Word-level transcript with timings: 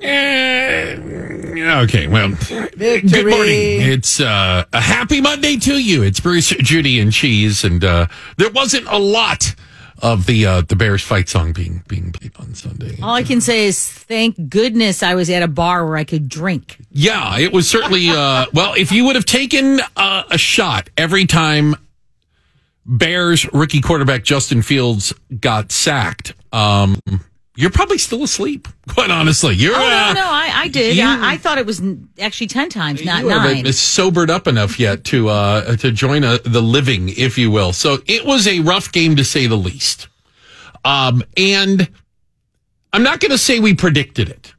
Eh, 0.00 0.96
okay, 1.82 2.06
well, 2.08 2.28
Victory. 2.28 3.00
good 3.00 3.26
morning. 3.26 3.80
It's 3.80 4.20
uh, 4.20 4.64
a 4.72 4.80
happy 4.80 5.20
Monday 5.20 5.56
to 5.58 5.78
you. 5.78 6.02
It's 6.02 6.20
Bruce, 6.20 6.48
Judy, 6.50 6.98
and 7.00 7.12
Cheese, 7.12 7.64
and 7.64 7.84
uh, 7.84 8.06
there 8.36 8.50
wasn't 8.50 8.86
a 8.88 8.98
lot 8.98 9.54
of 10.02 10.26
the 10.26 10.44
uh, 10.46 10.60
the 10.62 10.76
Bears 10.76 11.02
fight 11.02 11.28
song 11.28 11.52
being 11.52 11.82
being 11.88 12.12
played 12.12 12.32
on 12.38 12.54
Sunday. 12.54 12.98
All 13.02 13.14
I 13.14 13.22
can 13.22 13.40
say 13.40 13.66
is 13.66 13.88
thank 13.88 14.48
goodness 14.48 15.02
I 15.02 15.14
was 15.14 15.30
at 15.30 15.42
a 15.42 15.48
bar 15.48 15.86
where 15.86 15.96
I 15.96 16.04
could 16.04 16.28
drink. 16.28 16.76
Yeah, 16.90 17.38
it 17.38 17.52
was 17.52 17.68
certainly. 17.68 18.08
Uh, 18.10 18.46
well, 18.52 18.74
if 18.74 18.90
you 18.92 19.04
would 19.06 19.14
have 19.14 19.24
taken 19.26 19.80
uh, 19.96 20.24
a 20.30 20.38
shot 20.38 20.90
every 20.96 21.26
time 21.26 21.76
Bears 22.84 23.50
rookie 23.52 23.80
quarterback 23.80 24.24
Justin 24.24 24.60
Fields 24.62 25.14
got 25.40 25.70
sacked, 25.72 26.34
um, 26.52 26.98
you're 27.56 27.70
probably 27.70 27.98
still 27.98 28.22
asleep. 28.22 28.66
Quite 28.88 29.10
honestly, 29.10 29.54
you're. 29.54 29.74
Oh 29.74 29.78
uh, 29.78 30.12
no, 30.12 30.20
no, 30.20 30.26
I, 30.26 30.50
I 30.54 30.68
did. 30.68 30.96
you- 30.96 31.04
I, 31.04 31.34
I 31.34 31.36
thought 31.36 31.58
it 31.58 31.66
was 31.66 31.80
actually 32.18 32.48
ten 32.48 32.68
times, 32.68 33.04
not 33.04 33.22
you 33.22 33.28
nine. 33.28 33.72
sobered 33.72 34.30
up 34.30 34.46
enough 34.46 34.78
yet 34.80 35.04
to 35.04 35.28
uh, 35.28 35.76
to 35.76 35.92
join 35.92 36.24
a, 36.24 36.38
the 36.38 36.60
living, 36.62 37.10
if 37.10 37.38
you 37.38 37.50
will. 37.50 37.72
So 37.72 37.98
it 38.06 38.24
was 38.24 38.46
a 38.46 38.60
rough 38.60 38.90
game 38.90 39.16
to 39.16 39.24
say 39.24 39.46
the 39.46 39.56
least. 39.56 40.08
Um, 40.84 41.22
and 41.36 41.88
I'm 42.92 43.02
not 43.02 43.20
going 43.20 43.30
to 43.30 43.38
say 43.38 43.58
we 43.58 43.74
predicted 43.74 44.28
it, 44.28 44.54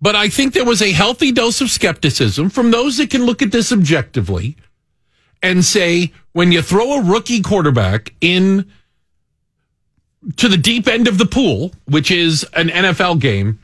but 0.00 0.16
I 0.16 0.28
think 0.28 0.54
there 0.54 0.64
was 0.64 0.80
a 0.80 0.92
healthy 0.92 1.30
dose 1.30 1.60
of 1.60 1.70
skepticism 1.70 2.50
from 2.50 2.70
those 2.70 2.96
that 2.96 3.10
can 3.10 3.24
look 3.26 3.42
at 3.42 3.52
this 3.52 3.70
objectively 3.70 4.56
and 5.42 5.64
say 5.64 6.12
when 6.32 6.52
you 6.52 6.62
throw 6.62 6.94
a 6.94 7.02
rookie 7.04 7.42
quarterback 7.42 8.14
in 8.20 8.70
to 10.36 10.48
the 10.48 10.56
deep 10.56 10.88
end 10.88 11.08
of 11.08 11.18
the 11.18 11.26
pool, 11.26 11.72
which 11.86 12.10
is 12.10 12.44
an 12.54 12.68
NFL 12.68 13.20
game, 13.20 13.60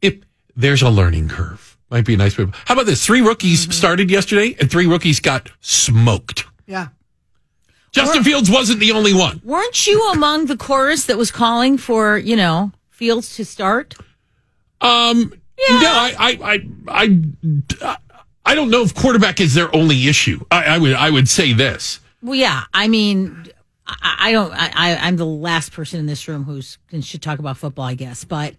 if 0.00 0.16
there's 0.56 0.82
a 0.82 0.90
learning 0.90 1.28
curve. 1.28 1.76
Might 1.90 2.04
be 2.04 2.14
a 2.14 2.16
nice 2.16 2.36
way. 2.36 2.46
How 2.66 2.74
about 2.74 2.86
this? 2.86 3.04
Three 3.04 3.20
rookies 3.22 3.74
started 3.74 4.10
yesterday, 4.10 4.56
and 4.60 4.70
three 4.70 4.86
rookies 4.86 5.20
got 5.20 5.50
smoked. 5.60 6.44
Yeah. 6.66 6.88
Justin 7.92 8.22
Fields 8.22 8.50
wasn't 8.50 8.80
the 8.80 8.92
only 8.92 9.14
one. 9.14 9.40
Weren't 9.42 9.86
you 9.86 10.10
among 10.12 10.46
the 10.46 10.56
chorus 10.56 11.06
that 11.06 11.16
was 11.16 11.30
calling 11.30 11.78
for 11.78 12.18
you 12.18 12.36
know 12.36 12.72
Fields 12.90 13.36
to 13.36 13.44
start? 13.44 13.94
Um, 14.80 15.32
yeah. 15.58 15.80
no, 15.80 15.90
I, 15.90 16.14
I, 16.18 16.68
I, 16.88 17.22
I, 17.80 17.96
I 18.44 18.54
don't 18.54 18.70
know 18.70 18.82
if 18.82 18.94
quarterback 18.94 19.40
is 19.40 19.54
their 19.54 19.74
only 19.74 20.08
issue. 20.08 20.44
I, 20.50 20.64
I 20.64 20.78
would, 20.78 20.92
I 20.92 21.10
would 21.10 21.28
say 21.28 21.52
this. 21.52 22.00
Well, 22.22 22.34
yeah. 22.34 22.64
I 22.72 22.88
mean, 22.88 23.48
I, 23.88 24.16
I 24.28 24.32
don't. 24.32 24.52
I, 24.52 24.70
I- 24.74 24.96
I'm 25.06 25.16
the 25.16 25.26
last 25.26 25.72
person 25.72 25.98
in 26.00 26.06
this 26.06 26.28
room 26.28 26.44
who 26.44 26.60
should 27.00 27.22
talk 27.22 27.38
about 27.38 27.56
football, 27.56 27.84
I 27.86 27.94
guess. 27.94 28.24
But 28.24 28.54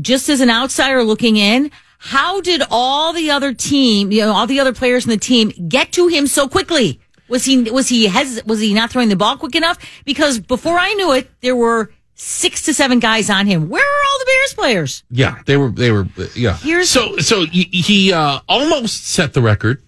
just 0.00 0.28
as 0.28 0.40
an 0.40 0.50
outsider 0.50 1.02
looking 1.04 1.36
in, 1.36 1.70
how 1.98 2.40
did 2.40 2.62
all 2.70 3.12
the 3.12 3.30
other 3.30 3.52
team, 3.54 4.12
you 4.12 4.22
know, 4.22 4.32
all 4.32 4.46
the 4.46 4.60
other 4.60 4.72
players 4.72 5.04
in 5.04 5.10
the 5.10 5.16
team 5.16 5.52
get 5.68 5.92
to 5.92 6.08
him 6.08 6.26
so 6.26 6.48
quickly? 6.48 7.00
Was 7.28 7.44
he 7.44 7.70
was 7.70 7.88
he 7.88 8.06
hes- 8.06 8.42
was 8.44 8.60
he 8.60 8.72
not 8.72 8.90
throwing 8.90 9.08
the 9.10 9.16
ball 9.16 9.36
quick 9.36 9.54
enough? 9.54 9.78
Because 10.04 10.38
before 10.38 10.78
I 10.78 10.94
knew 10.94 11.12
it, 11.12 11.30
there 11.42 11.56
were 11.56 11.90
six 12.14 12.62
to 12.62 12.74
seven 12.74 12.98
guys 13.00 13.28
on 13.30 13.46
him. 13.46 13.68
Where 13.68 13.82
are 13.82 13.84
all 14.12 14.18
the 14.18 14.24
Bears 14.26 14.54
players? 14.54 15.04
Yeah, 15.10 15.38
they 15.46 15.56
were, 15.56 15.68
they 15.70 15.90
were, 15.92 16.06
yeah. 16.34 16.56
Here's- 16.56 16.88
so, 16.88 17.18
so 17.18 17.44
he, 17.44 17.64
he 17.64 18.12
uh, 18.12 18.40
almost 18.48 19.06
set 19.08 19.34
the 19.34 19.42
record 19.42 19.82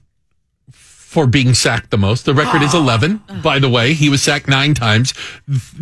for 1.10 1.26
being 1.26 1.54
sacked 1.54 1.90
the 1.90 1.98
most. 1.98 2.24
The 2.24 2.32
record 2.32 2.62
is 2.62 2.72
11, 2.86 3.20
by 3.42 3.58
the 3.58 3.68
way. 3.68 3.94
He 3.94 4.08
was 4.08 4.22
sacked 4.22 4.46
nine 4.46 4.74
times. 4.74 5.12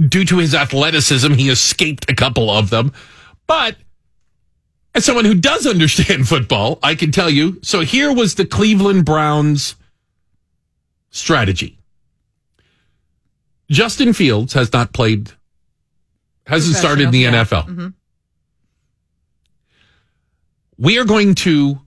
Due 0.09 0.25
to 0.25 0.39
his 0.39 0.55
athleticism, 0.55 1.34
he 1.34 1.51
escaped 1.51 2.11
a 2.11 2.15
couple 2.15 2.51
of 2.51 2.71
them. 2.71 2.95
But 3.47 3.77
as 4.95 5.05
someone 5.05 5.27
who 5.27 5.34
does 5.34 5.67
understand 5.67 6.27
football, 6.34 6.79
I 6.83 6.95
can 6.95 7.12
tell 7.12 7.29
you. 7.29 7.59
So 7.62 7.81
here 7.81 8.11
was 8.11 8.37
the 8.37 8.47
Cleveland 8.47 9.05
Browns 9.05 9.75
strategy. 11.11 11.79
Justin 13.71 14.15
Fields 14.15 14.55
has 14.55 14.72
not 14.72 14.94
played, 14.94 15.31
hasn't 16.47 16.75
started 16.75 17.05
in 17.05 17.11
the 17.11 17.19
yeah. 17.19 17.44
NFL. 17.44 17.67
Mm-hmm. 17.67 17.88
We 20.78 20.99
are 20.99 21.05
going 21.05 21.34
to 21.34 21.81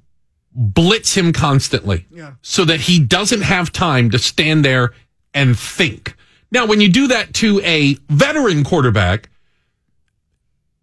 blitz 0.53 1.15
him 1.15 1.31
constantly 1.33 2.05
Yeah. 2.11 2.31
so 2.41 2.65
that 2.65 2.81
he 2.81 2.99
doesn't 2.99 3.41
have 3.41 3.71
time 3.71 4.09
to 4.11 4.19
stand 4.19 4.65
there 4.65 4.93
and 5.33 5.57
think. 5.57 6.15
Now, 6.51 6.65
when 6.65 6.81
you 6.81 6.89
do 6.89 7.07
that 7.07 7.33
to 7.35 7.61
a 7.63 7.95
veteran 8.09 8.63
quarterback, 8.63 9.29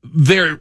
their 0.03 0.61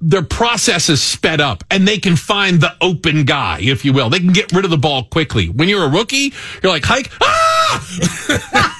their 0.00 0.22
process 0.22 0.90
is 0.90 1.00
sped 1.02 1.40
up 1.40 1.64
and 1.70 1.88
they 1.88 1.96
can 1.98 2.14
find 2.14 2.60
the 2.60 2.74
open 2.82 3.24
guy, 3.24 3.60
if 3.62 3.82
you 3.84 3.94
will. 3.94 4.10
They 4.10 4.18
can 4.18 4.32
get 4.32 4.52
rid 4.52 4.64
of 4.66 4.70
the 4.70 4.76
ball 4.76 5.04
quickly. 5.04 5.48
When 5.48 5.68
you're 5.70 5.84
a 5.84 5.88
rookie, 5.88 6.34
you're 6.62 6.70
like, 6.72 6.84
hike, 6.84 7.10
ah! 7.22 8.76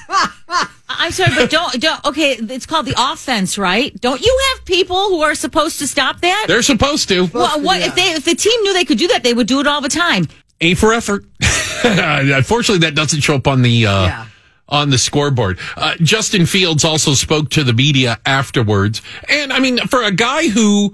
I'm 0.97 1.11
sorry, 1.11 1.31
but 1.35 1.49
don't 1.49 1.79
don't. 1.81 2.05
Okay, 2.05 2.31
it's 2.33 2.65
called 2.65 2.85
the 2.85 2.95
offense, 2.97 3.57
right? 3.57 3.93
Don't 4.01 4.21
you 4.21 4.39
have 4.55 4.65
people 4.65 5.09
who 5.09 5.21
are 5.21 5.35
supposed 5.35 5.79
to 5.79 5.87
stop 5.87 6.21
that? 6.21 6.45
They're 6.47 6.61
supposed 6.61 7.09
to. 7.09 7.25
Well, 7.33 7.61
what 7.61 7.81
if 7.81 7.95
they 7.95 8.11
if 8.13 8.25
the 8.25 8.35
team 8.35 8.61
knew 8.63 8.73
they 8.73 8.85
could 8.85 8.97
do 8.97 9.07
that, 9.09 9.23
they 9.23 9.33
would 9.33 9.47
do 9.47 9.59
it 9.59 9.67
all 9.67 9.81
the 9.81 9.89
time. 9.89 10.27
A 10.61 10.73
for 10.75 10.93
effort. 10.93 11.25
Unfortunately, 11.83 12.79
that 12.87 12.95
doesn't 12.95 13.21
show 13.21 13.35
up 13.35 13.47
on 13.47 13.61
the 13.61 13.85
uh, 13.87 14.05
Yeah. 14.05 14.25
on 14.69 14.89
the 14.89 14.97
scoreboard. 14.97 15.59
Uh, 15.75 15.95
Justin 16.01 16.45
Fields 16.45 16.83
also 16.85 17.13
spoke 17.13 17.49
to 17.51 17.63
the 17.63 17.73
media 17.73 18.19
afterwards, 18.25 19.01
and 19.29 19.51
I 19.51 19.59
mean, 19.59 19.79
for 19.87 20.03
a 20.03 20.11
guy 20.11 20.49
who, 20.49 20.93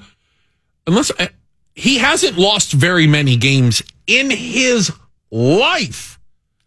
unless 0.86 1.12
uh, 1.20 1.28
he 1.76 1.98
hasn't 1.98 2.38
lost 2.38 2.72
very 2.74 3.08
many 3.08 3.36
games 3.38 3.84
in 4.08 4.30
his 4.30 4.92
life. 5.32 6.17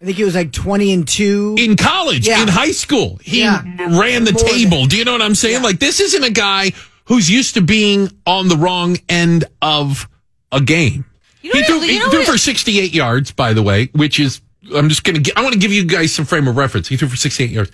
I 0.00 0.06
think 0.06 0.16
he 0.16 0.24
was 0.24 0.34
like 0.34 0.50
20 0.52 0.92
and 0.92 1.06
2. 1.06 1.56
in 1.58 1.76
college, 1.76 2.26
Yeah. 2.26 2.42
in 2.42 2.48
high 2.48 2.72
school. 2.72 3.18
He 3.22 3.40
Yeah. 3.40 3.62
ran 3.78 4.24
the 4.24 4.32
More 4.32 4.42
than- 4.42 4.52
table. 4.54 4.86
Do 4.86 4.96
you 4.96 5.04
know 5.04 5.12
what 5.12 5.22
I'm 5.22 5.34
saying? 5.34 5.56
Yeah. 5.56 5.62
Like 5.62 5.78
this 5.78 6.00
isn't 6.00 6.24
a 6.24 6.30
guy 6.30 6.72
who's 7.04 7.28
used 7.30 7.54
to 7.54 7.60
being 7.60 8.10
on 8.26 8.48
the 8.48 8.56
wrong 8.56 8.96
end 9.08 9.44
of 9.60 10.08
a 10.52 10.60
game. 10.60 11.04
You 11.42 11.52
know 11.52 11.60
he 11.60 11.64
threw, 11.66 11.80
you 11.82 12.04
he 12.04 12.10
threw 12.10 12.24
for 12.24 12.38
68 12.38 12.92
yards, 12.94 13.30
by 13.30 13.52
the 13.52 13.62
way, 13.62 13.90
which 13.92 14.18
is 14.20 14.40
I'm 14.74 14.88
just 14.88 15.04
gonna. 15.04 15.20
I 15.36 15.42
want 15.42 15.52
to 15.54 15.58
give 15.58 15.72
you 15.72 15.84
guys 15.84 16.12
some 16.14 16.24
frame 16.24 16.46
of 16.48 16.56
reference. 16.56 16.88
He 16.88 16.96
threw 16.96 17.08
for 17.08 17.16
68 17.16 17.50
yards. 17.50 17.70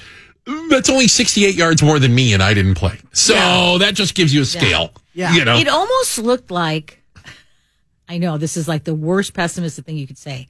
That's 0.70 0.88
only 0.88 1.08
68 1.08 1.54
yards 1.56 1.82
more 1.82 1.98
than 1.98 2.14
me, 2.14 2.32
and 2.32 2.42
I 2.42 2.54
didn't 2.54 2.76
play. 2.76 2.96
So 3.12 3.34
Yeah. 3.34 3.76
that 3.80 3.94
just 3.94 4.14
gives 4.14 4.32
you 4.32 4.42
a 4.42 4.44
scale. 4.44 4.92
Yeah. 5.14 5.34
You 5.34 5.44
know. 5.44 5.58
It 5.58 5.68
almost 5.68 6.18
looked 6.18 6.50
like 6.50 7.02
I 8.08 8.18
know 8.18 8.38
this 8.38 8.56
is 8.56 8.68
like 8.68 8.84
the 8.84 8.94
worst 8.94 9.34
pessimistic 9.34 9.84
thing 9.84 9.96
you 9.96 10.06
could 10.06 10.18
say. 10.18 10.46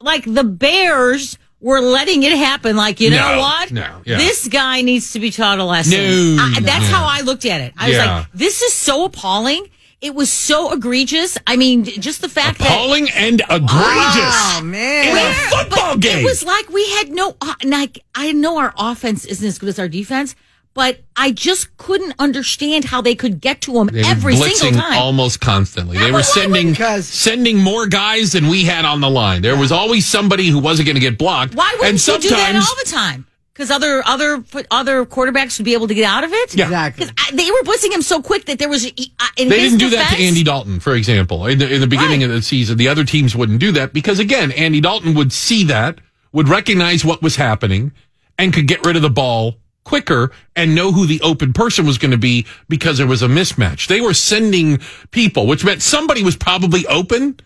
Like 0.00 0.24
the 0.24 0.44
Bears 0.44 1.38
were 1.60 1.80
letting 1.80 2.22
it 2.22 2.32
happen. 2.32 2.76
Like 2.76 3.00
you 3.00 3.10
know 3.10 3.34
No, 3.34 3.38
what? 3.40 3.72
no, 3.72 4.02
yeah. 4.04 4.18
This 4.18 4.46
guy 4.48 4.82
needs 4.82 5.12
to 5.12 5.20
be 5.20 5.30
taught 5.30 5.58
a 5.58 5.64
lesson. 5.64 6.36
No, 6.36 6.42
I- 6.42 6.60
that's 6.60 6.90
no. 6.90 6.96
how 6.96 7.04
I 7.06 7.22
looked 7.22 7.44
at 7.46 7.60
it. 7.60 7.72
I 7.78 7.88
was 7.88 7.98
like, 7.98 8.26
this 8.32 8.62
is 8.62 8.72
so 8.74 9.04
appalling. 9.06 9.66
It 10.02 10.14
was 10.14 10.30
so 10.30 10.72
egregious. 10.74 11.38
I 11.46 11.56
mean, 11.56 11.84
just 11.84 12.20
the 12.20 12.28
fact 12.28 12.58
that 12.58 12.66
Appalling 12.70 13.08
and 13.16 13.40
egregious 13.40 13.70
Oh, 13.72 14.58
in 14.60 14.70
man. 14.70 15.16
a 15.16 15.32
football 15.56 15.96
game. 15.96 16.18
It 16.18 16.24
was 16.24 16.44
like 16.44 16.68
we 16.68 16.84
had 16.90 17.08
no, 17.10 17.34
uh, 17.40 17.54
like, 17.64 18.00
I 18.14 18.32
know 18.32 18.58
our 18.58 18.74
offense 18.76 19.24
isn't 19.24 19.46
as 19.48 19.58
good 19.58 19.70
as 19.70 19.78
our 19.78 19.88
defense, 19.88 20.36
but 20.76 21.00
I 21.16 21.32
just 21.32 21.76
couldn't 21.78 22.14
understand 22.20 22.84
how 22.84 23.00
they 23.00 23.14
could 23.16 23.40
get 23.40 23.62
to 23.62 23.80
him 23.80 23.86
They 23.88 24.02
every 24.04 24.36
single 24.36 24.78
time. 24.80 24.98
almost 24.98 25.40
constantly. 25.40 25.96
They 25.98 26.12
were 26.12 26.22
sending 26.22 26.70
Because- 26.70 27.06
sending 27.08 27.58
more 27.58 27.86
guys 27.86 28.32
than 28.32 28.46
we 28.48 28.64
had 28.64 28.84
on 28.84 29.00
the 29.00 29.10
line. 29.10 29.40
There 29.42 29.56
was 29.56 29.72
always 29.72 30.06
somebody 30.06 30.48
who 30.48 30.58
wasn't 30.58 30.86
going 30.86 30.96
to 30.96 31.00
get 31.00 31.16
blocked. 31.18 31.54
Why 31.54 31.70
wouldn't 31.78 31.84
and 31.88 31.94
you 31.94 31.98
sometimes, 31.98 32.28
do 32.28 32.36
that 32.36 32.54
all 32.54 32.76
the 32.84 32.90
time? 32.90 33.26
Because 33.54 33.70
other 33.70 34.02
other 34.04 34.44
other 34.70 35.06
quarterbacks 35.06 35.58
would 35.58 35.64
be 35.64 35.72
able 35.72 35.88
to 35.88 35.94
get 35.94 36.04
out 36.04 36.24
of 36.24 36.30
it. 36.30 36.54
Yeah. 36.54 36.64
Exactly. 36.66 37.06
'Cause 37.06 37.14
I, 37.18 37.30
they 37.34 37.50
were 37.50 37.62
blitzing 37.62 37.90
him 37.90 38.02
so 38.02 38.20
quick 38.20 38.44
that 38.44 38.58
there 38.58 38.68
was. 38.68 38.84
uh, 38.84 38.90
In 39.38 39.48
They 39.48 39.60
didn't 39.60 39.78
do 39.78 39.88
that 39.90 40.10
to 40.14 40.22
Andy 40.22 40.42
Dalton, 40.44 40.78
for 40.78 40.94
example. 40.94 41.46
In 41.46 41.58
the, 41.58 41.72
in 41.72 41.80
the 41.80 41.86
beginning 41.86 42.20
Right. 42.20 42.28
of 42.28 42.36
the 42.36 42.42
season, 42.42 42.76
the 42.76 42.88
other 42.88 43.04
teams 43.04 43.34
wouldn't 43.34 43.58
do 43.60 43.72
that 43.72 43.94
because, 43.94 44.18
again, 44.18 44.52
Andy 44.52 44.82
Dalton 44.82 45.14
would 45.14 45.32
see 45.32 45.64
that, 45.64 46.00
would 46.32 46.50
recognize 46.50 47.02
what 47.02 47.22
was 47.22 47.36
happening, 47.36 47.92
and 48.38 48.52
could 48.52 48.66
get 48.66 48.84
rid 48.84 48.94
of 48.96 49.00
the 49.00 49.08
ball 49.08 49.56
quicker 49.86 50.32
and 50.56 50.74
know 50.74 50.90
who 50.92 51.06
the 51.06 51.20
open 51.22 51.52
person 51.52 51.86
was 51.86 51.96
going 51.96 52.10
to 52.10 52.18
be 52.18 52.44
because 52.68 52.98
there 52.98 53.06
was 53.06 53.22
a 53.22 53.28
mismatch. 53.28 53.86
They 53.86 54.00
were 54.00 54.14
sending 54.14 54.80
people, 55.12 55.46
which 55.46 55.64
meant 55.64 55.80
somebody 55.80 56.22
was 56.22 56.36
probably 56.36 56.84
open, 56.88 57.38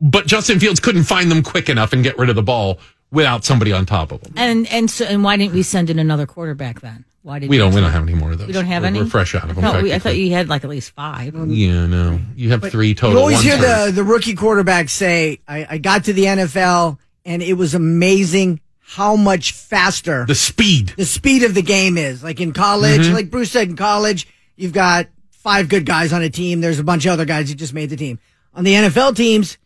but 0.00 0.26
Justin 0.26 0.58
Fields 0.58 0.80
couldn't 0.80 1.04
find 1.04 1.30
them 1.30 1.42
quick 1.42 1.68
enough 1.68 1.92
and 1.92 2.02
get 2.02 2.18
rid 2.18 2.28
of 2.28 2.34
the 2.34 2.42
ball 2.42 2.78
without 3.12 3.44
somebody 3.44 3.72
on 3.72 3.86
top 3.86 4.12
of 4.12 4.20
them. 4.20 4.34
And 4.36 4.66
and 4.68 4.90
so 4.90 5.04
and 5.04 5.22
why 5.24 5.36
didn't 5.36 5.54
we 5.54 5.62
send 5.62 5.90
in 5.90 5.98
another 5.98 6.26
quarterback 6.26 6.80
then? 6.80 7.04
Why 7.22 7.38
did 7.38 7.50
We 7.50 7.58
don't. 7.58 7.74
We 7.74 7.80
don't 7.80 7.92
have 7.92 8.02
any 8.02 8.14
more 8.14 8.32
of 8.32 8.38
those. 8.38 8.46
We 8.46 8.52
don't 8.52 8.64
have 8.64 8.82
We're- 8.82 8.88
any. 8.88 9.02
We're 9.02 9.10
fresh 9.10 9.34
out 9.34 9.48
of 9.48 9.54
them. 9.54 9.62
No, 9.64 9.82
we, 9.82 9.92
I 9.92 9.98
thought 9.98 10.16
you 10.16 10.32
had 10.32 10.48
like 10.48 10.64
at 10.64 10.70
least 10.70 10.92
five. 10.92 11.34
Yeah, 11.48 11.86
no. 11.86 12.18
You 12.34 12.50
have 12.50 12.62
three 12.64 12.94
total. 12.94 13.12
You 13.16 13.18
always 13.20 13.42
hear 13.42 13.58
third. 13.58 13.88
the, 13.88 13.92
the 13.92 14.04
rookie 14.04 14.34
quarterback 14.34 14.88
say, 14.88 15.40
I, 15.46 15.66
I 15.70 15.78
got 15.78 16.04
to 16.04 16.14
the 16.14 16.24
NFL 16.24 16.98
and 17.26 17.42
it 17.42 17.54
was 17.54 17.74
amazing 17.74 18.60
how 18.94 19.14
much 19.14 19.52
faster 19.52 20.24
the 20.26 20.34
speed. 20.34 20.88
the 20.96 21.04
speed 21.04 21.44
of 21.44 21.54
the 21.54 21.62
game 21.62 21.96
is. 21.96 22.24
Like 22.24 22.40
in 22.40 22.52
college, 22.52 23.02
Mm-hmm. 23.02 23.14
like 23.14 23.30
Bruce 23.30 23.52
said, 23.52 23.68
in 23.68 23.76
college, 23.76 24.26
you've 24.56 24.72
got 24.72 25.06
five 25.30 25.68
good 25.68 25.86
guys 25.86 26.12
on 26.12 26.22
a 26.22 26.28
team. 26.30 26.60
There's 26.60 26.80
a 26.80 26.84
bunch 26.84 27.06
of 27.06 27.12
other 27.12 27.24
guys 27.24 27.48
who 27.48 27.54
just 27.54 27.72
made 27.72 27.90
the 27.90 27.96
team. 27.96 28.18
On 28.52 28.64
the 28.64 28.74
NFL 28.74 29.14
teams, 29.14 29.58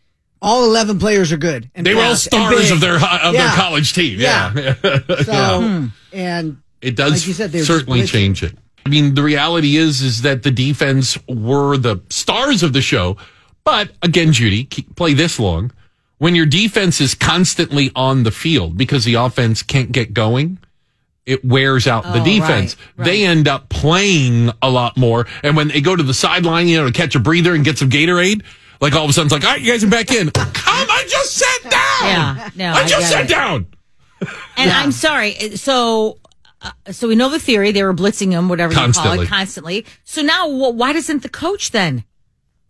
all 0.42 0.66
11 0.66 0.98
players 0.98 1.32
are 1.32 1.38
good. 1.38 1.70
And 1.74 1.86
They 1.86 1.94
were 1.94 2.02
all 2.02 2.16
stars 2.16 2.70
of 2.70 2.80
their 2.80 2.96
of 2.96 3.32
their 3.32 3.48
college 3.54 3.94
team. 3.94 4.20
Yeah. 4.20 4.74
So, 5.24 5.88
and 6.12 6.58
It 6.82 6.94
does 6.96 7.12
Like 7.12 7.26
you 7.26 7.32
said, 7.32 7.52
certainly 7.64 8.06
change 8.06 8.42
it. 8.42 8.56
I 8.84 8.90
mean, 8.90 9.14
the 9.14 9.22
reality 9.22 9.76
is 9.76 10.02
is 10.02 10.20
that 10.22 10.42
the 10.42 10.50
defense 10.50 11.16
were 11.26 11.78
the 11.78 12.02
stars 12.10 12.62
of 12.62 12.74
the 12.74 12.82
show. 12.82 13.16
But 13.64 13.92
again, 14.02 14.32
Judy, 14.34 14.64
play 14.96 15.14
this 15.14 15.40
long. 15.40 15.72
When 16.24 16.34
your 16.34 16.46
defense 16.46 17.02
is 17.02 17.14
constantly 17.14 17.90
on 17.94 18.22
the 18.22 18.30
field 18.30 18.78
because 18.78 19.04
the 19.04 19.12
offense 19.14 19.62
can't 19.62 19.92
get 19.92 20.14
going, 20.14 20.56
it 21.26 21.44
wears 21.44 21.86
out 21.86 22.04
the 22.04 22.22
Oh, 22.22 22.24
defense. 22.24 22.76
right, 22.96 23.04
They 23.04 23.24
end 23.26 23.46
up 23.46 23.68
playing 23.68 24.50
a 24.62 24.70
lot 24.70 24.96
more. 24.96 25.26
And 25.42 25.54
when 25.54 25.68
they 25.68 25.82
go 25.82 25.94
to 25.94 26.02
the 26.02 26.14
sideline, 26.14 26.66
you 26.66 26.78
know, 26.78 26.86
to 26.86 26.92
catch 26.92 27.14
a 27.14 27.18
breather 27.20 27.54
and 27.54 27.62
get 27.62 27.76
some 27.76 27.90
Gatorade, 27.90 28.42
like 28.80 28.94
all 28.94 29.04
of 29.04 29.10
a 29.10 29.12
sudden 29.12 29.26
it's 29.26 29.32
like, 29.34 29.44
all 29.44 29.50
right, 29.50 29.60
you 29.60 29.70
guys 29.70 29.84
are 29.84 29.90
back 29.90 30.10
in. 30.12 30.30
Come, 30.30 30.50
I 30.90 31.04
just 31.06 31.36
sat 31.36 31.62
down. 31.62 31.76
Yeah, 32.02 32.50
no, 32.56 32.70
I 32.72 32.82
I 32.84 32.86
just 32.86 33.00
get 33.00 33.10
sat 33.10 33.24
it. 33.24 33.28
down. 33.28 33.66
And 34.56 34.70
I'm 34.70 34.92
sorry. 34.92 35.56
So, 35.56 36.20
uh, 36.62 36.70
so 36.90 37.06
we 37.06 37.16
know 37.16 37.28
the 37.28 37.38
theory. 37.38 37.70
They 37.72 37.82
were 37.82 37.92
blitzing 37.92 38.30
him, 38.30 38.48
whatever 38.48 38.72
you 38.72 38.92
call 38.94 39.20
it, 39.20 39.28
constantly. 39.28 39.84
So 40.04 40.22
now, 40.22 40.48
wh- 40.48 40.74
why 40.74 40.94
doesn't 40.94 41.22
the 41.22 41.28
coach 41.28 41.70
then 41.72 42.04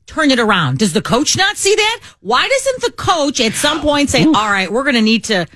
turn 0.07 0.31
it 0.31 0.39
around? 0.39 0.79
Does 0.79 0.93
the 0.93 1.03
coach 1.03 1.37
not 1.37 1.57
see 1.57 1.75
that? 1.75 2.01
Why 2.21 2.49
doesn't 2.49 2.83
the 2.83 2.93
coach 2.97 3.41
at 3.41 3.53
some 3.55 3.81
point 3.81 4.11
say, 4.11 4.25
"All 4.25 4.33
right, 4.33 4.71
we're 4.71 4.83
going 4.85 4.95
to 4.97 5.03
need 5.03 5.25
to"? 5.25 5.47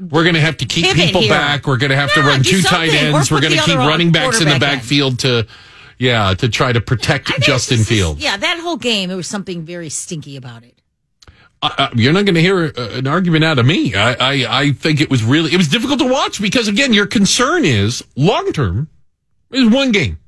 We're 0.00 0.24
going 0.24 0.34
to 0.34 0.40
have 0.40 0.56
to 0.58 0.64
keep 0.64 0.84
Pivot 0.86 1.06
people 1.06 1.20
here. 1.20 1.30
back. 1.30 1.66
We're 1.66 1.76
going 1.76 1.90
to 1.90 1.96
have 1.96 2.12
to 2.14 2.20
run 2.22 2.42
two 2.42 2.60
tight 2.62 2.90
something. 2.90 3.14
Ends. 3.14 3.30
We're 3.30 3.40
going 3.40 3.52
to 3.52 3.60
keep 3.62 3.76
running 3.76 4.10
backs 4.10 4.40
in 4.40 4.48
the 4.48 4.58
backfield 4.58 5.20
to, 5.20 5.46
yeah, 5.98 6.34
to 6.34 6.48
try 6.48 6.72
to 6.72 6.80
protect 6.80 7.30
I 7.30 7.38
Justin 7.38 7.80
is- 7.80 7.88
Fields. 7.88 8.20
Yeah, 8.20 8.36
that 8.36 8.58
whole 8.58 8.78
game, 8.78 9.10
it 9.10 9.14
was 9.14 9.28
something 9.28 9.64
very 9.64 9.90
stinky 9.90 10.36
about 10.36 10.64
it. 10.64 10.76
Uh, 11.60 11.70
uh, 11.78 11.88
you're 11.94 12.12
not 12.12 12.24
going 12.24 12.34
to 12.34 12.40
hear 12.40 12.72
uh, 12.76 12.88
an 12.94 13.06
argument 13.06 13.44
out 13.44 13.60
of 13.60 13.66
me. 13.66 13.94
I, 13.94 14.14
I, 14.14 14.60
I 14.62 14.72
think 14.72 15.00
it 15.00 15.08
was 15.08 15.22
really, 15.22 15.52
it 15.54 15.56
was 15.58 15.68
difficult 15.68 16.00
to 16.00 16.08
watch 16.08 16.40
because 16.42 16.66
again, 16.66 16.92
your 16.92 17.06
concern 17.06 17.64
is 17.64 18.02
long 18.16 18.50
term 18.52 18.88
is 19.52 19.68
one 19.68 19.92
game. 19.92 20.18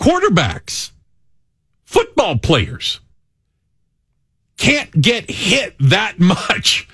Quarterbacks, 0.00 0.90
football 1.94 2.36
players 2.36 3.00
can't 4.56 4.90
get 5.00 5.30
hit 5.30 5.76
that 5.78 6.18
much 6.18 6.88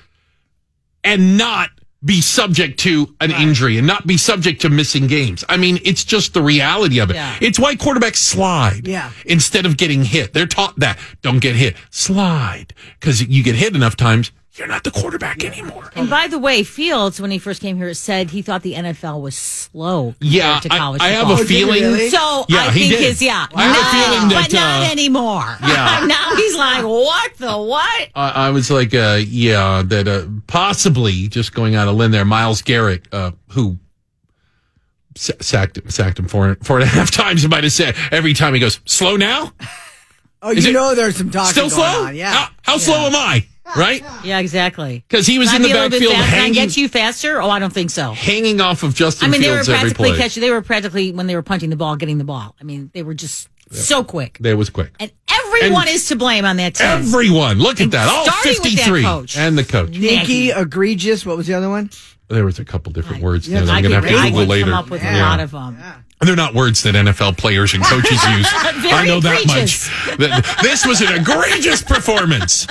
and 1.03 1.37
not 1.37 1.69
be 2.03 2.21
subject 2.21 2.79
to 2.79 3.15
an 3.19 3.31
injury 3.31 3.77
and 3.77 3.85
not 3.85 4.05
be 4.07 4.17
subject 4.17 4.61
to 4.61 4.69
missing 4.69 5.05
games. 5.07 5.43
I 5.49 5.57
mean, 5.57 5.79
it's 5.85 6.03
just 6.03 6.33
the 6.33 6.41
reality 6.41 6.99
of 6.99 7.09
it. 7.11 7.15
Yeah. 7.15 7.37
It's 7.41 7.59
why 7.59 7.75
quarterbacks 7.75 8.15
slide 8.17 8.87
Yeah. 8.87 9.11
instead 9.25 9.65
of 9.65 9.77
getting 9.77 10.03
hit. 10.03 10.33
They're 10.33 10.47
taught 10.47 10.79
that. 10.79 10.97
Don't 11.21 11.39
get 11.39 11.55
hit. 11.55 11.75
Slide. 11.91 12.73
Because 12.99 13.21
you 13.23 13.43
get 13.43 13.55
hit 13.55 13.75
enough 13.75 13.95
times, 13.95 14.31
you're 14.55 14.67
not 14.67 14.83
the 14.83 14.91
quarterback 14.91 15.43
anymore. 15.45 15.89
And 15.95 16.09
by 16.09 16.27
the 16.27 16.37
way, 16.37 16.63
Fields, 16.63 17.21
when 17.21 17.31
he 17.31 17.37
first 17.39 17.61
came 17.61 17.77
here, 17.77 17.93
said 17.93 18.31
he 18.31 18.41
thought 18.41 18.63
the 18.63 18.73
NFL 18.73 19.21
was 19.21 19.35
slow 19.35 20.13
Yeah, 20.19 20.59
to 20.59 20.73
I, 20.73 20.77
college 20.77 21.01
I 21.01 21.07
have 21.09 21.27
football. 21.27 21.37
a 21.39 21.41
Oh, 21.41 21.45
feeling. 21.45 21.81
really? 21.83 22.09
So 22.09 22.45
Yeah, 22.49 22.57
I 22.65 22.71
he 22.71 22.79
think 22.89 22.91
did. 22.99 23.07
his 23.07 23.21
yeah. 23.21 23.47
I 23.55 23.63
have 23.63 23.77
a 23.77 23.89
feeling 24.13 24.29
that, 24.29 24.47
but 24.49 24.53
not 24.53 24.87
uh, 24.87 24.91
anymore. 24.91 25.57
Yeah. 25.61 26.05
now 26.05 26.35
he's 26.35 26.55
like, 26.57 26.83
what 26.83 27.33
the 27.37 27.57
what? 27.57 28.09
I, 28.13 28.29
I 28.47 28.49
was 28.49 28.69
like, 28.69 28.93
uh, 28.93 29.19
yeah, 29.25 29.83
that 29.85 30.07
uh, 30.07 30.25
possibly 30.47 31.29
just 31.29 31.53
going 31.53 31.75
out 31.75 31.87
a 31.87 31.91
limb 31.91 32.11
there. 32.11 32.25
Myles 32.25 32.61
Garrett, 32.61 33.07
uh, 33.13 33.31
who 33.51 33.77
sa- 35.15 35.33
sacked 35.39 35.79
sacked 35.91 36.19
him 36.19 36.27
four 36.27 36.57
four 36.63 36.77
and 36.79 36.83
a 36.83 36.87
half 36.87 37.09
times. 37.21 37.47
Might 37.47 37.63
have 37.63 37.73
said 37.73 37.95
every 38.11 38.33
time 38.33 38.53
he 38.53 38.59
goes 38.59 38.81
slow 38.85 39.15
now, 39.15 39.53
oh, 40.41 40.51
Is 40.51 40.65
you 40.67 40.73
know 40.73 40.93
there's 40.95 41.15
some 41.15 41.31
talking 41.31 41.51
still 41.51 41.69
going 41.69 41.93
slow. 41.93 42.05
on. 42.07 42.15
Yeah. 42.15 42.31
How, 42.33 42.49
how 42.63 42.77
slow 42.77 43.05
am 43.07 43.15
I? 43.15 43.45
Right? 43.77 44.03
Yeah, 44.23 44.39
exactly. 44.39 45.03
Because 45.07 45.25
he 45.27 45.39
was 45.39 45.49
Can 45.49 45.61
in 45.61 45.65
I 45.65 45.67
the 45.67 45.67
be 45.67 45.71
a 45.71 45.81
little 45.81 45.89
bit 45.89 45.99
backfield 46.01 46.13
fast? 46.15 46.29
Can 46.29 46.37
I 46.37 46.41
hanging, 46.41 46.53
get 46.53 46.77
you 46.77 46.87
faster? 46.89 47.41
Oh, 47.41 47.49
I 47.49 47.59
don't 47.59 47.73
think 47.73 47.89
so. 47.89 48.11
hanging 48.13 48.59
off 48.61 48.83
of 48.83 48.93
Justin 48.95 49.27
I 49.27 49.31
mean, 49.31 49.41
they 49.41 49.49
were 49.49 49.55
Fields 49.57 49.69
every 49.69 49.79
practically 49.81 50.09
play. 50.09 50.17
catching. 50.17 50.41
They 50.41 50.51
were 50.51 50.61
practically 50.61 51.11
when 51.11 51.27
they 51.27 51.35
were 51.35 51.41
punting 51.43 51.69
the 51.69 51.75
ball, 51.75 51.95
getting 51.95 52.17
the 52.17 52.23
ball. 52.23 52.55
I 52.59 52.63
mean, 52.63 52.89
they 52.93 53.03
were 53.03 53.13
just 53.13 53.47
so 53.71 54.03
quick. 54.03 54.37
That 54.41 54.57
was 54.57 54.69
quick. 54.69 54.91
And 54.99 55.11
everyone 55.29 55.87
And 55.87 55.95
is 55.95 56.07
to 56.09 56.15
blame 56.17 56.43
on 56.45 56.57
that 56.57 56.75
team. 56.75 56.87
Everyone, 56.87 57.59
look 57.59 57.79
at 57.79 57.91
that. 57.91 58.09
All 58.09 58.25
starting 58.25 58.51
with 58.61 58.63
that 58.63 58.69
53. 58.79 59.03
coach. 59.03 59.37
And 59.37 59.57
the 59.57 59.63
coach. 59.63 59.95
Sneaky, 59.95 60.49
egregious. 60.51 61.25
What 61.25 61.37
was 61.37 61.47
the 61.47 61.53
other 61.53 61.69
one? 61.69 61.89
There 62.27 62.45
was 62.45 62.59
a 62.59 62.65
couple 62.65 62.91
different 62.93 63.21
words 63.23 63.47
there 63.47 63.61
that 63.61 63.69
I 63.69 63.77
I'm 63.77 63.83
going 63.83 63.91
to 63.91 63.95
have 64.01 64.09
to 64.09 64.15
I 64.15 64.25
Google 64.29 64.39
could 64.41 64.49
later. 64.49 64.65
come 64.71 64.73
up 64.73 64.89
with 64.89 65.03
Yeah. 65.03 65.19
a 65.19 65.21
lot 65.21 65.39
of 65.41 65.51
them. 65.51 65.77
They're 66.21 66.35
not 66.35 66.53
words 66.53 66.83
that 66.83 66.93
NFL 66.95 67.37
players 67.37 67.73
and 67.73 67.83
coaches 67.83 68.11
use. 68.37 68.47
I 68.53 69.05
know 69.07 69.19
that 69.21 69.47
much. 69.47 70.17
Th- 70.17 70.61
This 70.61 70.85
was 70.85 71.01
an 71.01 71.13
egregious 71.19 71.81
performance. 71.81 72.67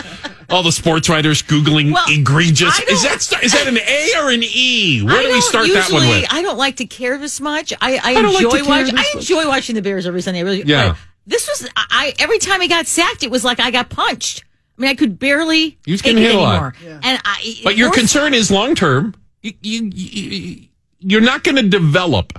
All 0.51 0.63
the 0.63 0.73
sports 0.73 1.09
writers 1.09 1.43
googling 1.43 1.93
Well, 1.93 2.05
egregious. 2.09 2.79
Is 2.81 2.85
don't- 3.03 3.03
that 3.13 3.23
st- 3.23 3.43
is 3.45 3.53
that 3.53 3.67
an 3.69 3.79
A 3.79 4.13
or 4.19 4.31
an 4.31 4.43
E? 4.43 5.03
Where 5.03 5.15
I 5.17 5.23
do 5.23 5.27
we 5.29 5.33
don't 5.35 5.43
start 5.43 5.69
that 5.69 5.91
one 5.93 6.09
with? 6.09 6.27
I 6.31 6.43
don't 6.43 6.59
like 6.59 6.77
to 6.77 6.87
care 6.87 7.19
this 7.19 7.41
much. 7.41 7.73
I, 7.81 7.99
I, 8.03 8.15
don't 8.15 8.33
like 8.35 8.45
enjoy 8.45 8.59
to 8.59 8.65
care 8.65 8.69
watching. 8.69 8.95
this 8.97 9.07
I 9.13 9.15
much. 9.17 9.31
enjoy 9.31 9.49
watching 9.49 9.75
the 9.77 9.83
Bears 9.83 10.07
every 10.07 10.23
Sunday. 10.23 10.41
I 10.41 10.43
Really, 10.43 10.63
Yeah. 10.65 10.89
but 10.89 10.97
This 11.27 11.47
was 11.49 11.69
I. 11.77 12.15
Every 12.19 12.39
time 12.39 12.61
he 12.61 12.69
got 12.69 12.87
sacked, 12.87 13.23
it 13.23 13.31
was 13.31 13.45
like 13.45 13.61
I 13.61 13.71
got 13.71 13.89
punched. 13.91 14.45
I 14.79 14.83
mean, 14.83 14.91
I 14.91 14.95
could 14.95 15.19
barely 15.19 15.79
He 15.85 15.93
was 15.93 16.01
take 16.01 16.17
getting 16.17 16.25
it 16.25 16.29
hit 16.29 16.35
a 16.37 16.41
lot. 16.41 16.75
anymore. 16.83 17.01
And 17.05 17.21
I, 17.25 17.55
But 17.63 17.77
your 17.77 17.91
concern 17.93 18.33
is 18.35 18.51
long 18.51 18.75
term. 18.75 19.15
You, 19.43 19.53
you, 19.63 19.91
you, 19.95 20.67
you're 21.01 21.21
not 21.21 21.45
going 21.45 21.57
to 21.57 21.69
develop 21.69 22.39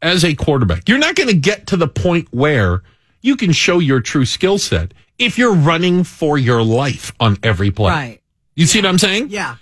as 0.00 0.24
a 0.24 0.34
quarterback. 0.34 0.88
You're 0.88 0.98
not 0.98 1.14
going 1.16 1.28
to 1.28 1.34
get 1.36 1.66
to 1.68 1.76
the 1.76 1.88
point 1.88 2.28
where 2.30 2.82
you 3.22 3.36
can 3.36 3.52
show 3.52 3.78
your 3.80 4.00
true 4.00 4.24
skill 4.24 4.56
set 4.58 4.94
if 5.20 5.38
you're 5.38 5.54
running 5.54 6.02
for 6.04 6.36
your 6.38 6.62
life 6.62 7.12
on 7.20 7.38
every 7.42 7.70
play. 7.70 7.90
right? 7.92 8.20
You 8.56 8.66
see 8.66 8.78
what 8.80 8.86
I'm 8.86 8.98
saying? 8.98 9.28
Yeah. 9.30 9.56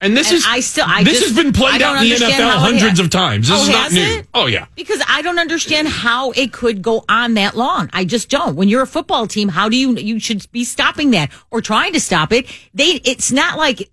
And 0.00 0.14
this 0.16 0.28
And 0.30 0.38
is 0.38 0.44
I 0.46 0.60
still- 0.60 0.84
I 0.86 1.02
this 1.04 1.20
just- 1.20 1.34
has 1.34 1.36
been 1.44 1.52
played 1.52 1.80
out 1.80 2.02
in 2.02 2.10
the 2.10 2.16
NFL 2.16 2.58
hundreds 2.58 2.98
of 3.00 3.08
times. 3.08 3.48
This 3.48 3.58
Oh, 3.58 3.62
is 3.62 3.68
not 3.70 3.92
new. 3.92 4.00
it? 4.02 4.26
Oh 4.34 4.46
yeah. 4.46 4.66
Because 4.74 5.00
I 5.08 5.22
don't 5.22 5.38
understand 5.38 5.88
how 5.88 6.32
it 6.32 6.52
could 6.52 6.82
go 6.82 7.04
on 7.08 7.34
that 7.34 7.56
long. 7.56 7.88
I 7.92 8.04
just 8.04 8.28
don't. 8.28 8.56
When 8.56 8.68
you're 8.68 8.82
a 8.82 8.86
football 8.86 9.26
team, 9.26 9.48
how 9.48 9.68
do 9.70 9.76
you 9.76 9.94
you 9.96 10.18
should 10.20 10.50
be 10.52 10.64
stopping 10.64 11.12
that 11.12 11.30
or 11.50 11.62
trying 11.62 11.92
to 11.94 12.00
stop 12.00 12.32
it? 12.32 12.46
They 12.74 13.00
it's 13.04 13.32
not 13.32 13.56
like 13.56 13.88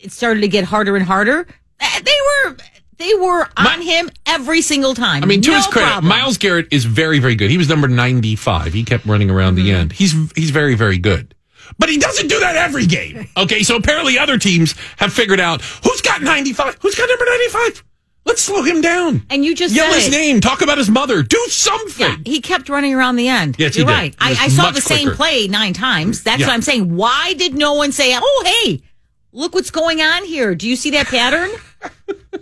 it 0.00 0.10
started 0.10 0.40
to 0.40 0.48
get 0.48 0.64
harder 0.64 0.96
and 0.96 1.04
harder. 1.06 1.46
They 1.80 2.16
were 2.44 2.56
they 2.98 3.14
were 3.14 3.48
on 3.56 3.82
him 3.82 4.10
every 4.26 4.62
single 4.62 4.94
time. 4.94 5.22
I 5.22 5.26
mean, 5.26 5.42
to 5.42 5.50
No 5.50 5.56
his 5.56 5.66
credit, 5.66 5.86
problem. 5.88 6.08
Myles 6.08 6.38
Garrett 6.38 6.68
is 6.70 6.84
very, 6.84 7.18
very 7.18 7.34
good. 7.34 7.50
He 7.50 7.58
was 7.58 7.68
number 7.68 7.88
95. 7.88 8.72
He 8.72 8.84
kept 8.84 9.04
running 9.06 9.30
around 9.30 9.54
the 9.56 9.68
Mm-hmm. 9.70 9.80
end. 9.80 9.92
He's 9.92 10.14
he's 10.34 10.50
very, 10.50 10.74
very 10.74 10.98
good. 10.98 11.34
But 11.78 11.88
he 11.88 11.98
doesn't 11.98 12.28
do 12.28 12.40
that 12.40 12.56
every 12.56 12.86
game. 12.86 13.28
Okay, 13.36 13.62
so 13.62 13.76
apparently 13.76 14.18
other 14.18 14.38
teams 14.38 14.74
have 14.98 15.12
figured 15.12 15.40
out 15.40 15.60
who's 15.62 16.00
got 16.00 16.22
95, 16.22 16.78
who's 16.80 16.94
got 16.94 17.08
number 17.08 17.24
95. 17.26 17.84
Let's 18.24 18.42
slow 18.42 18.62
him 18.64 18.80
down. 18.80 19.24
And 19.30 19.44
you 19.44 19.54
just 19.54 19.72
Yell 19.74 19.92
his 19.92 20.08
it. 20.08 20.10
name. 20.10 20.40
Talk 20.40 20.60
about 20.62 20.78
his 20.78 20.88
mother. 20.90 21.22
Do 21.22 21.38
something. 21.48 22.06
Yeah, 22.08 22.16
he 22.24 22.40
kept 22.40 22.68
running 22.68 22.92
around 22.94 23.16
the 23.16 23.28
end. 23.28 23.54
Yes, 23.58 23.76
You're 23.76 23.86
did. 23.86 23.92
right. 23.92 24.14
I, 24.18 24.30
I 24.32 24.48
saw 24.48 24.70
the 24.72 24.80
same 24.80 25.10
play 25.12 25.46
nine 25.48 25.74
times. 25.74 26.22
That's 26.24 26.40
Yeah. 26.40 26.46
what 26.46 26.54
I'm 26.54 26.62
saying. 26.62 26.96
Why 26.96 27.34
did 27.34 27.54
no 27.54 27.74
one 27.74 27.92
say, 27.92 28.16
"Oh, 28.20 28.42
hey, 28.64 28.82
look 29.36 29.54
what's 29.54 29.70
going 29.70 30.00
on 30.00 30.24
here"? 30.24 30.54
Do 30.54 30.68
you 30.68 30.74
see 30.76 30.90
that 30.90 31.06
pattern? 31.06 31.50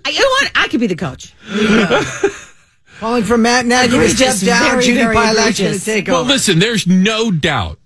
I, 0.04 0.08
you 0.10 0.20
know 0.20 0.28
what? 0.28 0.50
I 0.54 0.68
could 0.68 0.80
be 0.80 0.86
the 0.86 0.96
coach. 0.96 1.34
Calling 3.00 3.24
for 3.24 3.36
Matt 3.36 3.66
Nagy 3.66 3.90
to 3.98 4.08
step 4.08 4.36
down. 4.38 4.70
very, 4.72 4.84
Judy 4.84 4.98
very 5.00 5.14
Pilak's 5.16 5.34
going 5.34 5.52
to 5.52 5.64
egregious. 5.64 5.84
take 5.84 6.06
Well, 6.06 6.18
over. 6.18 6.28
listen, 6.30 6.58
there's 6.60 6.86
no 6.86 7.30
doubt 7.30 7.78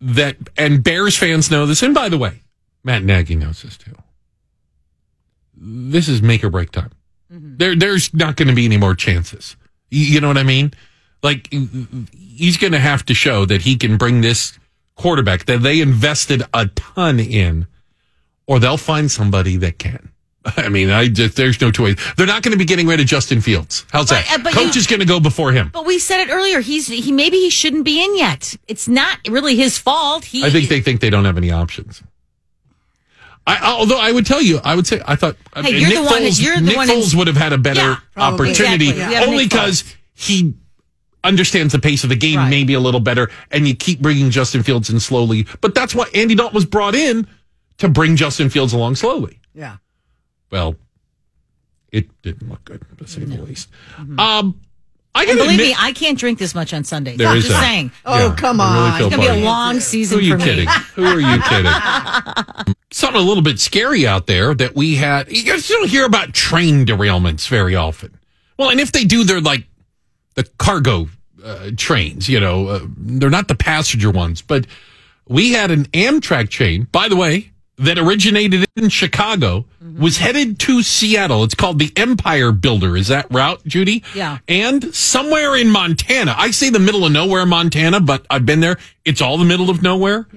that, 0.00 0.36
and 0.56 0.82
Bears 0.82 1.16
fans 1.16 1.50
know 1.50 1.66
this. 1.66 1.82
And 1.82 1.94
by 1.94 2.08
the 2.08 2.18
way, 2.18 2.42
Matt 2.82 3.04
Nagy 3.04 3.36
knows 3.36 3.62
this 3.62 3.78
too. 3.78 3.94
This 5.56 6.08
is 6.08 6.20
make 6.20 6.42
or 6.42 6.50
break 6.50 6.72
time. 6.72 6.90
Mm-hmm. 7.32 7.56
There, 7.58 7.76
there's 7.76 8.12
not 8.12 8.36
going 8.36 8.48
to 8.48 8.54
be 8.54 8.64
any 8.64 8.76
more 8.76 8.94
chances. 8.94 9.56
You, 9.90 10.04
you 10.04 10.20
know 10.20 10.28
what 10.28 10.38
I 10.38 10.42
mean? 10.42 10.72
Like 11.22 11.48
he's 12.12 12.56
going 12.56 12.72
to 12.72 12.78
have 12.80 13.04
to 13.06 13.14
show 13.14 13.44
that 13.44 13.62
he 13.62 13.76
can 13.76 13.96
bring 13.98 14.20
this 14.20 14.58
quarterback 14.96 15.44
that 15.46 15.58
they 15.62 15.80
invested 15.80 16.42
a 16.54 16.66
ton 16.66 17.20
in, 17.20 17.66
or 18.50 18.58
they'll 18.58 18.76
find 18.76 19.08
somebody 19.08 19.56
that 19.58 19.78
can. 19.78 20.10
I 20.56 20.68
mean, 20.68 20.90
I 20.90 21.06
just 21.08 21.36
there's 21.36 21.60
no 21.60 21.70
choice. 21.70 21.94
They're 22.16 22.26
not 22.26 22.42
going 22.42 22.50
to 22.52 22.58
be 22.58 22.64
getting 22.64 22.86
rid 22.88 22.98
of 22.98 23.06
Justin 23.06 23.40
Fields. 23.40 23.86
How's 23.92 24.08
But, 24.08 24.24
that? 24.26 24.40
uh, 24.40 24.42
but 24.42 24.52
Coach 24.52 24.74
you- 24.74 24.80
is 24.80 24.86
going 24.88 24.98
to 25.00 25.06
go 25.06 25.20
before 25.20 25.52
him. 25.52 25.68
But 25.72 25.86
we 25.86 25.98
said 26.00 26.22
it 26.26 26.32
earlier. 26.32 26.60
He's 26.60 26.88
he 26.88 27.12
maybe 27.12 27.36
he 27.36 27.48
shouldn't 27.50 27.84
be 27.84 28.02
in 28.02 28.16
yet. 28.16 28.56
It's 28.66 28.88
not 28.88 29.18
really 29.28 29.54
his 29.54 29.78
fault. 29.78 30.24
He 30.24 30.44
I 30.44 30.50
think 30.50 30.68
they 30.68 30.80
think 30.80 31.00
they 31.00 31.10
don't 31.10 31.26
have 31.26 31.36
any 31.36 31.52
options. 31.52 32.02
I, 33.46 33.72
although 33.72 33.98
I 34.00 34.12
would 34.12 34.26
tell 34.26 34.42
you, 34.42 34.60
I 34.64 34.74
would 34.74 34.86
say 34.86 35.00
I 35.06 35.14
thought 35.16 35.36
Hey, 35.54 35.62
Nick 35.72 35.88
the 35.88 35.94
Foles, 35.94 36.62
Nick 36.62 36.76
in- 36.76 36.88
Foles 36.88 37.14
would 37.14 37.26
have 37.26 37.36
had 37.36 37.52
a 37.52 37.58
better 37.58 37.80
Yeah, 37.80 37.96
opportunity 38.16 38.90
Exactly. 38.90 39.16
Have 39.16 39.28
only 39.28 39.44
because 39.44 39.84
he 40.14 40.54
understands 41.24 41.72
the 41.72 41.78
pace 41.78 42.02
of 42.02 42.10
the 42.10 42.16
game 42.16 42.36
Right. 42.38 42.50
maybe 42.50 42.74
a 42.74 42.80
little 42.80 43.00
better, 43.00 43.30
and 43.50 43.66
you 43.68 43.74
keep 43.74 44.00
bringing 44.00 44.30
Justin 44.30 44.62
Fields 44.62 44.88
in 44.90 45.00
slowly. 45.00 45.46
But 45.60 45.74
that's 45.74 45.94
why 45.94 46.06
Andy 46.14 46.34
Dalton 46.34 46.54
was 46.54 46.64
brought 46.64 46.94
in 46.94 47.26
to 47.80 47.88
bring 47.88 48.16
Justin 48.16 48.48
Fields 48.48 48.72
along 48.72 48.94
slowly. 48.96 49.40
yeah. 49.54 49.76
Well, 50.50 50.76
it 51.92 52.08
didn't 52.22 52.48
look 52.48 52.64
good 52.64 52.84
to 52.98 53.06
say 53.06 53.24
the 53.24 53.40
least. 53.42 53.68
Mm-hmm. 53.96 54.18
Um, 54.18 54.60
I 55.14 55.22
And 55.22 55.28
gotta 55.38 55.42
believe 55.42 55.58
me, 55.58 55.74
I 55.78 55.92
can't 55.92 56.16
drink 56.18 56.38
this 56.38 56.54
much 56.54 56.72
on 56.72 56.84
Sundays. 56.84 57.18
There 57.18 57.26
I'm 57.28 57.36
just 57.36 57.48
that. 57.50 57.60
saying. 57.60 57.90
Oh, 58.06 58.28
Yeah, 58.28 58.34
come 58.36 58.60
I 58.60 58.72
really 58.74 58.80
on. 58.90 59.00
It's 59.02 59.10
gonna 59.16 59.22
be 59.22 59.28
for 59.28 59.34
a 59.34 59.44
long 59.44 59.74
Who 59.74 59.80
season 59.80 60.18
are 60.18 60.22
you 60.22 60.32
for 60.32 60.38
me. 60.38 60.44
kidding? 60.44 60.68
Who 60.94 61.04
are 61.04 61.20
you 61.20 61.42
kidding? 61.42 62.74
Something 62.92 63.20
a 63.20 63.24
little 63.24 63.42
bit 63.42 63.58
scary 63.60 64.06
out 64.06 64.26
there 64.28 64.54
that 64.54 64.74
we 64.76 64.96
had. 64.96 65.30
You 65.30 65.44
guys 65.44 65.66
don't 65.68 65.88
hear 65.88 66.04
about 66.04 66.32
train 66.32 66.86
derailments 66.86 67.48
very 67.48 67.74
often. 67.76 68.18
Well, 68.56 68.70
and 68.70 68.78
if 68.80 68.92
they 68.92 69.04
do, 69.04 69.24
they're 69.24 69.40
like 69.40 69.64
the 70.34 70.44
cargo 70.58 71.08
uh, 71.44 71.70
trains. 71.76 72.28
You 72.28 72.38
know, 72.40 72.66
uh, 72.68 72.80
they're 72.96 73.30
not 73.30 73.48
the 73.48 73.54
passenger 73.56 74.10
ones. 74.10 74.42
But 74.42 74.66
we 75.28 75.52
had 75.52 75.70
an 75.70 75.84
Amtrak 75.86 76.50
train, 76.50 76.88
by 76.92 77.08
the 77.08 77.16
way, 77.16 77.50
that 77.80 77.98
originated 77.98 78.66
in 78.76 78.88
Chicago, 78.90 79.64
was 79.98 80.18
headed 80.18 80.58
to 80.60 80.82
Seattle. 80.82 81.44
It's 81.44 81.54
called 81.54 81.78
the 81.78 81.92
Empire 81.96 82.52
Builder. 82.52 82.96
Is 82.96 83.08
that 83.08 83.26
route, 83.30 83.64
Judy? 83.66 84.04
Yeah. 84.14 84.38
And 84.48 84.94
somewhere 84.94 85.56
in 85.56 85.70
Montana, 85.70 86.34
I 86.36 86.50
say 86.50 86.70
the 86.70 86.78
middle 86.78 87.04
of 87.04 87.12
nowhere, 87.12 87.44
Montana, 87.46 88.00
but 88.00 88.26
I've 88.30 88.44
been 88.46 88.60
there. 88.60 88.76
It's 89.04 89.20
all 89.22 89.38
the 89.38 89.44
middle 89.44 89.70
of 89.70 89.82
nowhere. 89.82 90.28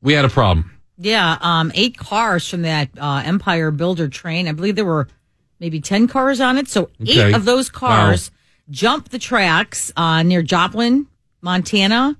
We 0.00 0.14
had 0.14 0.24
a 0.24 0.28
problem. 0.28 0.72
Yeah, 0.96 1.38
um, 1.40 1.70
eight 1.74 1.96
cars 1.96 2.48
from 2.48 2.62
that 2.62 2.88
uh, 2.98 3.22
Empire 3.24 3.70
Builder 3.70 4.08
train. 4.08 4.48
I 4.48 4.52
believe 4.52 4.74
there 4.74 4.84
were 4.84 5.06
maybe 5.60 5.80
10 5.80 6.08
cars 6.08 6.40
on 6.40 6.56
it. 6.58 6.68
So 6.68 6.90
eight 7.00 7.18
Okay. 7.18 7.32
of 7.34 7.44
those 7.44 7.68
cars 7.70 8.30
jumped 8.70 9.10
the 9.10 9.18
tracks 9.18 9.92
uh, 9.96 10.22
near 10.22 10.42
Joplin, 10.42 11.06
Montana. 11.40 12.16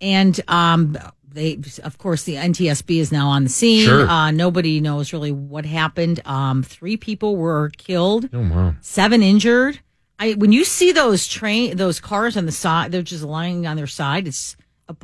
And 0.00 0.40
um, 0.48 0.96
they, 1.34 1.58
of 1.82 1.98
course, 1.98 2.22
the 2.24 2.34
NTSB 2.36 2.98
is 2.98 3.10
now 3.12 3.28
on 3.28 3.44
the 3.44 3.50
scene. 3.50 3.84
Sure. 3.86 4.08
Uh, 4.08 4.30
nobody 4.30 4.80
knows 4.80 5.12
really 5.12 5.32
what 5.32 5.64
happened. 5.66 6.20
Um, 6.24 6.62
three 6.62 6.96
people 6.96 7.36
were 7.36 7.70
killed, 7.76 8.28
Oh, 8.32 8.40
wow. 8.40 8.74
seven 8.80 9.22
injured. 9.22 9.80
I, 10.18 10.32
when 10.34 10.52
you 10.52 10.64
see 10.64 10.92
those 10.92 11.26
train, 11.26 11.76
those 11.76 11.98
cars 12.00 12.36
on 12.36 12.46
the 12.46 12.52
side, 12.52 12.92
they're 12.92 13.02
just 13.02 13.24
lying 13.24 13.66
on 13.66 13.76
their 13.76 13.86
side. 13.88 14.28
It's 14.28 14.56
uh, 14.88 14.94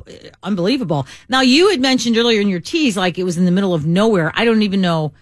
unbelievable. 0.42 1.06
Now 1.28 1.40
you 1.40 1.70
had 1.70 1.80
mentioned 1.80 2.16
earlier 2.16 2.40
in 2.40 2.49
your 2.49 2.61
tease, 2.61 2.97
like 2.97 3.18
it 3.18 3.25
was 3.25 3.37
in 3.37 3.44
the 3.44 3.50
middle 3.50 3.75
of 3.75 3.85
nowhere. 3.87 4.30
I 4.35 4.44
don't 4.44 4.62
even 4.62 4.80
know. 4.80 5.12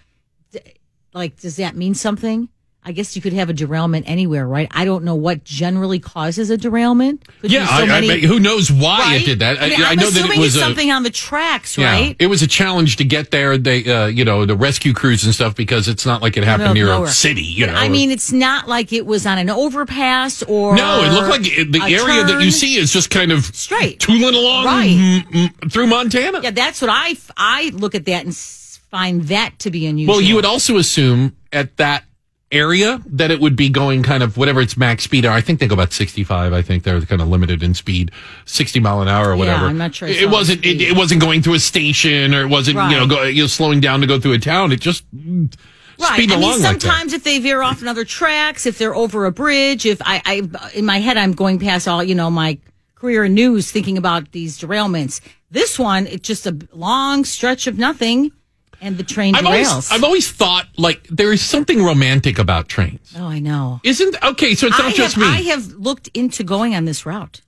Like, 1.13 1.39
does 1.39 1.55
that 1.55 1.75
mean 1.75 1.95
something? 1.95 2.49
I 2.87 2.93
guess 2.93 3.17
you 3.17 3.21
could 3.21 3.33
have 3.33 3.49
a 3.49 3.53
derailment 3.53 4.07
anywhere, 4.07 4.47
right? 4.47 4.69
I 4.71 4.85
don't 4.85 5.03
know 5.03 5.15
what 5.15 5.43
generally 5.43 5.99
causes 5.99 6.49
a 6.49 6.55
derailment. 6.55 7.27
Could 7.41 7.51
Yeah, 7.51 7.67
so 7.67 7.83
I, 7.83 7.97
I 7.97 7.99
mean, 7.99 8.23
who 8.23 8.39
knows 8.39 8.71
why 8.71 8.99
right? 8.99 9.21
it 9.21 9.25
did 9.25 9.39
that? 9.39 9.61
I, 9.61 9.67
mean, 9.67 9.81
I 9.83 9.95
know 9.95 10.09
that 10.09 10.29
it 10.29 10.39
was 10.39 10.55
a, 10.55 10.59
something 10.59 10.89
on 10.89 11.03
the 11.03 11.09
tracks, 11.09 11.77
yeah, 11.77 11.91
right? 11.91 12.15
it 12.17 12.27
was 12.27 12.41
a 12.41 12.47
challenge 12.47 12.95
to 12.95 13.03
get 13.03 13.31
there. 13.31 13.57
They, 13.57 13.83
uh, 13.83 14.05
you 14.05 14.23
know, 14.23 14.45
the 14.45 14.55
rescue 14.55 14.93
crews 14.93 15.25
and 15.25 15.35
stuff 15.35 15.53
because 15.53 15.89
it's 15.89 16.05
not 16.05 16.21
like 16.21 16.37
it 16.37 16.45
happened 16.45 16.75
near 16.75 16.87
a 16.89 17.07
city. 17.07 17.43
You 17.43 17.67
know, 17.67 17.73
I 17.73 17.89
mean, 17.89 18.09
it's 18.09 18.31
not 18.31 18.69
like 18.69 18.93
it 18.93 19.05
was 19.05 19.25
on 19.25 19.37
an 19.37 19.49
overpass 19.49 20.41
or 20.43 20.73
no, 20.77 21.03
it 21.03 21.11
looked 21.11 21.29
like 21.29 21.41
it, 21.57 21.73
the 21.73 21.81
area 21.81 22.23
that 22.23 22.41
you 22.41 22.51
see 22.51 22.77
is 22.77 22.93
just 22.93 23.09
kind 23.09 23.33
of 23.33 23.43
Straight. 23.53 23.99
tooling 23.99 24.33
along 24.33 24.63
Right. 24.63 24.89
mm, 24.89 25.23
mm, 25.23 25.71
through 25.73 25.87
Montana. 25.87 26.39
Yeah, 26.41 26.51
that's 26.51 26.81
what 26.81 26.89
I 26.89 27.09
f- 27.09 27.31
I 27.35 27.71
look 27.73 27.95
at 27.95 28.05
that 28.05 28.23
and 28.23 28.33
find 28.33 29.23
that 29.23 29.59
to 29.59 29.71
be 29.71 29.85
unusual. 29.85 30.15
Well, 30.15 30.21
you 30.21 30.35
would 30.35 30.45
also 30.45 30.77
assume 30.77 31.35
at 31.51 31.75
that 31.77 32.05
area 32.51 33.01
that 33.05 33.29
it 33.29 33.41
would 33.41 33.55
be 33.55 33.69
going 33.69 34.03
kind 34.03 34.23
of 34.23 34.37
whatever 34.37 34.61
its 34.61 34.77
max 34.77 35.03
speed 35.03 35.25
are. 35.25 35.33
I 35.33 35.41
think 35.41 35.59
they 35.59 35.67
go 35.67 35.73
about 35.73 35.91
65. 35.91 36.53
I 36.53 36.61
think 36.61 36.83
they're 36.83 37.01
kind 37.01 37.21
of 37.21 37.27
limited 37.27 37.61
in 37.61 37.73
speed, 37.73 38.11
60 38.45 38.79
mile 38.79 39.01
an 39.01 39.07
hour 39.07 39.31
or 39.31 39.35
whatever. 39.35 39.65
I'm 39.65 39.77
not 39.77 39.93
sure 39.93 40.07
It, 40.07 40.29
wasn't, 40.29 40.65
it, 40.65 40.81
it 40.81 40.95
wasn't 40.95 41.21
going 41.21 41.41
through 41.41 41.55
a 41.55 41.59
station 41.59 42.33
or 42.33 42.41
it 42.43 42.47
wasn't, 42.47 42.77
you 42.89 42.97
know, 42.97 43.07
go, 43.07 43.23
you 43.23 43.43
know, 43.43 43.47
slowing 43.47 43.81
down 43.81 44.01
to 44.01 44.07
go 44.07 44.19
through 44.19 44.33
a 44.33 44.39
town. 44.39 44.71
It 44.71 44.79
just 44.79 45.03
mm, 45.15 45.53
Right. 45.99 46.11
I 46.11 46.17
mean, 46.17 46.31
along 46.31 46.61
like 46.61 46.79
sometimes 46.79 47.13
if 47.13 47.23
they 47.23 47.39
veer 47.39 47.63
off 47.63 47.81
another 47.81 48.05
tracks, 48.05 48.67
if 48.67 48.77
they're 48.77 48.95
over 48.95 49.25
a 49.25 49.31
bridge, 49.31 49.85
if 49.85 49.99
I, 50.05 50.21
I, 50.25 50.69
in 50.75 50.85
my 50.85 50.99
head, 50.99 51.17
I'm 51.17 51.31
going 51.31 51.57
past 51.57 51.87
all, 51.87 52.03
you 52.03 52.13
know, 52.13 52.29
my 52.29 52.59
career 52.93 53.27
news 53.27 53.71
thinking 53.71 53.97
about 53.97 54.31
these 54.31 54.59
derailments. 54.59 55.21
This 55.49 55.79
one, 55.79 56.05
it's 56.05 56.27
just 56.27 56.45
a 56.45 56.55
long 56.71 57.25
stretch 57.25 57.65
of 57.65 57.79
nothing 57.79 58.31
and 58.81 58.97
the 58.97 59.03
train 59.03 59.35
I've 59.35 59.43
derails. 59.43 59.69
always, 59.69 59.91
I've 59.91 60.03
always 60.03 60.31
thought 60.31 60.67
like 60.77 61.07
there 61.07 61.31
is 61.31 61.41
something 61.41 61.83
romantic 61.83 62.39
about 62.39 62.67
trains. 62.67 63.13
oh, 63.17 63.25
I 63.27 63.39
know. 63.39 63.79
Isn't 63.83 64.15
okay? 64.23 64.55
So 64.55 64.67
it's 64.67 64.77
not 64.77 64.87
I 64.87 64.91
just 64.91 65.15
have, 65.15 65.23
me. 65.23 65.29
I 65.29 65.41
have 65.53 65.67
looked 65.73 66.09
into 66.13 66.43
going 66.43 66.75
on 66.75 66.85
this 66.85 67.05
route. 67.05 67.41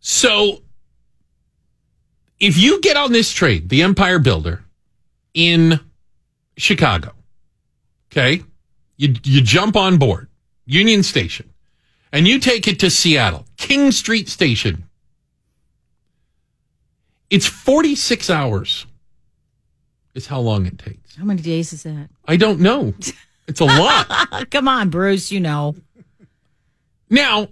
So 0.00 0.62
if 2.38 2.56
you 2.58 2.80
get 2.80 2.96
on 2.96 3.12
this 3.12 3.32
train, 3.32 3.68
the 3.68 3.82
Empire 3.82 4.18
Builder 4.18 4.62
in 5.34 5.80
Chicago, 6.56 7.12
okay, 8.12 8.42
you 8.96 9.14
you 9.24 9.40
jump 9.42 9.76
on 9.76 9.96
board 9.96 10.28
Union 10.64 11.02
Station, 11.02 11.50
and 12.12 12.26
you 12.26 12.38
take 12.38 12.66
it 12.68 12.78
to 12.80 12.90
Seattle, 12.90 13.46
King 13.56 13.90
Street 13.92 14.28
Station. 14.28 14.84
It's 17.30 17.46
forty 17.46 17.94
six 17.94 18.30
hours. 18.30 18.86
Is 20.16 20.26
how 20.26 20.40
long 20.40 20.64
it 20.64 20.78
takes. 20.78 21.14
How 21.16 21.24
many 21.24 21.42
days 21.42 21.74
is 21.74 21.82
that? 21.82 22.08
I 22.26 22.36
don't 22.36 22.60
know. 22.60 22.94
It's 23.46 23.60
a 23.60 23.66
lot. 23.66 24.48
Come 24.50 24.66
on, 24.66 24.88
Bruce, 24.88 25.30
you 25.30 25.40
know. 25.40 25.76
Now 27.10 27.48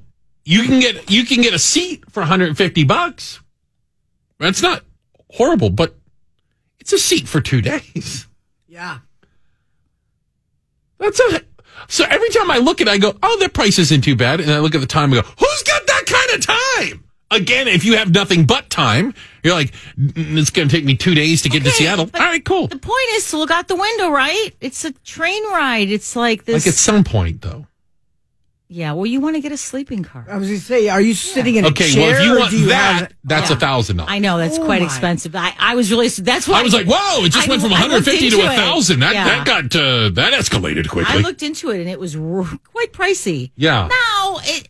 you 0.47 0.63
can 0.63 0.81
get 0.81 1.11
you 1.11 1.27
can 1.27 1.43
get 1.43 1.53
a 1.53 1.59
seat 1.59 2.11
for 2.11 2.21
150 2.21 2.85
bucks. 2.85 3.41
That's 4.39 4.63
not 4.63 4.83
horrible, 5.31 5.69
but 5.69 5.95
it's 6.81 6.95
a 6.95 6.99
seat 6.99 7.29
for 7.29 7.43
two 7.43 7.61
days. 7.61 8.27
Yeah. 8.67 9.01
That's 10.99 11.21
a 11.21 11.43
so 11.89 12.05
every 12.09 12.31
time 12.31 12.51
I 12.51 12.59
look 12.59 12.81
at 12.81 12.89
it, 12.89 12.91
I 12.91 12.97
go, 12.97 13.15
oh, 13.23 13.39
that 13.41 13.53
price 13.53 13.79
isn't 13.79 14.01
too 14.01 14.17
bad, 14.17 14.41
and 14.41 14.51
I 14.51 14.61
look 14.61 14.75
at 14.75 14.81
the 14.81 14.87
time 14.87 15.13
and 15.13 15.23
go, 15.23 15.29
who's 15.39 15.63
got 15.65 15.87
that 15.87 16.05
kind 16.07 16.31
of 16.39 16.47
time? 16.47 17.04
Again, 17.35 17.69
if 17.69 17.85
you 17.85 17.97
have 17.97 18.11
nothing 18.13 18.45
but 18.47 18.71
time, 18.71 19.15
you're 19.43 19.55
like, 19.55 19.73
"Mm, 19.99 20.37
it's 20.39 20.51
going 20.51 20.69
to 20.69 20.75
take 20.77 20.85
me 20.85 20.97
two 20.97 21.15
days 21.15 21.43
to 21.43 21.49
get 21.49 21.65
to 21.65 21.71
Seattle. 21.71 22.09
All 22.15 22.21
right, 22.21 22.45
cool. 22.45 22.69
The 22.69 22.79
point 22.79 23.09
is 23.13 23.31
to 23.31 23.37
look 23.39 23.51
out 23.51 23.69
the 23.69 23.77
window, 23.77 24.11
right? 24.11 24.51
It's 24.61 24.85
a 24.85 24.93
train 25.05 25.43
ride. 25.51 25.91
It's 25.91 26.15
like 26.17 26.45
this. 26.45 26.65
Like 26.65 26.73
at 26.73 26.79
some 26.79 27.05
point, 27.05 27.43
though. 27.43 27.67
yeah, 28.69 28.93
well, 28.93 29.07
you 29.07 29.21
want 29.21 29.37
to 29.37 29.41
get 29.43 29.53
a 29.53 29.57
sleeping 29.57 30.03
car. 30.03 30.27
I 30.29 30.39
was 30.39 30.49
going 30.49 30.59
to 30.59 30.65
say, 30.65 30.89
are 30.89 31.01
you 31.01 31.15
sitting 31.15 31.57
in 31.57 31.65
a 31.65 31.71
chair? 31.71 31.87
Okay, 31.89 32.01
well, 32.01 32.21
if 32.21 32.25
you 32.27 32.39
want 32.39 32.53
you 32.53 32.67
that, 32.69 33.01
have- 33.03 33.13
that's 33.23 33.51
a 33.51 33.57
thousand 33.57 33.99
dollars. 33.99 34.11
I 34.13 34.19
know 34.19 34.39
that's 34.39 34.59
Oh 34.59 34.65
quite 34.65 34.81
my. 34.81 34.87
expensive. 34.87 35.37
I, 35.37 35.55
I 35.59 35.75
was 35.77 35.91
really 35.91 36.09
that's 36.09 36.49
why 36.49 36.61
I 36.61 36.63
was 36.63 36.73
like, 36.73 36.87
whoa, 36.89 37.25
it 37.25 37.31
just 37.33 37.47
I- 37.47 37.51
went 37.51 37.63
from 37.63 37.71
150 37.73 38.31
to 38.31 38.37
a 38.41 38.45
1,000. 38.47 39.01
That, 39.01 39.15
Yeah. 39.15 39.25
that 39.27 39.47
got, 39.47 39.77
uh, 39.77 40.09
that 40.11 40.33
escalated 40.33 40.89
quickly. 40.89 41.15
I 41.15 41.19
looked 41.21 41.43
into 41.43 41.71
it 41.71 41.81
and 41.81 41.89
it 41.89 42.01
was 42.01 42.17
r- 42.17 42.49
quite 42.73 42.93
pricey. 42.93 43.53
yeah. 43.57 43.89
Now 43.89 44.39
it, 44.43 44.69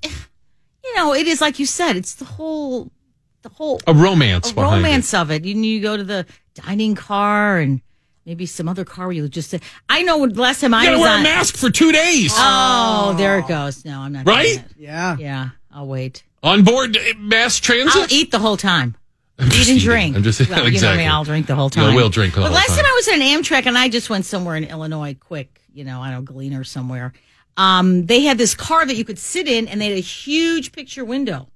you 0.95 1.01
know, 1.01 1.15
it 1.15 1.27
is 1.27 1.41
like 1.41 1.59
you 1.59 1.67
said. 1.67 1.97
It's 1.97 2.15
the 2.15 2.25
whole, 2.25 2.91
the 3.43 3.49
whole 3.49 3.81
A 3.87 3.95
romance 3.95 4.51
a 4.51 4.55
behind 4.55 4.83
romance 4.85 5.13
of 5.15 5.31
it. 5.31 5.45
You, 5.45 5.55
you 5.57 5.81
go 5.83 5.97
to 5.97 6.05
the 6.05 6.27
dining 6.55 6.95
car 6.95 7.59
and 7.59 7.81
maybe 8.25 8.47
some 8.47 8.69
other 8.69 8.85
car 8.85 9.07
where 9.07 9.13
you 9.17 9.29
just. 9.29 9.51
Say, 9.51 9.61
I 9.89 10.03
know 10.03 10.19
when- 10.19 10.35
last 10.35 10.61
time 10.61 10.73
it. 10.75 10.79
I 10.79 10.85
You 10.85 10.91
was 10.93 11.01
wear 11.01 11.15
on. 11.15 11.21
a 11.21 11.23
mask 11.25 11.57
for 11.57 11.71
two 11.71 11.93
days. 11.93 12.33
Oh, 12.37 13.15
there 13.19 13.39
it 13.39 13.49
goes. 13.49 13.85
No, 13.85 14.01
I'm 14.01 14.13
not. 14.13 14.25
doing 14.25 14.37
Right? 14.37 14.65
Yeah. 14.77 15.17
Yeah, 15.19 15.49
I'll 15.73 15.87
wait. 15.87 16.23
On 16.43 16.63
board 16.63 16.97
uh, 16.97 17.01
mass 17.19 17.59
transit? 17.59 17.97
I'll 18.03 18.13
eat 18.13 18.31
the 18.31 18.39
whole 18.39 18.57
time. 18.57 18.97
I'm 19.39 19.47
Eat 19.49 19.53
and 19.55 19.63
eating. 19.63 19.79
drink. 19.81 20.17
I'm 20.17 20.23
just 20.23 20.39
well, 20.41 20.49
you 20.51 20.63
know 20.65 20.69
exactly. 20.69 20.99
me. 21.05 21.07
I'll 21.09 21.25
drink 21.25 21.47
the 21.49 21.57
whole 21.57 21.71
time. 21.71 21.87
I 21.93 21.97
will 21.97 22.09
drink 22.09 22.35
the 22.35 22.41
but 22.43 22.47
whole 22.47 22.55
last 22.55 22.69
time. 22.69 22.77
time 22.77 22.85
I 22.87 22.93
was 22.95 23.09
in 23.09 23.21
an 23.23 23.43
Amtrak, 23.43 23.67
and 23.67 23.77
I 23.77 23.89
just 23.89 24.09
went 24.09 24.27
somewhere 24.27 24.55
in 24.55 24.63
Illinois, 24.65 25.17
quick. 25.19 25.61
You 25.73 25.83
know, 25.85 26.01
I 26.01 26.13
don't 26.13 26.21
know, 26.21 26.33
Galena 26.33 26.61
or 26.61 26.65
somewhere. 26.65 27.13
Um, 27.57 28.07
they 28.07 28.23
had 28.23 28.37
this 28.39 28.55
car 28.55 28.85
that 28.87 28.97
you 28.97 29.05
could 29.05 29.19
sit 29.19 29.47
in, 29.49 29.69
and 29.69 29.81
they 29.81 29.89
had 29.89 29.97
a 29.97 30.01
huge 30.01 30.73
picture 30.73 31.05
window. 31.05 31.49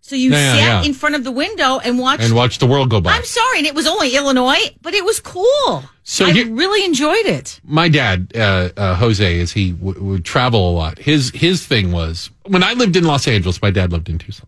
So 0.00 0.16
you 0.16 0.30
Yeah, 0.30 0.54
sat 0.54 0.60
yeah. 0.62 0.82
in 0.84 0.94
front 0.94 1.16
of 1.16 1.22
the 1.24 1.30
window 1.30 1.78
and 1.80 1.98
watched. 1.98 2.22
and 2.24 2.34
watch 2.34 2.58
the 2.58 2.66
world 2.66 2.88
go 2.90 3.00
by. 3.00 3.12
I'm 3.12 3.24
sorry, 3.24 3.58
and 3.58 3.66
it 3.66 3.74
was 3.74 3.86
only 3.86 4.16
Illinois, 4.16 4.70
but 4.80 4.94
it 4.94 5.04
was 5.04 5.20
cool. 5.20 5.84
So 6.02 6.24
I 6.26 6.30
you- 6.30 6.54
really 6.54 6.82
enjoyed 6.86 7.26
it. 7.26 7.60
my 7.62 7.88
dad, 7.88 8.32
uh, 8.34 8.70
uh, 8.76 8.94
Jose, 8.94 9.38
as 9.40 9.52
he 9.52 9.72
w- 9.72 10.02
would 10.02 10.24
travel 10.24 10.70
a 10.70 10.72
lot, 10.72 10.98
his 10.98 11.30
his 11.34 11.66
thing 11.66 11.92
was 11.92 12.30
when 12.46 12.62
I 12.62 12.72
lived 12.72 12.96
in 12.96 13.04
Los 13.04 13.28
Angeles. 13.28 13.60
My 13.60 13.70
dad 13.70 13.92
lived 13.92 14.08
in 14.08 14.16
Tucson, 14.18 14.46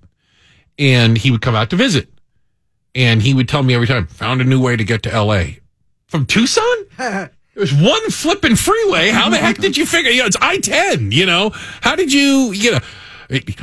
and 0.78 1.18
he 1.18 1.30
would 1.30 1.42
come 1.42 1.54
out 1.54 1.68
to 1.70 1.76
visit, 1.76 2.08
and 2.94 3.20
he 3.20 3.34
would 3.34 3.46
tell 3.48 3.62
me 3.62 3.74
every 3.74 3.86
time, 3.86 4.06
"Found 4.06 4.40
a 4.40 4.44
new 4.44 4.60
way 4.62 4.76
to 4.76 4.84
get 4.84 5.02
to 5.02 5.12
L.A. 5.12 5.60
from 6.06 6.24
Tucson." 6.24 6.64
There's 7.60 7.74
one 7.74 8.08
flipping 8.08 8.56
freeway. 8.56 9.10
How 9.10 9.28
the 9.28 9.36
heck 9.36 9.58
did 9.58 9.76
you 9.76 9.84
figure? 9.84 10.10
You 10.10 10.20
know, 10.20 10.26
it's 10.28 10.36
I 10.40 10.56
ten. 10.56 11.12
You 11.12 11.26
know, 11.26 11.50
how 11.82 11.94
did 11.94 12.10
you? 12.10 12.52
You 12.52 12.72
know, 12.72 12.78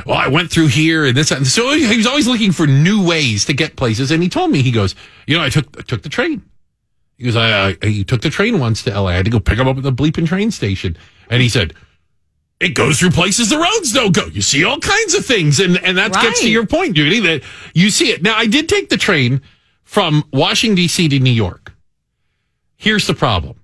well, 0.06 0.16
I 0.16 0.28
went 0.28 0.52
through 0.52 0.68
here 0.68 1.04
and 1.04 1.16
this. 1.16 1.32
And 1.32 1.44
so 1.44 1.72
he 1.72 1.96
was 1.96 2.06
always 2.06 2.28
looking 2.28 2.52
for 2.52 2.68
new 2.68 3.04
ways 3.04 3.44
to 3.46 3.54
get 3.54 3.74
places. 3.74 4.12
And 4.12 4.22
he 4.22 4.28
told 4.28 4.52
me, 4.52 4.62
he 4.62 4.70
goes, 4.70 4.94
you 5.26 5.36
know, 5.36 5.42
I 5.42 5.48
took 5.48 5.76
I 5.76 5.82
took 5.82 6.02
the 6.02 6.08
train. 6.08 6.48
He 7.16 7.24
goes, 7.24 7.34
I, 7.34 7.70
I 7.70 7.76
he 7.82 8.04
took 8.04 8.22
the 8.22 8.30
train 8.30 8.60
once 8.60 8.84
to 8.84 8.92
LA. 8.92 9.08
I 9.08 9.14
had 9.14 9.24
to 9.24 9.32
go 9.32 9.40
pick 9.40 9.58
him 9.58 9.66
up 9.66 9.76
at 9.76 9.82
the 9.82 9.90
bleeping 9.90 10.28
train 10.28 10.52
station. 10.52 10.96
And 11.28 11.42
he 11.42 11.48
said, 11.48 11.74
it 12.60 12.76
goes 12.76 13.00
through 13.00 13.10
places 13.10 13.50
the 13.50 13.58
roads 13.58 13.92
don't 13.92 14.14
go. 14.14 14.26
You 14.26 14.42
see 14.42 14.62
all 14.62 14.78
kinds 14.78 15.14
of 15.14 15.26
things. 15.26 15.58
And, 15.58 15.76
and 15.82 15.98
that 15.98 16.12
gets 16.12 16.40
to 16.42 16.50
your 16.52 16.66
point, 16.66 16.94
Judy, 16.94 17.18
that 17.18 17.42
you 17.74 17.90
see 17.90 18.12
it. 18.12 18.22
Now, 18.22 18.36
I 18.36 18.46
did 18.46 18.68
take 18.68 18.90
the 18.90 18.96
train 18.96 19.42
from 19.82 20.22
Washington, 20.32 20.76
D.C. 20.76 21.08
to 21.08 21.18
New 21.18 21.32
York. 21.32 21.72
Here's 22.76 23.08
the 23.08 23.14
problem. 23.14 23.57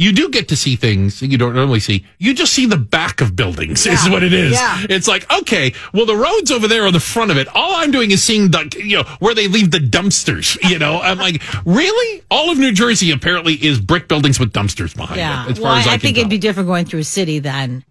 You 0.00 0.12
do 0.12 0.30
get 0.30 0.48
to 0.48 0.56
see 0.56 0.76
things 0.76 1.20
that 1.20 1.26
you 1.30 1.36
don't 1.36 1.54
normally 1.54 1.78
see. 1.78 2.06
You 2.18 2.32
just 2.32 2.54
see 2.54 2.64
the 2.64 2.78
back 2.78 3.20
of 3.20 3.36
buildings, 3.36 3.84
is 3.86 4.08
what 4.08 4.22
it 4.22 4.32
is. 4.32 4.52
Yeah. 4.52 4.86
It's 4.88 5.06
like, 5.06 5.30
okay, 5.30 5.74
well, 5.92 6.06
the 6.06 6.16
road's 6.16 6.50
over 6.50 6.66
there 6.66 6.86
on 6.86 6.94
the 6.94 7.00
front 7.00 7.30
of 7.30 7.36
it. 7.36 7.48
All 7.54 7.74
I'm 7.74 7.90
doing 7.90 8.10
is 8.10 8.22
seeing 8.24 8.50
the, 8.50 8.72
you 8.82 8.96
know, 8.96 9.02
where 9.18 9.34
they 9.34 9.46
leave 9.46 9.70
the 9.70 9.78
dumpsters. 9.78 10.56
You 10.70 10.78
know, 10.78 11.00
I'm 11.00 11.18
like, 11.18 11.42
really? 11.66 12.22
All 12.30 12.50
of 12.50 12.56
New 12.58 12.72
Jersey 12.72 13.10
apparently 13.10 13.54
is 13.54 13.78
brick 13.80 14.08
buildings 14.08 14.38
with 14.40 14.52
dumpsters 14.52 14.96
behind 14.96 15.18
Yeah. 15.18 15.44
it. 15.46 15.50
As 15.52 15.60
well, 15.60 15.72
far 15.72 15.80
as 15.80 15.86
I, 15.86 15.94
I, 15.94 15.98
think 15.98 16.14
tell. 16.16 16.22
it'd 16.22 16.30
be 16.30 16.38
different 16.38 16.66
going 16.68 16.84
through 16.86 17.00
a 17.00 17.04
city 17.04 17.38
than, 17.40 17.84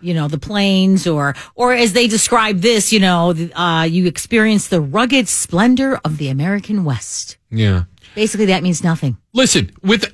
you 0.00 0.14
know, 0.14 0.28
the 0.28 0.38
plains 0.38 1.06
or, 1.06 1.34
or 1.56 1.74
as 1.74 1.92
they 1.92 2.06
describe 2.06 2.60
this, 2.60 2.92
you 2.92 3.00
know, 3.00 3.34
uh, 3.54 3.82
you 3.90 4.06
experience 4.06 4.68
the 4.68 4.80
rugged 4.80 5.28
splendor 5.28 6.00
of 6.04 6.16
the 6.18 6.28
American 6.28 6.84
West. 6.84 7.36
yeah. 7.50 7.84
Basically, 8.14 8.46
that 8.46 8.62
means 8.62 8.84
nothing. 8.84 9.16
Listen, 9.32 9.72
with 9.82 10.04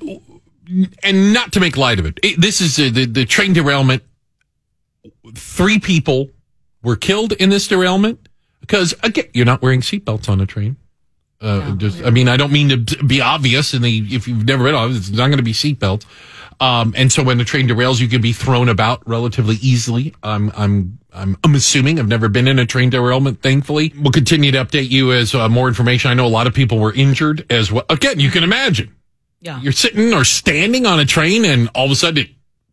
and 1.03 1.33
not 1.33 1.53
to 1.53 1.59
make 1.59 1.77
light 1.77 1.99
of 1.99 2.05
it, 2.05 2.19
it 2.23 2.39
this 2.39 2.61
is 2.61 2.79
uh, 2.79 2.89
the 2.93 3.05
the 3.05 3.25
train 3.25 3.53
derailment. 3.53 4.03
Three 5.33 5.79
people 5.79 6.29
were 6.83 6.95
killed 6.95 7.33
in 7.33 7.49
this 7.49 7.67
derailment 7.67 8.27
because 8.59 8.93
again, 9.03 9.25
you're 9.33 9.45
not 9.45 9.61
wearing 9.61 9.81
seatbelts 9.81 10.29
on 10.29 10.41
a 10.41 10.45
train. 10.45 10.77
Uh, 11.41 11.75
just, 11.75 12.03
I 12.03 12.11
mean, 12.11 12.27
I 12.27 12.37
don't 12.37 12.51
mean 12.51 12.85
to 12.85 13.03
be 13.03 13.19
obvious, 13.19 13.73
and 13.73 13.83
if 13.83 14.27
you've 14.27 14.45
never 14.45 14.63
been 14.63 14.75
on, 14.75 14.95
it's 14.95 15.09
not 15.09 15.27
going 15.27 15.37
to 15.37 15.43
be 15.43 15.53
seatbelts. 15.53 16.05
Um, 16.59 16.93
and 16.95 17.11
so 17.11 17.23
when 17.23 17.39
the 17.39 17.43
train 17.43 17.67
derails, 17.67 17.99
you 17.99 18.07
can 18.07 18.21
be 18.21 18.33
thrown 18.33 18.69
about 18.69 19.01
relatively 19.07 19.55
easily. 19.55 20.13
I'm, 20.21 20.51
I'm, 20.55 20.99
I'm, 21.11 21.35
I'm 21.43 21.55
assuming 21.55 21.99
I've 21.99 22.07
never 22.07 22.29
been 22.29 22.47
in 22.47 22.59
a 22.59 22.67
train 22.67 22.91
derailment. 22.91 23.41
Thankfully, 23.41 23.91
we'll 23.99 24.11
continue 24.11 24.51
to 24.51 24.63
update 24.63 24.91
you 24.91 25.11
as 25.11 25.33
uh, 25.33 25.49
more 25.49 25.67
information. 25.67 26.11
I 26.11 26.13
know 26.13 26.27
a 26.27 26.29
lot 26.29 26.45
of 26.45 26.53
people 26.53 26.77
were 26.77 26.93
injured 26.93 27.47
as 27.49 27.71
well. 27.71 27.85
Again, 27.89 28.19
you 28.19 28.29
can 28.29 28.43
imagine 28.43 28.95
Yeah. 29.41 29.59
you're 29.61 29.71
sitting 29.71 30.13
or 30.13 30.23
standing 30.23 30.85
on 30.85 30.99
a 30.99 31.05
train 31.05 31.45
and 31.45 31.69
all 31.73 31.85
of 31.85 31.91
a 31.91 31.95
sudden 31.95 32.25
it 32.25 32.29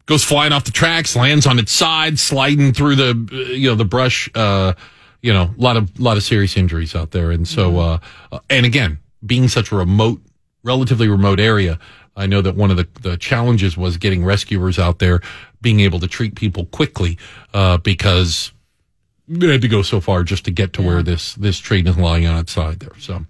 goes 0.07 0.25
flying 0.25 0.53
off 0.53 0.65
the 0.65 0.71
tracks, 0.71 1.17
lands 1.17 1.47
on 1.47 1.59
its 1.59 1.73
side, 1.73 2.19
sliding 2.19 2.73
through 2.73 2.97
the, 2.97 3.11
uh, 3.11 3.53
you 3.53 3.69
know, 3.69 3.75
the 3.75 3.85
brush, 3.85 4.29
uh, 4.35 4.75
you 5.23 5.33
know, 5.33 5.55
a 5.57 5.61
lot 5.61 5.77
of, 5.77 5.99
lot 5.99 6.17
of 6.17 6.23
serious 6.23 6.57
injuries 6.57 6.95
out 6.95 7.11
there. 7.11 7.31
And 7.31 7.47
so, 7.49 7.79
uh, 7.79 7.99
uh, 8.33 8.39
and 8.49 8.65
again, 8.65 8.99
being 9.25 9.49
such 9.49 9.73
a 9.73 9.77
remote, 9.77 10.21
relatively 10.63 11.09
remote 11.09 11.41
area, 11.41 11.79
I 12.17 12.27
know 12.27 12.43
that 12.43 12.57
one 12.57 12.71
of 12.71 12.77
the, 12.77 12.89
the 13.01 13.17
challenges 13.17 13.77
was 13.77 13.97
getting 13.97 14.25
rescuers 14.25 14.79
out 14.79 14.99
there, 14.99 15.21
being 15.61 15.81
able 15.81 16.01
to 16.01 16.09
treat 16.09 16.35
people 16.35 16.67
quickly, 16.67 17.17
uh, 17.55 17.79
because 17.79 18.53
they 19.29 19.47
had 19.47 19.63
to 19.63 19.69
go 19.69 19.83
so 19.83 20.01
far 20.01 20.25
just 20.25 20.45
to 20.47 20.51
get 20.51 20.73
to 20.73 20.83
where 20.83 21.03
this 21.03 21.35
this 21.35 21.59
train 21.59 21.87
is 21.87 21.99
lying 21.99 22.27
on 22.27 22.39
its 22.39 22.53
side 22.53 22.81
there. 22.81 22.99
So 22.99 23.25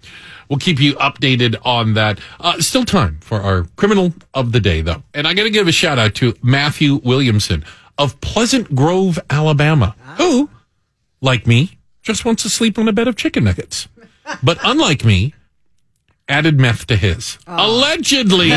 we'll 0.49 0.59
keep 0.59 0.81
you 0.81 0.95
updated 0.95 1.57
on 1.65 1.95
that. 1.95 2.19
Uh, 2.41 2.61
still 2.61 2.85
time 2.85 3.19
for 3.21 3.41
our 3.41 3.65
criminal 3.77 4.13
of 4.35 4.53
the 4.53 4.61
day 4.61 4.81
though, 4.81 5.03
and 5.15 5.27
I 5.27 5.35
got 5.35 5.45
to 5.45 5.51
give 5.51 5.69
a 5.69 5.73
shout 5.73 5.99
out 5.99 6.15
to 6.17 6.35
Matthew 6.43 6.97
Williamson 7.05 7.65
of 7.97 8.21
Pleasant 8.21 8.75
Grove, 8.75 9.19
Alabama, 9.29 9.95
who, 10.17 10.49
like 11.21 11.47
me, 11.47 11.79
just 12.03 12.25
wants 12.25 12.43
to 12.45 12.49
sleep 12.49 12.79
on 12.79 12.89
a 12.89 12.93
bed 12.93 13.09
of 13.09 13.17
chicken 13.17 13.45
nuggets, 13.45 13.89
but 14.43 14.59
unlike 14.63 15.05
me. 15.05 15.35
Added 16.31 16.61
meth 16.61 16.87
to 16.89 16.97
his. 16.97 17.39
Allegedly, 17.47 18.53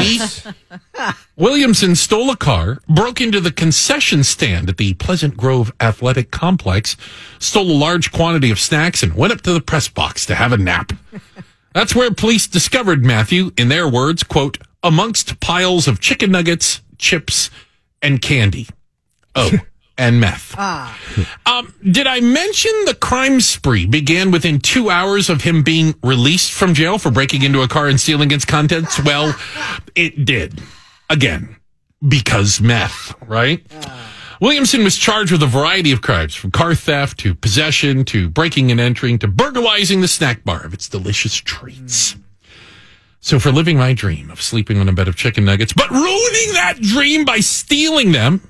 Williamson 1.37 1.95
stole 1.95 2.29
a 2.29 2.35
car, 2.35 2.79
broke 2.89 3.21
into 3.21 3.39
the 3.39 3.49
concession 3.49 4.25
stand 4.25 4.67
at 4.67 4.75
the 4.75 4.93
Pleasant 4.95 5.37
Grove 5.37 5.71
Athletic 5.79 6.31
Complex, 6.31 6.97
stole 7.39 7.71
a 7.71 7.71
large 7.71 8.11
quantity 8.11 8.51
of 8.51 8.59
snacks, 8.59 9.03
and 9.03 9.15
went 9.15 9.31
up 9.31 9.39
to 9.43 9.53
the 9.53 9.61
press 9.61 9.87
box 9.87 10.25
to 10.25 10.35
have 10.35 10.51
a 10.51 10.57
nap. 10.57 10.91
That's 11.73 11.95
where 11.95 12.11
police 12.11 12.47
discovered 12.47 13.05
Matthew, 13.05 13.51
in 13.57 13.69
their 13.69 13.87
words, 13.87 14.23
quote, 14.23 14.57
amongst 14.83 15.39
piles 15.39 15.87
of 15.87 15.99
chicken 15.99 16.31
nuggets, 16.31 16.81
chips, 16.97 17.49
and 18.01 18.21
candy. 18.21 18.67
Oh, 19.35 19.51
and 19.97 20.19
meth. 20.19 20.57
Um, 21.45 21.73
did 21.83 22.07
I 22.07 22.19
mention 22.19 22.71
the 22.85 22.95
crime 22.95 23.39
spree 23.39 23.85
began 23.85 24.31
within 24.31 24.59
two 24.59 24.89
hours 24.89 25.29
of 25.29 25.41
him 25.41 25.63
being 25.63 25.93
released 26.03 26.51
from 26.51 26.73
jail 26.73 26.97
for 26.97 27.11
breaking 27.11 27.43
into 27.43 27.61
a 27.61 27.67
car 27.67 27.87
and 27.87 27.99
stealing 27.99 28.31
its 28.31 28.43
contents? 28.43 29.01
Well, 29.03 29.35
it 29.95 30.25
did. 30.25 30.61
Again, 31.09 31.55
because 32.05 32.59
meth, 32.59 33.13
right? 33.27 33.63
Williamson 34.41 34.83
was 34.83 34.97
charged 34.97 35.31
with 35.31 35.43
a 35.43 35.47
variety 35.47 35.91
of 35.91 36.01
crimes, 36.01 36.33
from 36.33 36.49
car 36.49 36.73
theft 36.73 37.19
to 37.19 37.35
possession 37.35 38.03
to 38.05 38.27
breaking 38.27 38.71
and 38.71 38.79
entering 38.79 39.19
to 39.19 39.27
burglarizing 39.27 40.01
the 40.01 40.07
snack 40.07 40.43
bar 40.43 40.65
of 40.65 40.73
its 40.73 40.89
delicious 40.89 41.35
treats. 41.35 42.15
So 43.19 43.37
for 43.37 43.51
living 43.51 43.77
my 43.77 43.93
dream 43.93 44.31
of 44.31 44.41
sleeping 44.41 44.79
on 44.79 44.89
a 44.89 44.93
bed 44.93 45.07
of 45.07 45.15
chicken 45.15 45.45
nuggets, 45.45 45.73
but 45.73 45.91
ruining 45.91 46.53
that 46.53 46.77
dream 46.81 47.23
by 47.23 47.39
stealing 47.39 48.13
them 48.13 48.41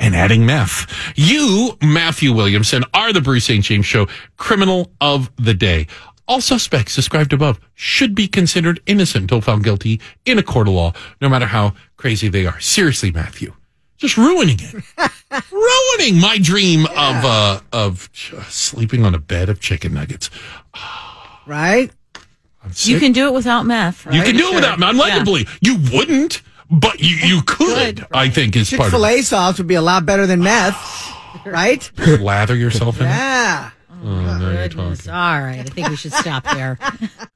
and 0.00 0.16
adding 0.16 0.44
meth, 0.44 0.92
you, 1.14 1.78
Matthew 1.80 2.32
Williamson, 2.32 2.82
are 2.92 3.12
the 3.12 3.20
Bruce 3.20 3.44
St. 3.44 3.64
James 3.64 3.86
Show 3.86 4.08
criminal 4.38 4.90
of 5.00 5.30
the 5.36 5.54
day. 5.54 5.86
All 6.26 6.40
suspects 6.40 6.96
described 6.96 7.32
above 7.32 7.60
should 7.74 8.16
be 8.16 8.26
considered 8.26 8.80
innocent 8.86 9.22
until 9.22 9.40
found 9.40 9.62
guilty 9.62 10.00
in 10.24 10.40
a 10.40 10.42
court 10.42 10.66
of 10.66 10.74
law, 10.74 10.94
no 11.20 11.28
matter 11.28 11.46
how 11.46 11.74
crazy 11.96 12.26
they 12.26 12.44
are. 12.44 12.58
Seriously, 12.58 13.12
Matthew, 13.12 13.54
just 14.02 14.16
ruining 14.18 14.58
it, 14.60 14.74
ruining 15.50 16.20
my 16.20 16.36
dream 16.38 16.84
of 16.86 17.24
uh, 17.24 17.60
of 17.72 18.10
sleeping 18.48 19.04
on 19.06 19.14
a 19.14 19.18
bed 19.18 19.48
of 19.48 19.60
chicken 19.60 19.94
nuggets. 19.94 20.28
Right? 21.44 21.90
You 22.76 23.00
can 23.00 23.10
do 23.10 23.26
it 23.26 23.32
without 23.34 23.66
meth. 23.66 24.06
You 24.12 24.22
can 24.22 24.36
do 24.36 24.52
it 24.52 24.54
without. 24.54 24.80
I'm 24.80 24.96
led 24.96 25.24
to 25.24 25.30
Yeah. 25.38 25.44
you 25.60 25.76
wouldn't, 25.92 26.40
but 26.70 27.00
you 27.00 27.16
you 27.16 27.42
could. 27.42 28.06
I 28.12 28.28
think 28.30 28.54
is 28.54 28.70
Chick 28.70 28.78
part 28.78 28.92
fil 28.92 29.04
of 29.04 29.10
A 29.10 29.22
sauce 29.22 29.58
would 29.58 29.66
be 29.66 29.74
a 29.74 29.82
lot 29.82 30.06
better 30.06 30.24
than 30.28 30.40
meth. 30.44 30.76
Right? 31.44 31.90
it. 31.98 32.20
Lather 32.20 32.54
yourself 32.54 33.00
in 33.00 33.06
it. 33.06 33.10
Yeah. 33.10 33.70
Oh, 33.90 34.04
now 34.04 34.38
you're 34.50 34.68
Goodness. 34.68 34.98
talking. 35.00 35.12
All 35.12 35.40
right. 35.42 35.58
I 35.60 35.64
think 35.64 35.88
we 35.88 35.96
should 35.96 36.12
stop 36.12 36.44
there. 36.44 36.78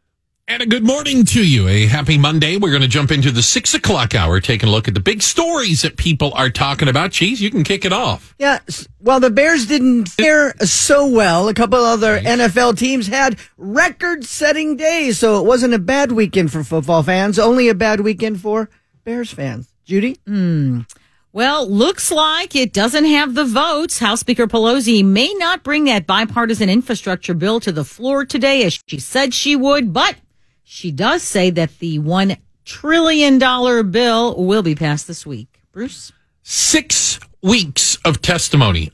And 0.49 0.63
a 0.63 0.67
good 0.67 0.85
morning 0.85 1.25
to 1.25 1.45
you. 1.45 1.67
A 1.67 1.87
happy 1.87 2.17
Monday. 2.17 2.57
We're 2.57 2.71
going 2.71 2.83
to 2.83 2.87
jump 2.87 3.11
into 3.11 3.33
the 3.33 3.43
six 3.43 3.75
o'clock 3.75 4.15
hour, 4.15 4.39
taking 4.39 4.69
a 4.69 4.73
look 4.73 4.87
at 4.87 4.95
the 4.95 5.01
big 5.01 5.21
stories 5.21 5.83
that 5.83 5.97
people 5.97 6.33
are 6.35 6.51
talking 6.51 6.87
about. 6.87 7.11
Cheese, 7.11 7.43
you 7.43 7.51
can 7.51 7.65
kick 7.65 7.85
it 7.85 7.93
off. 7.93 8.33
Yeah. 8.39 8.61
Well, 9.01 9.19
the 9.19 9.31
Bears 9.31 9.67
didn't 9.67 10.07
fare 10.07 10.55
so 10.59 11.09
well. 11.09 11.49
A 11.49 11.55
couple 11.55 11.81
other 11.81 12.21
NFL 12.21 12.79
teams 12.79 13.09
had 13.09 13.41
record 13.57 14.25
setting 14.25 14.77
days, 14.77 15.19
so 15.19 15.41
it 15.41 15.47
wasn't 15.47 15.75
a 15.75 15.81
bad 15.81 16.13
weekend 16.13 16.53
for 16.53 16.63
football 16.63 17.03
fans, 17.03 17.41
only 17.41 17.69
a 17.69 17.75
bad 17.75 18.03
weekend 18.03 18.41
for 18.41 18.71
Bears 19.03 19.33
fans. 19.33 19.73
Judy? 19.85 20.17
Hmm. 20.29 20.83
Well, 21.33 21.69
looks 21.69 22.13
like 22.13 22.55
it 22.55 22.73
doesn't 22.73 23.05
have 23.05 23.35
the 23.35 23.45
votes. 23.45 23.99
House 23.99 24.21
Speaker 24.21 24.47
Pelosi 24.47 25.05
may 25.05 25.35
not 25.35 25.65
bring 25.65 25.85
that 25.85 26.07
bipartisan 26.07 26.71
infrastructure 26.71 27.35
bill 27.35 27.59
to 27.61 27.73
the 27.73 27.85
floor 27.85 28.25
today 28.25 28.63
as 28.63 28.81
she 28.87 29.01
said 29.01 29.35
she 29.35 29.57
would, 29.57 29.93
but 29.93 30.15
she 30.69 30.91
does 30.91 31.23
say 31.23 31.51
that 31.51 31.79
the 31.79 32.01
$1 32.01 32.37
trillion 32.65 33.39
bill 33.39 34.45
will 34.45 34.63
be 34.63 34.75
passed 34.75 35.07
this 35.07 35.25
week. 35.25 35.61
Bruce? 35.71 36.13
Six 36.43 37.21
weeks 37.41 37.97
of 38.05 38.21
testimony, 38.21 38.91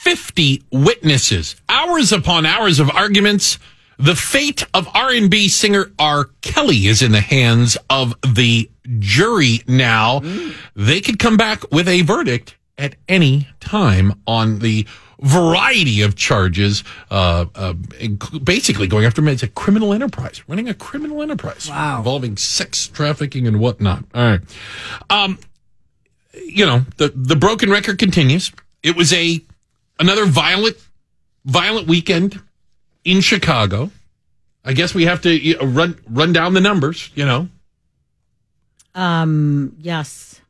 50 0.00 0.62
witnesses, 0.72 1.56
hours 1.68 2.10
upon 2.10 2.46
hours 2.46 2.80
of 2.80 2.88
arguments. 2.90 3.58
The 3.98 4.16
fate 4.16 4.64
of 4.72 4.88
R&B 4.94 5.48
singer 5.48 5.92
R. 5.98 6.30
Kelly 6.40 6.86
is 6.86 7.02
in 7.02 7.12
the 7.12 7.20
hands 7.20 7.76
of 7.90 8.14
the 8.22 8.70
jury 8.98 9.60
now. 9.68 10.20
Mm. 10.20 10.54
They 10.74 11.02
could 11.02 11.18
come 11.18 11.36
back 11.36 11.70
with 11.70 11.86
a 11.86 12.00
verdict 12.00 12.56
at 12.78 12.96
any 13.10 13.46
time 13.60 14.14
on 14.26 14.60
the 14.60 14.86
variety 15.20 16.02
of 16.02 16.16
charges, 16.16 16.82
uh, 17.10 17.44
uh, 17.54 17.72
basically 18.42 18.86
going 18.86 19.04
after 19.04 19.20
him 19.20 19.28
as 19.28 19.42
a 19.42 19.48
criminal 19.48 19.92
enterprise, 19.92 20.42
running 20.48 20.68
a 20.68 20.74
criminal 20.74 21.22
enterprise 21.22 21.68
Wow. 21.68 21.98
involving 21.98 22.36
sex 22.36 22.86
trafficking 22.86 23.46
and 23.46 23.60
whatnot. 23.60 24.04
All 24.14 24.22
right. 24.22 24.40
Um, 25.10 25.38
you 26.46 26.64
know, 26.64 26.84
the, 26.96 27.12
the 27.14 27.36
broken 27.36 27.70
record 27.70 27.98
continues. 27.98 28.50
It 28.82 28.96
was 28.96 29.12
a, 29.12 29.40
another 29.98 30.24
violent, 30.26 30.76
violent 31.44 31.86
weekend 31.86 32.40
in 33.04 33.20
Chicago. 33.20 33.90
I 34.64 34.72
guess 34.74 34.94
we 34.94 35.04
have 35.06 35.22
to 35.22 35.56
run, 35.62 35.98
run 36.08 36.32
down 36.32 36.54
the 36.54 36.60
numbers, 36.60 37.10
you 37.14 37.24
know. 37.24 37.48
Um, 38.94 39.76
yes. 39.78 40.40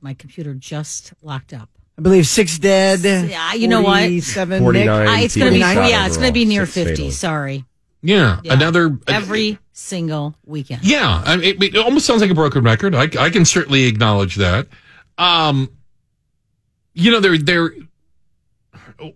My 0.00 0.14
computer 0.14 0.54
just 0.54 1.12
locked 1.22 1.52
up. 1.52 1.68
I 1.96 2.02
believe 2.02 2.26
six 2.26 2.58
dead. 2.58 3.00
Yeah, 3.30 3.54
you 3.54 3.68
know 3.68 3.82
what? 3.82 4.00
47 4.00 4.60
49. 4.62 5.06
Uh, 5.06 5.12
it's 5.20 5.36
going 5.36 5.52
to 5.52 5.58
be, 5.58 5.62
people 5.62 5.74
shot 5.74 5.90
yeah, 5.90 6.06
it's 6.06 6.16
going 6.16 6.28
to 6.28 6.32
be 6.32 6.40
overall, 6.40 6.48
near 6.56 6.66
six 6.66 6.74
50. 6.88 6.94
fatal. 6.96 7.10
Sorry. 7.12 7.64
Yeah. 8.02 8.40
Yeah. 8.42 8.52
Another, 8.54 8.98
Every 9.06 9.58
single 9.72 10.34
weekend. 10.44 10.84
Yeah, 10.84 11.22
I 11.24 11.36
mean, 11.36 11.44
it, 11.44 11.62
it 11.62 11.76
almost 11.76 12.04
sounds 12.06 12.20
like 12.20 12.30
a 12.30 12.34
broken 12.34 12.64
record. 12.64 12.94
I, 12.94 13.08
I 13.18 13.30
can 13.30 13.44
certainly 13.44 13.84
acknowledge 13.84 14.36
that. 14.36 14.66
Um, 15.18 15.70
you 16.94 17.10
know, 17.10 17.20
there, 17.20 17.38
there. 17.38 17.74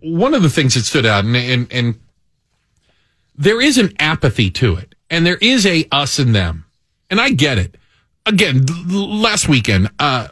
One 0.01 0.33
of 0.33 0.41
the 0.41 0.49
things 0.49 0.73
that 0.75 0.83
stood 0.85 1.05
out, 1.05 1.23
and, 1.25 1.35
and 1.35 1.71
and 1.71 1.99
there 3.35 3.61
is 3.61 3.77
an 3.77 3.93
apathy 3.99 4.49
to 4.51 4.75
it, 4.75 4.95
and 5.09 5.25
there 5.25 5.37
is 5.41 5.65
a 5.65 5.85
us 5.91 6.19
and 6.19 6.35
them, 6.35 6.65
and 7.09 7.19
I 7.21 7.29
get 7.29 7.57
it. 7.57 7.75
again 8.25 8.65
l- 8.91 9.19
last 9.19 9.47
weekend. 9.47 9.89
Uh, 9.99 10.27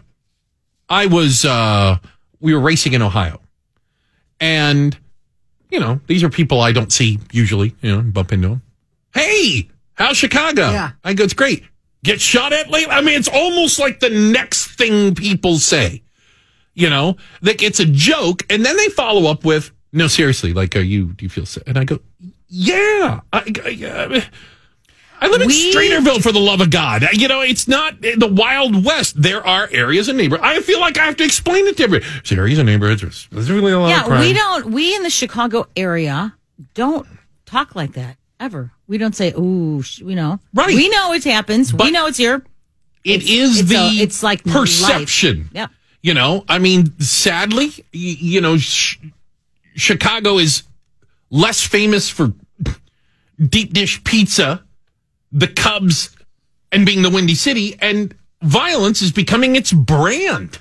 I 0.89 1.05
was 1.05 1.45
uh, 1.45 1.97
we 2.39 2.53
were 2.53 2.59
racing 2.59 2.93
in 2.93 3.01
Ohio, 3.01 3.39
and 4.39 4.97
you 5.69 5.79
know 5.79 5.99
these 6.07 6.23
are 6.23 6.29
people 6.29 6.61
I 6.61 6.71
don't 6.71 6.91
see 6.91 7.19
usually. 7.31 7.75
You 7.81 7.95
know, 7.95 8.01
bump 8.01 8.31
into 8.31 8.49
them. 8.49 8.61
Hey, 9.13 9.69
how's 9.93 10.17
Chicago? 10.17 10.69
Yeah. 10.69 10.91
I 11.03 11.13
go, 11.13 11.23
it's 11.23 11.33
great. 11.33 11.63
Get 12.03 12.21
shot 12.21 12.53
at 12.53 12.69
late. 12.69 12.87
I 12.89 13.01
mean, 13.01 13.15
it's 13.15 13.27
almost 13.27 13.79
like 13.79 13.99
the 13.99 14.09
next 14.09 14.77
thing 14.77 15.15
people 15.15 15.57
say. 15.57 16.03
You 16.73 16.91
know, 16.91 17.17
like 17.41 17.63
it's 17.63 17.79
a 17.79 17.85
joke, 17.85 18.45
and 18.51 18.63
then 18.63 18.77
they 18.77 18.89
follow 18.89 19.31
up 19.31 19.43
with, 19.43 19.71
"No, 19.91 20.05
seriously, 20.05 20.53
like, 20.53 20.75
are 20.75 20.81
you? 20.81 21.07
Do 21.13 21.25
you 21.25 21.29
feel 21.29 21.47
sick?" 21.47 21.63
And 21.65 21.75
I 21.75 21.83
go, 21.85 21.99
"Yeah, 22.47 23.21
I, 23.33 23.39
I, 23.65 24.11
I 24.15 24.25
live 25.25 25.41
in 25.41 25.47
We- 25.47 25.73
Streeterville 25.73 26.21
for 26.21 26.31
the 26.31 26.39
love 26.39 26.61
of 26.61 26.69
God. 26.69 27.03
You 27.13 27.27
know, 27.27 27.41
it's 27.41 27.67
not 27.67 27.95
eh, 28.05 28.13
the 28.15 28.27
Wild 28.27 28.85
West. 28.85 29.19
There 29.19 29.43
are 29.45 29.67
areas 29.71 30.07
and 30.09 30.17
neighborhoods. 30.19 30.47
I 30.47 30.61
feel 30.61 30.79
like 30.79 30.99
I 30.99 31.05
have 31.05 31.17
to 31.17 31.23
explain 31.23 31.65
it 31.65 31.77
to 31.77 31.83
everybody. 31.85 32.11
There's 32.13 32.31
areas 32.37 32.59
and 32.59 32.67
neighborhoods. 32.67 33.01
There's 33.01 33.15
specifically 33.15 33.71
a 33.71 33.79
lot 33.79 33.85
of 33.85 33.89
Yeah, 33.97 34.03
crime. 34.03 34.19
we 34.19 34.33
don't. 34.33 34.65
We 34.67 34.95
in 34.95 35.01
the 35.01 35.09
Chicago 35.09 35.65
area 35.75 36.35
don't 36.75 37.07
talk 37.47 37.75
like 37.75 37.93
that 37.93 38.17
ever. 38.39 38.71
We 38.87 38.99
don't 38.99 39.15
say, 39.15 39.31
"Ooh," 39.33 39.83
you 39.97 40.15
know. 40.15 40.39
Right. 40.53 40.67
We 40.75 40.87
know 40.89 41.13
it 41.13 41.23
happens. 41.23 41.71
But- 41.71 41.85
we 41.85 41.91
know 41.91 42.05
it's 42.05 42.19
here. 42.19 42.45
It 43.03 43.23
is 43.23 43.61
it's 43.61 43.69
the 43.69 43.75
a- 43.77 44.03
it's 44.03 44.21
like 44.21 44.43
perception. 44.43 45.49
Yeah. 45.51 45.67
You 46.03 46.13
know, 46.13 46.45
I 46.47 46.59
mean, 46.59 46.97
sadly, 46.99 47.67
y- 47.77 47.81
you 47.93 48.39
know, 48.39 48.57
sh- 48.57 48.97
Chicago 49.75 50.37
is 50.37 50.63
less 51.31 51.61
famous 51.65 52.09
for 52.09 52.33
deep 53.43 53.73
dish 53.73 54.03
pizza, 54.03 54.63
the 55.37 55.47
Cubs, 55.47 56.15
and 56.71 56.85
being 56.85 57.03
the 57.03 57.09
Windy 57.09 57.35
City, 57.35 57.75
and 57.79 58.13
violence 58.41 59.01
is 59.01 59.11
becoming 59.11 59.55
its 59.55 59.71
brand, 59.71 60.59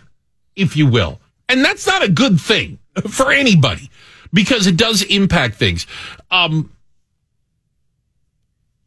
if 0.55 0.77
you 0.77 0.87
will. 0.87 1.19
And 1.49 1.65
that's 1.65 1.87
not 1.87 2.05
a 2.05 2.09
good 2.09 2.41
thing 2.41 2.79
for 3.09 3.33
anybody 3.33 3.91
because 4.33 4.67
it 4.67 4.77
does 4.77 5.03
impact 5.03 5.55
things. 5.57 5.87
Um, 6.31 6.71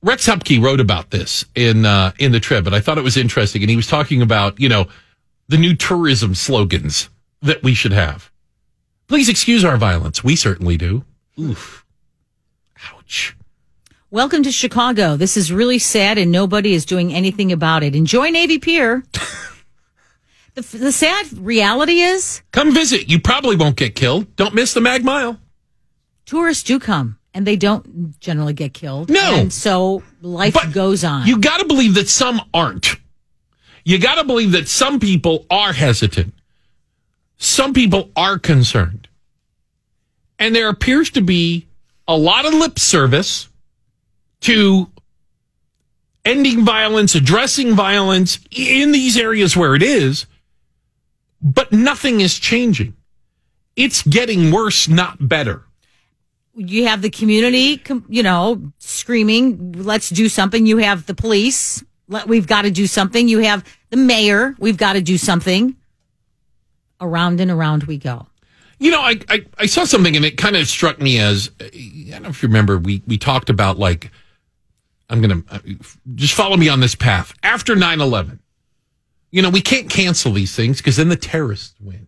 Rex 0.01 0.27
Huppke 0.27 0.61
wrote 0.61 0.79
about 0.79 1.09
this 1.09 1.43
in 1.55 1.85
uh, 1.85 2.11
in 2.19 2.31
the 2.31 2.39
Trib, 2.39 2.67
and 2.67 2.75
I 2.75 2.79
thought 2.79 2.97
it 2.97 3.03
was 3.03 3.17
interesting. 3.17 3.63
And 3.63 3.69
he 3.69 3.75
was 3.75 3.87
talking 3.87 4.21
about 4.21 4.59
you 4.59 4.69
know 4.69 4.87
the 5.47 5.57
new 5.57 5.75
tourism 5.75 6.35
slogans 6.35 7.09
that 7.41 7.63
we 7.63 7.73
should 7.73 7.93
have. 7.93 8.31
Please 9.07 9.27
excuse 9.27 9.65
our 9.65 9.77
violence. 9.77 10.23
We 10.23 10.35
certainly 10.35 10.77
do. 10.77 11.03
Oof. 11.39 11.83
Ouch. 12.93 13.35
Welcome 14.11 14.41
to 14.43 14.51
Chicago. 14.51 15.17
This 15.17 15.37
is 15.37 15.51
really 15.53 15.77
sad, 15.77 16.17
and 16.17 16.31
nobody 16.31 16.73
is 16.73 16.83
doing 16.83 17.13
anything 17.13 17.51
about 17.51 17.83
it. 17.83 17.95
Enjoy 17.95 18.29
Navy 18.29 18.57
Pier. 18.57 19.03
the, 20.55 20.61
the 20.61 20.91
sad 20.91 21.27
reality 21.37 21.99
is, 22.01 22.41
Come 22.51 22.73
visit. 22.73 23.07
You 23.07 23.19
probably 23.21 23.55
won't 23.55 23.75
get 23.75 23.93
killed. 23.93 24.35
Don't 24.35 24.55
miss 24.55 24.73
the 24.73 24.81
Mag 24.81 25.05
Mile. 25.05 25.39
tourists 26.25 26.63
do 26.63 26.79
come, 26.79 27.19
and 27.35 27.45
they 27.45 27.55
don't 27.55 28.19
generally 28.19 28.53
get 28.53 28.73
killed. 28.73 29.11
No. 29.11 29.35
and 29.35 29.53
so 29.53 30.01
life 30.23 30.55
But 30.55 30.73
goes 30.73 31.03
on. 31.03 31.27
You 31.27 31.37
got 31.39 31.59
to 31.59 31.65
believe 31.67 31.93
that 31.93 32.09
some 32.09 32.41
aren't. 32.51 32.95
You 33.85 33.99
got 33.99 34.15
to 34.15 34.23
believe 34.23 34.53
that 34.53 34.67
some 34.67 34.99
people 34.99 35.45
are 35.51 35.73
hesitant. 35.73 36.33
Some 37.37 37.73
people 37.73 38.09
are 38.15 38.39
concerned. 38.39 39.07
And 40.39 40.55
there 40.55 40.69
appears 40.69 41.11
to 41.11 41.21
be 41.21 41.67
a 42.07 42.17
lot 42.17 42.45
of 42.47 42.55
lip 42.55 42.79
service 42.79 43.48
to 44.41 44.87
ending 46.25 46.63
violence, 46.65 47.15
addressing 47.15 47.75
violence 47.75 48.39
in 48.51 48.91
these 48.91 49.17
areas 49.17 49.55
where 49.57 49.75
it 49.75 49.83
is, 49.83 50.25
but 51.41 51.71
nothing 51.71 52.21
is 52.21 52.37
changing. 52.37 52.93
It's 53.75 54.03
getting 54.03 54.51
worse, 54.51 54.87
not 54.87 55.27
better. 55.27 55.63
you 56.55 56.87
have 56.87 57.01
the 57.01 57.09
community, 57.09 57.81
you 58.09 58.21
know, 58.21 58.71
screaming, 58.79 59.71
let's 59.73 60.09
do 60.09 60.27
something. 60.27 60.65
You 60.65 60.77
have 60.77 61.05
the 61.05 61.13
police, 61.15 61.83
let, 62.09 62.27
we've 62.27 62.47
got 62.47 62.63
to 62.63 62.71
do 62.71 62.85
something. 62.87 63.29
You 63.29 63.39
have 63.39 63.63
the 63.89 63.97
mayor, 63.97 64.55
we've 64.59 64.77
got 64.77 64.93
to 64.93 65.01
do 65.01 65.17
something. 65.17 65.75
Around 67.01 67.39
and 67.39 67.49
around 67.49 67.83
we 67.83 67.97
go. 67.97 68.27
You 68.77 68.91
know, 68.91 69.01
I, 69.01 69.19
I, 69.29 69.45
I 69.57 69.65
saw 69.67 69.85
something 69.85 70.15
and 70.17 70.25
it 70.25 70.37
kind 70.37 70.57
of 70.57 70.67
struck 70.67 70.99
me 70.99 71.19
as 71.19 71.49
I 71.61 72.09
don't 72.11 72.23
know 72.23 72.29
if 72.29 72.43
you 72.43 72.49
remember 72.49 72.77
we 72.77 73.01
we 73.07 73.17
talked 73.17 73.49
about 73.49 73.79
like 73.79 74.11
I'm 75.09 75.21
gonna 75.21 75.41
uh, 75.49 75.59
just 76.15 76.33
follow 76.33 76.57
me 76.57 76.69
on 76.69 76.79
this 76.79 76.95
path 76.95 77.33
after 77.43 77.75
9-11. 77.75 78.39
You 79.31 79.41
know, 79.41 79.49
we 79.49 79.61
can't 79.61 79.89
cancel 79.89 80.31
these 80.31 80.55
things 80.55 80.77
because 80.77 80.97
then 80.97 81.09
the 81.09 81.15
terrorists 81.15 81.75
win, 81.79 82.07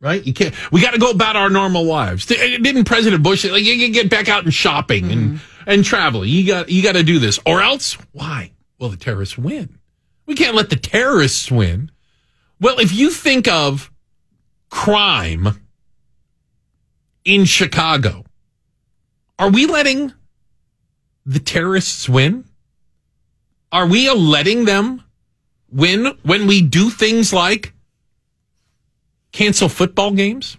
right? 0.00 0.24
You 0.26 0.32
can't. 0.32 0.54
We 0.72 0.80
got 0.80 0.92
to 0.92 0.98
go 0.98 1.10
about 1.10 1.36
our 1.36 1.50
normal 1.50 1.84
lives. 1.84 2.24
Didn't 2.26 2.84
President 2.84 3.22
Bush 3.22 3.44
like 3.44 3.62
you 3.62 3.78
can 3.78 3.92
get 3.92 4.08
back 4.08 4.28
out 4.28 4.44
and 4.44 4.54
shopping 4.54 5.12
and 5.12 5.40
and 5.66 5.84
traveling? 5.84 6.30
You 6.30 6.46
got 6.46 6.68
you 6.70 6.82
got 6.82 6.92
to 6.92 7.02
do 7.02 7.18
this, 7.18 7.38
or 7.44 7.60
else 7.60 7.98
why? 8.12 8.52
Well, 8.78 8.88
the 8.88 8.96
terrorists 8.96 9.36
win. 9.36 9.78
We 10.24 10.34
can't 10.34 10.54
let 10.54 10.70
the 10.70 10.76
terrorists 10.76 11.50
win. 11.50 11.90
Well, 12.58 12.78
if 12.78 12.92
you 12.94 13.10
think 13.10 13.48
of 13.48 13.90
crime 14.70 15.60
in 17.24 17.44
Chicago. 17.44 18.24
Are 19.38 19.50
we 19.50 19.66
letting 19.66 20.12
the 21.26 21.40
terrorists 21.40 22.08
win? 22.08 22.44
Are 23.72 23.86
we 23.86 24.08
letting 24.10 24.64
them 24.64 25.02
win 25.70 26.16
when 26.22 26.46
we 26.46 26.62
do 26.62 26.88
things 26.88 27.32
like 27.32 27.72
cancel 29.32 29.68
football 29.68 30.12
games 30.12 30.56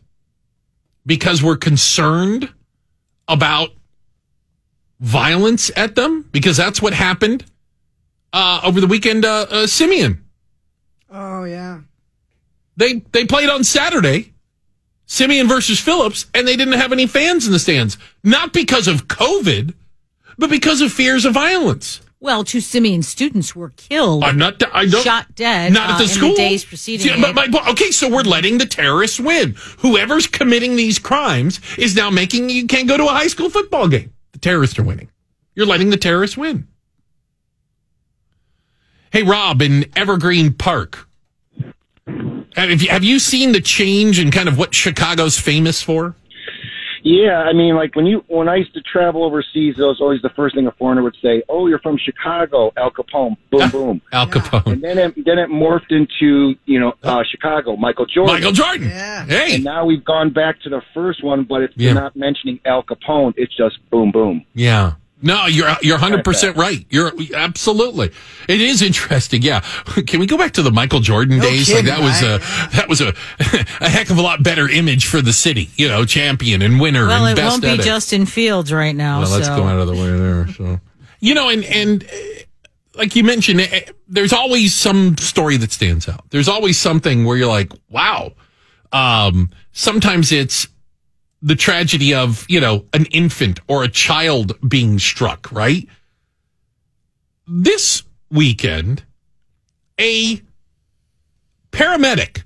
because 1.06 1.42
we're 1.42 1.56
concerned 1.58 2.54
about 3.28 3.70
violence 5.00 5.72
at 5.76 5.96
them? 5.96 6.28
Because 6.32 6.58
that's 6.58 6.82
what 6.82 6.94
happened 6.94 7.46
uh, 8.34 8.60
over 8.64 8.82
the 8.82 8.88
weekend. 8.88 9.26
Uh, 9.26 9.46
uh, 9.50 9.68
Simeon, 9.68 10.24
Oh 11.10 11.46
yeah. 11.46 11.80
they 12.76 12.96
they 13.14 13.26
played 13.26 13.50
on 13.50 13.64
Saturday. 13.64 14.34
Simeon 15.10 15.48
versus 15.48 15.80
Phillips, 15.80 16.26
and 16.34 16.46
they 16.46 16.58
didn't 16.58 16.74
have 16.74 16.92
any 16.92 17.08
fans 17.08 17.48
in 17.48 17.54
the 17.54 17.60
stands. 17.60 17.98
Not 18.26 18.52
because 18.52 18.90
of 18.90 19.08
COVID, 19.08 19.74
but 20.38 20.50
because 20.50 20.82
of 20.82 20.92
fears 20.92 21.26
of 21.26 21.34
violence. 21.34 22.02
Well, 22.20 22.44
two 22.44 22.62
Simeon 22.62 23.04
students 23.04 23.56
were 23.56 23.70
killed. 23.70 24.24
I'm 24.24 24.38
not. 24.40 24.62
I 24.74 24.88
don't. 24.88 25.04
Shot 25.04 25.36
dead, 25.36 25.72
Not 25.74 25.90
at 25.92 25.96
uh, 25.96 25.98
the 25.98 26.04
in 26.04 26.08
the 26.08 26.14
school. 26.16 26.36
days 26.36 26.66
preceding 26.66 27.08
it. 27.14 27.36
my 27.36 27.48
okay, 27.70 27.92
so 27.92 28.10
we're 28.10 28.24
letting 28.24 28.58
the 28.58 28.66
terrorists 28.66 29.20
win. 29.20 29.56
Whoever's 29.80 30.26
committing 30.26 30.76
these 30.76 30.98
crimes 30.98 31.60
is 31.78 31.96
now 31.96 32.10
making 32.10 32.50
you 32.50 32.66
can't 32.66 32.88
go 32.88 32.98
to 32.98 33.04
a 33.04 33.10
high 33.10 33.28
school 33.28 33.52
football 33.52 33.88
game. 33.88 34.14
The 34.32 34.40
terrorists 34.40 34.80
are 34.80 34.84
winning. 34.84 35.10
You're 35.54 35.68
letting 35.68 35.92
the 35.92 35.98
terrorists 35.98 36.36
win. 36.38 36.68
Hey, 39.12 39.24
Rob, 39.24 39.62
in 39.62 39.86
Evergreen 39.96 40.54
Park. 40.54 41.08
Have 42.56 42.82
you, 42.82 42.90
have 42.90 43.04
you 43.04 43.20
seen 43.20 43.52
the 43.52 43.62
change 43.62 44.20
in 44.20 44.32
kind 44.32 44.50
of 44.50 44.58
what 44.58 44.74
Chicago's 44.74 45.40
famous 45.40 45.82
for? 45.84 46.16
Yeah, 47.04 47.40
I 47.42 47.54
mean, 47.54 47.76
like 47.76 47.96
when 47.96 48.06
you 48.06 48.24
when 48.28 48.50
I 48.50 48.56
used 48.56 48.74
to 48.74 48.82
travel 48.82 49.24
overseas, 49.24 49.76
that 49.78 49.84
was 49.86 50.00
always 50.02 50.22
the 50.22 50.30
first 50.30 50.56
thing 50.56 50.68
a 50.68 50.72
foreigner 50.72 51.04
would 51.04 51.18
say. 51.22 51.44
Oh, 51.50 51.68
you're 51.68 51.80
from 51.80 51.98
Chicago, 51.98 52.72
Al 52.78 52.92
Capone, 52.92 53.38
boom, 53.52 53.70
boom. 53.70 54.02
Al 54.12 54.28
Capone. 54.28 54.74
And 54.74 54.82
then 54.84 54.98
it, 54.98 55.26
then 55.26 55.38
it 55.40 55.50
morphed 55.50 55.92
into 55.92 56.56
you 56.66 56.80
know 56.80 56.94
uh, 57.04 57.24
Chicago, 57.30 57.76
Michael 57.76 58.06
Jordan. 58.06 58.36
Michael 58.36 58.52
Jordan. 58.52 58.90
Yeah. 58.90 59.26
Hey. 59.26 59.56
And 59.56 59.64
now 59.64 59.86
we've 59.86 60.04
gone 60.06 60.32
back 60.32 60.62
to 60.62 60.70
the 60.70 60.82
first 60.94 61.24
one, 61.24 61.44
but 61.44 61.62
it's 61.62 61.74
Yeah. 61.78 61.94
not 61.94 62.16
mentioning 62.16 62.60
Al 62.66 62.84
Capone. 62.84 63.34
It's 63.38 63.56
just 63.56 63.78
boom, 63.90 64.12
boom. 64.12 64.46
Yeah. 64.54 64.94
No, 65.20 65.48
you're 65.48 65.68
you're 65.82 65.98
100% 65.98 66.56
right. 66.56 66.86
You're 66.90 67.12
absolutely. 67.36 68.12
It 68.48 68.62
is 68.62 68.84
interesting. 68.84 69.42
Yeah. 69.42 69.62
Can 70.08 70.20
we 70.20 70.28
go 70.28 70.38
back 70.38 70.54
to 70.54 70.62
the 70.62 70.72
Michael 70.72 71.00
Jordan 71.00 71.38
No 71.38 71.44
days? 71.44 71.74
Like 71.74 71.86
that 71.86 72.00
was 72.00 72.22
a 72.22 72.38
that 72.76 72.88
was 72.88 73.02
a 73.02 73.10
a 73.82 73.90
heck 73.90 74.12
of 74.12 74.18
a 74.20 74.22
lot 74.22 74.44
better 74.44 74.70
image 74.70 75.08
for 75.08 75.22
the 75.22 75.34
city, 75.34 75.70
you 75.76 75.88
know, 75.88 76.06
champion 76.06 76.62
and 76.62 76.80
winner 76.80 77.08
well, 77.08 77.26
and 77.26 77.38
it 77.38 77.42
best 77.42 77.52
won't 77.52 77.62
be 77.64 77.70
at 77.70 77.80
it. 77.80 77.84
Justin 77.84 78.28
Fields 78.28 78.72
right 78.72 78.96
now. 78.96 79.22
Well, 79.22 79.32
let's 79.32 79.50
go 79.50 79.64
out 79.64 79.80
of 79.80 79.88
the 79.88 79.94
way 79.94 80.12
there. 80.12 80.48
So, 80.50 80.80
you 81.20 81.34
know, 81.34 81.50
and 81.50 81.66
and 81.66 82.04
uh, 82.04 82.08
like 82.94 83.16
you 83.16 83.24
mentioned, 83.24 83.62
eh, 83.62 83.86
there's 84.08 84.34
always 84.34 84.76
some 84.76 85.18
story 85.18 85.58
that 85.58 85.72
stands 85.72 86.08
out. 86.08 86.30
There's 86.30 86.48
always 86.48 86.78
something 86.78 87.26
where 87.26 87.38
you're 87.38 87.48
like, 87.48 87.72
wow. 87.90 88.34
Um, 88.92 89.50
sometimes 89.72 90.32
it's 90.32 90.68
the 91.42 91.56
tragedy 91.56 92.14
of 92.14 92.46
you 92.50 92.60
know 92.60 92.86
an 92.94 93.06
infant 93.06 93.60
or 93.68 93.84
a 93.84 93.90
child 93.90 94.54
being 94.68 95.00
struck. 95.00 95.52
Right. 95.52 95.88
This 97.48 98.04
weekend, 98.30 99.04
a 100.00 100.42
paramedic 101.72 102.44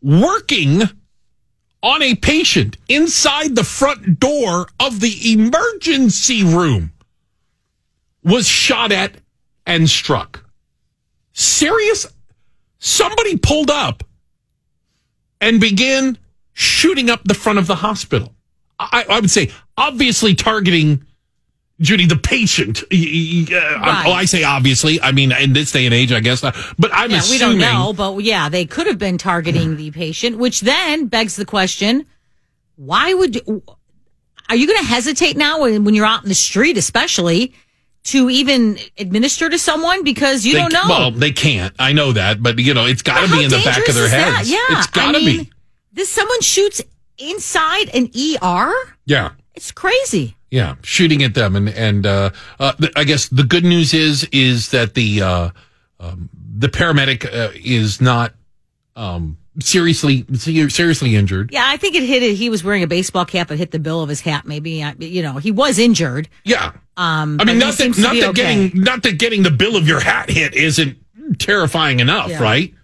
working 0.00 0.82
on 1.82 2.02
a 2.02 2.14
patient 2.14 2.76
inside 2.88 3.54
the 3.56 3.64
front 3.64 4.20
door 4.20 4.68
of 4.78 5.00
the 5.00 5.32
emergency 5.32 6.44
room 6.44 6.92
was 8.22 8.46
shot 8.46 8.92
at 8.92 9.16
and 9.66 9.88
struck. 9.90 10.44
serious. 11.32 12.06
Somebody 12.78 13.36
pulled 13.36 13.70
up 13.70 14.02
and 15.40 15.60
began 15.60 16.18
shooting 16.62 17.10
up 17.10 17.24
the 17.24 17.34
front 17.34 17.58
of 17.58 17.66
the 17.66 17.76
hospital. 17.76 18.34
I, 18.78 19.04
I 19.08 19.20
would 19.20 19.30
say, 19.30 19.50
obviously 19.76 20.34
targeting 20.34 21.04
Judy, 21.80 22.06
the 22.06 22.16
patient. 22.16 22.82
Y- 22.92 23.46
y- 23.50 23.56
uh, 23.56 24.04
Oh, 24.06 24.12
I 24.12 24.24
say 24.24 24.44
obviously. 24.44 25.00
I 25.00 25.10
mean, 25.12 25.32
in 25.32 25.52
this 25.52 25.72
day 25.72 25.84
and 25.84 25.94
age, 25.94 26.12
I 26.12 26.20
guess. 26.20 26.42
Not. 26.42 26.56
But 26.78 26.90
I'm 26.94 27.10
Yeah, 27.10 27.22
we 27.28 27.38
don't 27.38 27.58
know, 27.58 27.92
but 27.92 28.18
yeah, 28.22 28.48
they 28.48 28.64
could 28.66 28.86
have 28.86 28.98
been 28.98 29.18
targeting 29.18 29.76
the 29.76 29.90
patient, 29.90 30.38
which 30.38 30.60
then 30.60 31.06
begs 31.06 31.34
the 31.36 31.44
question: 31.44 32.06
Why 32.76 33.14
would 33.14 33.36
are 34.48 34.56
you 34.56 34.66
going 34.66 34.78
to 34.80 34.84
hesitate 34.86 35.36
now 35.36 35.62
when, 35.62 35.84
when 35.84 35.94
you're 35.94 36.06
out 36.06 36.22
in 36.22 36.28
the 36.28 36.34
street, 36.34 36.76
especially 36.76 37.54
to 38.04 38.28
even 38.30 38.78
administer 38.98 39.48
to 39.48 39.58
someone 39.58 40.04
because 40.04 40.44
you 40.44 40.54
They, 40.54 40.58
don't 40.60 40.72
know? 40.72 40.86
Well, 40.88 41.10
they 41.10 41.32
can't. 41.32 41.74
I 41.78 41.92
know 41.92 42.12
that, 42.12 42.42
but 42.42 42.58
you 42.58 42.74
know, 42.74 42.86
it's 42.86 43.02
got 43.02 43.26
to 43.26 43.32
be 43.34 43.42
in 43.44 43.50
the 43.50 43.62
back 43.64 43.88
of 43.88 43.94
their 43.94 44.08
that? 44.08 44.34
heads. 44.36 44.50
Yeah, 44.50 44.58
it's 44.78 44.86
got 44.88 45.12
to 45.12 45.18
I 45.18 45.20
mean, 45.20 45.44
be. 45.44 45.52
This 45.92 46.08
someone 46.08 46.40
shoots 46.40 46.80
inside 47.18 47.88
an 47.94 48.10
ER. 48.16 48.72
Yeah. 49.04 49.30
It's 49.54 49.70
crazy. 49.70 50.36
Yeah, 50.50 50.74
shooting 50.82 51.22
at 51.22 51.32
them, 51.34 51.56
and 51.56 51.68
and 51.70 52.06
uh, 52.06 52.30
uh, 52.60 52.72
I 52.94 53.04
guess 53.04 53.28
the 53.28 53.42
good 53.42 53.64
news 53.64 53.94
is 53.94 54.24
is 54.32 54.68
that 54.70 54.92
the 54.92 55.22
uh, 55.22 55.50
um, 55.98 56.28
the 56.58 56.68
paramedic 56.68 57.24
uh, 57.24 57.52
is 57.54 58.02
not 58.02 58.34
um, 58.96 59.38
seriously 59.60 60.26
seriously 60.36 61.16
injured. 61.16 61.50
Yeah, 61.52 61.64
I 61.66 61.78
think 61.78 61.94
it 61.94 62.02
hit 62.02 62.22
it. 62.22 62.34
He 62.34 62.50
was 62.50 62.62
wearing 62.62 62.82
a 62.82 62.86
baseball 62.86 63.24
cap. 63.24 63.50
It 63.50 63.56
hit 63.58 63.70
the 63.70 63.78
bill 63.78 64.02
of 64.02 64.10
his 64.10 64.20
hat. 64.20 64.44
Maybe 64.46 64.84
you 64.98 65.22
know 65.22 65.38
he 65.38 65.50
was 65.50 65.78
injured. 65.78 66.28
Yeah, 66.44 66.72
Um, 66.98 67.38
I 67.40 67.44
mean, 67.44 67.58
not 67.58 67.74
that 67.78 67.96
not 67.98 68.12
that 68.14 68.28
okay. 68.30 68.32
getting 68.68 68.82
not 68.82 69.02
that 69.04 69.18
getting 69.18 69.42
the 69.44 69.50
bill 69.50 69.74
of 69.76 69.88
your 69.88 70.00
hat 70.00 70.28
hit 70.28 70.54
isn't 70.54 70.98
terrifying 71.38 72.00
enough, 72.00 72.28
Yeah. 72.28 72.42
right? 72.42 72.74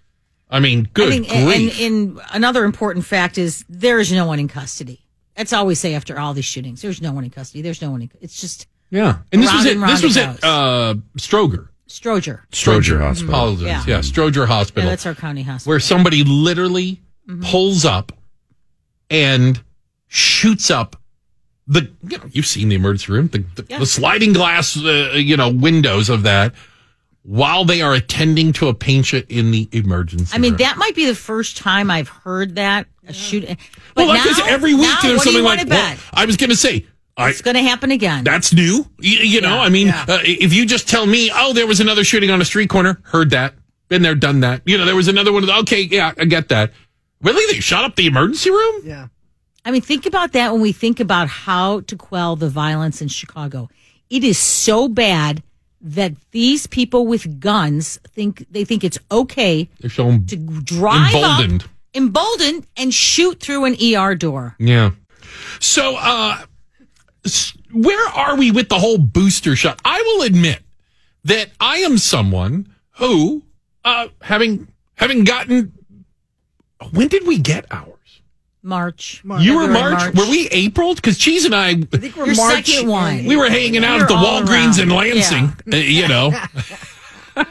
I 0.49 0.59
mean, 0.59 0.87
I 0.87 0.89
good 0.93 1.09
think, 1.09 1.33
and, 1.33 1.45
grief. 1.47 1.81
and 1.81 2.19
another 2.31 2.63
important 2.63 3.05
fact 3.05 3.37
is 3.37 3.63
there 3.69 3.99
is 3.99 4.11
no 4.11 4.25
one 4.25 4.39
in 4.39 4.47
custody. 4.47 5.05
That's 5.35 5.53
all 5.53 5.65
we 5.65 5.75
say 5.75 5.93
after 5.95 6.19
all 6.19 6.33
these 6.33 6.45
shootings. 6.45 6.81
There's 6.81 7.01
no 7.01 7.11
one 7.11 7.23
in 7.23 7.29
custody. 7.29 7.61
There's 7.61 7.81
no 7.81 7.91
one. 7.91 8.01
In, 8.01 8.11
it's 8.19 8.41
just 8.41 8.67
yeah, 8.89 9.19
and 9.31 9.41
this 9.43 9.53
was 9.53 9.65
and 9.65 9.83
it. 9.83 9.87
This 9.87 10.03
was 10.03 10.15
goes. 10.15 10.25
at 10.37 10.43
uh, 10.43 10.95
Stroger. 11.17 11.67
Stroger. 11.87 12.41
Stroger 12.51 12.99
Hospital. 12.99 13.33
Apologies. 13.33 13.65
Yeah. 13.67 13.83
Yeah. 13.87 13.99
Stroger 13.99 14.45
Hospital. 14.47 14.47
Yeah, 14.47 14.47
Hospital. 14.47 14.89
that's 14.89 15.05
our 15.05 15.15
county 15.15 15.43
hospital. 15.43 15.69
where 15.71 15.79
somebody 15.79 16.23
literally 16.23 17.01
Mm-hmm. 17.29 17.43
pulls 17.43 17.85
up 17.85 18.11
and 19.11 19.61
shoots 20.07 20.71
up 20.71 20.95
the 21.67 21.91
you 22.07 22.17
know 22.17 22.23
you've 22.31 22.47
seen 22.47 22.69
the 22.69 22.75
emergency 22.75 23.11
room 23.11 23.27
the, 23.27 23.45
the, 23.55 23.65
Yeah. 23.69 23.77
the 23.77 23.85
sliding 23.85 24.33
glass 24.33 24.75
uh, 24.75 25.11
you 25.15 25.37
know 25.37 25.51
windows 25.51 26.09
of 26.09 26.23
that 26.23 26.55
while 27.23 27.65
they 27.65 27.81
are 27.81 27.93
attending 27.93 28.53
to 28.53 28.67
a 28.67 28.73
patient 28.73 29.25
in 29.29 29.51
the 29.51 29.67
emergency 29.71 30.31
I 30.33 30.37
mean, 30.39 30.53
room. 30.53 30.57
that 30.59 30.77
might 30.77 30.95
be 30.95 31.05
the 31.05 31.15
first 31.15 31.57
time 31.57 31.91
I've 31.91 32.07
heard 32.07 32.55
that 32.55 32.87
a 33.07 33.13
shoot. 33.13 33.45
But 33.47 33.57
well 34.07 34.13
now, 34.13 34.25
like 34.25 34.51
every 34.51 34.73
week 34.73 34.83
now, 34.83 34.99
there's 35.03 35.23
something 35.23 35.43
like 35.43 35.57
want 35.59 35.69
well. 35.69 35.97
I 36.13 36.25
was 36.25 36.37
going 36.37 36.49
to 36.51 36.55
say 36.55 36.85
It's 37.17 37.41
going 37.41 37.55
to 37.55 37.61
happen 37.63 37.91
again. 37.91 38.23
that's 38.23 38.53
new 38.53 38.85
you, 38.99 39.17
you 39.19 39.41
know 39.41 39.57
I 39.59 39.69
mean 39.69 39.87
yeah. 39.87 40.05
uh, 40.07 40.19
if 40.23 40.53
you 40.53 40.65
just 40.65 40.87
tell 40.87 41.05
me 41.05 41.29
oh 41.33 41.53
there 41.53 41.67
was 41.67 41.79
another 41.79 42.03
shooting 42.03 42.31
on 42.31 42.41
a 42.41 42.45
street 42.45 42.69
corner 42.69 43.01
heard 43.03 43.31
that 43.31 43.53
been 43.89 44.01
there 44.01 44.15
done 44.15 44.39
that 44.41 44.61
you 44.65 44.77
know 44.77 44.85
there 44.85 44.95
was 44.95 45.07
another 45.07 45.33
one 45.33 45.49
okay 45.49 45.81
yeah 45.81 46.13
I 46.17 46.25
get 46.25 46.47
that 46.49 46.71
really 47.21 47.53
they 47.53 47.59
shot 47.59 47.83
up 47.83 47.95
the 47.95 48.07
emergency 48.07 48.49
room 48.51 48.81
Yeah. 48.85 49.07
I 49.65 49.71
mean, 49.71 49.81
think 49.81 50.05
about 50.05 50.31
that 50.31 50.53
when 50.53 50.61
we 50.61 50.71
think 50.71 51.01
about 51.01 51.27
how 51.27 51.81
to 51.81 51.97
quell 51.97 52.37
the 52.37 52.49
violence 52.49 53.01
in 53.01 53.09
Chicago. 53.09 53.69
It 54.09 54.23
is 54.23 54.37
so 54.37 54.87
bad 54.87 55.43
that 55.81 56.13
these 56.31 56.67
people 56.67 57.07
with 57.07 57.39
guns 57.39 57.99
think 58.09 58.45
they 58.51 58.65
think 58.65 58.83
it's 58.83 58.99
okay 59.11 59.69
they're 59.79 59.89
showing 59.89 60.25
to 60.27 60.35
drive 60.35 61.13
Emboldened. 61.13 61.63
up, 61.63 61.69
emboldened, 61.95 62.65
and 62.77 62.93
shoot 62.93 63.39
through 63.39 63.65
an 63.65 63.75
ER 63.81 64.15
door. 64.15 64.55
Yeah. 64.59 64.91
So, 65.59 65.95
uh, 65.97 66.43
where 67.71 68.07
are 68.09 68.35
we 68.35 68.51
with 68.51 68.69
the 68.69 68.79
whole 68.79 68.97
booster 68.97 69.55
shot? 69.55 69.79
I 69.85 70.01
will 70.01 70.25
admit 70.25 70.59
that 71.25 71.49
I 71.59 71.77
am 71.77 71.97
someone 71.97 72.73
who, 72.97 73.43
uh, 73.85 74.07
having 74.21 74.67
having 74.95 75.23
gotten, 75.23 75.73
when 76.91 77.07
did 77.07 77.25
we 77.27 77.37
get 77.37 77.65
ours? 77.71 77.93
March. 78.61 79.21
March. 79.23 79.41
You 79.41 79.55
were 79.55 79.67
February, 79.67 79.91
March. 79.93 80.15
Were 80.15 80.29
we 80.29 80.47
April? 80.49 80.93
Because 80.95 81.17
Cheese 81.17 81.45
and 81.45 81.55
I, 81.55 81.69
I 81.69 81.75
think 81.75 82.15
we're 82.15 82.27
Your 82.27 82.35
March 82.35 82.65
second 82.67 82.87
one. 82.89 83.25
we 83.25 83.35
were 83.37 83.49
hanging 83.49 83.83
out 83.85 83.97
We 83.97 84.01
at 84.03 84.07
the 84.09 84.13
were 84.15 84.19
all 84.19 84.41
Walgreens 84.41 84.81
in 84.81 84.89
around. 84.91 84.97
Lansing. 85.09 85.53
uh, 85.71 85.75
you 85.77 86.07
know, 86.07 86.31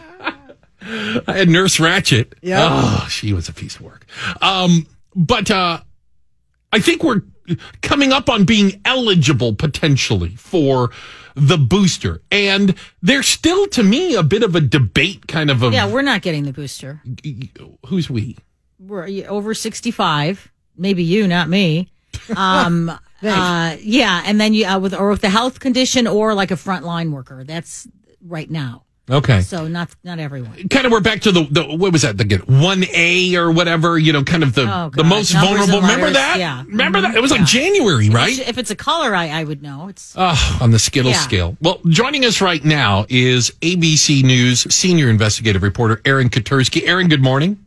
I 1.27 1.37
had 1.37 1.49
Nurse 1.49 1.79
Ratched. 1.79 2.33
Yeah. 2.43 2.69
Oh, 2.71 3.07
she 3.11 3.33
was 3.33 3.49
a 3.49 3.53
piece 3.53 3.77
of 3.77 3.83
work. 3.83 4.07
Um, 4.41 4.87
but 5.15 5.51
uh, 5.51 5.81
I 6.73 6.79
think 6.81 7.03
we're 7.03 7.23
coming 7.83 8.13
up 8.13 8.29
on 8.29 8.45
being 8.45 8.81
eligible 8.85 9.55
potentially 9.55 10.31
for 10.37 10.91
the 11.35 11.59
booster, 11.59 12.21
and 12.31 12.75
there's 13.03 13.27
still, 13.29 13.67
to 13.69 13.83
me, 13.83 14.15
a 14.15 14.23
bit 14.23 14.43
of 14.43 14.55
a 14.57 14.61
debate. 14.61 15.27
Kind 15.29 15.51
of 15.51 15.63
a 15.63 15.71
Yeah, 15.71 15.87
we're 15.91 16.03
not 16.03 16.23
getting 16.23 16.45
the 16.45 16.53
booster. 16.53 17.03
who's 17.87 18.09
we? 18.11 18.37
We're 18.79 19.09
over 19.29 19.55
65. 19.55 20.51
Maybe 20.79 21.03
you, 21.03 21.27
not 21.29 21.49
me. 21.49 21.91
Um, 22.37 22.91
uh, 23.23 23.77
yeah. 23.81 24.23
And 24.27 24.41
then 24.41 24.53
you, 24.55 24.67
uh, 24.67 24.79
with, 24.79 24.95
or 24.95 25.09
with 25.11 25.23
the 25.23 25.31
health 25.31 25.61
condition 25.61 26.07
or 26.07 26.35
like 26.35 26.51
a 26.51 26.55
frontline 26.55 27.11
worker. 27.11 27.43
That's 27.43 27.89
right 28.25 28.51
now. 28.51 28.85
Okay. 29.11 29.41
So 29.41 29.67
not, 29.67 29.89
not 30.05 30.19
everyone. 30.19 30.69
kind 30.69 30.85
of 30.85 30.93
we're 30.93 31.01
back 31.01 31.21
to 31.23 31.33
the, 31.33 31.45
the 31.51 31.65
what 31.65 31.93
was 31.93 32.03
that 32.03 32.19
the 32.19 32.37
one 32.47 32.85
A 32.95 33.35
or 33.37 33.51
whatever 33.51 33.99
you 33.99 34.13
know 34.13 34.23
kind 34.23 34.43
of 34.43 34.55
the 34.55 34.63
Oh, 34.71 34.91
the 34.95 35.03
most 35.05 35.33
Numbers 35.33 35.67
vulnerable. 35.69 35.81
Remember 35.81 36.11
that? 36.11 36.39
yeah. 36.39 36.63
Remember 36.67 37.01
that? 37.01 37.15
It 37.17 37.23
was 37.23 37.31
like 37.31 37.47
January, 37.47 38.11
right? 38.11 38.39
If 38.39 38.59
it's 38.59 38.71
a 38.71 38.77
color, 38.77 39.15
I, 39.15 39.29
I 39.29 39.45
would 39.45 39.63
know. 39.63 39.89
It's 39.89 40.15
Oh, 40.17 40.59
on 40.61 40.71
the 40.73 40.79
Skittles 40.79 41.15
Yeah. 41.15 41.21
scale. 41.21 41.57
Well, 41.63 41.81
joining 41.89 42.27
us 42.27 42.43
right 42.43 42.63
now 42.63 43.07
is 43.09 43.51
ABC 43.63 44.23
News 44.23 44.67
senior 44.75 45.09
investigative 45.09 45.63
reporter 45.63 46.03
Aaron 46.05 46.29
Katersky. 46.29 46.87
Aaron, 46.87 47.09
good 47.09 47.23
morning. 47.23 47.65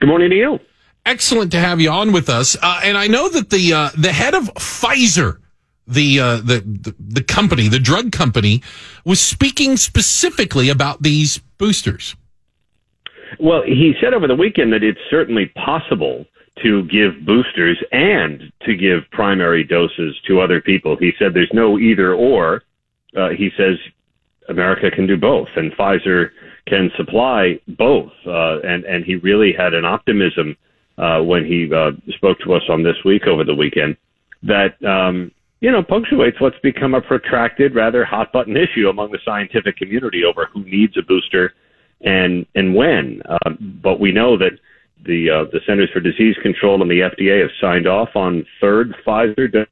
Good 0.00 0.08
morning 0.08 0.30
to 0.30 0.36
you. 0.36 0.58
Excellent 1.06 1.52
to 1.52 1.60
have 1.60 1.80
you 1.80 1.88
on 1.88 2.10
with 2.10 2.28
us. 2.28 2.56
Uh, 2.60 2.80
and 2.82 2.98
I 2.98 3.06
know 3.06 3.28
that 3.28 3.50
the 3.50 3.72
uh, 3.72 3.90
the 3.96 4.12
head 4.12 4.34
of 4.34 4.52
Pfizer, 4.54 5.38
the, 5.86 6.18
uh, 6.18 6.36
the 6.38 6.58
the 6.66 6.96
the 6.98 7.22
company, 7.22 7.68
the 7.68 7.78
drug 7.78 8.10
company, 8.10 8.60
was 9.04 9.20
speaking 9.20 9.76
specifically 9.76 10.68
about 10.68 11.04
these 11.04 11.38
boosters. 11.58 12.16
Well, 13.38 13.62
he 13.62 13.94
said 14.00 14.14
over 14.14 14.26
the 14.26 14.34
weekend 14.34 14.72
that 14.72 14.82
it's 14.82 14.98
certainly 15.08 15.46
possible 15.54 16.26
to 16.64 16.82
give 16.84 17.24
boosters 17.24 17.78
and 17.92 18.52
to 18.62 18.74
give 18.74 19.08
primary 19.12 19.62
doses 19.62 20.16
to 20.26 20.40
other 20.40 20.60
people. 20.60 20.96
He 20.96 21.12
said 21.20 21.34
there's 21.34 21.52
no 21.52 21.78
either 21.78 22.14
or. 22.14 22.62
Uh, 23.16 23.28
he 23.28 23.50
says 23.56 23.78
America 24.48 24.90
can 24.90 25.06
do 25.06 25.16
both, 25.16 25.48
and 25.54 25.70
Pfizer 25.72 26.30
can 26.66 26.90
supply 26.96 27.60
both. 27.68 28.10
Uh, 28.26 28.58
and 28.64 28.84
and 28.84 29.04
he 29.04 29.14
really 29.14 29.52
had 29.52 29.72
an 29.72 29.84
optimism 29.84 30.56
uh, 30.98 31.20
when 31.22 31.44
he 31.44 31.70
uh, 31.72 31.90
spoke 32.16 32.38
to 32.40 32.54
us 32.54 32.62
on 32.68 32.82
this 32.82 32.96
week 33.04 33.26
over 33.26 33.44
the 33.44 33.54
weekend 33.54 33.96
that 34.42 34.82
um, 34.84 35.30
you 35.60 35.70
know 35.70 35.82
punctuates 35.82 36.40
what's 36.40 36.58
become 36.62 36.94
a 36.94 37.00
protracted, 37.00 37.74
rather 37.74 38.04
hot 38.04 38.32
button 38.32 38.56
issue 38.56 38.88
among 38.88 39.10
the 39.12 39.18
scientific 39.24 39.76
community 39.76 40.24
over 40.24 40.48
who 40.52 40.64
needs 40.64 40.96
a 40.96 41.02
booster 41.02 41.54
and 42.02 42.46
and 42.54 42.74
when. 42.74 43.22
Um, 43.28 43.80
but 43.82 44.00
we 44.00 44.12
know 44.12 44.36
that 44.38 44.52
the 45.04 45.30
uh, 45.30 45.44
the 45.52 45.60
Centers 45.66 45.90
for 45.92 46.00
Disease 46.00 46.36
Control 46.42 46.80
and 46.82 46.90
the 46.90 47.00
FDA 47.00 47.40
have 47.40 47.50
signed 47.60 47.86
off 47.86 48.10
on 48.14 48.44
third 48.60 48.94
Pfizer 49.06 49.50
dose 49.50 49.66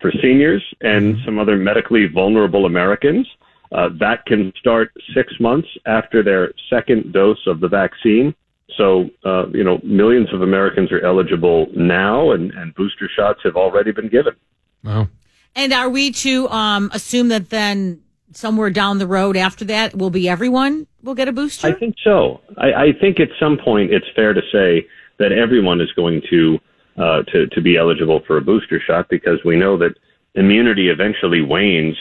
for 0.00 0.12
seniors 0.22 0.62
and 0.82 1.16
some 1.24 1.38
other 1.38 1.56
medically 1.56 2.06
vulnerable 2.06 2.66
Americans. 2.66 3.26
Uh, 3.72 3.88
that 3.98 4.24
can 4.26 4.52
start 4.58 4.92
six 5.14 5.32
months 5.40 5.68
after 5.86 6.22
their 6.22 6.52
second 6.70 7.12
dose 7.12 7.44
of 7.46 7.60
the 7.60 7.68
vaccine. 7.68 8.34
So, 8.76 9.08
uh, 9.24 9.48
you 9.48 9.64
know, 9.64 9.80
millions 9.82 10.32
of 10.32 10.42
Americans 10.42 10.92
are 10.92 11.00
eligible 11.00 11.66
now, 11.74 12.32
and, 12.32 12.52
and 12.52 12.74
booster 12.74 13.08
shots 13.14 13.40
have 13.44 13.56
already 13.56 13.92
been 13.92 14.08
given. 14.08 14.34
Wow. 14.84 15.08
And 15.54 15.72
are 15.72 15.88
we 15.88 16.10
to 16.12 16.48
um, 16.50 16.90
assume 16.92 17.28
that 17.28 17.48
then 17.48 18.02
somewhere 18.32 18.70
down 18.70 18.98
the 18.98 19.06
road 19.06 19.36
after 19.36 19.64
that 19.64 19.96
will 19.96 20.10
be 20.10 20.28
everyone 20.28 20.86
will 21.02 21.14
get 21.14 21.28
a 21.28 21.32
booster? 21.32 21.68
I 21.68 21.72
think 21.72 21.96
so. 22.04 22.40
I, 22.58 22.72
I 22.72 22.92
think 23.00 23.18
at 23.20 23.28
some 23.40 23.56
point 23.56 23.92
it's 23.92 24.06
fair 24.14 24.34
to 24.34 24.42
say 24.52 24.86
that 25.18 25.32
everyone 25.32 25.80
is 25.80 25.90
going 25.92 26.22
to 26.30 26.58
uh, 26.98 27.22
to 27.24 27.46
to 27.48 27.60
be 27.60 27.76
eligible 27.76 28.20
for 28.26 28.36
a 28.36 28.40
booster 28.40 28.80
shot 28.80 29.08
because 29.08 29.38
we 29.44 29.56
know 29.56 29.76
that 29.78 29.94
immunity 30.34 30.88
eventually 30.88 31.40
wanes 31.40 31.96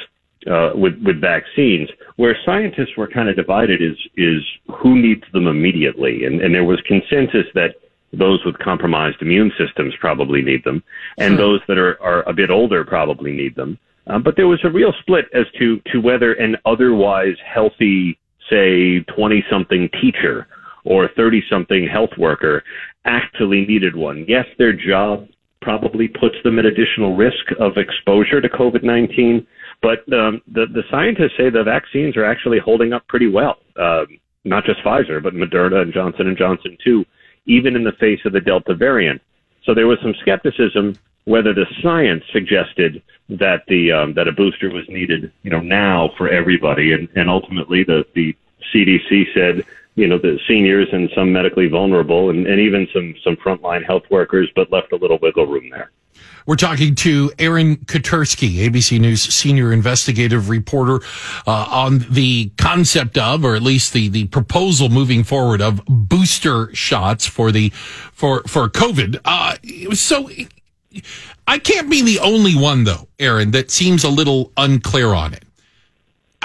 uh, 0.49 0.71
with 0.75 1.01
with 1.03 1.19
vaccines. 1.21 1.89
Where 2.17 2.37
scientists 2.45 2.95
were 2.97 3.07
kind 3.07 3.29
of 3.29 3.35
divided 3.35 3.81
is 3.81 3.97
is 4.15 4.41
who 4.77 4.95
needs 4.95 5.23
them 5.33 5.47
immediately, 5.47 6.25
and 6.25 6.41
and 6.41 6.53
there 6.53 6.63
was 6.63 6.79
consensus 6.87 7.45
that 7.55 7.75
those 8.13 8.43
with 8.45 8.57
compromised 8.59 9.21
immune 9.21 9.51
systems 9.57 9.93
probably 9.99 10.41
need 10.41 10.63
them, 10.63 10.83
and 11.17 11.37
those 11.37 11.61
that 11.67 11.77
are 11.77 12.01
are 12.01 12.23
a 12.27 12.33
bit 12.33 12.49
older 12.49 12.85
probably 12.85 13.33
need 13.33 13.55
them. 13.55 13.77
Um, 14.07 14.23
but 14.23 14.35
there 14.35 14.47
was 14.47 14.63
a 14.63 14.69
real 14.69 14.93
split 15.01 15.25
as 15.33 15.45
to 15.59 15.81
to 15.91 15.99
whether 15.99 16.33
an 16.33 16.55
otherwise 16.65 17.35
healthy 17.43 18.17
say, 18.49 18.99
20 18.99 19.43
something 19.49 19.89
teacher 20.01 20.47
or 20.83 21.09
30 21.15 21.43
something 21.49 21.87
health 21.87 22.11
worker 22.17 22.63
actually 23.05 23.65
needed 23.65 23.95
one. 23.95 24.25
Yes, 24.27 24.45
their 24.57 24.73
job 24.73 25.27
probably 25.61 26.07
puts 26.07 26.35
them 26.43 26.59
at 26.59 26.65
additional 26.65 27.15
risk 27.15 27.51
of 27.59 27.77
exposure 27.77 28.39
to 28.39 28.49
COVID 28.49 28.83
19, 28.83 29.45
but 29.81 29.99
um, 30.13 30.41
the, 30.47 30.65
the 30.67 30.83
scientists 30.89 31.33
say 31.37 31.49
the 31.49 31.63
vaccines 31.63 32.17
are 32.17 32.25
actually 32.25 32.59
holding 32.59 32.93
up 32.93 33.07
pretty 33.07 33.27
well. 33.27 33.57
Um, 33.77 34.19
not 34.43 34.63
just 34.63 34.83
Pfizer, 34.83 35.21
but 35.21 35.33
Moderna 35.33 35.81
and 35.81 35.93
Johnson 35.93 36.27
and 36.27 36.37
Johnson 36.37 36.77
too, 36.83 37.05
even 37.45 37.75
in 37.75 37.83
the 37.83 37.91
face 37.93 38.19
of 38.25 38.33
the 38.33 38.41
Delta 38.41 38.75
variant. 38.75 39.21
So 39.63 39.73
there 39.73 39.87
was 39.87 39.97
some 40.01 40.13
skepticism 40.21 40.95
whether 41.25 41.53
the 41.53 41.65
science 41.81 42.23
suggested 42.31 43.01
that 43.29 43.63
the 43.67 43.91
um, 43.91 44.13
that 44.13 44.27
a 44.27 44.31
booster 44.31 44.69
was 44.69 44.87
needed, 44.87 45.31
you 45.41 45.49
know, 45.49 45.59
now 45.59 46.11
for 46.17 46.29
everybody, 46.29 46.93
and, 46.93 47.09
and 47.15 47.29
ultimately 47.29 47.83
the 47.83 48.05
the 48.13 48.35
CDC 48.73 49.33
said, 49.33 49.65
you 49.95 50.07
know, 50.07 50.17
the 50.17 50.37
seniors 50.47 50.87
and 50.91 51.09
some 51.15 51.31
medically 51.31 51.67
vulnerable, 51.67 52.29
and, 52.29 52.45
and 52.47 52.59
even 52.59 52.87
some 52.93 53.15
some 53.23 53.35
frontline 53.37 53.85
health 53.85 54.03
workers, 54.09 54.49
but 54.55 54.71
left 54.71 54.91
a 54.91 54.97
little 54.97 55.17
wiggle 55.21 55.47
room 55.47 55.69
there. 55.69 55.91
We're 56.45 56.57
talking 56.57 56.93
to 56.95 57.31
Aaron 57.39 57.77
Katersky, 57.77 58.57
ABC 58.57 58.99
News 58.99 59.21
senior 59.21 59.73
investigative 59.73 60.47
reporter, 60.47 61.03
uh, 61.47 61.65
on 61.69 62.05
the 62.09 62.51
concept 62.57 63.17
of, 63.17 63.43
or 63.43 63.55
at 63.55 63.63
least 63.63 63.93
the, 63.93 64.09
the 64.09 64.27
proposal 64.27 64.89
moving 64.89 65.23
forward 65.23 65.59
of 65.59 65.83
booster 65.87 66.73
shots 66.75 67.25
for 67.25 67.51
the, 67.51 67.69
for, 67.69 68.43
for 68.43 68.69
COVID. 68.69 69.19
Uh, 69.25 69.55
so 69.95 70.29
I 71.47 71.57
can't 71.57 71.89
be 71.89 72.03
the 72.03 72.19
only 72.19 72.55
one 72.55 72.83
though, 72.83 73.07
Aaron, 73.19 73.49
that 73.51 73.71
seems 73.71 74.03
a 74.03 74.09
little 74.09 74.51
unclear 74.55 75.13
on 75.15 75.33
it. 75.33 75.45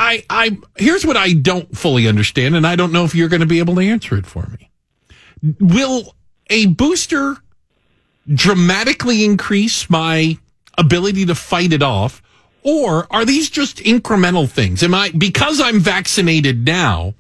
I, 0.01 0.25
I, 0.31 0.59
here's 0.79 1.05
what 1.05 1.19
I 1.19 1.35
don't 1.35 1.77
fully 1.77 2.09
understand, 2.09 2.57
and 2.57 2.67
I 2.67 2.75
don't 2.75 2.91
know 2.91 3.05
if 3.05 3.15
you're 3.15 3.29
going 3.29 3.41
to 3.41 3.47
be 3.47 3.59
able 3.59 3.75
to 3.75 3.83
answer 3.83 4.17
it 4.17 4.25
for 4.25 4.47
me. 4.47 4.71
Will 5.61 6.15
a 6.49 6.67
booster 6.67 7.37
dramatically 8.27 9.27
increase 9.27 9.91
my 9.91 10.39
ability 10.79 11.27
to 11.27 11.35
fight 11.35 11.75
it 11.75 11.83
off? 11.83 12.23
Or 12.63 13.07
are 13.11 13.27
these 13.27 13.51
just 13.51 13.77
incremental 13.77 14.49
things? 14.49 14.83
Am 14.83 14.95
I, 14.95 15.11
because 15.11 15.61
I'm 15.61 15.81
vaccinated 15.81 16.65
now, 16.65 17.13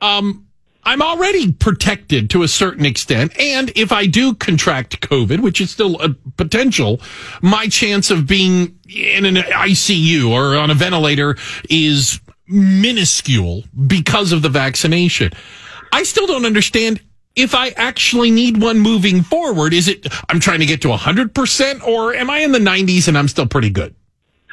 um, 0.00 0.48
I'm 0.84 1.02
already 1.02 1.52
protected 1.52 2.30
to 2.30 2.42
a 2.42 2.48
certain 2.48 2.86
extent. 2.86 3.38
And 3.38 3.70
if 3.76 3.92
I 3.92 4.06
do 4.06 4.34
contract 4.34 5.00
COVID, 5.00 5.40
which 5.40 5.60
is 5.60 5.70
still 5.70 6.00
a 6.00 6.10
potential, 6.36 7.00
my 7.42 7.68
chance 7.68 8.10
of 8.10 8.26
being 8.26 8.78
in 8.88 9.24
an 9.24 9.36
ICU 9.36 10.30
or 10.30 10.56
on 10.56 10.70
a 10.70 10.74
ventilator 10.74 11.36
is 11.68 12.20
minuscule 12.48 13.64
because 13.86 14.32
of 14.32 14.42
the 14.42 14.48
vaccination. 14.48 15.32
I 15.92 16.02
still 16.02 16.26
don't 16.26 16.46
understand 16.46 17.00
if 17.36 17.54
I 17.54 17.68
actually 17.70 18.30
need 18.30 18.60
one 18.60 18.78
moving 18.78 19.22
forward, 19.22 19.72
is 19.72 19.88
it 19.88 20.06
I'm 20.28 20.40
trying 20.40 20.60
to 20.60 20.66
get 20.66 20.82
to 20.82 20.88
100% 20.88 21.86
or 21.86 22.14
am 22.14 22.28
I 22.28 22.38
in 22.38 22.52
the 22.52 22.58
90s 22.58 23.08
and 23.08 23.16
I'm 23.16 23.28
still 23.28 23.46
pretty 23.46 23.70
good? 23.70 23.94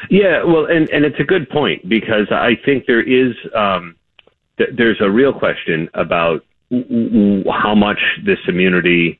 Yeah, 0.09 0.43
well, 0.43 0.65
and, 0.65 0.89
and 0.89 1.03
it's 1.03 1.19
a 1.19 1.23
good 1.23 1.49
point 1.49 1.89
because 1.89 2.27
I 2.31 2.51
think 2.63 2.85
there 2.85 3.01
is 3.01 3.35
um, 3.55 3.96
th- 4.57 4.69
there's 4.77 5.01
a 5.01 5.09
real 5.09 5.33
question 5.33 5.89
about 5.93 6.43
w- 6.69 7.09
w- 7.09 7.43
how 7.51 7.75
much 7.75 7.99
this 8.25 8.39
immunity 8.47 9.19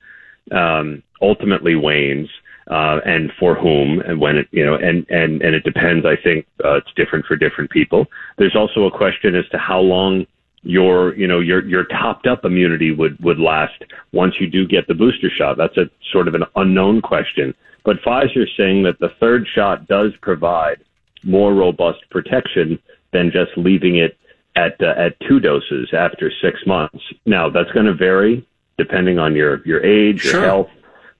um, 0.52 1.04
ultimately 1.21 1.76
wanes. 1.76 2.30
Uh, 2.69 3.00
and 3.06 3.32
for 3.39 3.56
whom 3.56 4.02
and 4.02 4.19
when 4.19 4.36
it, 4.36 4.45
you 4.52 4.65
know, 4.65 4.76
and, 4.76 5.06
and, 5.10 5.41
and 5.41 5.56
it 5.56 5.63
depends. 5.63 6.06
I 6.06 6.17
think, 6.21 6.45
uh, 6.65 6.73
it's 6.73 6.91
different 6.97 7.26
for 7.26 7.38
different 7.38 7.71
people. 7.71 8.08
There's 8.38 8.58
also 8.58 8.84
a 8.84 8.91
question 8.91 9.36
as 9.36 9.47
to 9.52 9.58
how 9.58 9.80
long 9.80 10.26
your 10.63 11.15
you 11.15 11.28
know 11.28 11.39
your 11.39 11.65
your 11.65 11.86
topped 11.86 12.28
up 12.28 12.43
immunity 12.43 12.91
would 12.91 13.17
would 13.23 13.39
last 13.39 13.82
once 14.12 14.36
you 14.39 14.47
do 14.47 14.67
get 14.67 14.86
the 14.88 14.93
booster 14.93 15.30
shot. 15.30 15.58
That's 15.58 15.78
a 15.78 15.89
sort 16.12 16.28
of 16.28 16.36
an 16.36 16.43
unknown 16.56 17.02
question. 17.02 17.54
But 17.86 18.02
Pfizer 18.02 18.43
is 18.43 18.50
saying 18.58 18.84
that 18.84 19.00
the 19.00 19.13
third 19.19 19.47
shot 19.56 19.88
does 19.88 20.12
provide 20.21 20.84
more 21.23 21.54
robust 21.54 22.00
protection 22.10 22.80
than 23.13 23.32
just 23.32 23.52
leaving 23.56 23.97
it 23.97 24.17
at 24.58 24.82
uh, 24.82 24.93
at 24.98 25.20
two 25.28 25.39
doses 25.39 25.89
after 25.93 26.32
six 26.41 26.60
months. 26.65 27.04
Now 27.26 27.50
that's 27.50 27.72
going 27.72 27.86
to 27.86 27.93
vary 27.93 28.46
depending 28.78 29.20
on 29.20 29.36
your 29.36 29.65
your 29.65 29.84
age, 29.86 30.24
your 30.24 30.34
Sure. 30.34 30.41
health. 30.41 30.70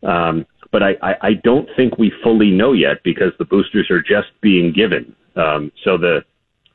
Um, 0.04 0.46
but 0.72 0.84
I, 0.84 0.98
I, 1.02 1.16
I 1.22 1.34
don't 1.34 1.70
think 1.76 1.98
we 1.98 2.12
fully 2.24 2.52
know 2.52 2.74
yet 2.74 3.02
because 3.04 3.32
the 3.40 3.46
boosters 3.46 3.90
are 3.90 4.02
just 4.02 4.30
being 4.42 4.74
given. 4.74 5.16
Um, 5.36 5.72
so 5.84 5.98
the 5.98 6.26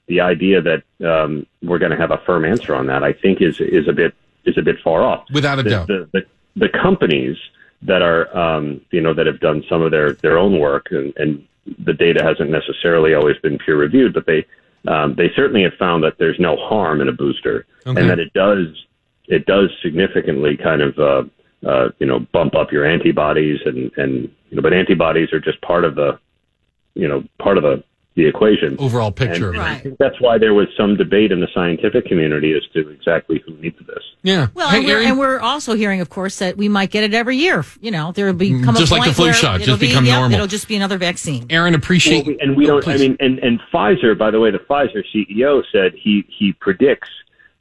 the 0.08 0.20
idea 0.20 0.60
that 0.62 0.82
um, 1.06 1.46
we're 1.62 1.78
going 1.78 1.90
to 1.90 1.96
have 1.96 2.10
a 2.10 2.18
firm 2.26 2.44
answer 2.44 2.74
on 2.74 2.86
that, 2.86 3.02
I 3.02 3.12
think, 3.12 3.40
is 3.40 3.60
is 3.60 3.88
a 3.88 3.92
bit 3.92 4.14
is 4.44 4.56
a 4.56 4.62
bit 4.62 4.76
far 4.82 5.02
off. 5.02 5.24
Without 5.32 5.58
a 5.58 5.62
the, 5.62 5.70
doubt. 5.70 5.86
The, 5.88 6.08
the 6.12 6.22
the 6.56 6.68
companies 6.68 7.36
that 7.82 8.02
are 8.02 8.36
um, 8.36 8.80
you 8.90 9.00
know 9.00 9.14
that 9.14 9.26
have 9.26 9.40
done 9.40 9.64
some 9.68 9.82
of 9.82 9.90
their 9.90 10.12
their 10.14 10.38
own 10.38 10.58
work 10.58 10.88
and, 10.90 11.12
and 11.16 11.46
the 11.84 11.92
data 11.92 12.22
hasn't 12.24 12.50
necessarily 12.50 13.14
always 13.14 13.36
been 13.38 13.58
peer 13.58 13.76
reviewed, 13.76 14.12
but 14.12 14.26
they 14.26 14.44
um, 14.88 15.14
they 15.14 15.30
certainly 15.36 15.62
have 15.62 15.74
found 15.78 16.02
that 16.04 16.18
there's 16.18 16.38
no 16.40 16.56
harm 16.56 17.00
in 17.00 17.08
a 17.08 17.12
booster 17.12 17.66
Okay. 17.86 18.00
and 18.00 18.08
that 18.10 18.18
it 18.20 18.32
does 18.32 18.66
it 19.26 19.46
does 19.46 19.70
significantly 19.82 20.56
kind 20.56 20.82
of 20.82 20.98
uh, 20.98 21.22
uh, 21.68 21.88
you 21.98 22.06
know 22.06 22.20
bump 22.32 22.54
up 22.54 22.70
your 22.72 22.84
antibodies 22.84 23.60
and 23.64 23.90
and 23.96 24.30
you 24.50 24.56
know 24.56 24.62
but 24.62 24.72
antibodies 24.72 25.32
are 25.32 25.40
just 25.40 25.60
part 25.62 25.84
of 25.84 25.94
the 25.94 26.18
you 26.94 27.08
know 27.08 27.24
part 27.38 27.56
of 27.56 27.62
the 27.64 27.82
the 28.14 28.26
equation. 28.26 28.76
Overall 28.78 29.10
picture. 29.10 29.48
And, 29.48 29.56
and 29.56 29.62
I 29.64 29.72
Right. 29.72 29.82
think 29.82 29.98
that's 29.98 30.20
why 30.20 30.36
there 30.36 30.52
was 30.52 30.68
some 30.76 30.96
debate 30.96 31.32
in 31.32 31.40
the 31.40 31.48
scientific 31.54 32.04
community 32.06 32.52
as 32.52 32.62
to 32.74 32.88
exactly 32.90 33.42
who 33.46 33.54
needs 33.56 33.78
this. 33.86 34.02
Yeah. 34.22 34.48
Well, 34.54 34.68
Hey, 34.68 34.78
and, 34.78 34.86
we're, 34.86 35.02
and 35.02 35.18
we're 35.18 35.38
also 35.40 35.74
hearing, 35.74 36.00
of 36.02 36.10
course, 36.10 36.38
that 36.38 36.56
we 36.58 36.68
might 36.68 36.90
get 36.90 37.04
it 37.04 37.14
every 37.14 37.38
year. 37.38 37.64
You 37.80 37.90
know, 37.90 38.12
there 38.12 38.26
will 38.26 38.34
become 38.34 38.74
Just 38.76 38.92
a 38.92 38.94
like 38.96 39.02
the 39.04 39.06
point 39.06 39.16
flu 39.16 39.24
where 39.26 39.32
shot, 39.34 39.54
it'll 39.62 39.72
just 39.76 39.80
be- 39.80 39.88
become 39.88 40.04
yep, 40.04 40.16
normal. 40.18 40.34
It'll 40.34 40.46
just 40.46 40.68
be 40.68 40.76
another 40.76 40.98
vaccine. 40.98 41.46
Aaron, 41.48 41.74
appreciate 41.74 42.26
Well, 42.26 42.34
we- 42.36 42.40
and 42.40 42.56
we 42.56 42.64
Oh, 42.66 42.72
don't. 42.72 42.84
please. 42.84 43.00
I 43.00 43.08
mean, 43.08 43.16
and, 43.20 43.38
and 43.38 43.60
Pfizer, 43.72 44.16
by 44.16 44.30
the 44.30 44.40
way, 44.40 44.50
the 44.50 44.58
Pfizer 44.58 45.02
CEO 45.14 45.62
said 45.72 45.92
he 45.94 46.24
he 46.28 46.52
predicts 46.52 47.08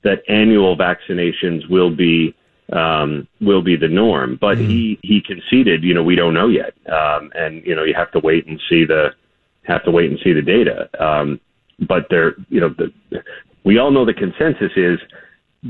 that 0.03 0.23
annual 0.27 0.75
vaccinations 0.75 1.69
will 1.69 1.91
be 1.91 2.35
um, 2.73 3.27
will 3.41 3.61
be 3.61 3.75
the 3.75 3.87
norm, 3.89 4.37
but 4.39 4.57
Hmm. 4.57 4.65
he 4.65 4.99
he 5.03 5.21
conceded, 5.21 5.83
you 5.83 5.93
know, 5.93 6.03
we 6.03 6.15
don't 6.15 6.33
know 6.33 6.47
yet, 6.47 6.73
um, 6.91 7.29
and 7.35 7.65
you 7.65 7.75
know, 7.75 7.83
you 7.83 7.93
have 7.93 8.11
to 8.11 8.19
wait 8.19 8.47
and 8.47 8.59
see 8.69 8.85
the 8.85 9.13
have 9.63 9.83
to 9.85 9.91
wait 9.91 10.09
and 10.09 10.19
see 10.23 10.33
the 10.33 10.41
data. 10.41 10.89
Um, 11.03 11.39
but 11.79 12.07
there, 12.09 12.35
you 12.49 12.59
know, 12.59 12.69
the, 12.69 12.91
we 13.63 13.77
all 13.77 13.91
know 13.91 14.05
the 14.05 14.13
consensus 14.13 14.71
is 14.75 14.99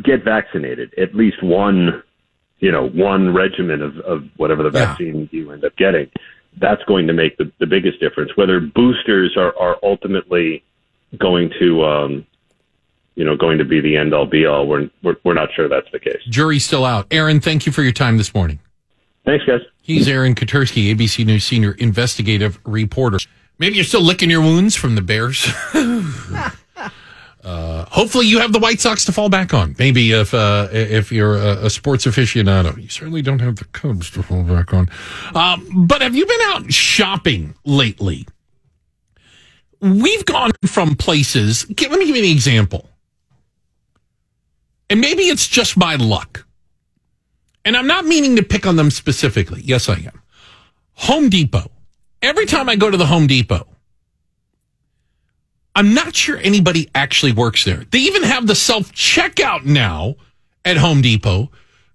get 0.04 0.24
vaccinated, 0.24 0.94
at 0.98 1.14
least 1.16 1.42
one, 1.44 2.02
you 2.60 2.72
know, 2.72 2.88
one 2.90 3.34
regimen 3.34 3.82
of, 3.82 3.98
of 4.00 4.24
whatever 4.38 4.64
the 4.64 4.72
Yeah. 4.78 4.86
vaccine 4.88 5.30
you 5.32 5.52
end 5.52 5.64
up 5.66 5.76
getting. 5.78 6.10
That's 6.60 6.84
going 6.84 7.08
to 7.08 7.14
make 7.14 7.38
the, 7.38 7.52
the 7.60 7.66
biggest 7.66 8.00
difference. 8.00 8.32
Whether 8.36 8.60
boosters 8.60 9.36
are, 9.38 9.54
are 9.58 9.78
ultimately 9.84 10.64
going 11.18 11.52
to, 11.60 11.84
um, 11.86 12.26
you 13.16 13.26
know, 13.26 13.36
going 13.36 13.58
to 13.58 13.66
be 13.66 13.82
the 13.82 13.98
end 13.98 14.14
all 14.14 14.26
be 14.26 14.46
all, 14.46 14.68
we're, 14.68 14.90
we're, 15.04 15.16
we're 15.24 15.34
not 15.34 15.50
sure 15.54 15.68
that's 15.68 15.90
the 15.92 16.00
case. 16.00 16.22
Jury's 16.30 16.66
still 16.66 16.86
out. 16.86 17.08
Aaron, 17.12 17.40
thank 17.42 17.66
you 17.66 17.72
for 17.72 17.84
your 17.84 17.92
time 17.92 18.18
this 18.18 18.34
morning. 18.34 18.60
Thanks, 19.26 19.46
guys. 19.46 19.62
He's 19.82 20.08
Aaron 20.08 20.34
Katersky, 20.36 20.94
ABC 20.96 21.26
News 21.26 21.44
senior 21.44 21.74
investigative 21.74 22.60
reporter. 22.66 23.20
Maybe 23.62 23.76
you're 23.76 23.86
still 23.86 24.02
licking 24.02 24.32
your 24.32 24.42
wounds 24.42 24.76
from 24.76 24.96
the 24.96 25.04
Bears. 25.04 25.48
uh, 27.44 27.86
hopefully, 27.92 28.26
you 28.26 28.40
have 28.40 28.54
the 28.54 28.60
White 28.60 28.80
Sox 28.80 29.06
to 29.06 29.12
fall 29.12 29.30
back 29.30 29.54
on. 29.54 29.76
Maybe 29.78 30.14
if 30.14 30.34
uh, 30.34 30.68
if 30.72 31.12
you're 31.12 31.36
a, 31.36 31.66
a 31.66 31.70
sports 31.70 32.08
aficionado, 32.08 32.76
you 32.82 32.90
certainly 32.90 33.22
don't 33.22 33.38
have 33.38 33.58
the 33.58 33.66
Cubs 33.66 34.10
to 34.12 34.24
fall 34.24 34.42
back 34.42 34.74
on. 34.74 34.90
Um, 35.36 35.86
but 35.86 36.02
have 36.02 36.16
you 36.16 36.26
been 36.26 36.42
out 36.46 36.74
shopping 36.74 37.54
lately? 37.64 38.28
We've 39.80 40.26
gone 40.26 40.54
from 40.66 40.96
places. 40.96 41.70
Let 41.70 41.92
me 41.92 42.08
give 42.08 42.16
you 42.16 42.24
an 42.24 42.32
example, 42.32 42.90
and 44.90 45.00
maybe 45.00 45.26
it's 45.26 45.48
just 45.48 45.78
my 45.78 45.98
luck. 45.98 46.48
And 47.64 47.78
I'm 47.78 47.86
not 47.86 48.06
meaning 48.06 48.38
to 48.38 48.44
pick 48.44 48.66
on 48.66 48.76
them 48.76 48.90
specifically. 48.90 49.62
Yes, 49.64 49.88
I 49.88 49.98
am. 49.98 50.20
Home 50.94 51.30
Depot. 51.30 51.71
Every 52.22 52.46
time 52.46 52.70
I 52.70 52.76
go 52.76 52.90
to 52.90 52.98
the 52.98 53.06
Home 53.06 53.28
Depot, 53.28 53.68
I'm 55.76 55.94
not 55.94 56.16
sure 56.16 56.38
anybody 56.38 56.90
actually 56.94 57.32
works 57.32 57.64
there. 57.64 57.86
They 57.92 58.00
even 58.00 58.24
have 58.24 58.46
the 58.46 58.56
self 58.56 58.92
checkout 58.94 59.66
now 59.66 60.16
at 60.64 60.78
Home 60.78 61.02
Depot 61.02 61.50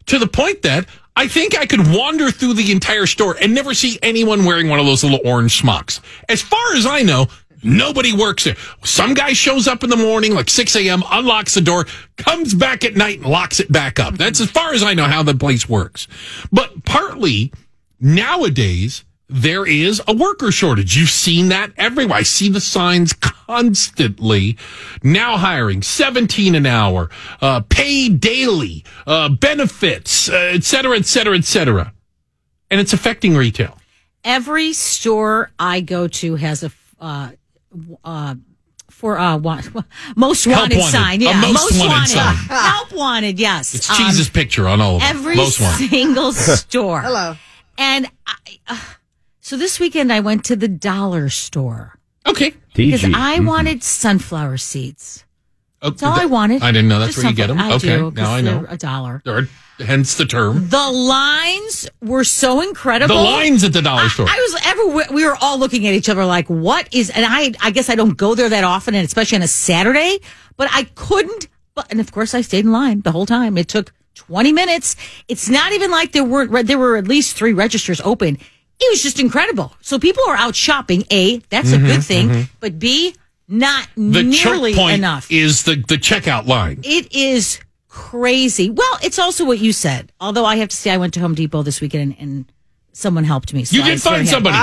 to 0.07 0.19
the 0.19 0.27
point 0.27 0.63
that 0.63 0.87
I 1.15 1.29
think 1.29 1.57
I 1.57 1.67
could 1.67 1.87
wander 1.87 2.31
through 2.31 2.55
the 2.55 2.73
entire 2.73 3.07
store 3.07 3.37
and 3.41 3.55
never 3.55 3.75
see 3.75 3.99
anyone 4.03 4.45
wearing 4.45 4.69
one 4.69 4.81
of 4.81 4.87
those 4.87 5.05
little 5.05 5.21
orange 5.25 5.59
smocks. 5.59 6.01
As 6.29 6.43
far 6.43 6.75
as 6.75 6.87
I 6.87 7.03
know, 7.03 7.27
nobody 7.63 8.13
works 8.13 8.45
there. 8.45 8.57
Some 8.85 9.15
guy 9.15 9.33
shows 9.33 9.67
up 9.67 9.83
in 9.83 9.91
the 9.91 9.97
morning, 9.97 10.35
like 10.35 10.51
6 10.51 10.77
a.m., 10.77 11.03
unlocks 11.11 11.55
the 11.55 11.61
door, 11.61 11.87
comes 12.17 12.55
back 12.55 12.85
at 12.85 12.97
night 12.97 13.19
and 13.21 13.29
locks 13.29 13.61
it 13.61 13.73
back 13.73 13.99
up. 13.99 14.15
That's 14.15 14.41
as 14.41 14.51
far 14.51 14.75
as 14.75 14.83
I 14.83 14.95
know 14.95 15.05
how 15.05 15.23
the 15.23 15.35
place 15.35 15.69
works. 15.69 16.07
But 16.53 16.85
partly 16.85 17.53
nowadays, 17.99 19.05
there 19.29 19.67
is 19.67 20.01
a 20.07 20.15
worker 20.15 20.53
shortage. 20.53 20.97
You've 20.97 21.11
seen 21.11 21.49
that 21.49 21.73
everywhere. 21.77 22.19
I 22.19 22.23
see 22.23 22.49
the 22.49 22.61
signs 22.61 23.13
constantly. 23.13 24.57
Now 25.03 25.37
hiring 25.37 25.83
17 25.83 26.55
an 26.55 26.67
hour, 26.67 27.11
uh, 27.41 27.61
pay 27.69 28.09
daily, 28.09 28.85
uh, 29.07 29.29
benefits, 29.31 30.29
uh, 30.29 30.53
et 30.55 30.65
cetera, 30.65 30.97
et 30.97 31.07
cetera, 31.07 31.37
et 31.37 31.45
cetera. 31.45 31.93
And 32.71 32.81
it's 32.81 32.93
affecting 32.93 33.37
retail. 33.37 33.77
Every 34.25 34.73
store 34.73 35.51
I 35.59 35.81
go 35.81 36.09
to 36.09 36.35
has 36.37 36.65
a 36.65 36.71
uh, 37.01 37.31
uh, 38.05 38.35
for 38.91 39.19
uh, 39.19 39.37
wa- 39.37 39.61
most 40.17 40.47
wanted, 40.47 40.79
wanted. 40.79 40.91
sign. 40.91 41.21
A 41.23 41.27
Yeah, 41.27 41.41
most 41.53 41.79
wanted 41.79 42.09
sign. 42.09 42.35
Help 42.49 42.93
wanted. 42.93 43.39
Yes, 43.39 43.75
It's 43.75 43.91
Um, 43.91 43.97
Jesus' 43.99 44.29
picture 44.29 44.67
on 44.67 44.81
all 44.81 44.97
of 44.97 45.03
them. 45.03 45.17
every 45.17 45.37
single 45.47 46.33
store. 46.33 47.03
Hello. 47.03 47.37
And 47.79 48.09
I, 48.27 48.59
uh, 48.69 48.79
so 49.47 49.57
this 49.57 49.79
weekend 49.79 50.13
I 50.13 50.19
went 50.19 50.45
to 50.47 50.57
the 50.57 50.67
dollar 50.67 51.29
store 51.29 51.97
Okay. 52.27 52.53
because 52.75 53.03
DG. 53.03 53.15
I 53.15 53.37
mm-hmm. 53.37 53.47
wanted 53.47 53.85
sunflower 53.85 54.57
seeds. 54.57 55.25
Oh, 55.81 55.91
That's 55.91 56.03
all 56.03 56.17
that- 56.17 56.23
I 56.23 56.27
wanted. 56.27 56.63
I 56.65 56.73
didn't 56.73 56.89
know 56.89 56.99
that's 56.99 57.15
Just 57.15 57.23
where 57.23 57.31
you 57.31 57.37
get 57.37 57.47
them. 57.47 57.61
I 57.61 57.75
okay. 57.75 57.97
do, 57.97 58.11
'cause 58.11 58.15
now 58.15 58.35
I 58.35 58.41
know. 58.41 58.67
A 58.69 58.77
dollar. 58.77 59.23
Or, 59.25 59.49
hence 59.79 60.15
the 60.17 60.27
term. 60.27 60.69
The 60.69 60.91
lines 60.91 61.89
were 62.03 62.25
so 62.25 62.61
incredible. 62.61 63.15
The 63.15 63.23
lines 63.23 63.63
at 63.63 63.73
the 63.73 63.83
dollar 63.83 64.09
store. 64.09 64.27
I 64.29 64.35
was 64.37 64.61
everywhere. 64.65 65.07
We 65.13 65.25
were 65.25 65.37
all 65.41 65.61
looking 65.61 65.87
at 65.87 65.95
each 65.95 66.09
other 66.09 66.25
like, 66.25 66.49
"What 66.49 66.89
is?" 66.93 67.11
And 67.11 67.25
I, 67.25 67.53
I 67.63 67.71
guess 67.71 67.89
I 67.89 67.95
don't 67.95 68.17
go 68.17 68.35
there 68.35 68.49
that 68.49 68.65
often, 68.65 68.97
and 68.97 69.07
especially 69.07 69.37
on 69.37 69.43
a 69.43 69.49
Saturday. 69.49 70.19
But 70.57 70.71
I 70.73 70.85
couldn't. 70.97 71.47
But 71.77 71.87
and 71.91 72.01
of 72.01 72.11
course, 72.11 72.35
I 72.35 72.41
stayed 72.41 72.65
in 72.65 72.73
line 72.73 73.03
the 73.03 73.13
whole 73.13 73.27
time. 73.27 73.57
It 73.57 73.69
took 73.69 73.93
twenty 74.17 74.51
minutes. 74.51 74.97
It's 75.29 75.49
not 75.49 75.73
even 75.73 75.93
like 75.93 76.11
there 76.11 76.25
weren't. 76.25 76.67
There 76.67 76.79
were 76.79 76.97
at 76.97 77.07
least 77.07 77.37
three 77.37 77.53
registers 77.53 78.01
open. 78.01 78.39
It 78.79 78.91
was 78.91 79.03
just 79.03 79.19
incredible. 79.21 79.75
So 79.81 79.99
people 79.99 80.23
are 80.29 80.37
out 80.37 80.55
shopping. 80.55 81.05
A, 81.11 81.39
that's 81.51 81.73
a 81.73 81.79
good 81.79 82.03
thing. 82.05 82.49
But 82.61 82.79
B, 82.79 83.15
not 83.49 83.85
Mm-hmm, 83.97 84.13
the 84.13 84.23
nearly 84.23 84.95
enough. 84.95 85.31
is 85.31 85.63
the, 85.65 85.77
the 85.77 85.97
checkout 85.97 86.47
line. 86.47 86.81
It 86.83 87.13
is 87.15 87.59
crazy. 87.89 88.69
Well, 88.71 88.99
it's 89.03 89.19
also 89.19 89.45
what 89.45 89.59
you 89.59 89.73
said. 89.73 90.13
Although 90.21 90.45
I 90.45 90.57
have 90.57 90.69
to 90.69 90.77
say, 90.77 90.91
I 90.91 90.97
went 90.99 91.15
to 91.15 91.21
Home 91.21 91.35
Depot 91.35 91.63
this 91.63 91.81
weekend 91.81 92.17
and, 92.19 92.21
and 92.21 92.53
someone 92.93 93.25
helped 93.25 93.55
me. 93.55 93.65
So 93.65 93.77
You 93.77 93.83
did 93.85 94.03
find 94.03 94.29
somebody. 94.29 94.55
Uh, 94.57 94.61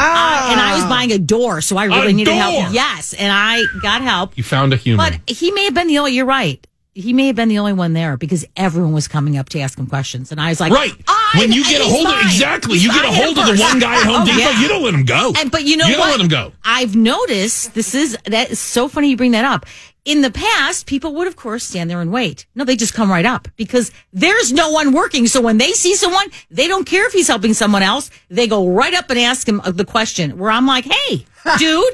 and 0.51 0.59
I 0.59 0.74
was 0.76 0.86
buying 0.86 1.11
a 1.11 1.18
door, 1.20 1.61
so 1.61 1.78
I 1.78 1.86
really 1.86 2.09
A 2.11 2.14
needed 2.14 2.32
door? 2.32 2.39
help. 2.39 2.74
Yes, 2.74 3.14
and 3.14 3.32
I 3.32 3.64
got 3.82 4.01
help. 4.01 4.38
You 4.38 4.43
found 4.43 4.74
a 4.74 4.76
human. 4.76 4.97
But 5.11 5.30
he 5.30 5.51
may 5.51 5.66
have 5.66 5.74
been 5.74 5.88
the 5.88 5.97
only. 5.99 6.14
You're 6.14 6.26
right. 6.26 6.66
He 6.95 7.11
may 7.14 7.26
have 7.28 7.36
been 7.36 7.49
the 7.49 7.57
only 7.57 7.74
one 7.74 7.93
there 7.93 8.18
because 8.18 8.45
everyone 8.55 8.93
was 8.93 9.07
coming 9.07 9.36
up 9.38 9.49
to 9.49 9.59
ask 9.59 9.80
him 9.80 9.88
questions, 9.88 10.32
and 10.32 10.39
I 10.39 10.49
was 10.49 10.59
like, 10.59 10.72
right. 10.72 10.91
I, 11.07 11.22
when 11.38 11.52
you 11.52 11.64
get 11.64 11.82
a 11.82 11.86
hold 11.86 12.08
of 12.08 12.20
exactly, 12.22 12.78
you 12.78 12.90
get 12.90 13.06
a 13.06 13.12
hold 13.12 13.38
of 13.38 13.46
the 13.48 13.62
one 13.62 13.80
guy 13.80 13.96
at 13.96 14.04
Home 14.04 14.22
Oh, 14.22 14.26
Depot. 14.26 14.38
yeah. 14.40 14.62
You 14.62 14.68
don't 14.68 14.84
let 14.84 14.94
him 14.94 15.06
go. 15.06 15.34
And 15.38 15.52
but 15.52 15.64
you 15.64 15.78
know 15.78 15.88
you 15.88 15.96
don't 15.96 16.10
let 16.10 16.20
him 16.20 16.28
go. 16.28 16.52
I've 16.64 16.96
noticed 16.96 17.74
this 17.74 17.96
is 17.96 18.18
that 18.26 18.52
is 18.52 18.60
so 18.60 18.88
funny 18.88 19.10
you 19.10 19.18
bring 19.18 19.32
that 19.32 19.46
up. 19.46 19.66
In 20.06 20.20
the 20.22 20.32
past, 20.32 20.86
people 20.86 21.14
would 21.16 21.28
of 21.28 21.36
course 21.38 21.64
stand 21.64 21.90
there 21.90 22.02
and 22.02 22.12
wait. 22.12 22.46
No, 22.56 22.66
they 22.66 22.76
just 22.76 22.94
come 22.94 23.10
right 23.10 23.26
up 23.26 23.48
because 23.56 23.92
there's 24.12 24.52
no 24.52 24.70
one 24.72 24.92
working. 24.92 25.28
So 25.28 25.40
when 25.42 25.58
they 25.60 25.72
see 25.72 25.96
someone, 25.96 26.28
they 26.52 26.68
don't 26.68 26.86
care 26.86 27.06
if 27.08 27.14
he's 27.14 27.28
helping 27.30 27.54
someone 27.54 27.84
else. 27.84 28.10
They 28.30 28.48
go 28.48 28.68
right 28.70 28.94
up 28.94 29.10
and 29.10 29.18
ask 29.20 29.48
him 29.48 29.62
uh, 29.62 29.72
the 29.72 29.86
question. 29.86 30.38
Where 30.38 30.52
I'm 30.52 30.68
like, 30.68 30.84
"Hey, 30.86 31.26
dude, 31.58 31.94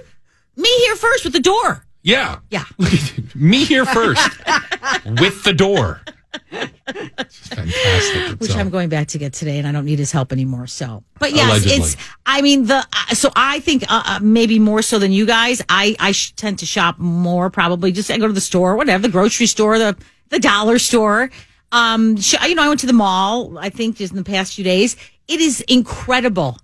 me 0.56 0.70
here 0.86 0.96
first 0.96 1.24
with 1.24 1.34
the 1.34 1.40
door." 1.40 1.86
Yeah. 2.02 2.40
Yeah. 2.50 2.64
Me 3.36 3.66
here 3.66 3.86
first 3.86 4.22
with 5.06 5.44
the 5.44 5.52
door. 5.54 6.02
Fantastic. 6.52 8.32
It's 8.32 8.40
which 8.40 8.52
all- 8.52 8.60
I'm 8.60 8.70
going 8.70 8.90
back 8.90 9.08
to 9.10 9.18
get 9.18 9.34
today, 9.34 9.58
and 9.58 9.68
I 9.68 9.72
don't 9.72 9.86
need 9.86 10.00
his 10.00 10.12
help 10.12 10.32
anymore. 10.32 10.68
So, 10.68 11.04
but 11.20 11.34
yes, 11.34 11.50
Allegedly. 11.50 11.78
it's. 11.78 11.98
I 12.26 12.42
mean, 12.42 12.66
the 12.66 12.78
uh, 12.78 13.14
so 13.16 13.32
I 13.36 13.60
think 13.60 13.84
uh, 13.92 14.04
uh, 14.06 14.20
maybe 14.22 14.60
more 14.60 14.82
so 14.82 15.00
than 15.00 15.12
you 15.12 15.26
guys. 15.26 15.62
I 15.70 15.96
I 16.00 16.12
sh- 16.12 16.34
tend 16.36 16.60
to 16.60 16.66
shop 16.66 16.98
more. 17.00 17.50
Probably 17.50 17.92
just 17.92 18.10
I 18.12 18.18
go 18.18 18.28
to 18.28 18.34
the 18.34 18.42
store, 18.42 18.76
whatever, 18.76 19.02
the 19.02 19.10
grocery 19.10 19.46
store, 19.48 19.78
the 19.80 19.96
the 20.30 20.40
dollar 20.40 20.80
store. 20.80 21.30
Um, 21.72 22.18
sh- 22.18 22.36
you 22.48 22.56
know, 22.56 22.64
I 22.64 22.68
went 22.68 22.80
to 22.82 22.88
the 22.88 22.94
mall. 22.94 23.58
I 23.58 23.70
think 23.70 23.98
just 23.98 24.12
in 24.12 24.18
the 24.18 24.24
past 24.24 24.56
few 24.56 24.64
days, 24.64 24.96
it 25.28 25.40
is 25.40 25.62
incredible. 25.62 26.58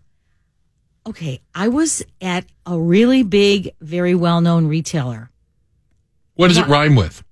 Okay, 1.08 1.40
I 1.54 1.68
was 1.68 2.04
at 2.22 2.46
a 2.66 2.80
really 2.80 3.22
big, 3.22 3.70
very 3.80 4.16
well 4.16 4.42
known 4.42 4.66
retailer, 4.68 5.30
what 6.34 6.48
does 6.48 6.58
it 6.58 6.66
rhyme 6.68 6.96
with? 6.96 7.24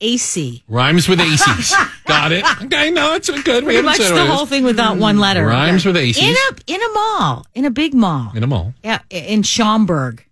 AC. 0.00 0.62
Rhymes 0.68 1.08
with 1.08 1.18
ACs. 1.18 1.72
Got 2.06 2.32
it. 2.32 2.44
Okay, 2.62 2.90
no, 2.90 3.14
it's 3.14 3.28
good. 3.28 3.64
We 3.64 3.74
Pretty 3.74 3.82
much 3.82 3.98
the 3.98 4.26
whole 4.26 4.46
thing 4.46 4.64
without 4.64 4.96
one 4.96 5.18
letter. 5.18 5.46
Rhymes 5.46 5.84
with 5.84 5.96
ACs. 5.96 6.18
in 6.18 6.34
a 6.34 6.72
in 6.74 6.80
a 6.82 6.92
mall, 6.92 7.46
in 7.54 7.64
a 7.64 7.70
big 7.70 7.94
mall. 7.94 8.32
In 8.34 8.42
a 8.42 8.46
mall. 8.46 8.74
Yeah, 8.82 9.00
in 9.10 9.42
Schaumburg. 9.42 10.24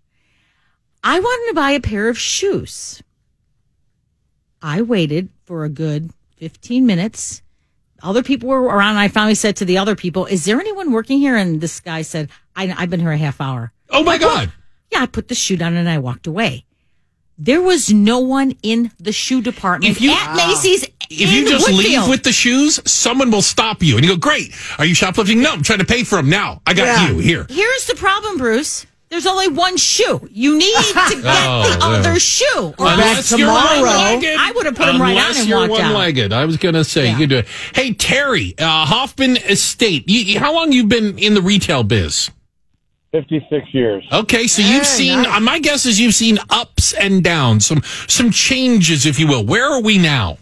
I 1.05 1.21
wanted 1.21 1.51
to 1.51 1.55
buy 1.55 1.71
a 1.73 1.81
pair 1.81 2.09
of 2.09 2.19
shoes. 2.19 3.03
I 4.61 4.83
waited 4.83 5.29
for 5.45 5.65
a 5.65 5.69
good 5.69 6.11
15 6.37 6.85
minutes. 6.87 7.43
Other 8.03 8.23
people 8.23 8.49
were 8.49 8.63
around. 8.63 8.91
And 8.91 8.99
I 8.99 9.09
finally 9.09 9.35
said 9.35 9.57
to 9.57 9.65
the 9.65 9.79
other 9.79 9.95
people, 9.95 10.27
Is 10.27 10.45
there 10.45 10.61
anyone 10.61 10.93
working 10.93 11.19
here? 11.19 11.37
And 11.37 11.61
this 11.61 11.81
guy 11.81 12.03
said, 12.03 12.31
I, 12.57 12.75
I've 12.77 12.91
been 12.91 13.01
here 13.01 13.13
a 13.13 13.17
half 13.17 13.41
hour. 13.41 13.73
Oh 13.91 14.03
my 14.05 14.19
God. 14.19 14.53
Yeah, 14.91 15.03
I 15.03 15.07
put 15.07 15.29
the 15.29 15.35
shoe 15.35 15.57
down 15.57 15.75
and 15.75 15.89
I 15.89 15.99
walked 15.99 16.27
away. 16.27 16.65
There 17.39 17.63
was 17.63 17.93
no 17.93 18.19
one 18.19 18.55
in 18.63 18.91
the 18.99 19.13
shoe 19.13 19.41
department 19.41 19.91
If 19.93 20.01
you- 20.01 20.11
at 20.13 20.35
Macy's. 20.35 20.85
If 21.11 21.31
in 21.31 21.35
you 21.45 21.49
just 21.49 21.67
Woodfield. 21.69 21.77
leave 21.79 22.09
with 22.09 22.23
the 22.25 22.33
shoes, 22.33 22.81
someone 22.85 23.31
will 23.31 23.41
stop 23.43 23.83
you 23.83 23.97
and 23.97 24.05
you 24.05 24.13
go, 24.13 24.17
Great. 24.19 24.53
Are 24.79 24.85
you 24.85 24.95
shoplifting? 24.95 25.41
No, 25.41 25.53
I'm 25.53 25.63
trying 25.63 25.79
to 25.79 25.85
pay 25.87 26.03
for 26.05 26.17
them 26.17 26.29
now. 26.29 26.61
I 26.67 26.75
got 26.75 26.85
Yeah. 26.87 27.09
you 27.09 27.19
here. 27.19 27.47
Here's 27.49 27.87
the 27.87 27.95
problem, 27.95 28.37
Bruce. 28.37 28.85
There's 29.09 29.25
only 29.27 29.49
one 29.49 29.79
shoe. 29.79 30.29
You 30.31 30.59
need 30.59 30.75
to 30.75 30.93
get 30.95 31.07
Oh, 31.25 31.63
the 31.63 31.79
yeah. 31.79 31.79
other 31.81 32.21
shoe. 32.21 32.75
Or 32.77 32.89
Unless 32.89 33.31
back 33.31 33.39
tomorrow. 33.39 33.89
I 33.89 34.53
would 34.55 34.67
have 34.67 34.75
put 34.75 34.87
'em 34.89 35.01
right 35.01 35.13
on 35.13 35.23
Unless 35.23 35.41
and 35.41 35.49
you're 35.49 35.61
walked 35.67 35.71
one-legged. 35.83 36.33
I 36.35 36.45
was 36.45 36.59
going 36.59 36.75
to 36.75 36.85
say, 36.85 37.07
Yeah. 37.07 37.13
you 37.13 37.17
could 37.17 37.29
do 37.31 37.37
it. 37.39 37.47
Hey, 37.75 37.95
Terry, 37.95 38.55
uh, 38.59 38.85
Hoffman 38.85 39.39
Estate. 39.39 40.05
You, 40.11 40.21
you- 40.21 40.39
how 40.41 40.53
long 40.53 40.73
you 40.73 40.85
been 40.85 41.19
in 41.19 41.33
the 41.33 41.41
retail 41.41 41.85
biz? 41.85 42.29
56 43.13 43.73
years. 43.73 44.07
Okay, 44.13 44.47
so 44.47 44.63
you've 44.63 44.87
seen. 44.87 45.25
Uh, 45.25 45.41
my 45.41 45.59
guess 45.59 45.87
is 45.87 45.99
you've 45.99 46.15
seen 46.15 46.39
ups 46.51 46.93
and 46.93 47.25
downs, 47.25 47.67
some 47.67 47.83
some 48.07 48.31
changes, 48.31 49.07
if 49.07 49.19
you 49.19 49.27
will. 49.27 49.45
Where 49.45 49.65
are 49.65 49.81
we 49.81 49.99
now? 49.99 50.39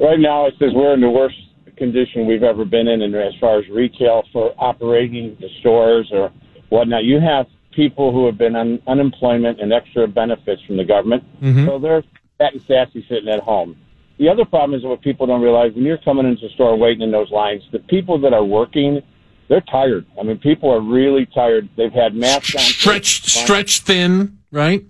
Right 0.00 0.18
now, 0.18 0.46
it 0.46 0.54
says 0.58 0.70
we're 0.74 0.94
in 0.94 1.00
the 1.00 1.10
worst 1.10 1.36
condition 1.76 2.26
we've 2.26 2.42
ever 2.42 2.64
been 2.64 2.88
in, 2.88 3.02
and 3.02 3.14
as 3.14 3.34
far 3.40 3.58
as 3.58 3.68
retail 3.68 4.22
for 4.32 4.54
operating 4.58 5.36
the 5.40 5.48
stores 5.60 6.08
or 6.12 6.32
whatnot. 6.70 7.04
You 7.04 7.20
have 7.20 7.46
people 7.72 8.12
who 8.12 8.24
have 8.26 8.38
been 8.38 8.56
on 8.56 8.80
unemployment 8.86 9.60
and 9.60 9.72
extra 9.72 10.08
benefits 10.08 10.62
from 10.66 10.78
the 10.78 10.84
government, 10.84 11.22
so 11.66 11.78
they're 11.78 12.02
fat 12.38 12.54
and 12.54 12.62
sassy 12.66 13.04
sitting 13.08 13.28
at 13.28 13.40
home. 13.40 13.76
The 14.18 14.30
other 14.30 14.46
problem 14.46 14.78
is 14.78 14.84
what 14.84 15.02
people 15.02 15.26
don't 15.26 15.42
realize 15.42 15.74
when 15.74 15.84
you're 15.84 15.98
coming 15.98 16.26
into 16.26 16.48
the 16.48 16.54
store 16.54 16.74
waiting 16.76 17.02
in 17.02 17.10
those 17.10 17.30
lines, 17.30 17.62
the 17.72 17.80
people 17.80 18.18
that 18.22 18.32
are 18.32 18.44
working, 18.44 19.02
they're 19.48 19.60
tired. 19.62 20.06
I 20.18 20.22
mean, 20.22 20.38
people 20.38 20.70
are 20.72 20.80
really 20.80 21.26
tired. 21.26 21.68
They've 21.76 21.92
had 21.92 22.14
masks 22.14 22.54
on. 22.54 22.60
Stretched, 22.60 23.26
stretched 23.26 23.82
thin, 23.84 24.38
right? 24.50 24.84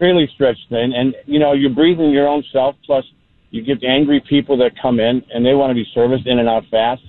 Really 0.00 0.28
stretched 0.34 0.68
thin, 0.68 0.92
and 0.92 1.14
you 1.26 1.38
know 1.38 1.52
you're 1.52 1.70
breathing 1.70 2.10
your 2.10 2.28
own 2.28 2.44
self. 2.52 2.76
Plus, 2.84 3.04
you 3.50 3.62
get 3.62 3.82
angry 3.84 4.20
people 4.28 4.56
that 4.58 4.72
come 4.80 5.00
in 5.00 5.24
and 5.32 5.44
they 5.44 5.54
want 5.54 5.70
to 5.70 5.74
be 5.74 5.86
serviced 5.94 6.26
in 6.26 6.38
and 6.38 6.48
out 6.48 6.64
fast. 6.70 7.02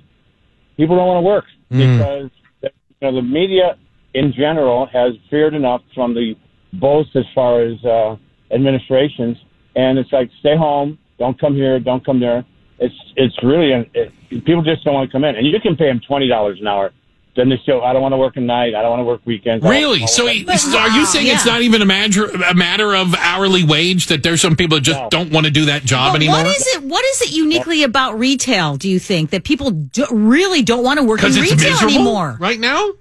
People 0.78 0.96
don't 0.96 1.08
want 1.08 1.24
to 1.24 1.28
work 1.28 1.46
because 1.70 2.30
you 2.62 2.70
know 3.02 3.16
the 3.16 3.22
media 3.22 3.78
in 4.14 4.32
general 4.34 4.86
has 4.88 5.14
feared 5.30 5.54
enough 5.54 5.82
from 5.93 6.14
the 6.14 6.36
both 6.74 7.08
as 7.16 7.26
far 7.34 7.62
as 7.62 7.84
uh, 7.86 8.16
administrations, 8.52 9.38
and 9.76 9.98
it's 9.98 10.12
like 10.12 10.30
stay 10.39 10.56
home, 10.56 10.98
don't 11.18 11.39
come 11.39 11.56
here, 11.56 11.80
don't 11.80 12.06
come 12.06 12.20
there. 12.20 12.46
It's 12.80 12.95
it's 13.15 13.36
really 13.43 13.71
it, 13.93 14.11
people 14.45 14.61
just 14.63 14.84
don't 14.84 14.93
want 14.93 15.09
to 15.09 15.11
come 15.11 15.23
in, 15.23 15.36
and 15.36 15.47
you 15.47 15.59
can 15.61 15.76
pay 15.76 15.86
them 15.86 16.01
twenty 16.05 16.28
dollars 16.28 16.59
an 16.59 16.67
hour. 16.67 16.91
Then 17.38 17.49
they 17.49 17.57
still, 17.63 17.84
I 17.84 17.91
don't 17.91 18.01
want 18.01 18.13
to 18.13 18.17
work 18.17 18.38
at 18.38 18.43
night. 18.43 18.73
I 18.76 18.82
don't 18.82 18.91
want 18.91 19.01
to 19.01 19.03
work 19.03 19.19
weekends. 19.26 19.61
Really? 19.65 20.07
So, 20.07 20.26
he- 20.26 20.45
so 20.55 20.80
are 20.80 20.88
you 20.88 21.05
saying 21.05 21.28
it's 21.28 21.45
not 21.45 21.61
even 21.63 21.82
a 21.82 21.86
matter 21.86 22.23
a 22.28 22.53
matter 22.53 22.95
of 22.95 23.13
hourly 23.13 23.65
wage 23.65 24.07
that 24.07 24.23
there's 24.23 24.39
some 24.39 24.55
people 24.55 24.78
that 24.78 24.84
just 24.86 25.01
No. 25.01 25.09
don't 25.09 25.32
want 25.34 25.45
to 25.45 25.51
do 25.51 25.65
that 25.65 25.84
job 25.84 26.13
But 26.13 26.21
anymore? 26.21 26.38
what 26.43 26.47
is 26.47 26.65
it? 26.76 26.84
What 26.84 27.03
is 27.03 27.21
it 27.23 27.32
uniquely 27.36 27.84
about 27.84 28.17
retail? 28.17 28.78
Do 28.78 28.88
you 28.88 28.99
think 28.99 29.32
that 29.32 29.43
people 29.43 29.71
do, 29.71 30.05
really 30.11 30.61
don't 30.61 30.82
want 30.86 30.97
to 30.99 31.03
work 31.03 31.19
in 31.19 31.26
Because 31.26 31.36
it's 31.36 31.51
retail 31.51 31.71
miserable 31.71 31.95
anymore? 31.95 32.38
right 32.39 32.59
now. 32.59 32.91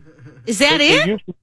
Is 0.47 0.59
that 0.59 0.81
it, 0.81 0.91
it? 1.03 1.07
used 1.07 1.27
to, 1.27 1.35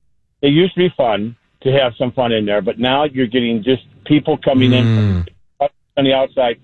it 0.41 0.49
used 0.49 0.73
to 0.73 0.79
be 0.79 0.93
fun 0.97 1.38
to 1.63 1.71
have 1.71 1.93
some 1.97 2.11
fun 2.11 2.34
in 2.34 2.45
there, 2.45 2.61
but 2.61 2.77
now 2.77 3.05
you're 3.05 3.25
getting 3.27 3.63
just 3.63 3.84
people 4.05 4.38
coming 4.38 4.73
in 4.73 4.84
Hmm. 4.84 5.21
from 5.59 5.69
on 5.95 6.03
the 6.03 6.13
outside. 6.13 6.59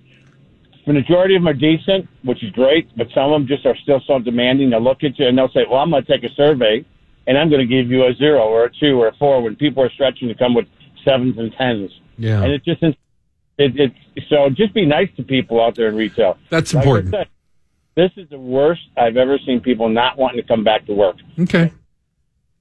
The 0.87 0.93
majority 0.93 1.35
of 1.35 1.41
them 1.43 1.49
are 1.49 1.53
decent, 1.53 2.07
which 2.23 2.41
is 2.43 2.49
great, 2.51 2.89
but 2.97 3.07
some 3.13 3.31
of 3.31 3.41
them 3.41 3.47
just 3.47 3.65
are 3.65 3.75
still 3.83 4.01
so 4.07 4.19
demanding. 4.19 4.69
They'll 4.69 4.81
look 4.81 5.03
at 5.03 5.19
you 5.19 5.27
and 5.27 5.37
they'll 5.37 5.49
say, 5.51 5.65
"Well, 5.69 5.79
I'm 5.81 5.89
going 5.91 6.03
to 6.05 6.11
take 6.11 6.23
a 6.23 6.33
survey, 6.33 6.85
and 7.27 7.37
I'm 7.37 7.49
going 7.49 7.59
to 7.59 7.67
give 7.67 7.91
you 7.91 8.05
a 8.07 8.13
zero 8.15 8.43
or 8.47 8.65
a 8.65 8.71
two 8.71 8.99
or 9.01 9.09
a 9.09 9.13
four 9.17 9.43
when 9.43 9.55
people 9.57 9.83
are 9.83 9.91
stretching 9.91 10.29
to 10.29 10.33
come 10.33 10.53
with 10.55 10.65
sevens 11.03 11.37
and 11.37 11.51
tens. 11.57 11.91
Yeah. 12.17 12.41
And 12.41 12.51
it's 12.53 12.65
just 12.65 12.81
it, 12.81 12.95
it 13.57 13.91
so 14.29 14.49
just 14.49 14.73
be 14.73 14.85
nice 14.85 15.09
to 15.17 15.23
people 15.23 15.61
out 15.61 15.75
there 15.75 15.89
in 15.89 15.95
retail. 15.95 16.37
That's 16.49 16.73
Like 16.73 16.85
important. 16.85 17.13
said, 17.15 17.27
this 17.95 18.11
is 18.15 18.29
the 18.29 18.39
worst 18.39 18.81
I've 18.95 19.17
ever 19.17 19.37
seen 19.45 19.59
people 19.59 19.89
not 19.89 20.17
wanting 20.17 20.41
to 20.41 20.47
come 20.47 20.63
back 20.63 20.85
to 20.85 20.93
work. 20.93 21.17
Okay. 21.39 21.71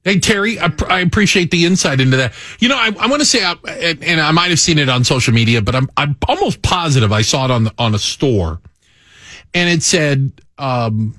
Hey 0.07 0.21
Terry, 0.21 0.57
I, 0.61 0.73
I 0.89 1.01
appreciate 1.01 1.51
the 1.51 1.67
insight 1.67 2.01
into 2.01 2.17
that. 2.19 2.33
You 2.61 2.69
know, 2.69 2.77
I, 2.77 2.93
I 2.97 3.09
want 3.09 3.23
to 3.23 3.27
say, 3.27 3.43
I, 3.43 3.57
and 4.01 4.21
I 4.21 4.31
might 4.31 4.51
have 4.51 4.61
seen 4.61 4.79
it 4.79 4.89
on 4.89 5.03
social 5.03 5.35
media, 5.35 5.61
but 5.61 5.75
I'm 5.75 5.91
I'm 5.97 6.17
almost 6.29 6.63
positive 6.63 7.11
I 7.11 7.23
saw 7.23 7.45
it 7.47 7.51
on 7.51 7.65
the, 7.65 7.75
on 7.77 7.93
a 7.93 7.99
store, 7.99 8.61
and 9.53 9.69
it 9.69 9.83
said, 9.83 10.31
um, 10.59 11.17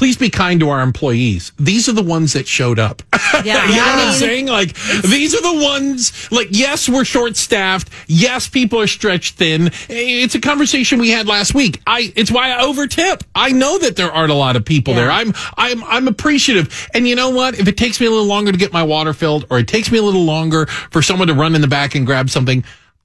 "Please 0.00 0.16
be 0.16 0.30
kind 0.30 0.58
to 0.60 0.70
our 0.70 0.80
employees. 0.80 1.52
These 1.58 1.86
are 1.86 1.92
the 1.92 2.02
ones 2.02 2.32
that 2.32 2.48
showed 2.48 2.78
up." 2.78 3.02
Yeah, 3.44 3.64
you 3.64 3.76
know 3.76 3.82
I 3.82 3.86
what 3.86 3.98
I'm 3.98 4.08
mean, 4.08 4.18
saying? 4.18 4.46
Like 4.46 4.74
these 5.02 5.34
are 5.34 5.40
the 5.40 5.62
ones. 5.62 6.30
Like 6.32 6.48
yes, 6.50 6.88
we're 6.88 7.04
short 7.04 7.36
staffed. 7.36 7.88
Yes, 8.06 8.48
people 8.48 8.80
are 8.80 8.86
stretched 8.88 9.36
thin. 9.36 9.70
It's 9.88 10.34
a 10.34 10.40
conversation 10.40 10.98
we 10.98 11.10
had 11.10 11.26
last 11.28 11.54
week. 11.54 11.80
I. 11.86 12.12
It's 12.16 12.30
why 12.30 12.50
I 12.52 12.62
overtip. 12.62 13.22
I 13.34 13.52
know 13.52 13.78
that 13.78 13.94
there 13.96 14.10
aren't 14.10 14.32
a 14.32 14.34
lot 14.34 14.56
of 14.56 14.64
people 14.64 14.94
Yeah. 14.94 15.00
there. 15.02 15.10
I'm. 15.10 15.32
I'm. 15.56 15.84
I'm 15.84 16.08
appreciative. 16.08 16.88
And 16.92 17.06
you 17.06 17.14
know 17.14 17.30
what? 17.30 17.58
If 17.58 17.68
it 17.68 17.76
takes 17.76 18.00
me 18.00 18.06
a 18.06 18.10
little 18.10 18.26
longer 18.26 18.50
to 18.52 18.58
get 18.58 18.72
my 18.72 18.82
water 18.82 19.12
filled, 19.12 19.46
or 19.48 19.58
it 19.60 19.68
takes 19.68 19.92
me 19.92 19.98
a 19.98 20.02
little 20.02 20.24
longer 20.24 20.66
for 20.66 21.02
someone 21.02 21.28
to 21.28 21.34
run 21.34 21.54
in 21.54 21.60
the 21.60 21.68
back 21.68 21.94
and 21.94 22.04
grab 22.04 22.28
something, 22.30 22.64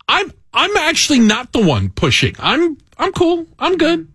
I'm. 0.10 0.32
I'm 0.54 0.76
actually 0.78 1.20
not 1.20 1.52
the 1.54 1.64
one 1.64 1.90
pushing. 1.90 2.36
I'm. 2.40 2.78
I'm 2.98 3.12
cool. 3.12 3.46
I'm 3.60 3.78
good. 3.78 4.08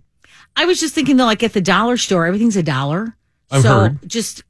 I 0.57 0.64
was 0.66 0.78
just 0.80 0.94
thinking 0.94 1.16
though, 1.16 1.24
like 1.24 1.42
at 1.42 1.53
the 1.53 1.61
dollar 1.61 1.96
store, 1.96 2.26
everything's 2.26 2.57
a 2.57 2.62
dollar. 2.62 3.16
I've 3.51 3.62
so 3.62 3.68
heard. 3.80 3.98
just 4.09 4.42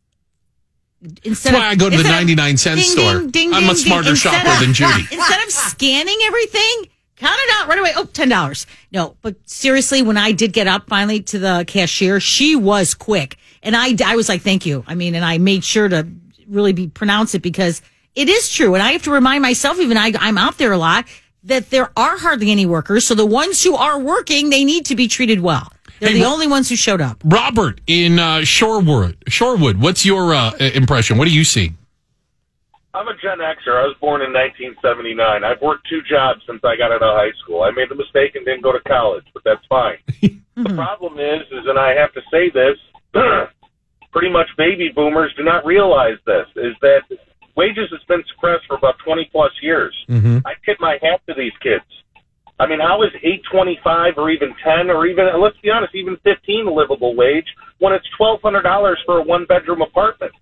instead 1.23 1.55
That's 1.55 1.63
why 1.63 1.67
of 1.69 1.73
I 1.73 1.75
go 1.77 1.89
to 1.91 1.97
the 1.97 2.03
99 2.03 2.57
cent 2.57 2.81
ding, 2.81 2.89
store. 2.91 3.19
ding, 3.21 3.31
ding, 3.31 3.55
I'm 3.55 3.69
a 3.71 3.75
smarter 3.75 4.15
shopper 4.17 4.51
of- 4.51 4.61
than 4.61 4.73
Judy. 4.75 5.07
Instead 5.13 5.43
of 5.45 5.51
scanning 5.51 6.17
everything, 6.25 6.89
count 7.17 7.39
it 7.39 7.51
out 7.55 7.69
right 7.69 7.79
away. 7.79 7.93
Oh, 7.97 8.05
ten 8.05 8.29
dollars. 8.29 8.67
No, 8.93 9.17
but 9.23 9.37
seriously, 9.49 10.03
when 10.03 10.17
I 10.17 10.33
did 10.33 10.53
get 10.53 10.67
up 10.67 10.89
finally 10.89 11.21
to 11.23 11.39
the 11.39 11.65
cashier, 11.67 12.21
she 12.21 12.57
was 12.57 12.95
quick, 12.95 13.37
and 13.63 13.77
I 13.77 13.95
I 14.05 14.17
was 14.17 14.29
like, 14.29 14.43
thank 14.43 14.67
you. 14.67 14.85
I 14.87 14.95
mean, 14.95 15.15
and 15.15 15.25
I 15.25 15.39
made 15.39 15.65
sure 15.65 15.89
to 15.89 16.07
really 16.49 16.73
be 16.73 16.89
pronounce 16.89 17.35
it 17.35 17.43
because 17.43 17.81
it 18.15 18.29
is 18.29 18.51
true, 18.53 18.75
and 18.75 18.83
I 18.83 18.93
have 18.93 19.03
to 19.05 19.11
remind 19.13 19.43
myself, 19.43 19.79
even 19.79 19.97
I 19.97 20.13
I'm 20.19 20.37
out 20.39 20.59
there 20.59 20.73
a 20.73 20.79
lot. 20.79 21.07
That 21.45 21.71
there 21.71 21.91
are 21.97 22.19
hardly 22.19 22.51
any 22.51 22.67
workers, 22.67 23.07
so 23.07 23.15
the 23.15 23.25
ones 23.25 23.65
who 23.65 23.75
are 23.75 23.99
working, 23.99 24.51
they 24.51 24.63
need 24.63 24.85
to 24.87 24.95
be 24.95 25.09
treated 25.09 25.41
well. 25.41 25.73
They're 26.01 26.11
Hey, 26.11 26.19
the 26.19 26.25
only 26.25 26.47
ones 26.47 26.69
who 26.69 26.77
showed 26.77 27.01
up. 27.01 27.21
Robert 27.25 27.81
in 27.87 28.19
uh, 28.19 28.39
Shorewood. 28.39 29.17
Shorewood. 29.25 29.77
What's 29.77 30.05
your 30.05 30.35
uh, 30.35 30.53
impression? 30.57 31.19
What 31.19 31.29
do 31.29 31.35
you 31.35 31.45
see? 31.45 31.75
I'm 32.93 33.07
a 33.07 33.15
Gen 33.23 33.39
Xer. 33.39 33.77
I 33.79 33.87
was 33.87 33.95
born 34.01 34.21
in 34.23 34.33
1979. 34.33 35.45
I've 35.45 35.61
worked 35.63 35.87
two 35.89 36.01
jobs 36.03 36.41
since 36.47 36.61
I 36.65 36.75
got 36.75 36.91
out 36.91 37.03
of 37.03 37.15
high 37.15 37.31
school. 37.43 37.63
I 37.63 37.71
made 37.71 37.89
the 37.89 37.95
mistake 37.95 38.35
and 38.35 38.45
didn't 38.45 38.63
go 38.63 38.73
to 38.73 38.81
college, 38.81 39.25
but 39.33 39.45
that's 39.45 39.65
fine. 39.69 39.99
the 40.57 40.75
problem 40.75 41.21
is, 41.21 41.43
is, 41.53 41.67
and 41.67 41.79
I 41.79 41.95
have 41.95 42.13
to 42.15 42.23
say 42.33 42.51
this, 42.51 42.77
pretty 44.13 44.31
much 44.31 44.49
baby 44.57 44.91
boomers 44.95 45.33
do 45.37 45.45
not 45.45 45.65
realize 45.65 46.19
this, 46.27 46.47
is 46.57 46.75
that 46.83 47.03
wages 47.57 47.89
has 47.93 48.03
been 48.09 48.25
suppressed 48.35 48.67
for 48.67 48.77
about 48.77 48.97
20 49.05 49.29
plus 49.31 49.53
years. 49.63 49.95
I 50.45 50.55
tip 50.65 50.79
my 50.81 50.99
hat 51.01 51.21
to 51.29 51.35
these 51.37 51.53
kids. 51.63 51.85
I 52.61 52.67
mean, 52.67 52.79
how 52.79 53.03
is 53.03 53.11
825 53.23 54.19
or 54.19 54.29
even 54.31 54.55
10 54.63 54.91
or 54.91 55.07
even, 55.07 55.25
let's 55.41 55.57
be 55.61 55.71
honest, 55.71 55.95
even 55.95 56.19
15 56.23 56.67
a 56.67 56.71
livable 56.71 57.17
wage 57.17 57.49
when 57.79 57.95
it's 57.95 58.07
$1,200 58.21 58.95
for 59.07 59.19
a 59.19 59.23
one 59.23 59.47
bedroom 59.47 59.81
apartment? 59.81 60.33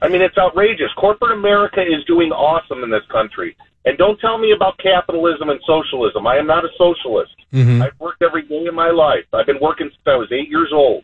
I 0.00 0.08
mean, 0.08 0.22
it's 0.22 0.38
outrageous. 0.38 0.92
Corporate 0.96 1.36
America 1.36 1.82
is 1.82 2.04
doing 2.06 2.30
awesome 2.30 2.84
in 2.84 2.90
this 2.90 3.02
country. 3.10 3.56
And 3.84 3.98
don't 3.98 4.20
tell 4.20 4.38
me 4.38 4.52
about 4.54 4.78
capitalism 4.78 5.50
and 5.50 5.58
socialism. 5.66 6.24
I 6.24 6.36
am 6.36 6.46
not 6.46 6.64
a 6.64 6.68
socialist. 6.78 7.34
Mm-hmm. 7.52 7.82
I've 7.82 7.98
worked 7.98 8.22
every 8.22 8.46
day 8.46 8.66
of 8.66 8.74
my 8.74 8.90
life. 8.90 9.24
I've 9.32 9.46
been 9.46 9.60
working 9.60 9.88
since 9.90 10.06
I 10.06 10.14
was 10.14 10.30
eight 10.30 10.48
years 10.48 10.70
old. 10.72 11.02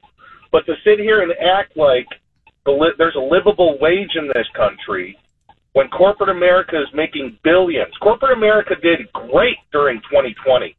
But 0.52 0.64
to 0.66 0.74
sit 0.84 1.00
here 1.00 1.22
and 1.22 1.32
act 1.42 1.76
like 1.76 2.06
the 2.64 2.70
li- 2.70 2.94
there's 2.98 3.16
a 3.16 3.20
livable 3.20 3.78
wage 3.80 4.14
in 4.14 4.28
this 4.28 4.46
country 4.54 5.18
when 5.76 5.88
corporate 5.88 6.30
America 6.30 6.80
is 6.80 6.88
making 6.94 7.38
billions. 7.44 7.92
Corporate 8.00 8.32
America 8.34 8.74
did 8.82 9.12
great 9.12 9.58
during 9.72 9.98
2020. 10.08 10.74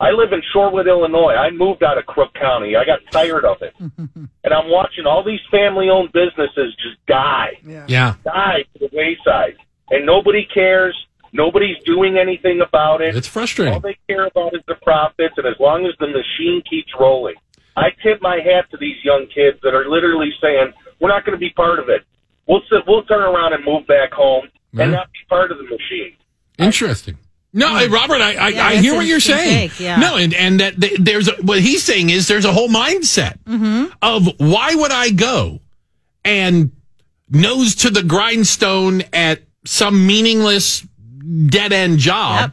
I 0.00 0.10
live 0.10 0.32
in 0.32 0.42
Shorewood, 0.52 0.88
Illinois. 0.88 1.34
I 1.34 1.50
moved 1.50 1.84
out 1.84 1.98
of 1.98 2.06
Crook 2.06 2.34
County. 2.34 2.74
I 2.74 2.84
got 2.84 2.98
tired 3.12 3.44
of 3.44 3.58
it. 3.62 3.72
and 3.78 4.52
I'm 4.52 4.68
watching 4.68 5.06
all 5.06 5.22
these 5.22 5.38
family 5.52 5.88
owned 5.88 6.10
businesses 6.12 6.74
just 6.82 6.98
die 7.06 7.60
Yeah. 7.64 8.14
die 8.24 8.64
to 8.72 8.78
the 8.80 8.90
wayside, 8.92 9.54
and 9.90 10.04
nobody 10.04 10.44
cares. 10.52 10.96
Nobody's 11.32 11.76
doing 11.84 12.18
anything 12.18 12.60
about 12.60 13.02
it. 13.02 13.14
It's 13.14 13.28
frustrating. 13.28 13.74
All 13.74 13.78
they 13.80 13.96
care 14.08 14.26
about 14.26 14.52
is 14.52 14.62
the 14.66 14.74
profits, 14.82 15.34
and 15.36 15.46
as 15.46 15.54
long 15.60 15.86
as 15.86 15.92
the 16.00 16.08
machine 16.08 16.60
keeps 16.68 16.90
rolling, 16.98 17.36
I 17.76 17.90
tip 18.02 18.20
my 18.20 18.40
hat 18.44 18.68
to 18.72 18.78
these 18.78 18.96
young 19.04 19.28
kids 19.32 19.58
that 19.62 19.74
are 19.74 19.88
literally 19.88 20.32
saying, 20.42 20.72
"We're 20.98 21.08
not 21.10 21.24
going 21.24 21.38
to 21.38 21.40
be 21.40 21.50
part 21.50 21.78
of 21.78 21.88
it. 21.88 22.02
We'll 22.50 22.62
sit, 22.68 22.82
we'll 22.86 23.04
turn 23.04 23.22
around 23.22 23.52
and 23.52 23.64
move 23.64 23.86
back 23.86 24.12
home 24.12 24.48
Yeah. 24.72 24.82
and 24.82 24.92
not 24.92 25.06
be 25.12 25.20
part 25.28 25.52
of 25.52 25.58
the 25.58 25.64
machine." 25.64 26.12
Interesting. 26.58 27.16
No, 27.52 27.70
hmm. 27.70 27.76
hey, 27.78 27.88
Robert, 27.88 28.20
I, 28.20 28.34
I, 28.34 28.48
Yeah, 28.48 28.66
I 28.66 28.76
hear 28.76 28.94
what 28.94 29.06
you're 29.06 29.20
saying. 29.20 29.70
take, 29.70 29.80
yeah. 29.80 29.96
No, 29.98 30.16
and, 30.16 30.34
and 30.34 30.60
that 30.60 30.74
there's 31.00 31.28
a, 31.28 31.32
what 31.42 31.60
he's 31.60 31.82
saying 31.82 32.10
is 32.10 32.28
there's 32.28 32.44
a 32.44 32.52
whole 32.52 32.68
mindset 32.68 33.38
mm-hmm. 33.44 33.86
of 34.02 34.28
why 34.38 34.74
would 34.74 34.92
I 34.92 35.10
go 35.10 35.60
and 36.24 36.70
nose 37.28 37.74
to 37.76 37.90
the 37.90 38.02
grindstone 38.02 39.02
at 39.12 39.42
some 39.64 40.06
meaningless 40.06 40.86
dead 41.46 41.72
end 41.72 41.98
job. 41.98 42.52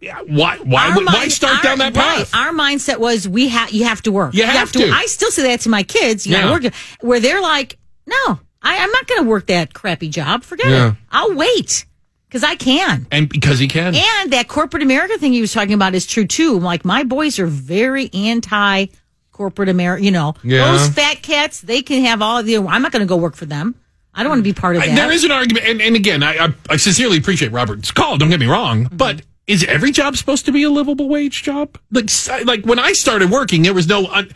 Yeah, 0.00 0.20
why 0.26 0.58
why 0.58 0.88
Our 0.90 0.96
would, 0.96 1.06
why 1.06 1.12
mind- 1.12 1.32
start 1.32 1.56
our- 1.56 1.62
down 1.62 1.78
that 1.78 1.94
path? 1.94 2.32
Right. 2.34 2.46
Our 2.46 2.52
mindset 2.52 2.98
was 2.98 3.26
we 3.26 3.48
have 3.48 3.70
you 3.70 3.84
have 3.84 4.02
to 4.02 4.12
work. 4.12 4.34
You 4.34 4.44
have 4.44 4.70
to. 4.72 4.90
I 4.90 5.06
still 5.06 5.30
say 5.30 5.44
that 5.44 5.60
to 5.62 5.70
my 5.70 5.82
kids. 5.82 6.26
You 6.26 6.34
Yeah. 6.34 6.42
gotta 6.42 6.64
work. 6.64 6.74
Where 7.00 7.20
they're 7.20 7.40
like, 7.40 7.78
no, 8.06 8.38
I, 8.62 8.78
I'm 8.78 8.90
not 8.90 9.06
going 9.06 9.22
to 9.24 9.28
work 9.28 9.46
that 9.46 9.74
crappy 9.74 10.08
job. 10.08 10.42
Forget 10.44 10.66
Yeah. 10.68 10.88
it. 10.90 10.94
I'll 11.10 11.34
wait 11.34 11.86
because 12.28 12.42
I 12.44 12.54
can. 12.56 13.06
and 13.10 13.28
because 13.28 13.58
he 13.58 13.68
can. 13.68 13.94
And 13.94 14.32
that 14.32 14.48
corporate 14.48 14.82
America 14.82 15.18
thing 15.18 15.32
he 15.32 15.40
was 15.40 15.52
talking 15.52 15.74
about 15.74 15.94
is 15.94 16.06
true 16.06 16.26
too. 16.26 16.58
Like 16.58 16.84
my 16.84 17.04
boys 17.04 17.38
are 17.38 17.46
very 17.46 18.10
anti 18.12 18.86
corporate 19.32 19.68
America. 19.68 20.04
You 20.04 20.10
know, 20.12 20.34
Yeah. 20.42 20.72
those 20.72 20.88
fat 20.88 21.22
cats, 21.22 21.60
they 21.60 21.82
can 21.82 22.04
have 22.04 22.22
all 22.22 22.38
of 22.38 22.46
the. 22.46 22.56
I'm 22.58 22.82
not 22.82 22.92
going 22.92 23.00
to 23.00 23.06
go 23.06 23.16
work 23.16 23.36
for 23.36 23.46
them. 23.46 23.74
I 24.14 24.22
don't 24.22 24.30
want 24.30 24.38
to 24.40 24.44
be 24.44 24.52
part 24.52 24.76
of 24.76 24.82
I- 24.82 24.86
that. 24.88 24.94
there 24.96 25.10
is 25.12 25.24
an 25.24 25.32
argument, 25.32 25.66
and, 25.66 25.82
and 25.82 25.96
again, 25.96 26.22
I, 26.22 26.36
I, 26.46 26.54
I 26.70 26.76
sincerely 26.76 27.18
appreciate 27.18 27.50
Robert's 27.50 27.90
call. 27.90 28.16
Don't 28.16 28.30
get 28.30 28.38
me 28.38 28.46
wrong, 28.46 28.84
Mm-hmm. 28.84 28.96
but 28.96 29.22
is 29.48 29.64
every 29.64 29.90
job 29.90 30.16
supposed 30.16 30.44
to 30.46 30.52
be 30.52 30.62
a 30.62 30.70
livable 30.70 31.08
wage 31.08 31.42
job? 31.42 31.76
Like, 31.90 32.08
like 32.46 32.64
when 32.64 32.78
I 32.78 32.92
started 32.92 33.30
working, 33.30 33.62
there 33.62 33.74
was 33.74 33.88
no, 33.88 34.06
un, 34.06 34.30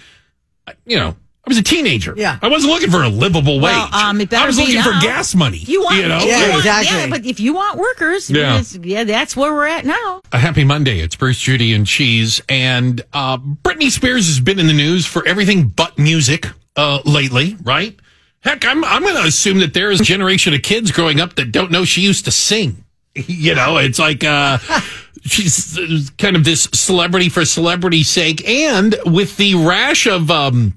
you 0.84 0.96
know, 0.98 1.16
I 1.46 1.50
was 1.50 1.56
a 1.58 1.62
teenager. 1.62 2.12
Yeah. 2.16 2.38
I 2.42 2.48
wasn't 2.48 2.72
looking 2.74 2.90
for 2.90 3.02
a 3.02 3.08
livable 3.08 3.58
Well, 3.60 3.84
wage. 3.86 3.94
um, 3.94 4.20
it 4.20 4.28
better 4.28 4.44
I 4.44 4.46
was 4.48 4.56
be 4.56 4.64
looking 4.64 4.74
now. 4.80 5.00
for 5.00 5.06
gas 5.06 5.34
money. 5.34 5.56
You 5.58 5.82
want, 5.82 5.96
you 5.96 6.06
know, 6.08 6.18
if 6.18 6.24
you 6.24 6.28
Yeah, 6.28 6.48
want- 6.48 6.58
exactly. 6.58 6.96
Yeah, 6.98 7.06
but 7.08 7.24
if 7.24 7.40
you 7.40 7.54
want 7.54 7.78
workers, 7.78 8.28
Yeah. 8.28 8.60
yeah, 8.72 8.80
yeah, 8.82 9.04
that's 9.04 9.34
where 9.34 9.52
we're 9.54 9.66
at 9.66 9.86
now. 9.86 10.20
A 10.32 10.38
happy 10.38 10.64
Monday. 10.64 11.00
It's 11.00 11.16
Bruce, 11.16 11.38
Judy, 11.40 11.72
and 11.72 11.86
Cheese. 11.86 12.42
And 12.50 13.02
uh, 13.14 13.38
Britney 13.38 13.90
Spears 13.90 14.26
has 14.26 14.40
been 14.40 14.58
in 14.58 14.66
the 14.66 14.74
news 14.74 15.06
for 15.06 15.26
everything 15.26 15.68
but 15.68 15.98
music 15.98 16.48
uh, 16.76 17.00
lately, 17.06 17.56
right? 17.62 17.98
Heck, 18.40 18.66
I'm, 18.66 18.84
I'm 18.84 19.02
going 19.02 19.16
to 19.16 19.24
assume 19.26 19.60
that 19.60 19.72
there 19.72 19.90
is 19.90 20.00
a 20.00 20.04
generation 20.04 20.52
of 20.52 20.62
kids 20.62 20.90
growing 20.92 21.18
up 21.18 21.34
that 21.36 21.50
don't 21.50 21.70
know 21.70 21.84
she 21.86 22.02
used 22.02 22.24
to 22.26 22.30
sing. 22.30 22.84
You 23.26 23.54
know, 23.54 23.78
it's 23.78 23.98
like 23.98 24.22
uh, 24.22 24.58
she's 25.24 26.10
kind 26.18 26.36
of 26.36 26.44
this 26.44 26.68
celebrity 26.72 27.28
for 27.30 27.44
celebrity's 27.44 28.08
sake. 28.08 28.46
And 28.48 28.94
with 29.06 29.36
the 29.38 29.54
rash 29.56 30.06
of 30.06 30.30
um, 30.30 30.74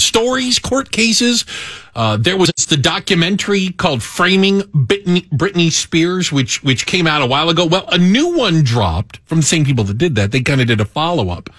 stories, 0.00 0.58
court 0.58 0.90
cases. 0.90 1.44
Uh, 1.94 2.16
there 2.16 2.36
was 2.36 2.50
the 2.68 2.76
documentary 2.76 3.70
called 3.70 4.02
"Framing 4.02 4.60
Britney, 4.62 5.28
Britney 5.30 5.70
Spears," 5.70 6.32
which 6.32 6.62
which 6.62 6.86
came 6.86 7.06
out 7.06 7.22
a 7.22 7.26
while 7.26 7.48
ago. 7.48 7.66
Well, 7.66 7.86
a 7.88 7.98
new 7.98 8.36
one 8.36 8.62
dropped 8.62 9.18
from 9.26 9.38
the 9.40 9.46
same 9.46 9.64
people 9.64 9.84
that 9.84 9.98
did 9.98 10.14
that. 10.16 10.30
They 10.32 10.40
kind 10.40 10.60
of 10.60 10.66
did 10.66 10.80
a 10.80 10.84
follow 10.84 11.30
up 11.30 11.50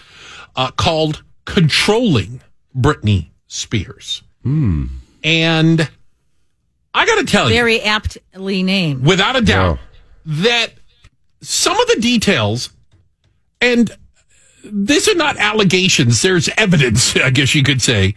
uh, 0.55 0.71
called 0.71 1.23
"Controlling 1.45 2.41
Britney 2.75 3.29
Spears," 3.47 4.23
and 4.45 5.89
I 6.93 7.05
got 7.05 7.19
to 7.19 7.25
tell 7.25 7.49
you, 7.49 7.55
Very 7.55 7.81
aptly 7.81 8.63
named. 8.63 9.05
without 9.05 9.35
a 9.35 9.41
doubt, 9.41 9.79
that 10.25 10.73
some 11.41 11.79
of 11.79 11.87
the 11.87 11.97
details 12.01 12.69
and 13.59 13.91
these 14.63 15.07
are 15.07 15.15
not 15.15 15.37
allegations. 15.37 16.21
There's 16.21 16.49
evidence, 16.57 17.15
I 17.15 17.29
guess 17.29 17.55
you 17.55 17.63
could 17.63 17.81
say, 17.81 18.15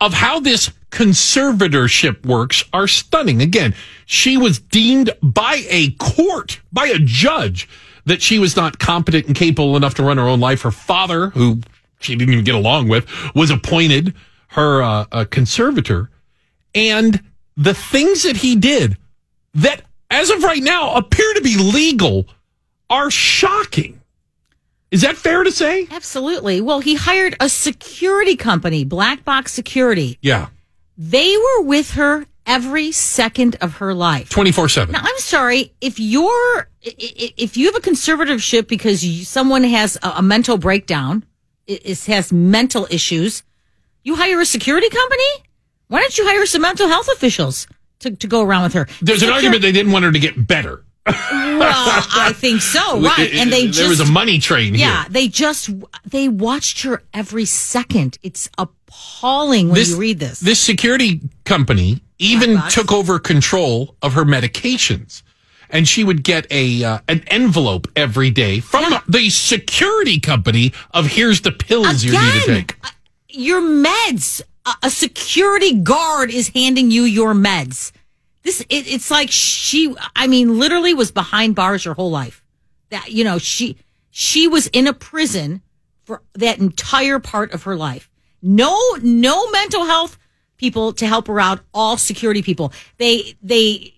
of 0.00 0.14
how 0.14 0.40
this 0.40 0.70
conservatorship 0.90 2.26
works 2.26 2.64
are 2.72 2.86
stunning. 2.86 3.40
Again, 3.40 3.74
she 4.04 4.36
was 4.36 4.58
deemed 4.58 5.10
by 5.22 5.64
a 5.68 5.90
court, 5.92 6.60
by 6.72 6.86
a 6.86 6.98
judge, 6.98 7.68
that 8.04 8.20
she 8.20 8.38
was 8.38 8.56
not 8.56 8.78
competent 8.78 9.26
and 9.26 9.36
capable 9.36 9.76
enough 9.76 9.94
to 9.94 10.02
run 10.02 10.18
her 10.18 10.28
own 10.28 10.40
life. 10.40 10.62
Her 10.62 10.70
father, 10.70 11.30
who 11.30 11.60
she 12.00 12.16
didn't 12.16 12.32
even 12.32 12.44
get 12.44 12.54
along 12.54 12.88
with, 12.88 13.06
was 13.34 13.50
appointed 13.50 14.14
her 14.48 14.82
uh, 14.82 15.06
a 15.12 15.24
conservator. 15.24 16.10
And 16.74 17.22
the 17.56 17.74
things 17.74 18.24
that 18.24 18.36
he 18.36 18.56
did 18.56 18.96
that, 19.54 19.82
as 20.10 20.30
of 20.30 20.42
right 20.42 20.62
now, 20.62 20.94
appear 20.94 21.32
to 21.34 21.40
be 21.42 21.56
legal 21.56 22.26
are 22.90 23.10
shocking. 23.10 24.01
Is 24.92 25.00
that 25.00 25.16
fair 25.16 25.42
to 25.42 25.50
say? 25.50 25.88
Absolutely. 25.90 26.60
Well, 26.60 26.78
he 26.80 26.94
hired 26.94 27.34
a 27.40 27.48
security 27.48 28.36
company, 28.36 28.84
Black 28.84 29.24
Box 29.24 29.50
Security. 29.52 30.18
Yeah. 30.22 30.48
They 30.98 31.34
were 31.36 31.62
with 31.62 31.92
her 31.92 32.26
every 32.46 32.92
second 32.92 33.56
of 33.62 33.76
her 33.76 33.94
life. 33.94 34.28
24 34.28 34.68
7. 34.68 34.92
Now, 34.92 35.00
I'm 35.02 35.18
sorry 35.18 35.72
if 35.80 35.98
you're 35.98 36.68
if 36.82 37.56
you 37.56 37.66
have 37.66 37.76
a 37.76 37.80
conservatorship 37.80 38.68
because 38.68 39.02
you, 39.04 39.24
someone 39.24 39.64
has 39.64 39.96
a, 40.02 40.14
a 40.16 40.22
mental 40.22 40.58
breakdown, 40.58 41.24
i- 41.68 41.80
is 41.84 42.06
has 42.06 42.32
mental 42.32 42.86
issues, 42.90 43.42
you 44.04 44.14
hire 44.16 44.40
a 44.40 44.44
security 44.46 44.88
company. 44.90 45.48
Why 45.88 46.00
don't 46.00 46.16
you 46.18 46.26
hire 46.26 46.44
some 46.46 46.62
mental 46.62 46.88
health 46.88 47.08
officials 47.08 47.66
to, 48.00 48.10
to 48.16 48.26
go 48.26 48.42
around 48.42 48.64
with 48.64 48.72
her? 48.74 48.86
There's 49.00 49.22
an 49.22 49.30
argument 49.30 49.62
they 49.62 49.72
didn't 49.72 49.92
want 49.92 50.04
her 50.04 50.12
to 50.12 50.18
get 50.18 50.46
better. 50.46 50.84
Well, 51.06 51.14
I 52.14 52.32
think 52.34 52.60
so, 52.60 53.00
right? 53.00 53.32
And 53.34 53.52
they 53.52 53.62
there 53.62 53.72
just 53.72 53.88
was 53.88 54.00
a 54.00 54.10
money 54.12 54.38
train 54.38 54.74
yeah, 54.74 55.02
here. 55.02 55.10
they 55.10 55.28
just 55.28 55.70
they 56.04 56.28
watched 56.28 56.82
her 56.82 57.02
every 57.12 57.44
second. 57.44 58.18
It's 58.22 58.48
appalling 58.58 59.68
when 59.70 59.84
you 59.84 59.96
read 59.96 60.18
this. 60.20 60.40
This 60.40 60.60
security 60.60 61.20
company 61.44 62.00
even 62.18 62.60
took 62.70 62.92
over 62.92 63.18
control 63.18 63.96
of 64.02 64.12
her 64.14 64.24
medications. 64.24 65.22
And 65.70 65.88
she 65.88 66.04
would 66.04 66.22
get 66.22 66.46
a 66.50 66.84
uh, 66.84 66.98
an 67.08 67.24
envelope 67.28 67.88
every 67.96 68.30
day 68.30 68.60
from 68.60 68.92
Yeah. 68.92 69.00
the 69.08 69.30
security 69.30 70.20
company 70.20 70.72
of 70.92 71.06
here's 71.06 71.40
the 71.40 71.50
pills 71.50 72.04
you 72.04 72.12
need 72.12 72.40
to 72.42 72.46
take. 72.46 72.76
your 73.30 73.62
meds. 73.62 74.42
A 74.82 74.90
security 74.90 75.74
guard 75.74 76.30
is 76.30 76.50
handing 76.50 76.90
you 76.92 77.02
your 77.04 77.32
meds. 77.34 77.90
This 78.42 78.60
it, 78.60 78.66
it's 78.70 79.10
like 79.10 79.30
she. 79.30 79.94
I 80.16 80.26
mean, 80.26 80.58
literally 80.58 80.94
was 80.94 81.10
behind 81.10 81.54
bars 81.54 81.84
her 81.84 81.94
whole 81.94 82.10
life. 82.10 82.42
That 82.90 83.10
you 83.10 83.24
know 83.24 83.38
she 83.38 83.76
she 84.10 84.48
was 84.48 84.66
in 84.68 84.86
a 84.86 84.92
prison 84.92 85.62
for 86.04 86.22
that 86.34 86.58
entire 86.58 87.18
part 87.18 87.52
of 87.52 87.64
her 87.64 87.76
life. 87.76 88.10
No 88.42 88.78
no 89.02 89.50
mental 89.50 89.84
health 89.84 90.18
people 90.56 90.92
to 90.94 91.06
help 91.06 91.28
her 91.28 91.40
out. 91.40 91.60
All 91.72 91.96
security 91.96 92.42
people. 92.42 92.72
They 92.98 93.34
they. 93.42 93.94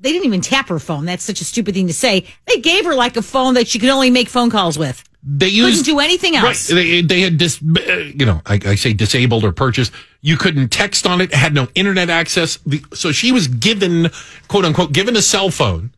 They 0.00 0.10
didn't 0.10 0.24
even 0.24 0.40
tap 0.40 0.68
her 0.70 0.78
phone. 0.78 1.04
That's 1.04 1.22
such 1.22 1.42
a 1.42 1.44
stupid 1.44 1.74
thing 1.74 1.86
to 1.88 1.92
say. 1.92 2.24
They 2.46 2.60
gave 2.60 2.86
her 2.86 2.94
like 2.94 3.18
a 3.18 3.22
phone 3.22 3.54
that 3.54 3.68
she 3.68 3.78
could 3.78 3.90
only 3.90 4.10
make 4.10 4.28
phone 4.28 4.48
calls 4.48 4.78
with. 4.78 5.04
They 5.28 5.50
Couldn't 5.50 5.82
do 5.82 5.98
anything 5.98 6.36
else. 6.36 6.70
Right. 6.70 6.76
They, 6.76 7.00
they 7.02 7.20
had 7.22 7.36
dis, 7.36 7.60
uh, 7.60 7.80
you 8.14 8.24
know, 8.24 8.42
I, 8.46 8.60
I 8.64 8.74
say 8.76 8.92
disabled 8.92 9.42
or 9.42 9.50
purchased. 9.50 9.92
You 10.20 10.36
couldn't 10.36 10.68
text 10.68 11.04
on 11.04 11.20
it. 11.20 11.32
It 11.32 11.36
had 11.36 11.52
no 11.52 11.66
internet 11.74 12.08
access. 12.08 12.58
The, 12.58 12.80
so 12.94 13.10
she 13.10 13.32
was 13.32 13.48
given, 13.48 14.10
quote 14.46 14.64
unquote, 14.64 14.92
given 14.92 15.16
a 15.16 15.22
cell 15.22 15.50
phone 15.50 15.90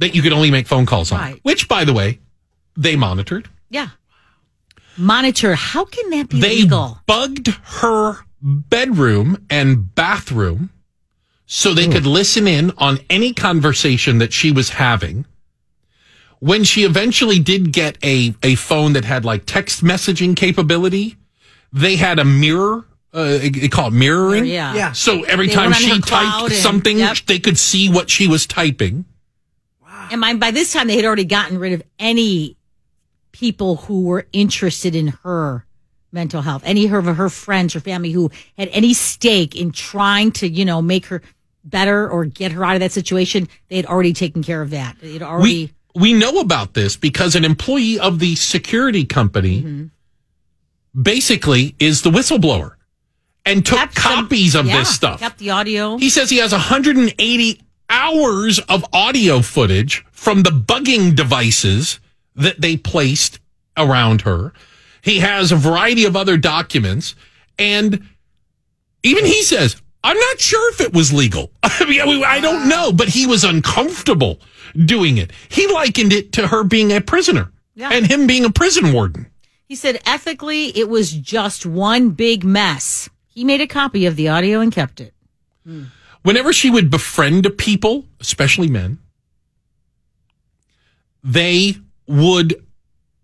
that 0.00 0.12
you 0.16 0.22
could 0.22 0.32
only 0.32 0.50
make 0.50 0.66
phone 0.66 0.86
calls 0.86 1.12
on. 1.12 1.20
Right. 1.20 1.40
Which, 1.44 1.68
by 1.68 1.84
the 1.84 1.92
way, 1.92 2.18
they 2.76 2.96
monitored. 2.96 3.48
Yeah. 3.70 3.90
Monitor. 4.96 5.54
How 5.54 5.84
can 5.84 6.10
that 6.10 6.28
be 6.28 6.40
They 6.40 6.56
legal? 6.62 6.98
bugged 7.06 7.46
her 7.46 8.16
bedroom 8.42 9.46
and 9.48 9.94
bathroom 9.94 10.70
so 11.46 11.74
they 11.74 11.86
could 11.88 12.06
listen 12.06 12.48
in 12.48 12.72
on 12.78 12.98
any 13.08 13.32
conversation 13.32 14.18
that 14.18 14.32
she 14.32 14.50
was 14.50 14.70
having. 14.70 15.26
When 16.40 16.62
she 16.64 16.84
eventually 16.84 17.38
did 17.40 17.72
get 17.72 17.98
a, 18.04 18.34
a 18.42 18.54
phone 18.54 18.92
that 18.92 19.04
had 19.04 19.24
like 19.24 19.44
text 19.44 19.82
messaging 19.82 20.36
capability, 20.36 21.16
they 21.72 21.96
had 21.96 22.18
a 22.18 22.24
mirror. 22.24 22.84
Uh, 23.12 23.38
they 23.38 23.68
call 23.68 23.88
it 23.88 23.92
mirroring. 23.94 24.44
Yeah. 24.44 24.74
Yeah. 24.74 24.92
So 24.92 25.24
every 25.24 25.48
They 25.48 25.54
time 25.54 25.72
she 25.72 25.88
her 25.88 26.00
cloud 26.00 26.40
typed 26.40 26.52
and- 26.52 26.60
something, 26.60 26.98
yep. 26.98 27.16
they 27.26 27.38
could 27.38 27.58
see 27.58 27.90
what 27.90 28.10
she 28.10 28.28
was 28.28 28.46
typing. 28.46 29.04
Wow. 29.82 30.08
And 30.12 30.20
by, 30.20 30.34
by 30.34 30.50
this 30.50 30.72
time, 30.72 30.86
they 30.86 30.96
had 30.96 31.04
already 31.04 31.24
gotten 31.24 31.58
rid 31.58 31.72
of 31.72 31.82
any 31.98 32.56
people 33.32 33.76
who 33.76 34.04
were 34.04 34.26
interested 34.32 34.94
in 34.94 35.08
her 35.24 35.64
mental 36.12 36.42
health, 36.42 36.62
any 36.64 36.84
of 36.84 36.90
her, 36.90 37.14
her 37.14 37.28
friends 37.30 37.74
or 37.74 37.80
family 37.80 38.12
who 38.12 38.30
had 38.56 38.68
any 38.68 38.94
stake 38.94 39.56
in 39.56 39.72
trying 39.72 40.30
to, 40.32 40.48
you 40.48 40.64
know, 40.64 40.80
make 40.82 41.06
her 41.06 41.22
better 41.64 42.08
or 42.08 42.24
get 42.24 42.52
her 42.52 42.64
out 42.64 42.74
of 42.74 42.80
that 42.80 42.92
situation. 42.92 43.48
They 43.68 43.76
had 43.76 43.86
already 43.86 44.12
taken 44.12 44.42
care 44.42 44.62
of 44.62 44.70
that. 44.70 44.96
They 45.00 45.14
had 45.14 45.22
already. 45.22 45.42
We 45.66 45.72
we 45.94 46.12
know 46.12 46.38
about 46.40 46.74
this 46.74 46.96
because 46.96 47.34
an 47.34 47.44
employee 47.44 47.98
of 47.98 48.18
the 48.18 48.34
security 48.36 49.04
company 49.04 49.62
Mm-hmm. 49.62 51.02
basically 51.02 51.74
is 51.78 52.02
the 52.02 52.10
whistleblower 52.10 52.72
and 53.44 53.64
took 53.64 53.78
kept 53.78 53.98
some- 53.98 54.24
copies 54.24 54.54
of 54.54 54.66
yeah, 54.66 54.78
this 54.78 54.94
stuff. 54.94 55.20
Kept 55.20 55.38
the 55.38 55.50
audio. 55.50 55.96
He 55.96 56.10
says 56.10 56.30
he 56.30 56.38
has 56.38 56.52
180 56.52 57.60
hours 57.90 58.58
of 58.68 58.84
audio 58.92 59.40
footage 59.40 60.04
from 60.12 60.42
the 60.42 60.50
bugging 60.50 61.14
devices 61.16 62.00
that 62.36 62.60
they 62.60 62.76
placed 62.76 63.40
around 63.76 64.22
her. 64.22 64.52
He 65.02 65.20
has 65.20 65.52
a 65.52 65.56
variety 65.56 66.04
of 66.04 66.16
other 66.16 66.36
documents 66.36 67.14
and 67.58 68.06
even 69.02 69.24
he 69.24 69.42
says, 69.42 69.80
I'm 70.04 70.18
not 70.18 70.40
sure 70.40 70.70
if 70.72 70.80
it 70.80 70.92
was 70.92 71.12
legal. 71.12 71.50
I 71.62 71.84
mean, 71.88 72.24
I 72.24 72.40
don't 72.40 72.68
know, 72.68 72.92
but 72.92 73.08
he 73.08 73.26
was 73.26 73.44
uncomfortable 73.44 74.40
doing 74.84 75.18
it. 75.18 75.32
He 75.48 75.66
likened 75.66 76.12
it 76.12 76.32
to 76.32 76.46
her 76.48 76.64
being 76.64 76.92
a 76.92 77.00
prisoner 77.00 77.50
Yeah. 77.74 77.90
and 77.92 78.06
him 78.06 78.26
being 78.26 78.44
a 78.44 78.50
prison 78.50 78.92
warden. 78.92 79.26
He 79.64 79.74
said 79.74 80.00
ethically, 80.06 80.76
it 80.76 80.88
was 80.88 81.12
just 81.12 81.66
one 81.66 82.10
big 82.10 82.44
mess. 82.44 83.08
He 83.26 83.44
made 83.44 83.60
a 83.60 83.66
copy 83.66 84.06
of 84.06 84.16
the 84.16 84.28
audio 84.28 84.60
and 84.60 84.72
kept 84.72 85.00
it. 85.00 85.12
Hmm. 85.64 85.84
Whenever 86.22 86.52
she 86.52 86.70
would 86.70 86.90
befriend 86.90 87.46
people, 87.58 88.06
especially 88.20 88.68
men, 88.68 88.98
they 91.22 91.76
would, 92.06 92.64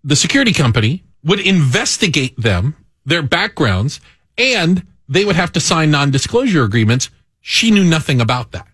the 0.03 0.17
security 0.17 0.53
company 0.53 1.03
would 1.23 1.41
investigate 1.41 2.37
them, 2.37 2.77
their 3.05 3.23
backgrounds, 3.23 4.01
and 4.37 4.87
they 5.09 5.25
would 5.25 5.37
have 5.37 5.53
to 5.53 5.61
sign 5.61 5.91
non 5.91 6.11
disclosure 6.11 6.65
agreements. 6.65 7.11
She 7.41 7.71
knew 7.71 7.85
nothing 7.85 8.21
about 8.21 8.53
that. 8.53 8.67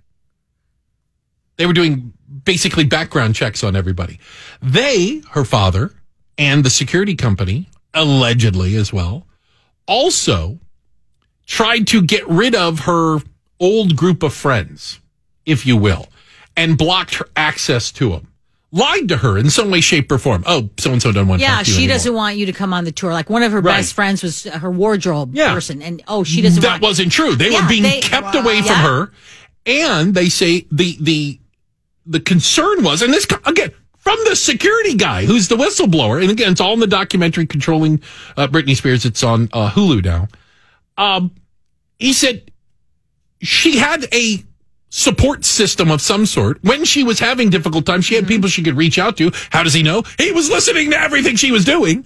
They 1.57 1.66
were 1.66 1.72
doing 1.72 2.12
basically 2.45 2.84
background 2.84 3.34
checks 3.34 3.62
on 3.64 3.74
everybody. 3.76 4.18
They, 4.62 5.22
her 5.32 5.45
father, 5.45 5.93
and 6.38 6.64
the 6.64 6.70
security 6.70 7.14
company, 7.14 7.68
allegedly 7.95 8.76
as 8.76 8.93
well, 8.93 9.26
also 9.86 10.59
tried 11.47 11.86
to 11.88 12.03
get 12.03 12.26
rid 12.28 12.55
of 12.55 12.80
her 12.80 13.18
old 13.59 13.97
group 13.97 14.22
of 14.22 14.32
friends, 14.32 15.01
if 15.45 15.66
you 15.66 15.76
will, 15.76 16.09
and 16.57 16.78
blocked 16.78 17.16
her 17.16 17.26
access 17.36 17.91
to 17.93 18.11
them. 18.11 18.26
Lied 18.72 19.09
to 19.09 19.16
her 19.16 19.36
in 19.36 19.51
some 19.51 19.68
way, 19.68 19.80
shape, 19.80 20.12
or 20.12 20.18
form. 20.18 20.45
Oh, 20.47 20.70
so 20.78 20.93
and 20.93 21.03
so 21.03 21.11
doesn't 21.11 21.26
want 21.26 21.41
Yeah, 21.43 21.57
talk 21.57 21.64
to 21.64 21.70
you 21.70 21.74
she 21.74 21.82
anymore. 21.82 21.95
doesn't 21.97 22.14
want 22.14 22.36
you 22.36 22.47
to 22.47 22.53
come 22.53 22.72
on 22.72 22.84
the 22.84 22.93
tour. 22.93 23.12
Like 23.12 23.28
one 23.28 23.43
of 23.43 23.51
her 23.51 23.61
Right. 23.61 23.78
best 23.78 23.95
friends 23.95 24.22
was 24.22 24.45
her 24.45 24.70
wardrobe 24.70 25.34
Yeah. 25.34 25.53
person, 25.53 25.82
and 25.82 26.01
oh, 26.07 26.22
she 26.22 26.41
doesn't. 26.41 26.62
That 26.62 26.74
want, 26.74 26.82
wasn't 26.82 27.11
true. 27.11 27.34
They 27.34 27.51
Yeah, 27.51 27.62
were 27.62 27.68
being 27.68 27.82
they- 27.82 28.01
kept 28.01 28.32
Wow. 28.32 28.43
away 28.43 28.62
from 28.62 28.76
her, 28.76 29.11
and 29.66 30.14
they 30.14 30.28
say 30.28 30.66
the 30.70 30.97
the 31.01 31.39
the 32.07 32.21
concern 32.21 32.83
was, 32.83 33.03
and 33.03 33.13
this 33.13 33.27
again 33.47 33.73
from 33.99 34.19
the 34.25 34.35
security 34.35 34.95
guy 34.95 35.25
who's 35.25 35.49
the 35.49 35.57
whistleblower, 35.57 36.21
and 36.23 36.31
again, 36.31 36.53
it's 36.53 36.61
all 36.61 36.73
in 36.73 36.81
the 36.81 36.87
documentary 36.87 37.47
controlling 37.47 38.01
uh, 38.37 38.47
Britney 38.47 38.75
Spears. 38.75 39.05
It's 39.05 39.23
on 39.23 39.49
uh, 39.53 39.71
Hulu 39.71 40.05
now. 40.05 40.29
Um, 40.97 41.35
he 41.99 42.13
said 42.13 42.51
she 43.43 43.77
had 43.77 44.07
a 44.13 44.43
support 44.91 45.45
system 45.45 45.91
of 45.91 46.03
some 46.03 46.26
sort 46.26 46.62
when 46.62 46.84
she 46.84 47.03
was 47.03 47.18
having 47.18 47.49
difficult 47.49 47.86
times. 47.86 48.05
She 48.05 48.14
had 48.16 48.24
mm-hmm. 48.24 48.28
people 48.28 48.51
she 48.51 48.62
could 48.62 48.76
reach 48.76 48.99
out 48.99 49.16
to. 49.16 49.30
How 49.51 49.62
does 49.62 49.72
he 49.72 49.82
know? 49.82 50.03
He 50.18 50.32
was 50.32 50.51
listening 50.51 50.91
to 50.91 51.01
everything 51.01 51.36
she 51.36 51.53
was 51.53 51.64
doing, 51.64 52.05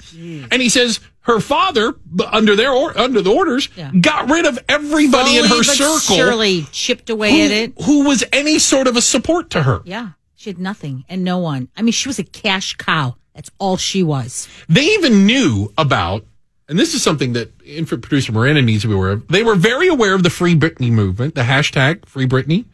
and 0.50 0.62
he 0.62 0.68
says 0.68 1.00
her 1.24 1.40
father, 1.40 1.94
under 2.30 2.54
their 2.54 2.70
or, 2.70 2.96
under 2.98 3.22
the 3.22 3.32
orders, 3.32 3.70
Yeah. 3.76 3.90
got 3.98 4.30
rid 4.30 4.44
of 4.44 4.58
everybody 4.68 5.38
in 5.38 5.46
her 5.46 5.62
circle 5.62 5.98
surely 5.98 6.66
chipped 6.70 7.08
away 7.08 7.32
who, 7.32 7.44
at 7.44 7.50
it. 7.50 7.72
who 7.84 8.04
was 8.04 8.24
any 8.30 8.58
sort 8.58 8.86
of 8.86 8.96
a 8.96 9.02
support 9.02 9.50
to 9.50 9.62
her. 9.62 9.80
Yeah, 9.84 10.10
she 10.34 10.50
had 10.50 10.58
nothing 10.58 11.04
and 11.08 11.24
no 11.24 11.38
one. 11.38 11.68
I 11.76 11.82
mean, 11.82 11.92
she 11.92 12.08
was 12.08 12.18
a 12.18 12.24
cash 12.24 12.76
cow. 12.76 13.16
That's 13.34 13.50
all 13.58 13.78
she 13.78 14.02
was. 14.02 14.48
They 14.68 14.84
even 14.94 15.24
knew 15.26 15.72
about, 15.78 16.26
and 16.68 16.78
this 16.78 16.94
is 16.94 17.02
something 17.02 17.32
that 17.32 17.52
infant 17.64 18.02
producer 18.02 18.30
Miranda 18.30 18.60
needs 18.60 18.82
to 18.82 18.88
be 18.88 18.94
aware 18.94 19.12
of. 19.12 19.26
They 19.28 19.42
were 19.42 19.56
very 19.56 19.88
aware 19.88 20.14
of 20.14 20.22
the 20.22 20.30
Free 20.30 20.54
Britney 20.54 20.90
movement, 20.90 21.34
the 21.34 21.42
hashtag 21.42 22.04
Free 22.06 22.26
Britney, 22.26 22.66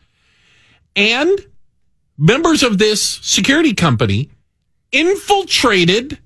and 1.01 1.47
members 2.19 2.63
of 2.63 2.79
this 2.79 3.03
security 3.23 3.75
company 3.75 4.31
infiltrated 4.93 6.19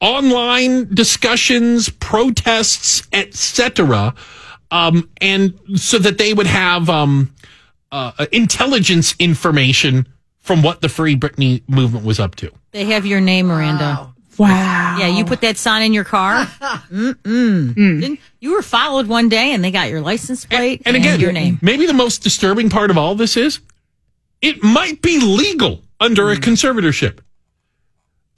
online 0.00 0.92
discussions, 0.94 1.88
protests, 1.88 3.06
etc., 3.12 4.14
um, 4.70 5.08
and 5.20 5.58
so 5.76 5.98
that 5.98 6.18
they 6.18 6.34
would 6.34 6.46
have 6.46 6.90
um, 6.90 7.32
uh, 7.92 8.26
intelligence 8.32 9.14
information 9.18 10.06
from 10.40 10.62
what 10.62 10.80
the 10.80 10.88
Free 10.88 11.16
Britney 11.16 11.62
movement 11.68 12.04
was 12.04 12.18
up 12.18 12.34
to. 12.36 12.50
They 12.72 12.84
have 12.86 13.06
your 13.06 13.20
name, 13.20 13.46
Miranda. 13.46 14.10
Wow. 14.36 14.96
Yeah, 14.98 15.06
you 15.06 15.24
put 15.24 15.42
that 15.42 15.56
sign 15.56 15.82
in 15.82 15.92
your 15.92 16.02
car. 16.04 16.44
Mm-mm. 16.90 17.74
Didn't- 17.74 18.18
You 18.40 18.52
were 18.54 18.62
followed 18.62 19.06
one 19.06 19.28
day, 19.28 19.52
and 19.54 19.62
they 19.64 19.70
got 19.70 19.88
your 19.90 20.00
license 20.00 20.44
plate 20.44 20.82
and 20.84 20.96
again, 20.96 21.20
your 21.20 21.30
name. 21.32 21.58
maybe 21.62 21.86
the 21.86 21.94
most 21.94 22.22
disturbing 22.22 22.68
part 22.68 22.90
of 22.90 22.98
all 22.98 23.14
this 23.14 23.36
is 23.36 23.60
it 24.44 24.62
might 24.62 25.00
be 25.00 25.18
legal 25.20 25.80
under 25.98 26.30
a 26.30 26.36
hmm. 26.36 26.42
conservatorship. 26.42 27.20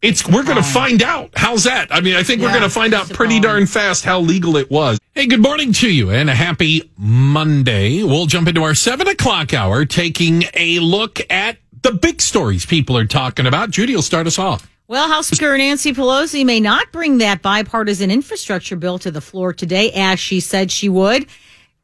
It's 0.03 0.27
we're 0.29 0.45
going 0.45 0.57
to 0.57 0.63
find 0.63 1.03
out. 1.03 1.31
How's 1.35 1.65
that? 1.65 1.89
I 1.91 2.01
mean, 2.01 2.15
I 2.15 2.23
think 2.23 2.41
we're 2.41 2.49
Yeah, 2.49 2.59
going 2.59 2.69
to 2.69 2.75
find 2.75 2.95
out 2.95 3.09
it's 3.09 3.17
pretty 3.17 3.41
darn 3.41 3.67
fast 3.67 4.05
how 4.05 4.21
legal 4.21 4.57
it 4.57 4.71
was. 4.71 5.01
Hey, 5.15 5.27
good 5.27 5.43
morning 5.43 5.73
to 5.73 5.91
you 5.91 6.11
and 6.11 6.31
a 6.31 6.35
happy 6.35 6.93
Monday. 6.97 8.05
We'll 8.05 8.27
jump 8.27 8.47
into 8.47 8.63
our 8.63 8.75
seven 8.75 9.09
o'clock 9.09 9.53
hour 9.53 9.85
taking 9.85 10.45
a 10.55 10.79
look 10.79 11.19
at 11.29 11.59
the 11.83 11.93
big 11.93 12.21
stories 12.21 12.67
people 12.67 12.97
are 12.97 13.07
talking 13.07 13.47
about. 13.47 13.71
Judy 13.71 13.97
will 13.97 14.03
start 14.03 14.29
us 14.29 14.39
off. 14.39 14.71
Well, 14.87 15.09
House 15.09 15.29
Speaker 15.29 15.59
Nancy 15.59 15.93
Pelosi 15.93 16.47
may 16.47 16.61
not 16.61 16.93
bring 16.93 17.19
that 17.19 17.43
bipartisan 17.43 18.13
infrastructure 18.13 18.77
bill 18.77 19.01
to 19.01 19.11
the 19.11 19.21
floor 19.21 19.53
today, 19.53 19.91
as 19.93 20.21
she 20.21 20.39
said 20.39 20.71
she 20.71 20.89
would. 20.89 21.27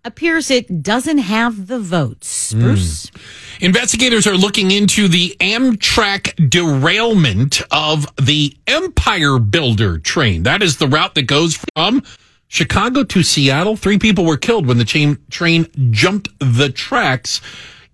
Appears 0.04 0.50
it 0.50 0.82
doesn't 0.82 1.18
have 1.18 1.68
the 1.68 1.78
votes. 1.78 2.52
Bruce? 2.52 3.08
Hmm. 3.08 3.66
Investigators 3.66 4.26
are 4.26 4.36
looking 4.36 4.72
into 4.72 5.06
the 5.06 5.36
Amtrak 5.38 6.50
derailment 6.50 7.62
of 7.70 8.08
the 8.16 8.56
Empire 8.66 9.38
Builder 9.38 9.98
train. 9.98 10.42
That 10.42 10.60
is 10.60 10.78
the 10.78 10.88
route 10.88 11.14
that 11.14 11.28
goes 11.28 11.64
from 11.76 12.02
Chicago 12.48 13.04
to 13.04 13.22
Seattle. 13.22 13.76
Three 13.76 13.98
people 13.98 14.24
were 14.24 14.36
killed 14.36 14.66
when 14.66 14.78
the 14.78 14.84
chain, 14.84 15.18
train 15.30 15.68
jumped 15.92 16.30
the 16.40 16.68
tracks 16.68 17.40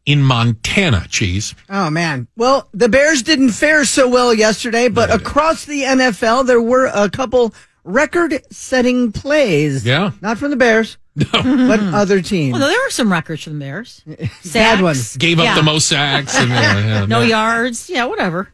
in 0.06 0.22
Montana. 0.22 1.06
Cheese. 1.11 1.54
Oh 1.68 1.90
man. 1.90 2.26
Well, 2.38 2.70
the 2.72 2.88
Bears 2.88 3.22
didn't 3.22 3.50
fare 3.50 3.84
so 3.84 4.09
well 4.09 4.32
yesterday, 4.32 4.88
but 4.88 5.12
across 5.12 5.66
the 5.66 5.82
NFL 5.82 6.46
there 6.46 6.62
were 6.62 6.86
a 6.86 7.11
couple 7.11 7.54
record-setting 7.84 9.12
plays. 9.12 9.84
Yeah. 9.84 10.12
Not 10.22 10.38
from 10.38 10.50
the 10.50 10.56
Bears, 10.56 10.96
but 11.32 11.80
other 11.80 12.20
teams. 12.22 12.58
Well, 12.58 12.68
there 12.68 12.78
were 12.84 12.90
some 12.90 13.10
records 13.10 13.42
from 13.42 13.54
the 13.58 13.64
Bears. 13.64 14.02
Bad 14.52 14.80
ones. 14.82 15.16
Gave 15.16 15.38
up 15.38 15.44
Yeah. 15.44 15.54
the 15.56 15.62
most 15.62 15.88
sacks. 15.88 16.36
And, 16.36 16.48
yeah, 16.50 16.78
yeah, 16.78 17.00
No 17.06 17.20
no. 17.20 17.22
yards. 17.22 17.90
Yeah, 17.90 18.04
whatever. 18.04 18.48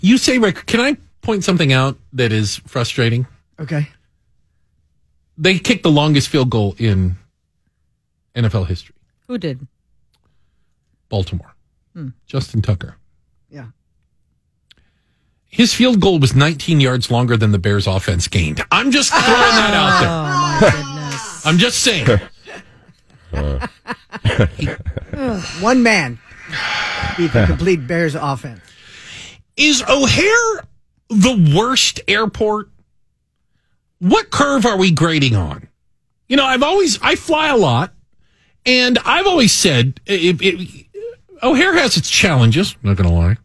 You 0.00 0.18
say, 0.18 0.38
Rick, 0.38 0.66
can 0.66 0.80
I 0.80 0.96
point 1.22 1.44
something 1.44 1.72
out 1.72 1.96
that 2.14 2.32
is 2.32 2.56
frustrating? 2.66 3.26
Okay. 3.58 3.88
They 5.36 5.58
kicked 5.58 5.82
the 5.82 5.90
longest 5.90 6.28
field 6.28 6.50
goal 6.50 6.74
in 6.78 7.16
NFL 8.34 8.66
history. 8.66 8.94
Who 9.26 9.38
did? 9.38 9.66
Baltimore. 11.08 11.54
Hmm. 11.94 12.08
Justin 12.26 12.62
Tucker. 12.62 12.96
Yeah. 13.50 13.66
His 15.46 15.74
field 15.74 16.00
goal 16.00 16.18
was 16.20 16.34
19 16.34 16.80
yards 16.80 17.10
longer 17.10 17.36
than 17.36 17.50
the 17.52 17.58
Bears 17.58 17.86
offense 17.86 18.28
gained. 18.28 18.62
I'm 18.70 18.90
just 18.92 19.10
throwing 19.10 19.24
that 19.26 19.74
out 19.74 20.60
there. 20.60 20.72
Oh, 20.72 20.89
My 21.44 21.52
goodness. 21.52 21.52
I'm 21.52 21.58
just 21.58 21.78
saying. 21.82 22.06
Uh. 23.32 23.64
One 25.60 25.84
man 25.84 26.18
beat 27.16 27.32
the 27.32 27.44
complete 27.46 27.86
Bears 27.86 28.16
offense. 28.16 28.60
Is 29.56 29.84
O'Hare 29.88 30.64
the 31.08 31.52
worst 31.56 32.00
airport? 32.08 32.70
What 34.00 34.30
curve 34.30 34.66
are 34.66 34.76
we 34.76 34.90
grading 34.90 35.36
on? 35.36 35.68
You 36.28 36.36
know, 36.36 36.44
I've 36.44 36.64
always, 36.64 36.98
I 37.02 37.14
fly 37.14 37.48
a 37.48 37.56
lot, 37.56 37.92
and 38.66 38.98
I've 39.04 39.26
always 39.28 39.52
said 39.52 40.00
it, 40.06 40.40
it, 40.40 40.86
O'Hare 41.42 41.74
has 41.74 41.96
its 41.96 42.10
challenges, 42.10 42.76
not 42.82 42.96
going 42.96 43.08
to 43.08 43.14
lie. 43.14 43.36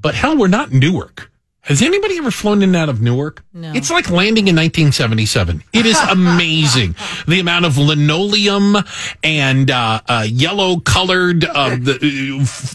But 0.00 0.14
hell, 0.14 0.36
we're 0.36 0.48
not 0.48 0.72
Newark. 0.72 1.29
Has 1.70 1.82
anybody 1.82 2.18
ever 2.18 2.32
flown 2.32 2.58
in 2.62 2.70
and 2.70 2.76
out 2.76 2.88
of 2.88 3.00
Newark? 3.00 3.44
No. 3.54 3.72
It's 3.74 3.90
like 3.92 4.10
landing 4.10 4.48
in 4.48 4.56
1977. 4.56 5.62
It 5.72 5.86
is 5.86 5.96
amazing 6.10 6.96
the 7.28 7.38
amount 7.38 7.64
of 7.64 7.78
linoleum 7.78 8.76
and 9.22 9.70
uh, 9.70 10.00
uh, 10.08 10.26
yellow 10.28 10.80
colored 10.80 11.44
uh, 11.44 11.70
the 11.76 11.98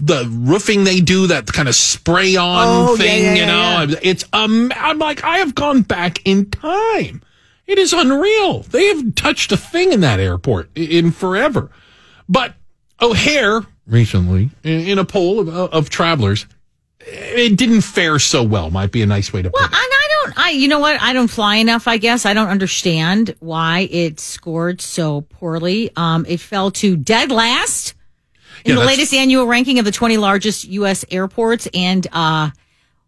the 0.01 0.29
roofing 0.31 0.85
they 0.85 1.01
do 1.01 1.27
that 1.27 1.45
kind 1.47 1.67
of 1.67 1.75
spray 1.75 2.37
on 2.37 2.65
Oh, 2.89 2.95
thing. 2.97 3.23
yeah, 3.23 3.33
you 3.35 3.45
know, 3.45 3.93
yeah. 3.93 3.99
it's 4.01 4.23
um. 4.31 4.71
I'm 4.75 4.97
like 4.97 5.23
I 5.25 5.39
have 5.39 5.53
gone 5.55 5.81
back 5.81 6.21
in 6.25 6.49
time. 6.49 7.21
It 7.67 7.77
is 7.77 7.91
unreal. 7.91 8.61
They 8.61 8.85
haven't 8.87 9.17
touched 9.17 9.51
a 9.51 9.57
thing 9.57 9.91
in 9.91 9.99
that 10.01 10.19
airport 10.21 10.69
in 10.75 11.11
forever. 11.11 11.69
But 12.29 12.53
O'Hare 13.01 13.61
recently, 13.87 14.51
in 14.63 14.81
in 14.87 14.99
a 14.99 15.05
poll 15.05 15.41
of, 15.41 15.49
of 15.49 15.89
travelers, 15.89 16.45
it 17.05 17.57
didn't 17.57 17.81
fare 17.81 18.19
so 18.19 18.43
well. 18.43 18.69
Might 18.71 18.91
be 18.91 19.01
a 19.01 19.05
nice 19.05 19.31
way 19.31 19.41
to 19.41 19.49
Well, 19.53 19.67
put 19.67 19.73
and 19.77 19.83
it. 19.83 19.93
I 19.93 20.07
don't, 20.23 20.37
I, 20.37 20.49
you 20.51 20.67
know 20.67 20.79
what? 20.79 20.99
I 21.01 21.13
don't 21.13 21.27
fly 21.27 21.55
enough, 21.57 21.87
I 21.87 21.97
guess. 21.97 22.25
I 22.25 22.33
don't 22.33 22.47
understand 22.49 23.35
why 23.39 23.87
it 23.91 24.19
scored 24.19 24.81
so 24.81 25.21
poorly. 25.21 25.91
Um, 25.95 26.25
it 26.27 26.39
fell 26.39 26.71
to 26.71 26.95
dead 26.97 27.31
last 27.31 27.93
in 28.63 28.71
Yeah, 28.75 28.81
the 28.81 28.85
latest 28.87 29.13
annual 29.13 29.45
ranking 29.45 29.77
of 29.79 29.85
the 29.85 29.91
20 29.91 30.17
largest 30.17 30.65
U.S. 30.65 31.05
airports. 31.11 31.67
And, 31.73 32.07
uh, 32.11 32.49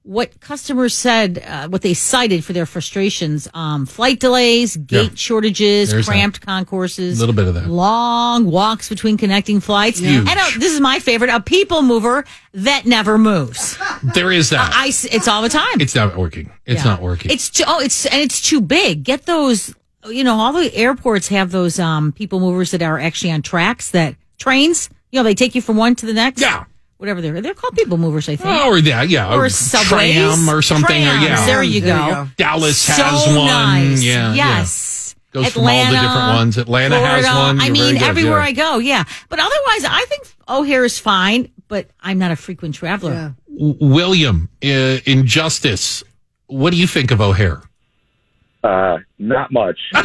what 0.08 0.40
customers 0.40 0.94
said, 0.96 1.44
uh, 1.46 1.68
what 1.68 1.82
they 1.82 1.94
cited 1.94 2.44
for 2.46 2.54
their 2.54 2.66
frustrations, 2.66 3.48
um, 3.54 3.86
flight 3.86 4.20
delays, 4.22 4.78
gate 4.78 5.10
Yeah. 5.12 5.16
shortages, 5.16 5.90
There's 5.92 6.06
that. 6.06 6.12
cramped 6.12 6.40
concourses, 6.42 7.18
A 7.18 7.20
little 7.20 7.36
bit 7.36 7.46
of 7.48 7.56
that. 7.56 7.70
long 7.70 8.46
walks 8.46 8.88
between 8.88 9.18
connecting 9.18 9.60
flights, 9.60 10.00
Huge. 10.00 10.20
and 10.30 10.30
uh, 10.40 10.46
this 10.60 10.72
is 10.74 10.80
my 10.80 11.00
favorite, 11.00 11.30
a 11.30 11.42
people 11.42 11.82
mover 11.82 12.24
that 12.54 12.86
never 12.86 13.18
moves. 13.18 13.78
There 14.16 14.32
is 14.32 14.50
that. 14.52 14.72
I, 14.74 14.88
s- 14.88 15.04
it's 15.06 15.28
all 15.28 15.42
the 15.42 15.50
time. 15.50 15.82
it's 15.82 15.94
not 15.96 16.16
working. 16.18 16.52
It's 16.66 16.84
Yeah. 16.86 16.92
not 16.92 17.02
working. 17.02 17.30
It's 17.32 17.50
too, 17.50 17.66
oh, 17.68 17.80
it's 17.82 18.06
and 18.06 18.22
it's 18.22 18.42
too 18.42 18.62
big. 18.62 19.04
Get 19.04 19.26
those. 19.26 19.74
You 20.10 20.24
know, 20.24 20.36
all 20.36 20.54
the 20.54 20.74
airports 20.74 21.28
have 21.28 21.52
those 21.52 21.80
um 21.80 22.14
people 22.14 22.40
movers 22.40 22.72
that 22.72 22.82
are 22.82 22.98
actually 22.98 23.32
on 23.32 23.42
tracks 23.42 23.92
that 23.92 24.16
trains. 24.38 24.90
You 25.12 25.20
know, 25.20 25.24
they 25.24 25.36
take 25.36 25.54
you 25.54 25.62
from 25.62 25.76
one 25.76 25.96
to 25.96 26.06
the 26.06 26.14
next. 26.14 26.40
Yeah. 26.42 26.64
Whatever 26.98 27.22
they're 27.22 27.40
they're 27.42 27.54
called 27.54 27.76
people 27.76 27.98
movers. 27.98 28.28
I 28.28 28.36
think. 28.36 28.50
Oh, 28.50 28.70
or 28.72 28.82
that, 28.82 29.08
yeah, 29.10 29.34
or 29.36 29.48
subways, 29.50 30.14
tram 30.16 30.50
or 30.50 30.62
something, 30.62 31.04
Trams, 31.04 31.24
or 31.24 31.28
yeah. 31.28 31.46
There 31.46 31.64
you 31.64 31.82
There 31.82 31.96
go. 31.98 32.06
you 32.08 32.12
go. 32.14 32.28
Dallas 32.38 32.78
so 32.78 32.94
has 33.04 33.28
one. 33.28 33.46
Nice. 33.46 34.04
Yeah, 34.04 34.34
yeah. 34.34 34.58
Yes. 34.60 35.16
Goes 35.32 35.52
from 35.54 35.68
all 35.68 35.86
the 35.86 35.92
different 35.92 36.34
ones. 36.36 36.58
Atlanta 36.58 37.00
has 37.00 37.26
one. 37.26 37.60
I 37.62 37.66
You're 37.66 37.74
mean, 37.74 37.94
good, 37.96 38.04
everywhere 38.04 38.40
yeah. 38.40 38.46
I 38.46 38.52
go, 38.54 38.78
yeah. 38.80 39.04
But 39.30 39.40
otherwise, 39.40 39.84
I 39.86 40.06
think 40.08 40.24
O'Hare 40.50 40.86
is 40.86 40.98
fine. 40.98 41.52
But 41.68 41.90
I'm 42.00 42.18
not 42.18 42.32
a 42.32 42.36
frequent 42.38 42.76
traveler. 42.76 43.12
Yeah. 43.12 43.32
W- 43.54 43.76
William, 43.94 44.50
uh, 44.64 45.00
in 45.06 45.28
Justice. 45.28 46.02
What 46.48 46.72
do 46.72 46.78
you 46.78 46.88
think 46.88 47.12
of 47.12 47.20
O'Hare? 47.20 47.62
Uh, 48.64 49.00
not 49.20 49.52
much. 49.52 49.78
Not 49.94 50.04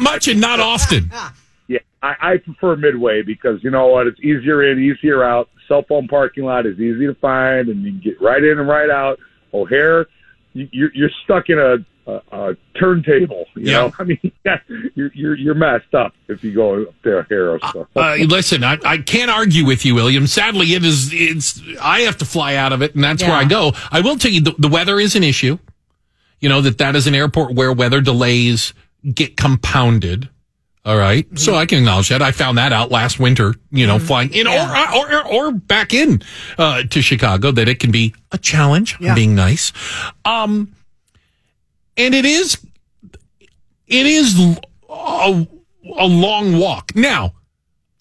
much 0.00 0.28
and 0.28 0.40
not 0.40 0.60
often. 0.60 1.10
Yeah, 1.68 1.78
I, 2.02 2.14
I 2.20 2.36
prefer 2.38 2.76
Midway 2.76 3.22
because 3.22 3.62
you 3.64 3.70
know 3.70 3.86
what? 3.86 4.06
It's 4.06 4.20
easier 4.20 4.70
in, 4.70 4.78
easier 4.78 5.24
out. 5.24 5.48
Cell 5.66 5.82
phone 5.88 6.08
parking 6.08 6.44
lot 6.44 6.66
is 6.66 6.78
easy 6.78 7.06
to 7.06 7.14
find, 7.14 7.68
and 7.68 7.82
you 7.82 7.92
can 7.92 8.00
get 8.00 8.20
right 8.20 8.42
in 8.42 8.58
and 8.58 8.68
right 8.68 8.90
out. 8.90 9.18
O'Hare, 9.54 10.06
you, 10.52 10.68
you're 10.72 10.90
you're 10.94 11.10
stuck 11.24 11.48
in 11.48 11.58
a, 11.58 11.76
a, 12.10 12.20
a 12.50 12.56
turntable. 12.78 13.46
You 13.56 13.70
Yeah. 13.70 13.72
know, 13.78 13.92
I 13.98 14.04
mean, 14.04 14.18
yeah, 14.44 14.58
you're 14.94 15.10
you're 15.14 15.34
you're 15.36 15.54
messed 15.54 15.94
up 15.94 16.12
if 16.28 16.44
you 16.44 16.52
go 16.54 16.82
up 16.82 17.02
to 17.04 17.18
O'Hare. 17.20 17.58
So. 17.72 17.88
Uh, 17.96 18.16
listen, 18.26 18.62
I, 18.62 18.78
I 18.84 18.98
can't 18.98 19.30
argue 19.30 19.64
with 19.64 19.86
you, 19.86 19.94
William. 19.94 20.26
Sadly, 20.26 20.74
it 20.74 20.84
is. 20.84 21.10
It's. 21.14 21.62
I 21.80 22.00
have 22.00 22.18
to 22.18 22.26
fly 22.26 22.56
out 22.56 22.74
of 22.74 22.82
it, 22.82 22.94
and 22.94 23.02
that's 23.02 23.22
where 23.22 23.32
I 23.32 23.44
go. 23.44 23.72
I 23.90 24.02
will 24.02 24.18
tell 24.18 24.30
you, 24.32 24.42
the, 24.42 24.54
the 24.58 24.68
weather 24.68 25.00
is 25.00 25.16
an 25.16 25.22
issue. 25.24 25.58
You 26.40 26.50
know 26.50 26.60
that 26.60 26.76
that 26.76 26.94
is 26.94 27.06
an 27.06 27.14
airport 27.14 27.54
where 27.54 27.72
weather 27.72 28.02
delays 28.02 28.74
get 29.14 29.38
compounded. 29.38 30.28
All 30.86 30.98
right, 30.98 31.26
so 31.38 31.54
I 31.54 31.64
can 31.64 31.78
acknowledge 31.78 32.10
that. 32.10 32.20
I 32.20 32.30
found 32.30 32.58
that 32.58 32.70
out 32.70 32.90
last 32.90 33.18
winter. 33.18 33.54
You 33.70 33.86
know, 33.86 33.98
flying 33.98 34.34
in 34.34 34.46
or, 34.46 34.52
or 34.52 35.14
or 35.14 35.26
or 35.26 35.52
back 35.52 35.94
in 35.94 36.20
uh, 36.58 36.82
to 36.90 37.00
Chicago, 37.00 37.50
that 37.52 37.68
it 37.68 37.80
can 37.80 37.90
be 37.90 38.14
a 38.32 38.38
challenge. 38.38 38.98
Yeah. 39.00 39.14
being 39.14 39.34
nice, 39.34 39.72
um, 40.26 40.74
and 41.96 42.14
it 42.14 42.26
is 42.26 42.58
it 43.86 44.06
is 44.06 44.38
a, 44.90 45.48
a 45.96 46.06
long 46.06 46.58
walk. 46.58 46.94
Now, 46.94 47.32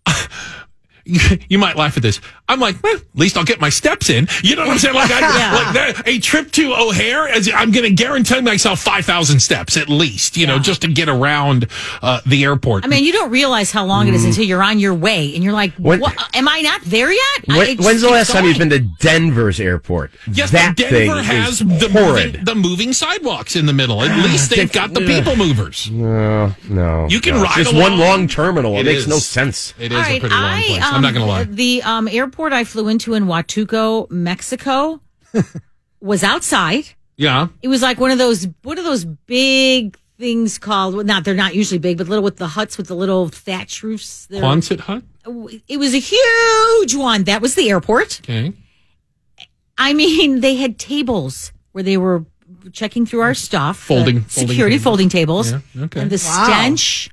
you 1.05 1.57
might 1.57 1.77
laugh 1.77 1.95
at 1.95 2.03
this. 2.03 2.19
I'm 2.49 2.59
like, 2.59 2.83
well, 2.83 2.95
at 2.97 3.03
least 3.15 3.37
I'll 3.37 3.45
get 3.45 3.61
my 3.61 3.69
steps 3.69 4.09
in. 4.09 4.27
You 4.43 4.55
know 4.57 4.63
what 4.63 4.71
I'm 4.73 4.77
saying? 4.77 4.93
Like, 4.95 5.09
I, 5.11 5.19
Yeah. 5.37 5.53
like 5.55 5.73
that, 5.95 6.07
a 6.07 6.19
trip 6.19 6.51
to 6.51 6.73
O'Hare, 6.75 7.27
as 7.27 7.49
I'm 7.53 7.71
going 7.71 7.85
to 7.85 7.93
guarantee 8.03 8.41
myself 8.41 8.79
5,000 8.81 9.39
steps 9.39 9.77
at 9.77 9.87
least, 9.87 10.35
you 10.35 10.45
know, 10.45 10.59
just 10.59 10.81
to 10.81 10.89
get 10.89 11.07
around 11.07 11.67
uh, 12.01 12.19
the 12.25 12.43
airport. 12.43 12.83
I 12.83 12.87
mean, 12.89 13.05
you 13.05 13.13
don't 13.13 13.31
realize 13.31 13.71
how 13.71 13.85
long 13.85 14.07
it 14.09 14.13
is 14.13 14.25
until 14.25 14.43
you're 14.43 14.61
on 14.61 14.79
your 14.79 14.93
way, 14.93 15.33
and 15.33 15.43
you're 15.43 15.53
like, 15.53 15.73
When- 15.75 16.01
what? 16.01 16.15
"Am 16.35 16.47
I 16.49 16.59
not 16.61 16.81
there 16.81 17.11
yet?" 17.11 17.21
When, 17.45 17.61
it 17.69 17.79
when's 17.79 18.01
the 18.01 18.09
last 18.09 18.27
keeps 18.27 18.33
time 18.39 18.45
you've 18.45 18.57
been 18.57 18.69
to 18.71 18.79
Denver's 18.99 19.59
airport? 19.59 20.11
yes, 20.31 20.51
that 20.51 20.75
but 20.75 20.87
thing 20.89 21.07
Denver 21.07 21.23
has 21.23 21.61
is 21.61 21.67
the 21.79 21.89
moving, 21.89 22.43
the 22.43 22.55
moving 22.55 22.91
sidewalks 22.93 23.55
in 23.55 23.65
the 23.67 23.73
middle. 23.73 24.01
At 24.03 24.17
least 24.23 24.49
they've 24.49 24.71
got 24.71 24.93
the 24.93 25.01
people 25.05 25.35
movers. 25.37 25.89
No, 25.89 26.53
no. 26.69 27.07
You 27.09 27.21
can 27.21 27.35
no. 27.35 27.43
ride 27.43 27.59
It's 27.59 27.69
just 27.69 27.73
along. 27.73 27.91
one 27.91 27.99
long 27.99 28.27
terminal. 28.27 28.75
It, 28.75 28.81
It 28.81 28.85
makes 28.87 28.99
is. 29.03 29.07
no 29.07 29.17
sense. 29.17 29.73
It 29.79 29.91
is 29.93 29.97
All 29.97 30.03
a 30.03 30.07
right, 30.07 30.19
pretty 30.19 30.35
long 30.35 30.43
I, 30.43 30.63
place. 30.65 30.83
um, 30.83 30.93
I'm 30.95 31.01
not 31.01 31.13
going 31.13 31.25
to 31.25 31.31
lie. 31.31 31.43
The 31.45 31.81
um, 31.83 32.07
airport 32.09 32.32
I 32.53 32.63
flew 32.63 32.87
into 32.87 33.13
in 33.13 33.25
Huatulco, 33.25 34.09
Mexico, 34.09 35.01
was 36.01 36.23
outside. 36.23 36.85
Yeah. 37.17 37.47
It 37.61 37.67
was 37.67 37.81
like 37.81 37.99
one 37.99 38.11
of 38.11 38.17
those, 38.17 38.47
one 38.63 38.77
of 38.77 38.83
those 38.83 39.05
big 39.05 39.97
things 40.17 40.57
called? 40.57 40.95
well, 40.95 41.05
Not 41.05 41.23
they're 41.25 41.33
not 41.35 41.53
usually 41.55 41.77
big, 41.79 41.97
but 41.97 42.07
little 42.07 42.23
with 42.23 42.37
the 42.37 42.47
huts 42.47 42.77
with 42.77 42.87
the 42.87 42.95
little 42.95 43.27
thatch 43.29 43.83
roofs. 43.83 44.25
They're- 44.27 44.41
Quonset 44.41 44.79
hut? 44.81 45.03
It 45.67 45.77
was 45.77 45.93
a 45.93 45.99
huge 45.99 46.95
one. 46.95 47.23
That 47.25 47.41
was 47.41 47.55
the 47.55 47.69
airport. 47.69 48.19
Okay. 48.23 48.53
I 49.77 49.93
mean, 49.93 50.39
they 50.41 50.55
had 50.55 50.77
tables 50.79 51.51
where 51.71 51.83
they 51.83 51.97
were 51.97 52.25
checking 52.71 53.05
through 53.05 53.21
our 53.21 53.33
stuff, 53.33 53.79
the 53.79 53.95
Folding- 53.95 54.21
folding 54.21 54.47
security 54.49 54.75
tables. 54.77 54.83
folding 54.83 55.09
tables, 55.09 55.51
Yeah, 55.51 55.59
okay. 55.83 56.01
and 56.01 56.09
the 56.09 56.21
Wow. 56.25 56.43
stench 56.45 57.09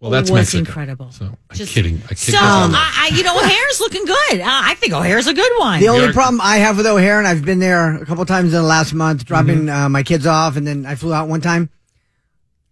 Well, 0.00 0.10
that's 0.10 0.30
was 0.30 0.38
Mexico. 0.54 0.58
incredible. 0.60 1.10
So 1.12 1.26
I'm 1.26 1.36
Just- 1.56 1.72
kidding. 1.74 2.00
I 2.06 2.08
kid 2.14 2.18
So. 2.32 2.38
I, 2.40 3.10
I, 3.12 3.16
you 3.16 3.22
know, 3.22 3.36
O'Hare's 3.36 3.80
looking 3.80 4.06
good. 4.06 4.40
Uh, 4.40 4.44
I 4.46 4.74
think 4.76 4.94
O'Hare's 4.94 5.26
a 5.26 5.34
good 5.34 5.52
one. 5.58 5.78
The 5.80 5.88
only 5.88 6.02
You're- 6.04 6.12
problem 6.14 6.40
I 6.42 6.56
have 6.56 6.78
with 6.78 6.86
O'Hare, 6.86 7.18
and 7.18 7.28
I've 7.28 7.44
been 7.44 7.58
there 7.58 7.96
a 7.96 8.06
couple 8.06 8.24
times 8.24 8.54
in 8.54 8.60
the 8.62 8.66
last 8.66 8.94
month, 8.94 9.26
dropping 9.26 9.68
uh, 9.68 9.90
my 9.90 10.02
kids 10.02 10.26
off, 10.26 10.56
and 10.56 10.66
then 10.66 10.86
I 10.86 10.94
flew 10.94 11.12
out 11.12 11.28
one 11.28 11.42
time. 11.42 11.68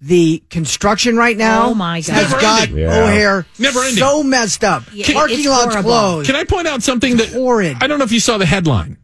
The 0.01 0.45
construction 0.49 1.17
right 1.17 1.37
now 1.37 1.67
Oh, 1.71 1.75
my 1.75 2.01
God. 2.03 2.13
Never 2.15 2.41
got. 2.41 2.71
Yeah. 2.71 3.03
O'Hare 3.03 3.47
Never 3.59 3.81
ending. 3.81 3.97
so 3.97 4.23
messed 4.23 4.63
up. 4.63 4.85
Yeah, 4.93 5.13
Parking 5.13 5.45
lots 5.45 5.65
horrible. 5.75 5.91
closed. 5.91 6.27
Can 6.29 6.37
I 6.37 6.45
point 6.45 6.69
out 6.69 6.83
something 6.85 7.17
that 7.17 7.31
Horrid. 7.31 7.79
I 7.81 7.89
don't 7.89 7.99
know 7.99 8.05
if 8.05 8.13
you 8.13 8.21
saw 8.21 8.39
the 8.39 8.47
headline 8.47 8.97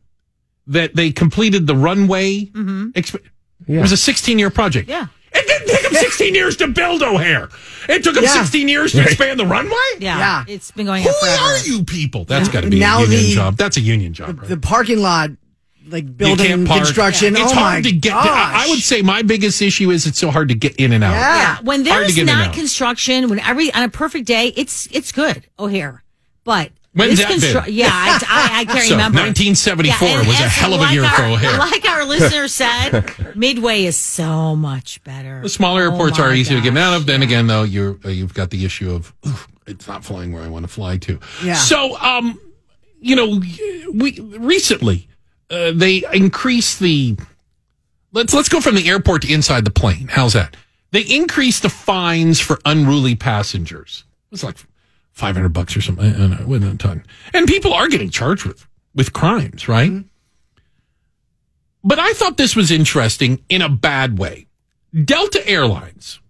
that 0.69 0.95
they 0.95 1.11
completed 1.11 1.67
the 1.67 1.75
runway. 1.75 2.45
Exp- 2.47 3.21
It 3.67 3.81
was 3.81 3.91
a 3.93 3.97
16 3.97 4.39
year 4.39 4.51
project. 4.51 4.89
Yeah. 4.89 5.07
It 5.35 5.47
didn't 5.47 5.69
take 5.69 5.83
them 5.83 5.93
16 6.01 6.35
years 6.35 6.57
to 6.59 6.69
build 6.69 7.03
O'Hare. 7.03 7.49
It 7.89 8.03
took 8.05 8.15
them 8.15 8.25
Yeah. 8.25 8.31
16 8.43 8.69
years 8.69 8.93
to 8.93 9.03
expand 9.03 9.39
the 9.41 9.47
runway. 9.47 9.75
yeah, 9.99 10.19
Yeah. 10.19 10.45
it's 10.49 10.71
been 10.71 10.87
going 10.87 11.03
Who 11.03 11.09
on 11.11 11.15
forever. 11.21 11.43
are 11.43 11.59
you 11.59 11.85
people? 11.85 12.25
That's 12.25 12.49
got 12.49 12.63
to 12.63 12.71
be 12.71 12.79
Now 12.79 12.99
a 12.99 13.03
union 13.03 13.21
the- 13.23 13.35
job. 13.35 13.57
That's 13.57 13.77
a 13.77 13.81
union 13.81 14.13
job. 14.15 14.39
right? 14.41 14.49
the 14.49 14.57
parking 14.57 15.01
lot, 15.01 15.31
like 15.89 16.17
building 16.17 16.47
can't 16.47 16.67
park. 16.67 16.81
construction. 16.85 17.35
It's 17.37 17.53
oh 17.53 17.55
my 17.57 17.61
hard 17.61 17.85
to 17.85 17.93
get. 17.93 18.13
Gosh. 18.13 18.25
I 18.27 18.65
I 18.65 18.69
would 18.71 18.79
say 18.79 19.03
my 19.03 19.21
biggest 19.23 19.61
issue 19.61 19.91
is 19.91 20.07
it's 20.07 20.19
so 20.19 20.31
hard 20.31 20.49
to 20.49 20.55
get 20.55 20.77
in 20.77 20.93
and 20.93 21.05
out. 21.05 21.13
Yeah. 21.13 21.37
Yeah, 21.37 21.57
when 21.63 21.83
there's 21.83 22.15
get 22.15 22.23
in 22.23 22.29
and 22.31 22.39
not 22.39 22.55
construction, 22.55 23.29
when 23.29 23.39
every 23.41 23.71
on 23.75 23.83
a 23.83 23.89
perfect 23.91 24.27
day, 24.27 24.49
it's 24.57 24.89
it's 24.93 25.13
good 25.13 25.45
O'Hare. 25.59 26.03
But 26.45 26.71
When's 26.95 27.19
that 27.19 27.65
been? 27.65 27.75
yeah, 27.75 27.91
I, 27.91 28.23
I, 28.29 28.61
I 28.61 28.65
can't 28.65 28.85
So, 28.85 28.95
remember. 28.95 29.19
1974 29.19 30.09
and 30.09 30.27
was 30.29 30.39
a 30.39 30.43
hell 30.49 30.75
of 30.75 30.81
a 30.81 30.85
like 30.85 30.95
year 30.95 31.09
for 31.09 31.25
O'Hare. 31.25 31.59
Like 31.59 31.85
our 31.89 32.05
listener 32.05 32.47
said, 32.47 33.05
Midway 33.37 33.85
is 33.85 33.97
so 33.97 34.55
much 34.55 35.03
better. 35.03 35.41
The 35.43 35.49
smaller 35.49 35.83
Oh 35.83 35.91
airports 35.91 36.21
are 36.21 36.33
easy 36.33 36.55
to 36.55 36.61
get 36.61 36.77
out 36.77 36.95
of. 36.95 37.07
Then 37.07 37.21
yeah. 37.21 37.27
again, 37.27 37.47
though, 37.49 37.65
you're 37.65 37.99
uh, 38.05 38.09
you've 38.11 38.35
got 38.35 38.51
the 38.51 38.65
issue 38.65 38.93
of 38.93 39.13
"Oof, 39.27 39.49
it's 39.67 39.89
not 39.89 40.05
flying 40.05 40.33
where 40.33 40.43
I 40.43 40.49
want 40.49 40.65
to 40.65 40.73
fly 40.73 40.97
to. 40.99 41.19
Yeah. 41.43 41.55
So, 41.55 41.99
um, 41.99 42.39
you 43.01 43.17
know, 43.17 43.41
we 43.93 44.21
recently 44.21 45.09
uh, 45.51 45.73
they 45.75 46.05
increased 46.13 46.79
the. 46.79 47.17
Let's 48.13 48.33
let's 48.33 48.49
go 48.49 48.61
from 48.61 48.77
the 48.77 48.89
airport 48.89 49.23
to 49.23 49.33
inside 49.33 49.65
the 49.65 49.73
plane. 49.73 50.07
How's 50.09 50.35
that? 50.35 50.57
They 50.93 51.03
increased 51.03 51.63
the 51.63 51.71
fines 51.71 52.39
for 52.39 52.61
unruly 52.65 53.17
passengers. 53.17 54.05
It's 54.31 54.45
like 54.45 54.57
five 55.15 55.35
hundred 55.35 55.53
bucks 55.55 55.77
or 55.77 55.81
something. 55.81 56.05
I 56.05 56.17
don't 56.17 56.31
know, 56.31 56.47
wasn't 56.47 56.75
a 56.75 56.79
ton. 56.79 57.05
And 57.33 57.49
people 57.49 57.73
are 57.73 57.89
getting 57.89 58.11
charged 58.11 58.45
with 58.45 58.67
with 58.95 59.13
crimes, 59.13 59.69
right? 59.69 60.05
But 61.83 61.99
I 61.99 62.13
thought 62.13 62.37
this 62.37 62.55
was 62.57 62.71
interesting 62.71 63.43
in 63.49 63.63
a 63.63 63.69
bad 63.69 64.19
way. 64.19 64.47
Delta 65.05 65.47
Airlines 65.47 66.21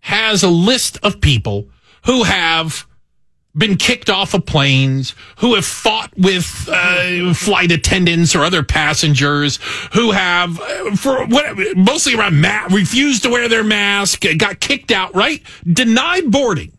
has 0.00 0.42
a 0.42 0.48
list 0.48 0.98
of 1.02 1.20
people 1.20 1.68
who 2.04 2.22
have 2.24 2.86
been 3.56 3.76
kicked 3.76 4.10
off 4.10 4.34
of 4.34 4.44
planes, 4.44 5.14
who 5.38 5.54
have 5.54 5.64
fought 5.64 6.12
with 6.16 6.68
uh, 6.70 7.32
flight 7.32 7.72
attendants 7.72 8.34
or 8.36 8.44
other 8.44 8.62
passengers, 8.62 9.58
who 9.94 10.10
have, 10.10 10.60
uh, 10.60 10.94
for 10.96 11.24
what, 11.26 11.56
mostly 11.76 12.14
around 12.14 12.40
ma- 12.40 12.66
refused 12.70 13.22
to 13.22 13.30
wear 13.30 13.48
their 13.48 13.64
mask, 13.64 14.24
got 14.36 14.60
kicked 14.60 14.90
out, 14.90 15.14
right? 15.14 15.42
Denied 15.64 16.30
boarding. 16.30 16.75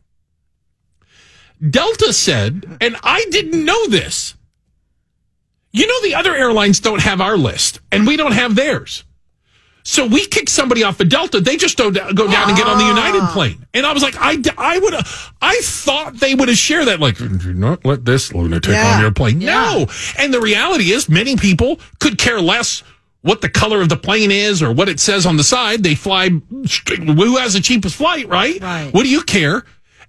Delta 1.69 2.13
said, 2.13 2.77
and 2.81 2.95
I 3.03 3.25
didn't 3.31 3.65
know 3.65 3.87
this. 3.87 4.35
You 5.71 5.87
know, 5.87 6.01
the 6.01 6.15
other 6.15 6.35
airlines 6.35 6.79
don't 6.79 7.01
have 7.01 7.21
our 7.21 7.37
list, 7.37 7.79
and 7.91 8.07
we 8.07 8.17
don't 8.17 8.31
have 8.31 8.55
theirs. 8.55 9.03
So 9.83 10.05
we 10.05 10.25
kick 10.25 10.49
somebody 10.49 10.83
off 10.83 10.99
of 10.99 11.07
Delta, 11.07 11.39
they 11.39 11.55
just 11.55 11.77
don't 11.77 11.93
go 11.93 12.29
down 12.29 12.49
and 12.49 12.57
get 12.57 12.67
on 12.67 12.77
the 12.77 12.85
United 12.85 13.21
ah. 13.21 13.31
plane. 13.31 13.65
And 13.73 13.85
I 13.85 13.93
was 13.93 14.03
like, 14.03 14.15
I, 14.19 14.37
I 14.57 14.79
would 14.79 14.93
have, 14.93 15.33
I 15.41 15.61
thought 15.63 16.15
they 16.15 16.35
would 16.35 16.49
have 16.49 16.57
shared 16.57 16.87
that. 16.87 16.99
Like, 16.99 17.17
do 17.17 17.53
not 17.53 17.85
let 17.85 18.03
this 18.03 18.33
lunatic 18.33 18.71
Yeah. 18.71 18.95
on 18.95 19.01
your 19.01 19.11
plane. 19.11 19.39
No. 19.39 19.87
And 20.17 20.33
the 20.33 20.41
reality 20.41 20.91
is, 20.91 21.07
many 21.07 21.37
people 21.37 21.79
could 21.99 22.17
care 22.17 22.41
less 22.41 22.83
what 23.21 23.39
the 23.39 23.47
color 23.47 23.81
of 23.81 23.87
the 23.87 23.95
plane 23.95 24.29
is 24.29 24.61
or 24.61 24.73
what 24.73 24.89
it 24.89 24.99
says 24.99 25.25
on 25.25 25.37
the 25.37 25.43
side. 25.43 25.83
They 25.83 25.95
fly, 25.95 26.29
who 26.29 27.37
has 27.37 27.53
the 27.53 27.61
cheapest 27.61 27.95
flight, 27.95 28.27
right? 28.27 28.61
Right. 28.61 28.93
What 28.93 29.03
do 29.03 29.09
you 29.09 29.23
care? 29.23 29.63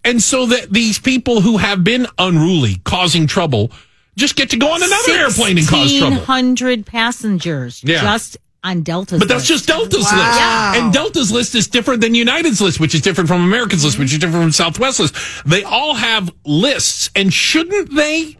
And 0.08 0.22
so 0.22 0.46
that 0.46 0.72
these 0.72 0.98
people 0.98 1.40
who 1.42 1.58
have 1.58 1.84
been 1.84 2.06
unruly, 2.18 2.76
causing 2.84 3.26
trouble, 3.26 3.70
just 4.16 4.36
get 4.36 4.50
to 4.50 4.56
go 4.56 4.70
on 4.72 4.82
another 4.82 5.12
airplane 5.12 5.58
and 5.58 5.68
cause 5.68 5.90
trouble. 5.96 6.16
1,600 6.16 6.86
passengers 6.86 7.82
Yeah. 7.84 8.00
just 8.00 8.36
on 8.64 8.82
Delta's 8.82 9.18
But 9.18 9.28
that's 9.28 9.48
list. 9.48 9.66
just 9.66 9.66
Delta's 9.68 10.04
Wow. 10.04 10.16
list. 10.26 10.38
Yeah. 10.40 10.74
And 10.84 10.92
Delta's 10.92 11.30
list 11.30 11.54
is 11.54 11.68
different 11.68 12.00
than 12.00 12.14
United's 12.14 12.60
list, 12.60 12.80
which 12.80 12.94
is 12.94 13.00
different 13.02 13.28
from 13.28 13.42
American's 13.44 13.84
list, 13.84 13.98
which 13.98 14.12
is 14.12 14.18
different 14.18 14.42
from 14.44 14.52
Southwest's 14.52 14.98
list. 15.00 15.14
They 15.46 15.62
all 15.62 15.94
have 15.94 16.30
lists, 16.44 17.10
and 17.14 17.32
shouldn't 17.32 17.94
they 17.94 18.36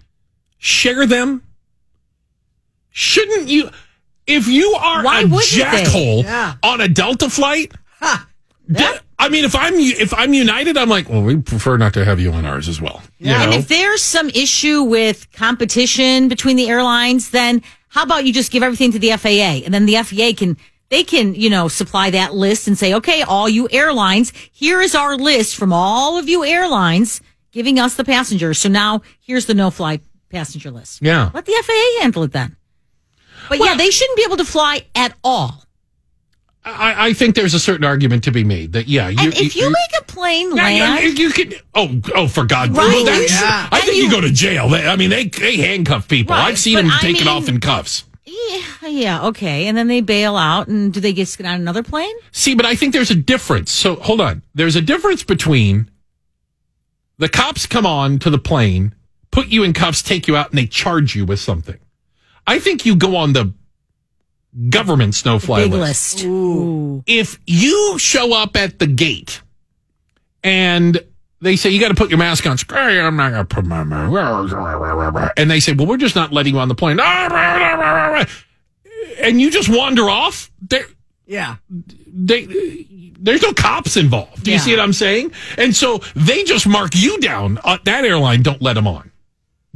share 0.58 1.06
them? 1.06 1.42
Shouldn't 2.90 3.48
you? 3.48 3.70
If 4.26 4.48
you 4.48 4.72
are 4.72 5.04
Why 5.04 5.20
a 5.20 5.24
jackhole 5.26 6.24
Yeah. 6.24 6.54
on 6.62 6.80
a 6.80 6.88
Delta 6.88 7.30
flight, 7.30 7.72
de- 8.70 9.00
I 9.18 9.28
mean, 9.28 9.44
if 9.44 9.54
I'm 9.56 9.74
if 9.74 10.14
I'm 10.14 10.32
United, 10.32 10.76
I'm 10.76 10.88
like, 10.88 11.08
well, 11.08 11.22
we 11.22 11.36
prefer 11.36 11.76
not 11.76 11.92
to 11.94 12.04
have 12.04 12.20
you 12.20 12.32
on 12.32 12.44
ours 12.44 12.68
as 12.68 12.80
well. 12.80 13.02
You 13.18 13.32
And 13.32 13.52
if 13.54 13.68
there's 13.68 14.02
some 14.02 14.28
issue 14.30 14.82
with 14.82 15.30
competition 15.32 16.28
between 16.28 16.56
the 16.56 16.68
airlines, 16.68 17.30
then 17.30 17.62
how 17.88 18.04
about 18.04 18.24
you 18.24 18.32
just 18.32 18.52
give 18.52 18.62
everything 18.62 18.92
to 18.92 18.98
the 18.98 19.10
FAA 19.12 19.64
and 19.64 19.74
then 19.74 19.86
the 19.86 19.96
FAA 19.96 20.32
can 20.36 20.56
they 20.90 21.04
can, 21.04 21.34
you 21.34 21.50
know, 21.50 21.68
supply 21.68 22.10
that 22.10 22.34
list 22.34 22.66
and 22.66 22.78
say, 22.78 22.94
okay, 22.94 23.22
all 23.22 23.48
you 23.48 23.68
airlines, 23.70 24.32
here 24.52 24.80
is 24.80 24.94
our 24.94 25.16
list 25.16 25.56
from 25.56 25.72
all 25.72 26.16
of 26.16 26.28
you 26.28 26.44
airlines 26.44 27.20
giving 27.50 27.78
us 27.78 27.94
the 27.96 28.04
passengers. 28.04 28.58
So 28.58 28.68
now 28.68 29.02
here's 29.20 29.46
the 29.46 29.54
no 29.54 29.70
fly 29.70 30.00
passenger 30.30 30.70
list. 30.70 31.02
Yeah. 31.02 31.30
Let 31.34 31.44
the 31.44 31.52
FAA 31.62 32.02
handle 32.02 32.22
it 32.22 32.32
then. 32.32 32.56
But 33.48 33.58
Well- 33.58 33.70
yeah, 33.70 33.76
they 33.76 33.90
shouldn't 33.90 34.16
be 34.16 34.24
able 34.24 34.36
to 34.38 34.44
fly 34.44 34.82
at 34.94 35.14
all. 35.24 35.64
I, 36.68 37.08
I 37.08 37.12
think 37.14 37.34
there's 37.34 37.54
a 37.54 37.58
certain 37.60 37.84
argument 37.84 38.24
to 38.24 38.30
be 38.30 38.44
made 38.44 38.72
that 38.72 38.88
yeah, 38.88 39.08
you, 39.08 39.16
And 39.18 39.34
if 39.36 39.56
you 39.56 39.66
make 39.70 40.00
a 40.00 40.04
plane 40.04 40.54
Yeah, 40.54 40.62
land, 40.64 41.18
you, 41.18 41.26
you 41.28 41.32
could. 41.32 41.60
Oh, 41.74 42.00
oh, 42.14 42.28
for 42.28 42.44
God! 42.44 42.76
Right. 42.76 42.86
Well, 43.04 43.22
Yeah. 43.22 43.68
I 43.72 43.80
think 43.80 43.96
you, 43.96 44.04
you- 44.04 44.10
go 44.10 44.20
to 44.20 44.30
jail. 44.30 44.66
I 44.74 44.96
mean, 44.96 45.10
they 45.10 45.24
they 45.26 45.56
handcuff 45.56 46.08
people. 46.08 46.34
Right, 46.36 46.48
I've 46.48 46.58
seen 46.58 46.76
them 46.76 46.90
I 46.90 46.98
taken 47.00 47.26
mean- 47.26 47.34
off 47.34 47.48
in 47.48 47.60
cuffs. 47.60 48.04
yeah, 48.24 48.88
yeah, 48.88 49.26
okay. 49.28 49.66
And 49.66 49.76
then 49.78 49.88
they 49.88 50.00
bail 50.02 50.36
out, 50.36 50.68
and 50.68 50.92
do 50.92 51.00
they 51.00 51.12
get 51.12 51.38
on 51.40 51.46
another 51.54 51.82
plane? 51.82 52.14
See, 52.32 52.54
but 52.54 52.66
I 52.66 52.74
think 52.76 52.92
there's 52.92 53.10
a 53.10 53.14
difference. 53.14 53.70
So 53.70 53.96
hold 53.96 54.20
on. 54.20 54.42
There's 54.54 54.76
a 54.76 54.82
difference 54.82 55.22
between 55.24 55.90
the 57.18 57.28
cops 57.28 57.66
come 57.66 57.86
on 57.86 58.18
to 58.20 58.30
the 58.30 58.38
plane, 58.38 58.94
put 59.30 59.48
you 59.48 59.62
in 59.64 59.72
cuffs, 59.72 60.02
take 60.02 60.28
you 60.28 60.36
out, 60.36 60.50
and 60.50 60.58
they 60.58 60.66
charge 60.66 61.16
you 61.16 61.24
with 61.24 61.40
something. 61.40 61.78
I 62.46 62.58
think 62.58 62.86
you 62.86 62.94
go 62.96 63.16
on 63.16 63.32
the 63.32 63.52
government's 64.70 65.24
no 65.24 65.38
fly 65.38 65.62
Big 65.64 65.72
list. 65.72 66.14
list. 66.16 66.24
Ooh. 66.26 67.02
if 67.06 67.38
you 67.46 67.98
show 67.98 68.34
up 68.34 68.56
at 68.56 68.78
the 68.78 68.86
gate 68.86 69.40
and 70.42 71.00
they 71.40 71.54
say 71.56 71.70
you 71.70 71.78
got 71.80 71.88
to 71.88 71.94
put 71.94 72.10
your 72.10 72.18
mask 72.18 72.46
on, 72.46 72.56
hey, 72.56 73.00
I'm 73.00 73.16
not 73.16 73.30
going 73.30 73.46
to 73.46 73.54
put 73.54 73.64
my 73.66 73.84
mask. 73.84 75.32
And 75.36 75.50
they 75.50 75.60
say, 75.60 75.72
well, 75.72 75.86
we're 75.86 75.96
just 75.96 76.16
not 76.16 76.32
letting 76.32 76.54
you 76.54 76.60
on 76.60 76.68
the 76.68 76.74
plane. 76.74 76.98
And 79.20 79.40
you 79.40 79.50
just 79.50 79.68
wander 79.68 80.08
off. 80.08 80.50
There, 80.68 80.86
Yeah. 81.26 81.56
they, 82.06 82.46
there's 83.20 83.42
no 83.42 83.52
cops 83.52 83.96
involved. 83.96 84.44
Do 84.44 84.50
you 84.50 84.56
Yeah. 84.56 84.62
see 84.62 84.70
what 84.72 84.80
I'm 84.80 84.92
saying? 84.92 85.32
And 85.56 85.74
so 85.76 85.98
they 86.16 86.44
just 86.44 86.66
mark 86.66 86.92
you 86.94 87.18
down. 87.20 87.58
Uh, 87.62 87.78
that 87.84 88.04
airline, 88.04 88.42
don't 88.42 88.62
let 88.62 88.74
them 88.74 88.86
on. 88.86 89.07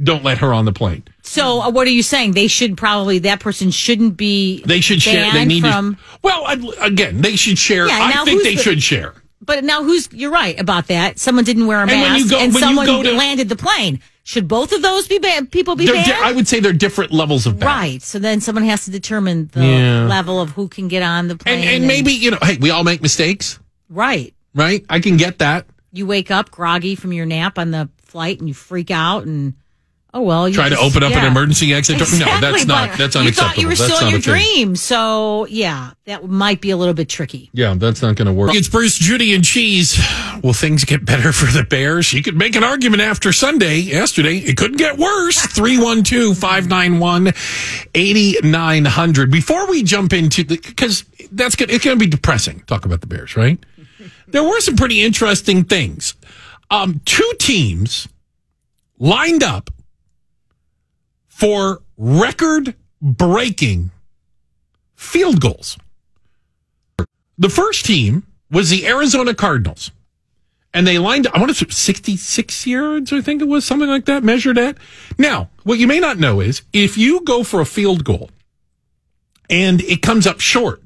Don't 0.03 0.23
let 0.23 0.39
her 0.39 0.53
on 0.53 0.65
the 0.65 0.73
plane. 0.73 1.03
So, 1.21 1.61
uh, 1.61 1.69
what 1.71 1.87
are 1.87 1.91
you 1.91 2.03
saying? 2.03 2.31
They 2.33 2.47
should 2.47 2.77
probably 2.77 3.19
that 3.19 3.39
person 3.39 3.71
shouldn't 3.71 4.17
be. 4.17 4.61
They 4.65 4.81
should 4.81 5.01
share. 5.01 5.31
They 5.31 5.45
need 5.45 5.61
from. 5.61 5.95
to. 5.95 6.01
Well, 6.21 6.45
again, 6.79 7.21
they 7.21 7.35
should 7.35 7.57
share. 7.57 7.87
Yeah, 7.87 8.11
I 8.13 8.25
think 8.25 8.43
they 8.43 8.55
the- 8.55 8.61
should 8.61 8.83
share. 8.83 9.13
But 9.45 9.63
now, 9.65 9.83
who's 9.83 10.07
you're 10.13 10.31
right 10.31 10.57
about 10.59 10.87
that? 10.87 11.19
Someone 11.19 11.43
didn't 11.43 11.67
wear 11.67 11.81
a 11.81 11.85
mask, 11.85 12.23
you 12.25 12.29
go- 12.29 12.39
and 12.39 12.53
someone 12.53 12.85
to- 12.85 13.11
landed 13.13 13.49
the 13.49 13.57
plane. 13.57 13.99
Should 14.25 14.47
both 14.47 14.71
of 14.71 14.81
those 14.81 15.05
be 15.09 15.19
banned? 15.19 15.51
People 15.51 15.75
be 15.75 15.85
banned? 15.85 16.05
di- 16.05 16.13
I 16.13 16.31
would 16.31 16.47
say 16.47 16.61
they're 16.61 16.71
different 16.71 17.11
levels 17.11 17.45
of 17.45 17.59
bad. 17.59 17.65
right. 17.65 18.01
So 18.01 18.19
then 18.19 18.39
someone 18.39 18.63
has 18.63 18.85
to 18.85 18.91
determine 18.91 19.49
the 19.51 19.65
Yeah. 19.65 20.05
level 20.05 20.39
of 20.39 20.51
who 20.51 20.69
can 20.69 20.87
get 20.87 21.03
on 21.03 21.27
the 21.27 21.35
plane. 21.35 21.59
And, 21.59 21.69
and 21.69 21.87
maybe, 21.87 22.13
you 22.13 22.31
know, 22.31 22.37
hey, 22.41 22.55
we 22.55 22.69
all 22.69 22.85
make 22.85 23.01
mistakes, 23.01 23.59
right. 23.89 24.33
right? 24.55 24.85
I 24.89 25.01
can 25.01 25.17
get 25.17 25.39
that. 25.39 25.65
You 25.91 26.05
wake 26.07 26.31
up 26.31 26.49
groggy 26.49 26.95
from 26.95 27.11
your 27.11 27.25
nap 27.25 27.59
on 27.59 27.71
the 27.71 27.89
flight, 28.01 28.39
and 28.39 28.47
you 28.47 28.53
freak 28.53 28.91
out, 28.91 29.25
and 29.25 29.55
Oh 30.15 30.21
well, 30.21 30.47
you 30.47 30.53
Try 30.53 30.69
to 30.69 30.77
open 30.77 31.01
up 31.01 31.11
an 31.13 31.25
emergency 31.25 31.73
exit 31.73 31.97
door. 31.97 32.07
No, 32.19 32.39
that's 32.39 32.65
not. 32.67 32.95
That's 32.99 33.15
You 33.15 33.21
unacceptable. 33.21 33.49
thought 33.49 33.57
you 33.57 33.67
were 33.67 33.73
That's 33.73 33.83
still 33.83 33.97
in 33.97 34.03
not 34.03 34.11
your 34.11 34.19
dream, 34.19 34.75
so 34.75 35.47
yeah, 35.47 35.91
that 36.05 36.29
might 36.29 36.61
be 36.61 36.69
a 36.69 36.77
little 36.77 36.93
bit 36.93 37.09
tricky. 37.09 37.49
Yeah, 37.51 37.73
that's 37.75 38.03
not 38.03 38.15
going 38.15 38.27
to 38.27 38.33
work. 38.33 38.53
It's 38.53 38.67
Bruce, 38.67 38.95
Judy, 38.99 39.33
and 39.33 39.43
Cheese. 39.43 39.99
Will 40.43 40.53
things 40.53 40.85
get 40.85 41.03
better 41.03 41.31
for 41.33 41.45
the 41.47 41.63
Bears? 41.63 42.13
You 42.13 42.21
could 42.21 42.37
make 42.37 42.55
an 42.55 42.63
argument 42.63 43.01
after 43.01 43.31
Sunday, 43.33 43.77
yesterday. 43.77 44.37
It 44.37 44.55
couldn't 44.55 44.77
get 44.77 44.99
worse. 44.99 45.41
312 45.47 46.37
591 46.37 47.33
8900. 47.95 49.31
Before 49.31 49.67
we 49.67 49.81
jump 49.81 50.13
into 50.13 50.43
the, 50.43 50.57
because 50.57 51.05
that's 51.31 51.55
good. 51.55 51.71
It's 51.71 51.83
going 51.83 51.97
to 51.97 52.05
be 52.05 52.09
depressing. 52.09 52.61
Talk 52.67 52.85
about 52.85 53.01
the 53.01 53.07
Bears, 53.07 53.35
right? 53.35 53.57
There 54.27 54.43
were 54.43 54.59
some 54.61 54.75
pretty 54.75 55.03
interesting 55.03 55.63
things. 55.63 56.15
Um, 56.71 57.01
two 57.05 57.33
teams 57.37 58.07
lined 58.97 59.43
up 59.43 59.69
for 61.33 61.81
record 61.97 62.75
breaking 63.01 63.89
field 64.95 65.41
goals. 65.41 65.77
The 67.39 67.49
first 67.49 67.85
team 67.85 68.27
was 68.51 68.69
the 68.69 68.85
Arizona 68.85 69.33
Cardinals. 69.33 69.91
And 70.75 70.85
they 70.87 70.99
lined 70.99 71.27
up, 71.27 71.35
I 71.35 71.39
want 71.39 71.49
to 71.49 71.55
say 71.55 71.65
66 71.67 72.67
yards, 72.67 73.11
I 73.11 73.21
think 73.21 73.41
it 73.41 73.47
was, 73.47 73.65
something 73.65 73.89
like 73.89 74.05
that, 74.05 74.23
measured 74.23 74.59
at. 74.59 74.77
Now, 75.17 75.49
what 75.63 75.79
you 75.79 75.87
may 75.87 75.99
not 75.99 76.19
know 76.19 76.39
is 76.39 76.61
if 76.71 76.97
you 76.97 77.21
go 77.21 77.43
for 77.43 77.59
a 77.59 77.65
field 77.65 78.03
goal 78.03 78.29
and 79.49 79.81
it 79.81 80.03
comes 80.03 80.27
up 80.27 80.39
short, 80.39 80.81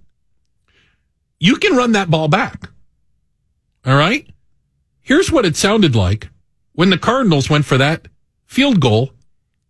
you 1.40 1.58
can 1.58 1.76
run 1.76 1.92
that 1.92 2.10
ball 2.10 2.30
back. 2.30 2.70
All 3.86 3.98
right? 3.98 4.28
Here's 5.02 5.32
what 5.32 5.46
it 5.46 5.58
sounded 5.58 5.94
like 5.94 6.30
when 6.74 6.90
the 6.90 6.98
Cardinals 6.98 7.50
went 7.50 7.66
for 7.66 7.78
that 7.78 8.08
field 8.46 8.80
goal 8.80 9.12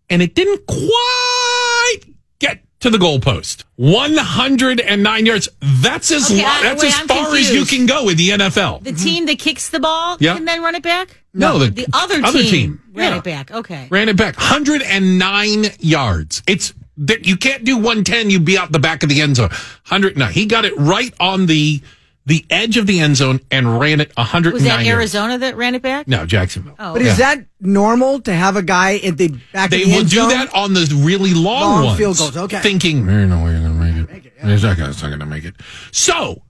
and 0.10 0.22
it 0.22 0.36
didn't 0.36 0.66
quite 0.68 2.00
get 2.40 2.64
to 2.80 2.90
the 2.90 2.98
goalpost. 2.98 3.64
109 3.76 5.26
yards. 5.26 5.50
That's 5.62 6.12
as 6.12 6.32
Okay, 6.32 6.44
I- 6.44 6.64
that's 6.64 6.84
wait, 6.84 6.90
as 6.94 7.00
I'm 7.02 7.08
far 7.08 7.36
as 7.36 7.52
you 7.52 7.66
can 7.66 7.86
go 7.86 8.10
in 8.10 8.18
the 8.18 8.30
NFL. 8.32 8.84
The 8.84 8.92
team 8.94 9.26
that 9.26 9.40
kicks 9.40 9.70
the 9.70 9.80
ball 9.80 10.18
Yeah. 10.20 10.36
can 10.36 10.46
then 10.46 10.62
run 10.62 10.76
it 10.76 10.84
back. 10.84 11.22
No, 11.34 11.60
the- 11.60 11.70
the 11.72 11.88
other, 11.94 12.22
other 12.24 12.42
team, 12.44 12.52
team. 12.52 12.82
ran 12.94 13.12
Yeah. 13.14 13.18
it 13.18 13.24
back. 13.24 13.52
Okay. 13.52 13.88
Ran 13.90 14.10
it 14.10 14.16
back 14.16 14.38
109 14.38 15.72
yards. 15.80 16.42
It's 16.48 16.74
that 17.00 17.28
you 17.28 17.38
can't 17.38 17.64
do 17.64 17.78
110 17.78 18.30
you'd 18.32 18.46
be 18.46 18.58
out 18.58 18.72
the 18.72 18.80
back 18.80 19.04
of 19.04 19.10
the 19.10 19.22
end 19.22 19.36
zone. 19.36 19.50
109. 19.86 20.32
He 20.34 20.46
got 20.46 20.66
it 20.66 20.74
right 20.78 21.14
on 21.20 21.46
the 21.46 21.82
the 22.28 22.46
edge 22.50 22.76
of 22.78 22.86
the 22.88 23.00
end 23.00 23.16
zone 23.16 23.40
and 23.50 23.80
ran 23.80 24.02
it 24.02 24.12
109 24.18 24.54
Was 24.54 24.64
that 24.66 24.86
yards. 24.86 24.88
Arizona 24.90 25.38
that 25.40 25.56
ran 25.56 25.76
it 25.76 25.82
back? 25.82 26.08
No, 26.10 26.26
Jacksonville. 26.26 26.76
Oh, 26.78 26.92
But 26.94 27.02
Yeah. 27.02 27.12
is 27.12 27.18
that 27.20 27.46
normal 27.62 28.20
to 28.22 28.34
have 28.34 28.58
a 28.58 28.62
guy 28.62 28.98
at 28.98 29.18
the 29.18 29.30
back 29.54 29.70
They 29.70 29.84
of 29.84 29.88
the 29.88 29.94
will 29.94 30.00
end 30.02 30.10
do 30.10 30.28
that 30.28 30.54
on 30.54 30.74
the 30.74 31.02
really 31.04 31.34
long, 31.34 31.62
Long 31.62 31.86
ones. 31.86 31.98
field 31.98 32.18
goals, 32.18 32.36
okay. 32.36 32.60
Thinking, 32.60 33.06
there's 33.06 33.30
no 33.30 33.44
way 33.46 33.52
you're 33.54 33.62
going 33.62 33.80
to 33.80 33.84
make 34.14 34.26
it. 34.26 34.34
There's 34.44 34.62
that 34.64 34.78
guy's 34.78 35.02
not 35.02 35.08
going 35.08 35.22
to 35.22 35.26
make 35.26 35.46
it. 35.46 35.56
So, 35.92 36.44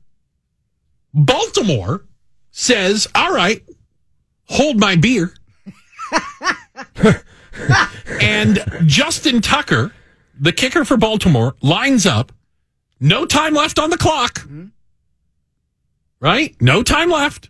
Baltimore 1.14 2.06
says, 2.52 3.08
all 3.14 3.32
right, 3.34 3.64
hold 4.46 4.80
my 4.80 4.96
beer. 4.96 5.32
and 8.22 8.60
Justin 8.86 9.42
Tucker, 9.42 9.92
the 10.40 10.52
kicker 10.52 10.86
for 10.86 10.98
Baltimore, 10.98 11.56
lines 11.62 12.06
up. 12.06 12.32
No 13.00 13.26
time 13.26 13.54
left 13.54 13.78
on 13.80 13.90
the 13.92 13.98
clock. 13.98 14.40
Mm-hmm. 14.40 14.66
Right? 16.20 16.56
No 16.62 16.84
time 16.84 17.10
left. 17.10 17.50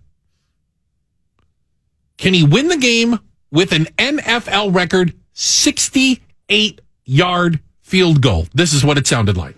Can 2.18 2.34
he 2.34 2.43
win 2.43 2.68
the 2.68 2.78
game 2.78 3.20
with 3.51 3.72
an 3.72 3.86
NFL 3.97 4.74
record 4.76 5.13
68 5.34 6.82
yard 7.05 7.59
field 7.82 8.22
goal? 8.22 8.47
This 8.53 8.74
is 8.74 8.84
what 8.84 8.97
it 8.97 9.07
sounded 9.07 9.38
like. 9.38 9.55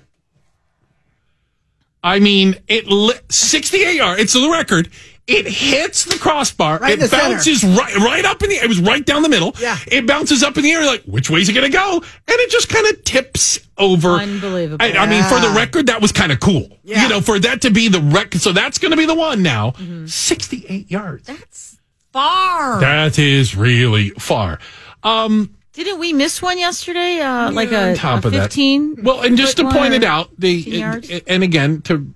I 2.04 2.20
mean, 2.20 2.56
it 2.68 2.88
li- 2.88 3.14
68 3.30 3.96
yard. 3.96 4.20
It's 4.20 4.34
the 4.34 4.50
record. 4.50 4.90
It 5.30 5.48
hits 5.48 6.06
the 6.06 6.18
crossbar. 6.18 6.80
Right 6.80 6.94
it 6.94 7.00
the 7.00 7.08
center. 7.08 7.36
bounces 7.36 7.64
right 7.64 7.96
right 7.98 8.26
up 8.26 8.42
in 8.42 8.50
the. 8.50 8.56
It 8.56 8.68
was 8.68 8.80
right 8.80 9.06
down 9.06 9.22
the 9.22 9.30
middle. 9.30 9.56
Yeah. 9.60 9.78
It 9.88 10.08
bounces 10.08 10.42
up 10.42 10.58
in 10.58 10.64
the 10.64 10.72
air. 10.72 10.86
Like 10.86 11.04
which 11.04 11.30
way's 11.30 11.50
it 11.50 11.54
going 11.54 11.70
to 11.70 11.78
go? 11.78 11.98
And 11.98 12.04
it 12.28 12.50
just 12.50 12.70
kind 12.70 12.88
of 12.88 13.04
tips 13.04 13.60
over. 13.78 14.10
Unbelievable. 14.10 14.84
I, 14.84 14.92
I 14.94 15.06
mean, 15.06 15.24
for 15.24 15.40
the 15.40 15.54
record, 15.56 15.88
that 15.88 16.02
was 16.02 16.12
kind 16.12 16.32
of 16.32 16.40
cool. 16.40 16.68
Yeah. 16.84 17.04
You 17.04 17.10
know, 17.10 17.22
for 17.22 17.40
that 17.40 17.62
to 17.62 17.70
be 17.70 17.88
the 17.88 18.02
record. 18.02 18.42
So 18.42 18.52
that's 18.52 18.78
going 18.78 18.92
to 18.92 18.98
be 18.98 19.06
the 19.06 19.16
one 19.16 19.44
now. 19.44 19.72
Mm-hmm. 19.72 20.08
68 20.08 20.90
yards. 20.90 21.28
That's 21.28 21.80
far. 22.12 22.80
That 22.80 23.20
is 23.20 23.56
really 23.56 24.10
far. 24.12 24.60
Um, 25.04 25.56
Didn't 25.74 26.00
we 26.00 26.14
miss 26.14 26.42
one 26.42 26.58
yesterday? 26.58 27.20
Uh, 27.20 27.52
like 27.52 27.70
on 27.70 27.90
a, 27.90 27.96
top 27.96 28.24
a 28.24 28.28
of 28.28 28.34
that. 28.34 28.44
15? 28.44 29.04
Well, 29.04 29.22
and 29.22 29.38
just 29.38 29.58
to 29.58 29.64
foot 29.64 29.74
point 29.74 29.92
one 29.92 29.94
it 29.94 30.04
out, 30.04 30.32
the 30.38 30.82
and, 30.82 31.24
and 31.28 31.44
again 31.44 31.82
to 31.84 32.14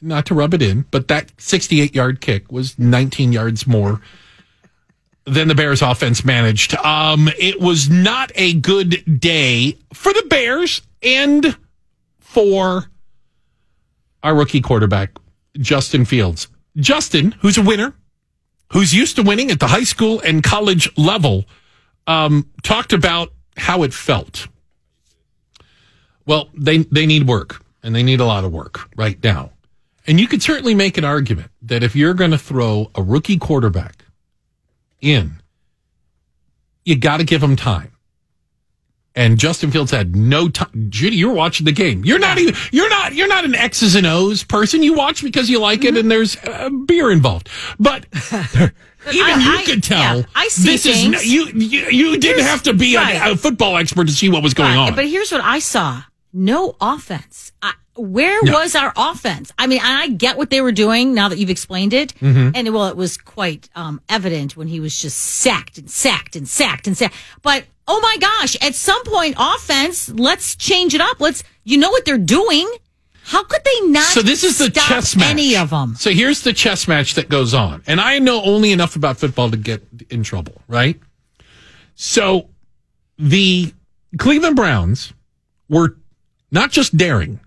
not 0.00 0.26
to 0.26 0.34
rub 0.34 0.54
it 0.54 0.62
in, 0.62 0.86
but 0.90 1.08
that 1.08 1.32
68 1.38 1.94
yard 1.94 2.20
kick 2.20 2.50
was 2.50 2.78
19 2.78 3.32
yards 3.32 3.66
more 3.66 4.00
than 5.24 5.48
the 5.48 5.54
Bears 5.54 5.82
offense 5.82 6.24
managed. 6.24 6.74
Um, 6.76 7.28
it 7.38 7.60
was 7.60 7.90
not 7.90 8.30
a 8.34 8.54
good 8.54 9.20
day 9.20 9.76
for 9.92 10.12
the 10.12 10.24
Bears 10.28 10.82
and 11.02 11.56
for 12.20 12.86
our 14.22 14.34
rookie 14.34 14.60
quarterback, 14.60 15.18
Justin 15.58 16.04
Fields. 16.04 16.48
Justin, 16.76 17.32
who's 17.40 17.58
a 17.58 17.62
winner, 17.62 17.94
who's 18.72 18.94
used 18.94 19.16
to 19.16 19.22
winning 19.22 19.50
at 19.50 19.60
the 19.60 19.68
high 19.68 19.84
school 19.84 20.20
and 20.20 20.42
college 20.42 20.90
level, 20.96 21.44
um, 22.06 22.50
talked 22.62 22.92
about 22.92 23.32
how 23.56 23.82
it 23.82 23.94
felt. 23.94 24.48
Well, 26.26 26.50
they 26.54 26.78
they 26.78 27.06
need 27.06 27.26
work, 27.26 27.64
and 27.82 27.94
they 27.94 28.02
need 28.02 28.20
a 28.20 28.26
lot 28.26 28.44
of 28.44 28.52
work 28.52 28.90
right 28.96 29.22
now. 29.22 29.52
And 30.06 30.20
you 30.20 30.28
could 30.28 30.42
certainly 30.42 30.74
make 30.74 30.96
an 30.98 31.04
argument 31.04 31.50
that 31.62 31.82
if 31.82 31.96
you're 31.96 32.14
going 32.14 32.30
to 32.30 32.38
throw 32.38 32.90
a 32.94 33.02
rookie 33.02 33.38
quarterback 33.38 34.04
in, 35.00 35.40
you 36.84 36.96
got 36.96 37.16
to 37.18 37.24
give 37.24 37.42
him 37.42 37.56
time. 37.56 37.92
And 39.16 39.38
Justin 39.38 39.70
Fields 39.70 39.90
had 39.90 40.14
no 40.14 40.48
time. 40.50 40.88
Judy, 40.90 41.16
you're 41.16 41.32
watching 41.32 41.64
the 41.64 41.72
game. 41.72 42.04
You're 42.04 42.18
not 42.18 42.36
even. 42.36 42.54
You're 42.70 42.90
not. 42.90 43.14
You're 43.14 43.28
not 43.28 43.46
an 43.46 43.54
X's 43.54 43.94
and 43.94 44.06
O's 44.06 44.44
person. 44.44 44.82
You 44.82 44.92
watch 44.92 45.22
because 45.22 45.48
you 45.48 45.58
like 45.58 45.84
it, 45.84 45.96
and 45.96 46.10
there's 46.10 46.36
uh, 46.36 46.68
beer 46.84 47.10
involved. 47.10 47.48
But 47.80 48.04
even 48.30 48.70
I- 49.10 49.58
you 49.58 49.64
could 49.64 49.82
tell. 49.82 50.18
yeah, 50.18 50.26
I 50.34 50.48
see 50.48 50.68
this 50.70 50.84
is 50.84 50.96
things. 50.96 51.12
no, 51.12 51.20
you. 51.20 51.46
You, 51.46 51.86
you 51.88 52.18
didn't 52.18 52.44
have 52.44 52.62
to 52.64 52.74
be 52.74 52.94
a- 52.96 53.32
a, 53.32 53.36
football 53.38 53.78
expert 53.78 54.06
to 54.08 54.12
see 54.12 54.28
what 54.28 54.42
was 54.42 54.52
going 54.52 54.76
Right, 54.76 54.88
on. 54.90 54.94
But 54.94 55.08
here's 55.08 55.32
what 55.32 55.40
I 55.40 55.60
saw: 55.60 56.02
no 56.34 56.76
offense. 56.78 57.52
I, 57.62 57.72
where 57.96 58.42
No. 58.44 58.52
was 58.52 58.74
our 58.74 58.92
offense? 58.96 59.52
I 59.58 59.66
mean, 59.66 59.80
I 59.82 60.08
get 60.08 60.36
what 60.36 60.50
they 60.50 60.60
were 60.60 60.72
doing 60.72 61.14
now 61.14 61.28
that 61.28 61.38
you've 61.38 61.50
explained 61.50 61.92
it, 61.92 62.14
Mm-hmm. 62.20 62.50
and 62.54 62.74
well, 62.74 62.88
it 62.88 62.96
was 62.96 63.16
quite 63.16 63.68
um, 63.74 64.00
evident 64.08 64.56
when 64.56 64.68
he 64.68 64.80
was 64.80 65.00
just 65.00 65.16
sacked 65.18 65.78
and 65.78 65.90
sacked 65.90 66.36
and 66.36 66.48
sacked 66.48 66.86
and 66.86 66.96
sacked. 66.96 67.14
But 67.42 67.64
oh 67.88 68.00
my 68.00 68.16
gosh, 68.20 68.56
at 68.62 68.74
some 68.74 69.02
point, 69.04 69.36
offense, 69.38 70.08
let's 70.10 70.56
change 70.56 70.94
it 70.94 71.00
up. 71.00 71.20
Let's, 71.20 71.42
you 71.64 71.78
know 71.78 71.90
what 71.90 72.04
they're 72.04 72.18
doing. 72.18 72.70
How 73.24 73.42
could 73.42 73.62
they 73.64 73.88
not? 73.88 74.04
So 74.04 74.22
this 74.22 74.44
is 74.44 74.58
the 74.58 74.70
chess 74.70 75.16
match. 75.16 75.26
Any 75.30 75.56
of 75.56 75.70
them? 75.70 75.96
So 75.96 76.10
here's 76.10 76.42
the 76.42 76.52
chess 76.52 76.86
match 76.86 77.14
that 77.14 77.28
goes 77.28 77.54
on, 77.54 77.82
and 77.86 78.00
I 78.00 78.18
know 78.20 78.40
only 78.42 78.70
enough 78.72 78.94
about 78.94 79.16
football 79.16 79.50
to 79.50 79.56
get 79.56 79.82
in 80.10 80.22
trouble, 80.22 80.60
right? 80.68 81.00
So 81.96 82.50
the 83.18 83.72
Cleveland 84.18 84.54
Browns 84.56 85.12
were 85.68 85.96
not 86.52 86.70
just 86.70 86.96
daring, 86.96 87.40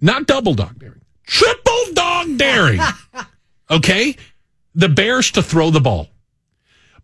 not 0.00 0.26
double 0.26 0.54
dog 0.54 0.78
daring, 0.78 1.00
triple 1.26 1.84
dog 1.94 2.38
daring. 2.38 2.80
okay, 3.70 4.16
the 4.74 4.88
Bears 4.88 5.30
to 5.32 5.42
throw 5.42 5.70
the 5.70 5.80
ball 5.80 6.08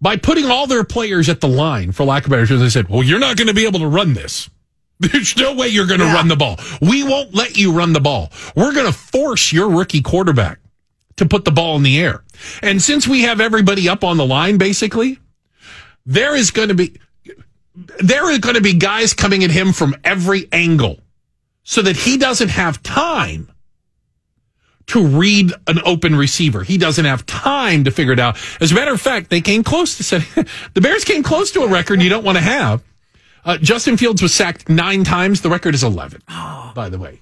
by 0.00 0.16
putting 0.16 0.46
all 0.46 0.66
their 0.66 0.84
players 0.84 1.28
at 1.28 1.40
the 1.40 1.48
line, 1.48 1.92
for 1.92 2.04
lack 2.04 2.24
of 2.24 2.30
better 2.30 2.46
terms. 2.46 2.60
They 2.60 2.68
said, 2.68 2.88
"Well, 2.88 3.02
you're 3.02 3.18
not 3.18 3.36
going 3.36 3.48
to 3.48 3.54
be 3.54 3.66
able 3.66 3.80
to 3.80 3.88
run 3.88 4.14
this." 4.14 4.50
There's 4.98 5.36
no 5.36 5.54
way 5.54 5.68
you're 5.68 5.86
going 5.86 6.00
to 6.00 6.06
run 6.06 6.28
the 6.28 6.36
ball. 6.36 6.56
We 6.80 7.04
won't 7.04 7.34
let 7.34 7.58
you 7.58 7.72
run 7.72 7.92
the 7.92 8.00
ball. 8.00 8.32
We're 8.54 8.72
going 8.72 8.86
to 8.86 8.98
force 8.98 9.52
your 9.52 9.68
rookie 9.68 10.00
quarterback 10.00 10.58
to 11.16 11.26
put 11.26 11.44
the 11.44 11.50
ball 11.50 11.76
in 11.76 11.82
the 11.82 12.00
air. 12.00 12.22
And 12.62 12.80
since 12.80 13.06
we 13.06 13.22
have 13.22 13.40
everybody 13.40 13.88
up 13.88 14.04
on 14.04 14.16
the 14.16 14.24
line, 14.24 14.56
basically, 14.56 15.18
there 16.06 16.34
is 16.34 16.50
going 16.50 16.68
to 16.68 16.74
be 16.74 16.96
there 17.98 18.24
are 18.24 18.38
going 18.38 18.54
to 18.54 18.62
be 18.62 18.74
guys 18.74 19.12
coming 19.12 19.44
at 19.44 19.50
him 19.50 19.72
from 19.72 19.94
every 20.02 20.48
angle, 20.50 21.00
so 21.68 21.82
that 21.82 21.96
he 21.96 22.16
doesn't 22.16 22.50
have 22.50 22.80
time 22.84 23.50
to 24.86 25.04
read 25.04 25.52
an 25.66 25.80
open 25.84 26.14
receiver. 26.14 26.62
He 26.62 26.78
doesn't 26.78 27.04
have 27.04 27.26
time 27.26 27.82
to 27.84 27.90
figure 27.90 28.12
it 28.12 28.20
out. 28.20 28.38
As 28.60 28.70
a 28.70 28.74
matter 28.76 28.92
of 28.92 29.00
fact, 29.00 29.30
they 29.30 29.40
came 29.40 29.64
close 29.64 29.96
to 29.96 30.04
setting 30.04 30.28
the 30.74 30.80
Bears 30.80 31.04
came 31.04 31.24
close 31.24 31.50
to 31.52 31.62
a 31.62 31.68
record 31.68 32.00
you 32.02 32.08
don't 32.08 32.24
want 32.24 32.38
to 32.38 32.42
have. 32.44 32.84
Uh, 33.44 33.58
Justin 33.58 33.96
Fields 33.96 34.22
was 34.22 34.32
sacked 34.32 34.68
nine 34.68 35.02
times. 35.02 35.40
The 35.40 35.50
record 35.50 35.74
is 35.74 35.82
11, 35.82 36.22
by 36.74 36.88
the 36.88 36.98
way. 36.98 37.20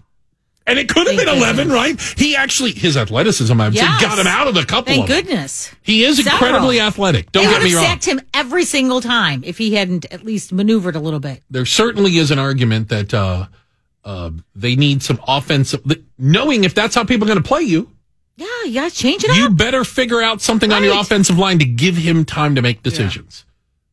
And 0.66 0.78
it 0.78 0.88
could 0.88 1.06
have 1.06 1.16
Thank 1.16 1.28
been 1.28 1.36
11, 1.36 1.68
goodness. 1.68 1.74
right? 1.74 2.18
He 2.18 2.36
actually, 2.36 2.72
his 2.72 2.96
athleticism, 2.96 3.58
I 3.60 3.66
would 3.68 3.74
Yes. 3.74 4.00
say, 4.00 4.06
got 4.06 4.18
him 4.18 4.26
out 4.26 4.46
of 4.48 4.56
a 4.56 4.64
couple 4.64 4.94
Thank 4.94 5.02
of 5.04 5.08
them. 5.08 5.24
goodness. 5.24 5.70
He 5.82 6.04
is 6.04 6.16
Several. 6.16 6.34
incredibly 6.34 6.80
athletic. 6.80 7.32
Don't 7.32 7.44
they 7.44 7.50
get 7.50 7.58
would 7.58 7.64
me 7.64 7.70
have 7.72 7.78
wrong. 7.80 7.86
sacked 7.86 8.04
him 8.06 8.20
every 8.32 8.64
single 8.64 9.00
time 9.02 9.42
if 9.44 9.56
he 9.58 9.74
hadn't 9.74 10.04
at 10.12 10.22
least 10.24 10.52
maneuvered 10.52 10.96
a 10.96 11.00
little 11.00 11.20
bit. 11.20 11.42
There 11.50 11.66
certainly 11.66 12.16
is 12.16 12.30
an 12.30 12.38
argument 12.38 12.88
that 12.88 13.12
uh, 13.12 13.46
uh, 14.04 14.30
they 14.54 14.76
need 14.76 15.02
some 15.02 15.18
offensive, 15.26 15.82
knowing 16.18 16.64
if 16.64 16.74
that's 16.74 16.94
how 16.94 17.04
people 17.04 17.26
are 17.26 17.32
going 17.32 17.42
to 17.42 17.48
play 17.48 17.62
you, 17.62 17.90
Yeah, 18.36 18.46
you 18.64 18.74
got 18.74 18.90
to 18.90 18.96
change 18.96 19.24
it 19.24 19.34
you 19.36 19.46
up. 19.46 19.56
better 19.56 19.84
figure 19.84 20.20
out 20.22 20.40
something 20.40 20.72
on 20.72 20.84
your 20.84 20.98
offensive 21.00 21.38
line 21.38 21.58
to 21.60 21.64
give 21.64 21.96
him 21.96 22.24
time 22.24 22.54
to 22.56 22.62
make 22.62 22.82
decisions. 22.82 23.44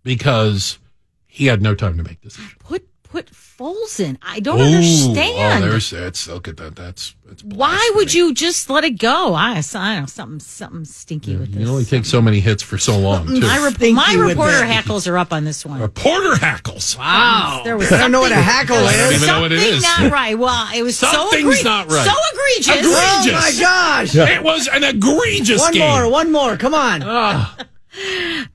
Because 0.04 0.80
he 1.28 1.46
had 1.46 1.62
no 1.62 1.76
time 1.76 1.98
to 1.98 2.04
make 2.04 2.22
decisions. 2.22 2.54
Put 2.60 2.88
put 3.04 3.30
Foles 3.62 4.00
in. 4.00 4.18
I 4.24 4.40
don't 4.40 4.60
Ooh, 4.60 4.64
understand. 4.64 5.64
Oh, 5.64 5.70
there's 5.70 5.90
that's 5.92 6.28
look 6.28 6.48
at 6.48 6.58
that. 6.58 6.76
That's 6.76 7.14
that's. 7.28 7.44
Why 7.44 7.92
would 7.96 8.12
you 8.14 8.34
just 8.34 8.70
let 8.72 8.84
it 8.84 8.98
go? 8.98 9.36
I, 9.36 9.62
I 9.76 10.00
know 10.00 10.06
something 10.08 10.40
something 10.40 10.84
stinky 10.86 11.36
with 11.36 11.54
this. 11.54 11.62
You 11.62 11.70
only 11.70 11.86
take 11.86 12.06
so 12.06 12.22
many 12.22 12.40
hits 12.40 12.64
for 12.64 12.80
so 12.80 12.98
long 12.98 13.28
too. 13.28 13.40
my 13.42 13.60
rep- 13.64 13.80
my 13.94 14.16
reporter 14.18 14.66
hackles 14.66 15.08
are 15.08 15.18
up 15.18 15.32
on 15.32 15.46
this 15.46 15.64
one. 15.64 15.80
Reporter 15.80 16.36
hackles. 16.38 16.98
Wow, 16.98 17.62
there 17.64 17.78
was 17.78 17.92
I 17.92 18.00
don't 18.00 18.12
know 18.12 18.22
what 18.22 18.32
a 18.32 18.36
hackle 18.36 18.78
there 18.78 18.86
was 18.86 18.94
I 18.94 18.98
don't 18.98 19.14
is. 19.14 19.24
even 19.24 19.28
know 19.36 19.42
what 19.42 19.52
it 19.52 19.82
something. 19.84 20.04
Not 20.06 20.12
right. 20.12 20.38
Well, 20.40 20.70
it 20.76 20.82
was 20.82 20.98
so 20.98 21.08
Something's 21.08 21.60
egre- 21.60 21.64
not 21.64 21.92
right. 21.92 22.06
So 22.08 22.14
egregious. 22.34 22.68
Egregious. 22.80 23.28
Oh 23.28 23.32
my 23.34 23.58
gosh! 23.60 24.16
It 24.16 24.44
was 24.44 24.68
an 24.68 24.84
egregious 24.84 25.62
One 25.62 25.74
game. 25.74 25.88
more, 25.88 26.10
one 26.10 26.32
more. 26.32 26.58
Come 26.58 26.74
on. 26.74 27.04
Ah, 27.06 27.56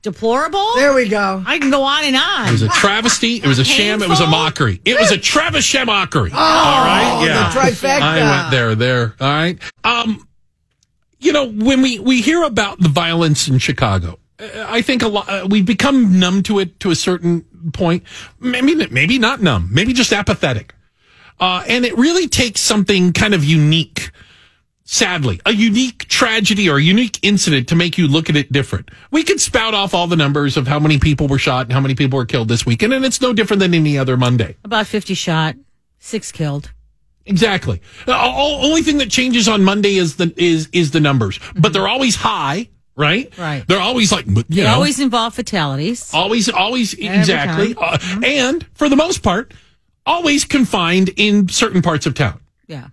Deplorable. 0.01 0.75
There 0.75 0.93
we 0.93 1.07
go. 1.07 1.43
I 1.45 1.59
can 1.59 1.69
go 1.69 1.83
on 1.83 2.03
and 2.05 2.15
on. 2.15 2.47
it 2.47 2.51
was 2.53 2.61
a 2.63 2.69
travesty. 2.69 3.35
It 3.35 3.45
was 3.47 3.59
a 3.59 3.63
sham. 3.65 4.01
It 4.01 4.09
was 4.09 4.19
a 4.19 4.27
mockery. 4.27 4.81
It 4.83 4.99
was 4.99 5.11
a 5.11 5.17
Travis 5.17 5.71
mockery. 5.85 6.31
Oh, 6.33 6.37
All 6.37 6.85
right. 6.85 7.19
the 7.21 7.27
Yeah. 7.27 7.51
trifecta. 7.51 8.01
I 8.01 8.39
went 8.41 8.51
there, 8.51 8.75
there. 8.75 9.15
All 9.19 9.27
right. 9.29 9.59
Um, 9.83 10.27
you 11.19 11.31
know, 11.33 11.47
when 11.49 11.81
we, 11.81 11.99
we 11.99 12.21
hear 12.21 12.43
about 12.43 12.79
the 12.79 12.89
violence 12.89 13.47
in 13.47 13.59
Chicago, 13.59 14.19
uh, 14.39 14.45
I 14.67 14.81
think 14.81 15.01
a 15.03 15.07
lot, 15.07 15.29
uh, 15.29 15.47
we've 15.49 15.65
become 15.65 16.19
numb 16.19 16.43
to 16.43 16.59
it 16.59 16.79
to 16.81 16.91
a 16.91 16.95
certain 16.95 17.43
point. 17.73 18.03
Maybe, 18.39 18.75
maybe 18.87 19.17
not 19.19 19.41
numb, 19.41 19.69
maybe 19.71 19.93
just 19.93 20.13
apathetic. 20.13 20.73
Uh, 21.39 21.63
and 21.67 21.85
it 21.85 21.95
really 21.97 22.27
takes 22.27 22.61
something 22.61 23.13
kind 23.13 23.33
of 23.35 23.43
unique, 23.43 24.09
sadly, 24.87 25.39
a 25.45 25.51
unique 25.51 26.07
tragedy 26.07 26.69
or 26.69 26.77
a 26.77 26.81
unique 26.81 27.19
incident 27.21 27.67
to 27.67 27.75
make 27.75 27.97
you 27.97 28.07
look 28.07 28.29
at 28.29 28.35
it 28.35 28.51
different. 28.51 28.89
We 29.11 29.23
could 29.23 29.39
spout 29.39 29.73
off 29.75 29.93
all 29.93 30.07
the 30.07 30.15
numbers 30.15 30.57
of 30.57 30.67
how 30.67 30.79
many 30.79 30.97
people 30.97 31.27
were 31.27 31.37
shot 31.37 31.67
and 31.67 31.73
how 31.73 31.79
many 31.81 31.93
people 31.93 32.17
were 32.17 32.25
killed 32.25 32.47
this 32.47 32.65
weekend, 32.65 32.93
and 32.93 33.05
it's 33.05 33.21
no 33.21 33.33
different 33.33 33.59
than 33.59 33.73
any 33.73 33.97
other 33.97 34.17
Monday. 34.17 34.55
About 34.63 34.87
fifty 34.87 35.13
shot, 35.13 35.55
six 35.99 36.31
killed. 36.31 36.71
Exactly. 37.25 37.81
Uh, 38.07 38.57
the 38.57 38.65
only 38.65 38.81
thing 38.81 38.99
that 38.99 39.11
changes 39.11 39.49
on 39.49 39.63
Monday 39.63 39.95
is 39.95 40.15
the 40.15 40.33
is 40.37 40.69
is 40.71 40.91
the 40.91 41.01
numbers, 41.01 41.37
mm-hmm. 41.37 41.59
but 41.59 41.73
they're 41.73 41.87
always 41.87 42.15
high, 42.15 42.69
right? 42.95 43.37
Right. 43.37 43.67
They're 43.67 43.81
always 43.81 44.13
like 44.13 44.25
you 44.27 44.43
They 44.47 44.63
know, 44.63 44.73
always 44.73 44.99
involve 45.01 45.35
fatalities. 45.35 46.13
always, 46.13 46.49
always 46.49 46.93
Every 46.93 47.07
exactly, 47.07 47.75
uh, 47.75 47.97
mm-hmm. 47.97 48.23
and 48.23 48.65
for 48.75 48.87
the 48.87 48.95
most 48.95 49.23
part, 49.23 49.53
always 50.05 50.45
confined 50.45 51.09
in 51.17 51.49
certain 51.49 51.81
parts 51.81 52.05
of 52.05 52.13
town. 52.13 52.39
Yeah. 52.67 52.87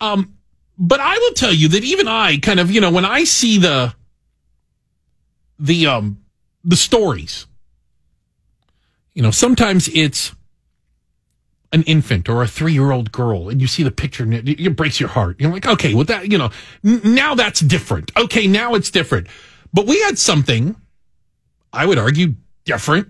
Um, 0.00 0.34
But 0.78 1.00
I 1.00 1.16
will 1.16 1.34
tell 1.34 1.52
you 1.52 1.68
that 1.68 1.84
even 1.84 2.08
I 2.08 2.38
kind 2.38 2.58
of, 2.58 2.70
you 2.70 2.80
know, 2.80 2.90
when 2.90 3.04
I 3.04 3.24
see 3.24 3.58
the 3.58 3.94
the 5.58 5.86
um 5.86 6.18
the 6.64 6.76
stories, 6.76 7.46
you 9.14 9.22
know, 9.22 9.30
sometimes 9.30 9.88
it's 9.88 10.32
an 11.72 11.82
infant 11.84 12.28
or 12.28 12.42
a 12.42 12.46
three 12.46 12.72
year 12.72 12.90
old 12.90 13.12
girl, 13.12 13.48
and 13.48 13.60
you 13.60 13.66
see 13.66 13.82
the 13.82 13.90
picture, 13.90 14.22
and 14.22 14.34
it, 14.34 14.48
it 14.48 14.76
breaks 14.76 15.00
your 15.00 15.08
heart. 15.08 15.40
You're 15.40 15.52
like, 15.52 15.66
okay, 15.66 15.94
well, 15.94 16.04
that, 16.04 16.30
you 16.30 16.38
know, 16.38 16.50
n- 16.84 17.00
now 17.04 17.34
that's 17.34 17.60
different. 17.60 18.12
Okay, 18.16 18.46
now 18.46 18.74
it's 18.74 18.90
different. 18.90 19.26
But 19.72 19.86
we 19.86 20.00
had 20.02 20.18
something, 20.18 20.76
I 21.72 21.86
would 21.86 21.98
argue, 21.98 22.34
different 22.64 23.08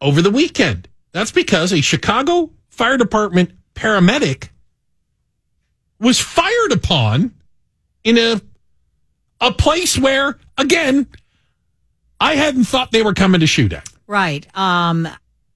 over 0.00 0.20
the 0.20 0.30
weekend. 0.30 0.88
That's 1.12 1.30
because 1.30 1.72
a 1.72 1.80
Chicago 1.80 2.50
Fire 2.68 2.96
Department 2.96 3.52
paramedic 3.74 4.48
was 6.00 6.18
fired 6.18 6.72
upon 6.72 7.32
in 8.04 8.18
a 8.18 8.40
a 9.40 9.52
place 9.52 9.96
where, 9.98 10.38
again, 10.58 11.06
I 12.20 12.34
hadn't 12.34 12.64
thought 12.64 12.90
they 12.92 13.02
were 13.02 13.14
coming 13.14 13.40
to 13.40 13.46
shoot 13.46 13.72
at. 13.72 13.88
Right. 14.06 14.46
Um, 14.56 15.08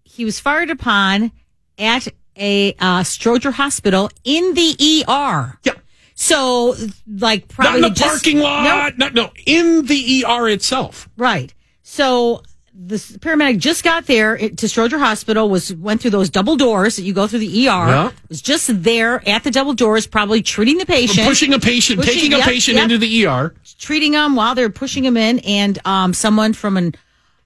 he 0.05 0.25
was 0.25 0.41
fired 0.41 0.71
upon 0.71 1.33
at 1.79 2.09
a 2.37 2.73
uh, 2.79 3.01
Stroger 3.03 3.53
hospital 3.53 4.11
in 4.25 4.55
the 4.55 5.05
ER. 5.07 5.59
Yeah. 5.65 5.73
So, 6.15 6.75
like, 7.07 7.43
Not 7.43 7.49
probably 7.49 7.77
in 7.77 7.83
the 7.83 7.91
just- 7.91 8.09
parking 8.25 8.39
lot. 8.39 8.97
No, 8.97 9.09
no, 9.09 9.31
in 9.45 9.85
the 9.87 10.25
ER 10.27 10.49
itself. 10.49 11.09
Right. 11.19 11.53
So 11.83 12.43
the 12.77 12.97
paramedic 12.97 13.59
just 13.59 13.85
got 13.85 14.07
there 14.07 14.37
to 14.37 14.49
Stroger 14.67 14.99
Hospital. 14.99 15.49
Was 15.49 15.73
went 15.75 16.01
through 16.03 16.11
those 16.11 16.29
double 16.29 16.57
doors 16.57 16.97
that 16.97 17.03
you 17.03 17.13
go 17.15 17.27
through 17.27 17.39
the 17.41 17.69
ER. 17.69 17.71
Yeah. 17.89 18.11
Was 18.29 18.43
just 18.43 18.83
there 18.83 19.27
at 19.29 19.45
the 19.45 19.51
double 19.51 19.75
doors, 19.75 20.07
probably 20.07 20.43
treating 20.43 20.79
the 20.79 20.87
patient, 20.87 21.27
Pushing 21.27 21.53
a 21.55 21.59
patient, 21.61 22.01
Pushing- 22.01 22.15
taking 22.15 22.33
a 22.35 22.39
patient 22.43 22.75
yep. 22.77 22.85
into 22.85 22.99
the 22.99 23.27
ER. 23.27 23.55
treating 23.79 24.13
them 24.13 24.35
while 24.37 24.55
they're 24.55 24.71
pushing 24.71 25.05
them 25.05 25.17
in, 25.17 25.39
and 25.41 25.79
um, 25.87 26.13
someone 26.15 26.53
from 26.53 26.77
an 26.77 26.95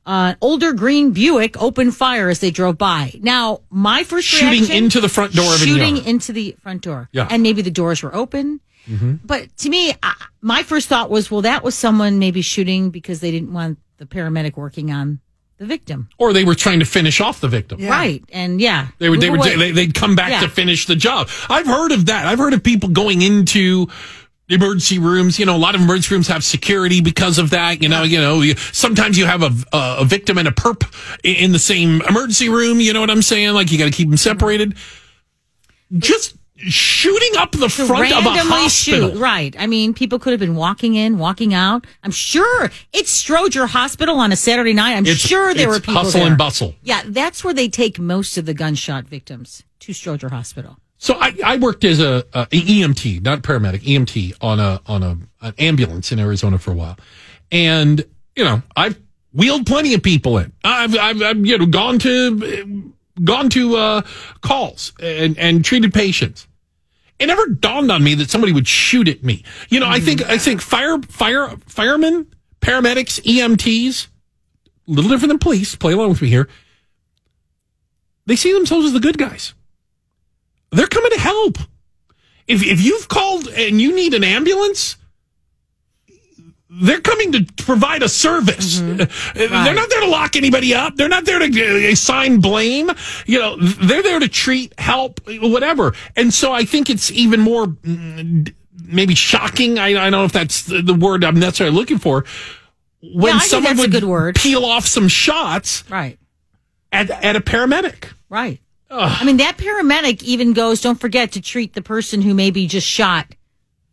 uh, 0.07 0.35
older 0.41 0.73
green 0.73 1.11
Buick 1.13 1.61
opened 1.61 1.95
fire 1.95 2.31
as 2.31 2.41
they 2.41 2.51
drove 2.51 2.79
by. 2.79 3.13
Now, 3.21 3.61
my 3.71 4.05
first 4.05 4.27
Shooting 4.27 4.61
reaction, 4.63 4.77
into 4.85 5.01
the 5.03 5.09
front 5.11 5.35
door 5.35 5.53
shooting 5.57 5.99
into 5.99 6.33
the 6.33 6.57
front 6.63 6.81
door, 6.83 7.11
Yeah. 7.13 7.25
Mm-hmm. 7.25 7.35
and 7.35 7.43
maybe 7.43 7.61
the 7.61 7.71
doors 7.71 8.03
were 8.03 8.15
open. 8.15 8.61
But 9.23 9.55
to 9.59 9.69
me, 9.69 9.93
I, 10.03 10.15
my 10.41 10.63
first 10.63 10.89
thought 10.89 11.11
was, 11.11 11.31
well, 11.31 11.43
that 11.43 11.63
was 11.63 11.75
someone 11.75 12.19
maybe 12.19 12.41
shooting 12.41 12.89
because 12.89 13.21
they 13.21 13.31
didn't 13.31 13.53
want 13.53 13.77
the 13.99 14.07
paramedic 14.07 14.57
working 14.57 14.91
on 14.91 15.21
the 15.59 15.67
victim, 15.67 16.09
Or 16.19 16.33
they 16.33 16.45
were 16.45 16.55
trying 16.55 16.79
to 16.79 16.85
finish 16.85 17.21
off 17.21 17.41
the 17.41 17.49
victim. 17.49 17.81
right? 17.85 18.23
And 18.33 18.61
yeah, 18.61 18.89
They 18.99 19.11
would, 19.11 19.21
they 19.21 19.29
would, 19.29 19.43
they, 19.43 19.73
they'd 19.73 19.93
come 19.93 20.15
back 20.15 20.31
Yeah. 20.31 20.41
to 20.43 20.49
finish 20.49 20.87
the 20.87 20.95
job. 20.95 21.29
I've 21.51 21.67
heard 21.67 21.91
of 21.91 22.07
that. 22.07 22.27
I've 22.27 22.39
heard 22.39 22.55
of 22.55 22.63
people 22.63 22.91
going 22.91 23.23
into 23.23 23.89
emergency 24.49 25.01
rooms. 25.01 25.37
You 25.39 25.47
know, 25.47 25.57
a 25.57 25.59
lot 25.59 25.75
of 25.75 25.81
emergency 25.81 26.15
rooms 26.15 26.29
have 26.29 26.45
security 26.45 27.01
because 27.01 27.39
of 27.39 27.51
that. 27.51 27.83
You 27.83 27.89
know, 27.89 28.05
you 28.05 28.21
know, 28.21 28.41
you, 28.41 28.55
sometimes 28.57 29.19
you 29.19 29.27
have 29.27 29.43
a, 29.43 29.53
a 29.73 30.05
victim 30.05 30.39
and 30.39 30.47
a 30.47 30.53
perp 30.53 30.85
in 31.25 31.51
the 31.51 31.59
same 31.59 32.03
emergency 32.03 32.49
room. 32.49 32.79
You 32.81 32.93
know 32.93 33.01
what 33.01 33.11
I'm 33.11 33.21
saying? 33.23 33.53
Like 33.55 33.73
you 33.73 33.79
got 33.79 33.87
to 33.87 33.91
keep 33.91 34.09
them 34.09 34.17
separated. 34.17 34.77
Just 35.97 36.37
shooting 36.59 37.37
up 37.39 37.53
the 37.53 37.69
to 37.69 37.87
front 37.87 38.13
of 38.13 38.27
a 38.27 38.31
hospital. 38.31 39.11
shoot. 39.13 39.19
Right. 39.19 39.55
I 39.59 39.67
mean, 39.67 39.95
people 39.95 40.19
could 40.19 40.33
have 40.33 40.41
been 40.41 40.57
walking 40.57 40.95
in, 40.95 41.19
walking 41.19 41.55
out. 41.55 41.87
I'm 42.03 42.11
sure 42.11 42.71
it's 42.93 43.23
Stroger 43.23 43.69
Hospital 43.69 44.19
on 44.19 44.33
a 44.33 44.37
Saturday 44.37 44.73
night. 44.73 44.93
I'm 44.97 45.05
It's- 45.05 45.19
sure 45.19 45.55
there 45.55 45.69
were 45.69 45.79
people 45.81 45.95
hustle 45.95 46.21
there. 46.21 46.29
and 46.29 46.39
bustle. 46.39 46.75
Yeah, 46.83 47.03
that's 47.07 47.45
where 47.45 47.55
they 47.55 47.69
take 47.69 47.99
most 47.99 48.37
of 48.37 48.45
the 48.47 48.55
gunshot 48.55 49.05
victims 49.07 49.63
to 49.81 49.93
Stroger 49.93 50.31
Hospital. 50.31 50.77
So 51.01 51.15
I, 51.15 51.33
I 51.45 51.57
worked 51.59 51.85
as 51.85 52.01
a, 52.01 52.25
a 52.35 52.47
EMT, 52.47 53.23
not 53.23 53.43
paramedic, 53.43 53.83
EMT 53.83 54.35
on 54.41 54.59
a 54.59 54.81
on 54.87 55.05
a 55.05 55.17
an 55.43 55.55
ambulance 55.57 56.11
in 56.11 56.19
Arizona 56.19 56.59
for 56.59 56.73
a 56.73 56.75
while, 56.75 56.99
and 57.53 58.05
you 58.35 58.43
know 58.43 58.63
I've 58.75 58.99
wheeled 59.33 59.65
plenty 59.65 59.95
of 59.95 60.03
people 60.03 60.39
in. 60.39 60.53
I've 60.65 60.97
I've, 60.99 61.23
I've 61.23 61.47
you 61.47 61.57
know 61.57 61.67
gone 61.67 62.01
to 62.01 62.93
gone 63.23 63.49
to 63.51 63.77
uh, 63.77 64.03
calls 64.41 64.93
and 65.01 65.39
and 65.39 65.65
treated 65.65 65.95
patients. 65.95 66.48
It 67.19 67.27
never 67.27 67.47
dawned 67.47 67.91
on 67.91 68.05
me 68.05 68.15
that 68.15 68.31
somebody 68.31 68.53
would 68.53 68.69
shoot 68.69 69.09
at 69.09 69.25
me. 69.25 69.45
You 69.69 69.81
know, 69.81 69.89
I 69.89 69.99
think 70.01 70.23
I 70.23 70.39
think 70.39 70.61
fire 70.61 70.99
fire 71.03 71.49
firemen, 71.67 72.27
paramedics, 72.61 73.21
EMTs, 73.23 74.07
a 74.07 74.91
little 74.91 75.11
different 75.11 75.31
than 75.31 75.39
police. 75.39 75.75
Play 75.75 75.95
along 75.95 76.11
with 76.11 76.23
me 76.23 76.29
here. 76.29 76.49
They 78.27 78.37
see 78.37 78.53
themselves 78.53 78.87
as 78.87 78.93
the 78.93 79.01
good 79.01 79.19
guys 79.19 79.55
they're 80.71 80.87
coming 80.87 81.11
to 81.13 81.19
help. 81.19 81.59
If 82.47 82.63
if 82.63 82.83
you've 82.83 83.09
called 83.09 83.49
and 83.49 83.81
you 83.81 83.95
need 83.95 84.15
an 84.15 84.25
ambulance, 84.25 84.97
they're 86.71 87.01
coming 87.01 87.33
to 87.33 87.47
provide 87.65 88.03
a 88.03 88.09
service. 88.09 88.81
Uh, 88.81 89.07
They're 89.35 89.75
not 89.75 89.89
there 89.89 90.01
to 90.01 90.07
lock 90.07 90.37
anybody 90.37 90.75
up. 90.75 90.97
They're 90.97 91.09
not 91.09 91.25
there 91.25 91.39
to 91.39 91.45
uh, 91.47 91.91
assign 91.93 92.41
blame. 92.41 92.91
You 93.25 93.39
know, 93.39 93.57
they're 93.57 94.03
there 94.03 94.19
to 94.19 94.29
treat, 94.29 94.79
help, 94.79 95.21
whatever. 95.27 95.95
And 96.15 96.33
so 96.33 96.53
I 96.53 96.65
think 96.67 96.91
it's 96.91 97.11
even 97.11 97.41
more 97.41 97.69
mm, 97.69 98.53
maybe 98.85 99.15
shocking. 99.15 99.79
I, 99.79 99.89
I 99.89 99.93
don't 99.95 100.11
know 100.13 100.25
if 100.25 100.33
that's 100.33 100.65
the 100.65 100.83
the 100.83 100.95
word 100.95 101.25
I'm 101.25 101.39
necessarily 101.41 101.75
looking 101.75 101.99
for. 101.99 102.25
When 103.01 103.35
Yeah, 103.35 103.41
someone 103.41 103.77
would 103.79 104.35
peel 104.35 104.65
off 104.65 104.85
some 104.85 105.09
shots 105.09 105.85
Right. 105.89 106.19
at, 106.93 107.09
at 107.11 107.35
a 107.37 107.41
paramedic. 107.41 108.13
Right. 108.29 108.61
I 108.91 109.25
mean, 109.25 109.37
that 109.39 109.57
paramedic 109.59 110.23
even 110.23 110.53
goes, 110.55 110.81
don't 110.81 110.99
forget 111.01 111.33
to 111.33 111.41
treat 111.41 111.75
the 111.75 111.83
person 111.83 112.23
who 112.23 112.35
maybe 112.35 112.67
just 112.67 112.87
shot 112.87 113.27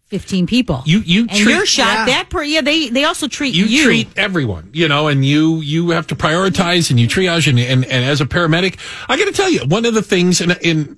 15 0.08 0.46
people. 0.48 0.84
You 0.86 1.00
you 1.00 1.22
and 1.22 1.30
treat, 1.32 1.54
you're 1.54 1.66
shot. 1.66 1.86
Yeah. 1.94 2.06
That 2.06 2.30
per, 2.30 2.44
yeah, 2.44 2.62
they, 2.62 2.90
they 2.90 3.04
also 3.06 3.28
treat 3.28 3.56
you, 3.56 3.66
you. 3.66 3.84
treat 3.86 4.08
everyone, 4.18 4.70
you 4.74 4.88
know, 4.88 5.08
and 5.08 5.26
you 5.26 5.62
you 5.62 5.90
have 5.90 6.08
to 6.08 6.16
prioritize 6.16 6.90
and 6.92 7.00
you 7.00 7.08
triage 7.08 7.48
and 7.50 7.60
and, 7.60 7.84
and 7.86 8.06
as 8.06 8.22
a 8.22 8.26
paramedic, 8.26 8.78
I 9.10 9.18
got 9.18 9.26
to 9.26 9.32
tell 9.32 9.50
you, 9.50 9.62
one 9.66 9.84
of 9.86 9.94
the 9.96 10.04
things 10.04 10.42
in 10.42 10.52
in 10.62 10.98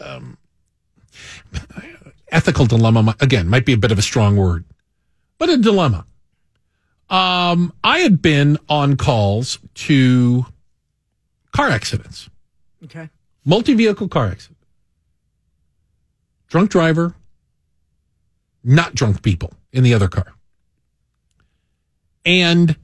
um, 0.00 0.38
ethical 2.28 2.66
dilemma. 2.66 3.16
Again, 3.20 3.48
might 3.48 3.66
be 3.66 3.72
a 3.72 3.76
bit 3.78 3.90
of 3.92 3.98
a 3.98 4.02
strong 4.02 4.36
word, 4.36 4.64
but 5.38 5.48
a 5.48 5.56
dilemma. 5.56 6.06
Um, 7.10 7.72
I 7.84 7.98
had 7.98 8.22
been 8.22 8.58
on 8.68 8.96
calls 8.96 9.58
to 9.74 10.46
car 11.52 11.68
accidents, 11.68 12.30
Okay. 12.84 13.10
multi 13.44 13.74
vehicle 13.74 14.08
car 14.08 14.28
accident, 14.28 14.58
drunk 16.48 16.70
driver, 16.70 17.14
not 18.64 18.94
drunk 18.94 19.22
people 19.22 19.52
in 19.72 19.84
the 19.84 19.94
other 19.94 20.08
car. 20.08 20.32
And 22.24 22.76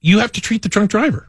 you 0.00 0.18
have 0.18 0.32
to 0.32 0.40
treat 0.40 0.62
the 0.62 0.68
drunk 0.68 0.90
driver. 0.90 1.28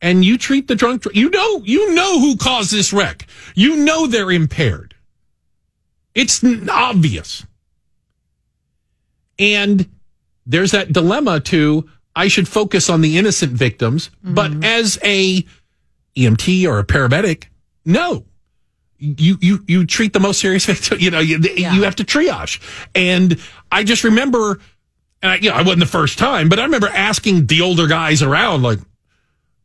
And 0.00 0.24
you 0.24 0.36
treat 0.36 0.66
the 0.68 0.74
drunk, 0.74 1.04
you 1.14 1.30
know, 1.30 1.62
you 1.64 1.94
know 1.94 2.18
who 2.18 2.36
caused 2.36 2.72
this 2.72 2.92
wreck. 2.92 3.26
You 3.54 3.76
know 3.76 4.06
they're 4.06 4.32
impaired. 4.32 4.94
It's 6.14 6.44
obvious. 6.68 7.46
And 9.38 9.88
there's 10.44 10.72
that 10.72 10.92
dilemma 10.92 11.40
to, 11.40 11.88
I 12.14 12.28
should 12.28 12.48
focus 12.48 12.90
on 12.90 13.00
the 13.00 13.16
innocent 13.16 13.52
victims, 13.52 14.10
but 14.22 14.50
mm-hmm. 14.50 14.64
as 14.64 14.98
a 15.04 15.44
EMT 16.16 16.68
or 16.68 16.78
a 16.78 16.84
paramedic, 16.84 17.44
no. 17.84 18.24
You 19.02 19.36
you 19.40 19.64
you 19.66 19.86
treat 19.86 20.12
the 20.12 20.20
most 20.20 20.40
serious 20.40 20.64
victim. 20.72 20.98
You 21.00 21.10
know 21.10 21.20
you 21.20 21.38
you 21.38 21.82
have 21.82 21.96
to 21.96 22.04
triage. 22.04 22.60
And 22.94 23.38
I 23.70 23.82
just 23.84 24.04
remember, 24.04 24.60
and 25.22 25.32
I, 25.32 25.36
you 25.36 25.50
know, 25.50 25.56
I 25.56 25.62
wasn't 25.62 25.80
the 25.80 25.86
first 25.86 26.18
time, 26.18 26.48
but 26.48 26.58
I 26.58 26.64
remember 26.64 26.88
asking 26.88 27.46
the 27.46 27.62
older 27.62 27.86
guys 27.86 28.22
around, 28.22 28.62
like, 28.62 28.78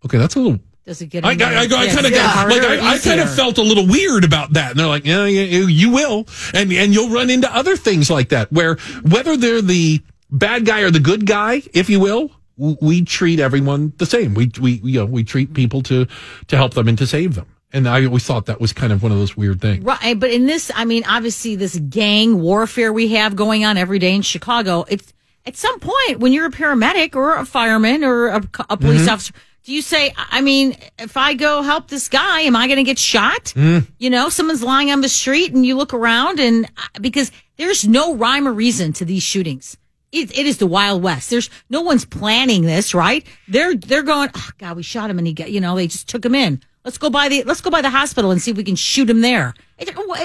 okay, 0.05 0.17
that's 0.17 0.35
a 0.35 0.39
little. 0.39 0.59
Does 0.85 1.01
it 1.01 1.07
get? 1.07 1.25
I, 1.25 1.29
I, 1.29 1.31
I, 1.31 1.35
kind 1.35 1.43
of 1.63 1.69
does 1.69 1.97
it 1.97 2.01
get 2.09 2.13
got 2.13 2.35
harder 2.35 2.61
like 2.61 2.79
I, 2.79 2.97
kind 2.97 3.19
of 3.19 3.29
felt 3.35 3.57
a 3.57 3.61
little 3.61 3.85
weird 3.85 4.23
about 4.23 4.53
that, 4.53 4.71
and 4.71 4.79
they're 4.79 4.87
like, 4.87 5.05
yeah, 5.05 5.25
yeah, 5.25 5.67
you 5.67 5.91
will, 5.91 6.25
and 6.53 6.71
and 6.71 6.93
you'll 6.93 7.09
run 7.09 7.29
into 7.29 7.53
other 7.53 7.75
things 7.75 8.09
like 8.09 8.29
that 8.29 8.51
where 8.53 8.77
whether 9.03 9.35
they're 9.35 9.61
the 9.61 10.01
bad 10.31 10.65
guy 10.65 10.81
or 10.81 10.89
the 10.89 11.01
good 11.01 11.25
guy, 11.25 11.61
if 11.73 11.89
you 11.89 11.99
will, 11.99 12.31
we 12.57 13.03
treat 13.03 13.41
everyone 13.41 13.93
the 13.97 14.05
same. 14.05 14.33
We 14.33 14.49
we 14.61 14.73
you 14.83 14.99
know 14.99 15.05
we 15.05 15.25
treat 15.25 15.53
people 15.53 15.81
to 15.83 16.07
to 16.47 16.55
help 16.55 16.73
them 16.73 16.87
and 16.87 16.97
to 16.97 17.05
save 17.05 17.35
them, 17.35 17.47
and 17.73 17.87
I 17.87 18.05
always 18.05 18.23
thought 18.25 18.45
that 18.47 18.61
was 18.61 18.73
kind 18.73 18.93
of 18.93 19.03
one 19.03 19.11
of 19.11 19.17
those 19.17 19.35
weird 19.35 19.59
things. 19.61 19.83
Right, 19.83 20.19
but 20.19 20.31
in 20.31 20.45
this, 20.45 20.71
I 20.75 20.85
mean, 20.85 21.03
obviously, 21.07 21.55
this 21.55 21.77
gang 21.77 22.41
warfare 22.41 22.93
we 22.93 23.09
have 23.09 23.35
going 23.35 23.65
on 23.65 23.77
every 23.77 23.99
day 23.99 24.15
in 24.15 24.21
Chicago. 24.21 24.85
It's 24.87 25.13
at 25.45 25.55
some 25.55 25.79
point 25.79 26.19
when 26.19 26.33
you're 26.33 26.47
a 26.47 26.51
paramedic 26.51 27.15
or 27.15 27.35
a 27.35 27.45
fireman 27.45 28.03
or 28.03 28.27
a, 28.27 28.41
a 28.69 28.77
police 28.77 29.01
Mm-hmm. 29.01 29.09
officer, 29.09 29.33
do 29.63 29.73
you 29.73 29.81
say, 29.81 30.13
I 30.17 30.39
mean, 30.39 30.77
if 30.97 31.17
I 31.17 31.33
go 31.33 31.61
help 31.61 31.89
this 31.89 32.07
guy, 32.07 32.41
am 32.41 32.55
I 32.55 32.67
going 32.67 32.77
to 32.77 32.83
get 32.83 32.97
shot? 32.97 33.45
Mm. 33.55 33.85
You 33.97 34.09
know, 34.09 34.29
someone's 34.29 34.63
lying 34.63 34.91
on 34.91 35.01
the 35.01 35.09
street 35.09 35.53
and 35.53 35.65
you 35.65 35.75
look 35.75 35.93
around 35.93 36.39
and 36.39 36.65
uh, 36.65 36.99
because 37.01 37.33
there's 37.57 37.85
no 37.85 38.15
rhyme 38.15 38.47
or 38.47 38.53
reason 38.53 38.93
to 38.93 39.03
these 39.03 39.23
shootings. 39.23 39.75
It, 40.13 40.31
it 40.37 40.45
is 40.45 40.57
the 40.59 40.67
Wild 40.67 41.03
West. 41.03 41.29
There's 41.29 41.49
no 41.69 41.81
one's 41.81 42.05
planning 42.05 42.61
this, 42.61 42.93
right? 42.93 43.25
They're 43.49 43.75
they're 43.75 44.03
going. 44.03 44.29
Oh 44.33 44.49
God, 44.57 44.77
we 44.77 44.83
shot 44.83 45.09
him, 45.09 45.17
and 45.17 45.27
he 45.27 45.33
got 45.33 45.51
you 45.51 45.59
know 45.59 45.75
they 45.75 45.87
just 45.87 46.07
took 46.07 46.23
him 46.23 46.33
in. 46.33 46.61
Let's 46.87 46.97
go 46.97 47.09
by 47.09 47.27
the 47.27 47.43
let's 47.43 47.59
go 47.59 47.69
by 47.69 47.81
the 47.81 47.89
hospital 47.89 48.31
and 48.31 48.41
see 48.41 48.51
if 48.51 48.55
we 48.55 48.63
can 48.63 48.77
shoot 48.77 49.09
him 49.09 49.19
there. 49.19 49.53
It- 49.77 49.93
wha- 49.93 50.15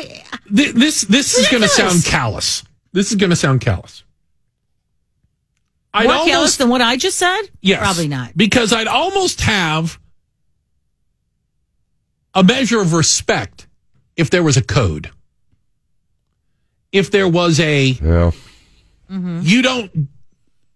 Th- 0.54 0.72
This 0.72 1.00
this 1.02 1.36
is 1.36 1.48
going 1.48 1.62
to 1.64 1.68
sound 1.68 2.04
callous. 2.04 2.62
This 2.92 3.10
is 3.10 3.16
going 3.16 3.30
to 3.30 3.36
sound 3.36 3.60
callous. 3.60 4.04
I'd 5.92 6.04
More 6.04 6.18
callous 6.18 6.34
almost 6.36 6.58
than 6.58 6.68
what 6.68 6.80
I 6.80 6.96
just 6.96 7.18
said? 7.18 7.42
Yes. 7.62 7.80
Probably 7.80 8.06
not. 8.06 8.36
Because 8.36 8.72
I'd 8.72 8.86
almost 8.86 9.40
have 9.40 9.98
a 12.32 12.44
measure 12.44 12.80
of 12.80 12.92
respect 12.92 13.66
if 14.16 14.30
there 14.30 14.44
was 14.44 14.56
a 14.56 14.62
code. 14.62 15.10
If 16.92 17.10
there 17.10 17.26
was 17.26 17.58
a, 17.58 17.86
Yeah. 17.86 18.30
Mm-hmm. 19.10 19.40
you 19.42 19.62
don't 19.62 20.08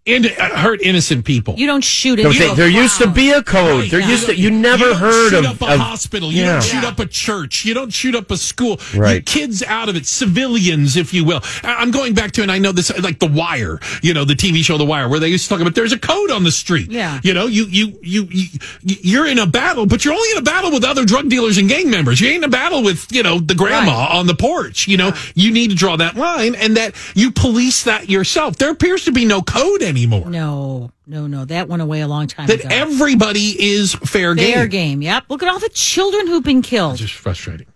in, 0.06 0.24
uh, 0.24 0.56
hurt 0.56 0.80
innocent 0.82 1.24
people. 1.24 1.54
You 1.58 1.66
don't 1.66 1.82
shoot 1.84 2.20
No, 2.20 2.30
it. 2.30 2.38
they- 2.38 2.54
there 2.54 2.68
used 2.68 2.98
to 2.98 3.08
be 3.08 3.30
a 3.32 3.42
code. 3.42 3.80
Right. 3.82 3.90
There 3.90 4.00
You 4.00 4.06
used 4.06 4.26
to. 4.26 4.36
You 4.36 4.50
never 4.52 4.84
you 4.84 4.90
don't 4.92 4.98
heard 5.00 5.30
shoot 5.30 5.38
of 5.44 5.44
up 5.46 5.62
a 5.68 5.74
of- 5.74 5.80
hospital. 5.80 6.32
You 6.32 6.42
Yeah. 6.44 6.52
don't 6.52 6.62
shoot 6.64 6.84
up 6.84 7.00
a 7.00 7.06
church. 7.06 7.64
You 7.64 7.74
don't 7.74 7.92
shoot 7.92 8.14
up 8.14 8.30
a 8.30 8.36
school. 8.36 8.80
Right. 8.94 9.16
You 9.16 9.20
kids 9.22 9.62
out 9.64 9.88
of 9.88 9.96
it, 9.96 10.06
civilians, 10.06 10.96
if 10.96 11.12
you 11.12 11.24
will. 11.24 11.42
I- 11.64 11.74
I'm 11.74 11.90
going 11.90 12.14
back 12.14 12.30
to, 12.32 12.42
and 12.42 12.52
I 12.52 12.58
know 12.58 12.70
this, 12.72 12.92
like 13.00 13.18
The 13.18 13.26
Wire. 13.26 13.80
You 14.00 14.14
know, 14.14 14.24
the 14.24 14.36
TV 14.36 14.62
show 14.62 14.78
The 14.78 14.84
Wire, 14.84 15.08
where 15.08 15.18
they 15.18 15.28
used 15.28 15.44
to 15.44 15.48
talk 15.50 15.60
about 15.60 15.74
there's 15.74 15.92
a 15.92 15.98
code 15.98 16.30
on 16.30 16.44
the 16.44 16.52
street. 16.52 16.90
Yeah. 16.90 17.18
You 17.24 17.34
know, 17.34 17.46
you 17.46 17.66
you 17.68 17.98
you, 18.02 18.28
you 18.30 18.46
you're 18.84 19.26
in 19.26 19.40
a 19.40 19.46
battle, 19.46 19.86
but 19.86 20.04
you're 20.04 20.14
only 20.14 20.30
in 20.32 20.38
a 20.38 20.42
battle 20.42 20.70
with 20.70 20.84
other 20.84 21.04
drug 21.04 21.28
dealers 21.28 21.58
and 21.58 21.68
gang 21.68 21.90
members. 21.90 22.20
You 22.20 22.28
ain't 22.28 22.38
in 22.38 22.44
a 22.44 22.48
battle 22.48 22.82
with 22.84 23.06
you 23.10 23.24
know 23.24 23.40
the 23.40 23.54
grandma 23.56 24.04
Right. 24.06 24.10
on 24.18 24.28
the 24.28 24.34
porch. 24.36 24.86
You 24.86 24.98
know, 24.98 25.12
you 25.34 25.50
need 25.50 25.70
to 25.70 25.76
draw 25.76 25.96
that 25.96 26.16
line, 26.16 26.54
and 26.54 26.76
that 26.76 26.94
you 27.16 27.32
police 27.32 27.82
that 27.82 28.08
yourself. 28.08 28.56
There 28.56 28.70
appears 28.70 29.04
to 29.06 29.10
be 29.12 29.24
no 29.24 29.42
code 29.42 29.82
anymore. 29.82 29.95
No, 30.04 30.90
no, 31.06 31.26
no. 31.26 31.44
That 31.44 31.68
went 31.68 31.80
away 31.82 32.00
a 32.02 32.08
long 32.08 32.26
time 32.26 32.46
That 32.48 32.60
ago. 32.60 32.68
everybody 32.70 33.56
is 33.58 33.94
fair 33.94 34.34
game. 34.34 34.52
Fair 34.54 34.66
game. 34.66 35.00
Yep. 35.02 35.24
Look 35.28 35.42
at 35.42 35.48
all 35.48 35.58
the 35.58 35.70
children 35.70 36.26
who've 36.26 36.44
been 36.44 36.62
killed. 36.62 36.96
just 36.96 37.14
frustrating, 37.14 37.66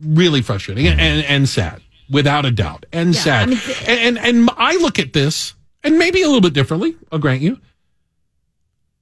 really 0.00 0.42
frustrating, 0.42 0.86
and 0.86 1.00
and, 1.00 1.24
and 1.26 1.48
sad, 1.48 1.80
without 2.10 2.44
a 2.44 2.50
doubt, 2.50 2.86
and 2.92 3.14
Yeah, 3.14 3.20
sad. 3.20 3.42
I 3.42 3.46
mean, 3.46 3.58
th- 3.58 3.88
and, 3.88 4.18
and 4.18 4.38
and 4.38 4.50
I 4.56 4.76
look 4.76 4.98
at 4.98 5.12
this, 5.12 5.54
and 5.84 5.98
maybe 5.98 6.22
a 6.22 6.26
little 6.26 6.40
bit 6.40 6.52
differently. 6.54 6.96
I'll 7.12 7.18
grant 7.18 7.40
you. 7.42 7.58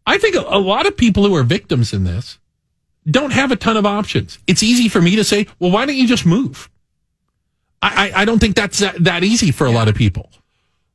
I 0.07 0.19
think 0.19 0.37
a, 0.37 0.41
a 0.41 0.59
lot 0.59 0.87
of 0.87 0.97
people 0.97 1.25
who 1.27 1.35
are 1.35 1.43
victims 1.43 1.93
in 1.93 2.05
this 2.05 2.39
don't 3.11 3.33
have 3.33 3.53
a 3.53 3.57
ton 3.57 3.77
of 3.77 3.87
options. 3.87 4.39
It's 4.47 4.63
easy 4.63 4.89
for 4.89 5.01
me 5.01 5.17
to 5.17 5.25
say, 5.25 5.47
well, 5.59 5.71
why 5.71 5.87
don't 5.87 5.97
you 5.97 6.07
just 6.07 6.27
move? 6.27 6.69
I 7.83 8.11
I, 8.15 8.23
I 8.23 8.25
don't 8.25 8.39
think 8.39 8.57
that's 8.57 8.79
that, 8.81 9.03
that 9.05 9.23
easy 9.25 9.51
for 9.51 9.67
a 9.67 9.71
lot 9.71 9.89
of 9.89 9.95
people. 9.95 10.31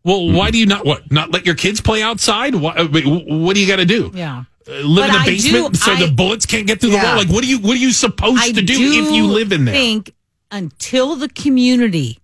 Well, 0.03 0.31
why 0.31 0.51
do 0.51 0.57
you 0.57 0.65
not 0.65 0.85
what 0.85 1.11
not 1.11 1.31
let 1.31 1.45
your 1.45 1.55
kids 1.55 1.79
play 1.79 2.01
outside? 2.01 2.55
What, 2.55 2.75
what 2.91 3.55
do 3.55 3.59
you 3.61 3.67
got 3.67 3.77
to 3.77 3.85
do? 3.85 4.11
Yeah. 4.13 4.43
Uh, 4.67 4.71
live 4.75 5.09
But 5.09 5.15
in 5.15 5.21
the 5.21 5.31
basement 5.31 5.73
do- 5.73 5.79
so 5.79 5.95
the 5.95 6.11
bullets 6.11 6.45
can't 6.45 6.67
get 6.67 6.79
through 6.79 6.91
the 6.91 6.97
wall. 6.97 7.17
Like, 7.17 7.29
what 7.29 7.43
are 7.43 7.47
you 7.47 7.59
what 7.59 7.75
are 7.75 7.79
you 7.79 7.91
supposed 7.91 8.41
I 8.41 8.51
to 8.51 8.61
do, 8.61 8.73
if 8.73 9.11
you 9.11 9.27
live 9.27 9.51
in 9.51 9.65
there? 9.65 9.75
I 9.75 9.77
think 9.77 10.13
until 10.51 11.15
the 11.15 11.27
community, 11.27 12.19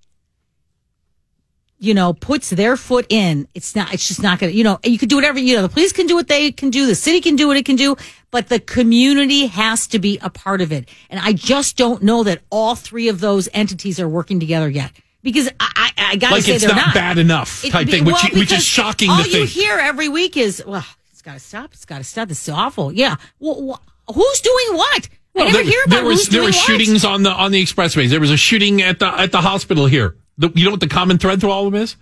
you 1.79 1.93
know, 1.93 2.13
puts 2.13 2.49
their 2.49 2.75
foot 2.77 3.05
in, 3.09 3.47
it's 3.53 3.75
not. 3.75 3.93
It's 3.93 4.07
just 4.07 4.21
not 4.21 4.39
going 4.39 4.51
to. 4.51 4.57
You 4.57 4.63
know, 4.63 4.79
you 4.83 4.97
could 4.97 5.09
do 5.09 5.15
whatever. 5.15 5.39
You 5.39 5.55
know, 5.55 5.61
the 5.61 5.69
police 5.69 5.93
can 5.93 6.07
do 6.07 6.15
what 6.15 6.27
they 6.27 6.51
can 6.51 6.69
do. 6.69 6.85
The 6.85 6.95
city 6.95 7.21
can 7.21 7.35
do 7.35 7.47
what 7.47 7.57
it 7.57 7.65
can 7.65 7.75
do. 7.77 7.95
But 8.31 8.49
the 8.49 8.59
community 8.59 9.47
has 9.47 9.87
to 9.87 9.99
be 9.99 10.19
a 10.21 10.29
part 10.29 10.61
of 10.61 10.71
it. 10.71 10.89
And 11.09 11.19
I 11.19 11.33
just 11.33 11.77
don't 11.77 12.03
know 12.03 12.23
that 12.23 12.41
all 12.49 12.75
three 12.75 13.07
of 13.07 13.21
those 13.21 13.49
entities 13.53 13.99
are 13.99 14.09
working 14.09 14.39
together 14.39 14.69
yet. 14.69 14.91
Because 15.23 15.49
I, 15.79 15.91
I, 15.97 16.11
I 16.11 16.15
got 16.17 16.29
to 16.29 16.35
like 16.35 16.43
say 16.43 16.55
it's 16.55 16.65
they're 16.65 16.75
not, 16.75 16.87
not 16.87 16.93
bad 16.93 17.17
enough 17.17 17.63
type 17.63 17.85
be- 17.85 17.91
thing, 17.93 18.05
which, 18.05 18.15
well, 18.15 18.39
which 18.39 18.51
is 18.51 18.63
shocking 18.65 19.09
All 19.09 19.23
to 19.23 19.29
you 19.29 19.45
think. 19.45 19.49
hear 19.49 19.77
every 19.77 20.09
week 20.09 20.35
is, 20.37 20.61
well, 20.65 20.85
it's 21.11 21.21
got 21.21 21.33
to 21.33 21.39
stop. 21.39 21.73
It's 21.73 21.85
got 21.85 21.99
to 21.99 22.03
stop. 22.03 22.27
This 22.27 22.43
is 22.43 22.49
awful. 22.49 22.91
Yeah. 22.91 23.15
Well, 23.39 23.79
wh- 24.07 24.13
who's 24.13 24.41
doing 24.41 24.77
what? 24.77 25.09
I 25.35 25.43
never 25.43 25.53
there, 25.53 25.63
hear 25.63 25.81
about 25.85 25.95
there 25.95 26.05
was 26.05 26.27
there 26.27 26.43
were 26.43 26.51
shootings 26.51 27.05
on 27.05 27.23
the 27.23 27.31
on 27.31 27.51
the 27.51 27.63
expressways. 27.63 28.09
There 28.09 28.19
was 28.19 28.31
a 28.31 28.35
shooting 28.37 28.81
at 28.81 28.99
the 28.99 29.07
at 29.07 29.31
the 29.31 29.39
hospital 29.41 29.85
here. 29.85 30.15
The, 30.37 30.51
you 30.55 30.65
know 30.65 30.71
what 30.71 30.79
the 30.81 30.87
common 30.87 31.17
thread 31.17 31.39
through 31.39 31.51
all 31.51 31.67
of 31.67 31.71
them 31.73 31.81
is? 31.81 31.95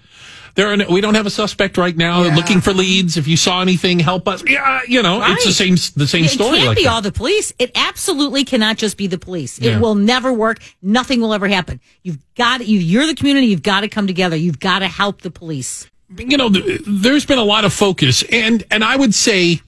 There 0.57 0.67
are, 0.69 0.75
no- 0.75 0.87
we 0.89 1.01
don't 1.01 1.13
have 1.13 1.27
a 1.27 1.29
suspect 1.29 1.77
right 1.77 1.95
now. 1.95 2.23
Yeah. 2.23 2.35
Looking 2.35 2.61
for 2.61 2.73
leads. 2.73 3.15
If 3.15 3.27
you 3.27 3.37
saw 3.37 3.61
anything, 3.61 3.99
help 3.99 4.27
us. 4.27 4.43
Yeah, 4.45 4.81
you 4.87 5.03
know, 5.03 5.21
it's 5.23 5.45
the 5.45 5.51
same 5.53 5.75
the 5.95 6.07
same 6.07 6.25
It 6.25 6.31
story. 6.31 6.57
can't 6.57 6.67
like 6.69 6.77
be 6.77 6.83
that. 6.85 6.89
all 6.93 7.01
the 7.03 7.11
police. 7.11 7.53
It 7.59 7.71
absolutely 7.75 8.43
cannot 8.43 8.77
just 8.77 8.97
be 8.97 9.05
the 9.05 9.19
police. 9.19 9.59
Yeah. 9.59 9.75
It 9.77 9.81
will 9.81 9.93
never 9.93 10.33
work. 10.33 10.57
Nothing 10.81 11.21
will 11.21 11.33
ever 11.35 11.47
happen. 11.47 11.79
You've 12.01 12.17
got 12.35 12.65
you. 12.67 12.79
You're 12.79 13.05
the 13.05 13.13
community. 13.13 13.47
You've 13.47 13.61
got 13.61 13.81
to 13.81 13.87
come 13.87 14.07
together. 14.07 14.35
You've 14.35 14.59
got 14.59 14.79
to 14.79 14.87
help 14.87 15.21
the 15.21 15.29
police. 15.29 15.87
you 16.17 16.37
know, 16.37 16.49
there's 16.49 17.25
been 17.27 17.37
a 17.37 17.43
lot 17.43 17.63
of 17.63 17.71
focus, 17.71 18.23
and 18.31 18.63
and 18.71 18.83
I 18.83 18.95
would 18.95 19.13
say 19.13 19.61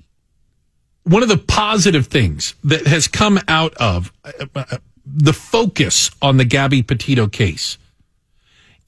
one 1.03 1.21
of 1.21 1.29
the 1.29 1.37
positive 1.37 2.07
things 2.07 2.55
that 2.63 2.87
has 2.87 3.07
come 3.07 3.39
out 3.47 3.75
of 3.75 4.11
uh, 4.25 4.31
uh, 4.55 4.77
the 5.05 5.33
focus 5.33 6.09
on 6.21 6.37
the 6.37 6.45
Gabby 6.45 6.81
Petito 6.81 7.27
case 7.27 7.77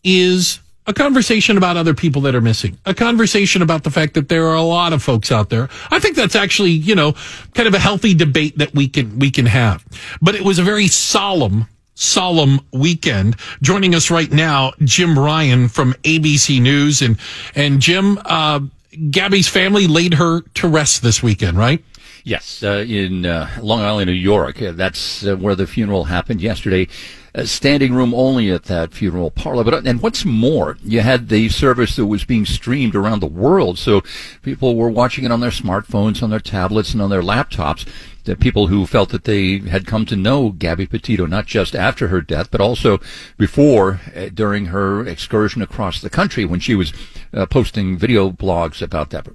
is 0.03 0.59
a 0.87 0.93
conversation 0.93 1.57
about 1.57 1.77
other 1.77 1.93
people 1.93 2.21
that 2.23 2.35
are 2.35 2.41
missing, 2.41 2.77
a 2.85 2.93
conversation 2.93 3.61
about 3.61 3.83
the 3.83 3.91
fact 3.91 4.13
that 4.15 4.29
there 4.29 4.47
are 4.47 4.55
a 4.55 4.61
lot 4.63 4.93
of 4.93 5.03
folks 5.03 5.31
out 5.31 5.49
there. 5.49 5.69
I 5.89 5.99
think 5.99 6.15
that's 6.15 6.35
actually, 6.35 6.71
you 6.71 6.95
know, 6.95 7.13
kind 7.53 7.67
of 7.67 7.73
a 7.73 7.79
healthy 7.79 8.13
debate 8.13 8.57
that 8.57 8.73
we 8.73 8.87
can 8.87 9.19
we 9.19 9.31
can 9.31 9.45
have. 9.45 9.85
But 10.21 10.35
it 10.35 10.41
was 10.41 10.59
a 10.59 10.63
very 10.63 10.87
solemn 10.87 11.67
solemn 11.93 12.61
weekend. 12.73 13.35
Joining 13.61 13.93
us 13.93 14.09
right 14.09 14.31
now, 14.31 14.73
Jim 14.83 15.17
Ryan 15.17 15.67
from 15.67 15.93
ABC 16.03 16.61
News 16.61 17.01
and 17.01 17.19
and 17.55 17.79
Jim 17.79 18.19
uh 18.25 18.61
Gabby's 19.09 19.47
family 19.47 19.87
laid 19.87 20.15
her 20.15 20.41
to 20.41 20.67
rest 20.67 21.01
this 21.01 21.23
weekend, 21.23 21.57
right? 21.57 21.83
Yes, 22.23 22.61
uh, 22.61 22.85
in 22.87 23.25
uh, 23.25 23.49
Long 23.61 23.81
Island, 23.81 24.07
New 24.07 24.13
York. 24.13 24.61
Uh, 24.61 24.73
that's 24.73 25.25
uh, 25.25 25.35
where 25.35 25.55
the 25.55 25.65
funeral 25.65 26.03
happened 26.03 26.41
yesterday. 26.41 26.87
Uh, 27.33 27.45
standing 27.45 27.93
room 27.93 28.13
only 28.13 28.51
at 28.51 28.63
that 28.65 28.93
funeral 28.93 29.31
parlor. 29.31 29.63
But 29.63 29.85
and 29.85 30.01
what's 30.01 30.25
more, 30.25 30.77
you 30.83 31.01
had 31.01 31.29
the 31.29 31.49
service 31.49 31.95
that 31.95 32.05
was 32.05 32.23
being 32.23 32.45
streamed 32.45 32.95
around 32.95 33.19
the 33.19 33.27
world, 33.27 33.79
so 33.79 34.01
people 34.41 34.75
were 34.75 34.89
watching 34.89 35.23
it 35.23 35.31
on 35.31 35.39
their 35.39 35.51
smartphones, 35.51 36.21
on 36.21 36.29
their 36.29 36.39
tablets, 36.39 36.93
and 36.93 37.01
on 37.01 37.09
their 37.09 37.21
laptops. 37.21 37.87
The 38.23 38.35
people 38.35 38.67
who 38.67 38.85
felt 38.85 39.09
that 39.09 39.23
they 39.23 39.57
had 39.57 39.87
come 39.87 40.05
to 40.05 40.15
know 40.15 40.51
Gabby 40.51 40.85
Petito 40.85 41.25
not 41.25 41.47
just 41.47 41.75
after 41.75 42.09
her 42.09 42.21
death, 42.21 42.51
but 42.51 42.61
also 42.61 42.99
before, 43.37 43.99
uh, 44.15 44.29
during 44.31 44.67
her 44.67 45.07
excursion 45.07 45.63
across 45.63 45.99
the 45.99 46.09
country 46.09 46.45
when 46.45 46.59
she 46.59 46.75
was 46.75 46.93
uh, 47.33 47.47
posting 47.47 47.97
video 47.97 48.29
blogs 48.29 48.79
about 48.81 49.09
that. 49.09 49.27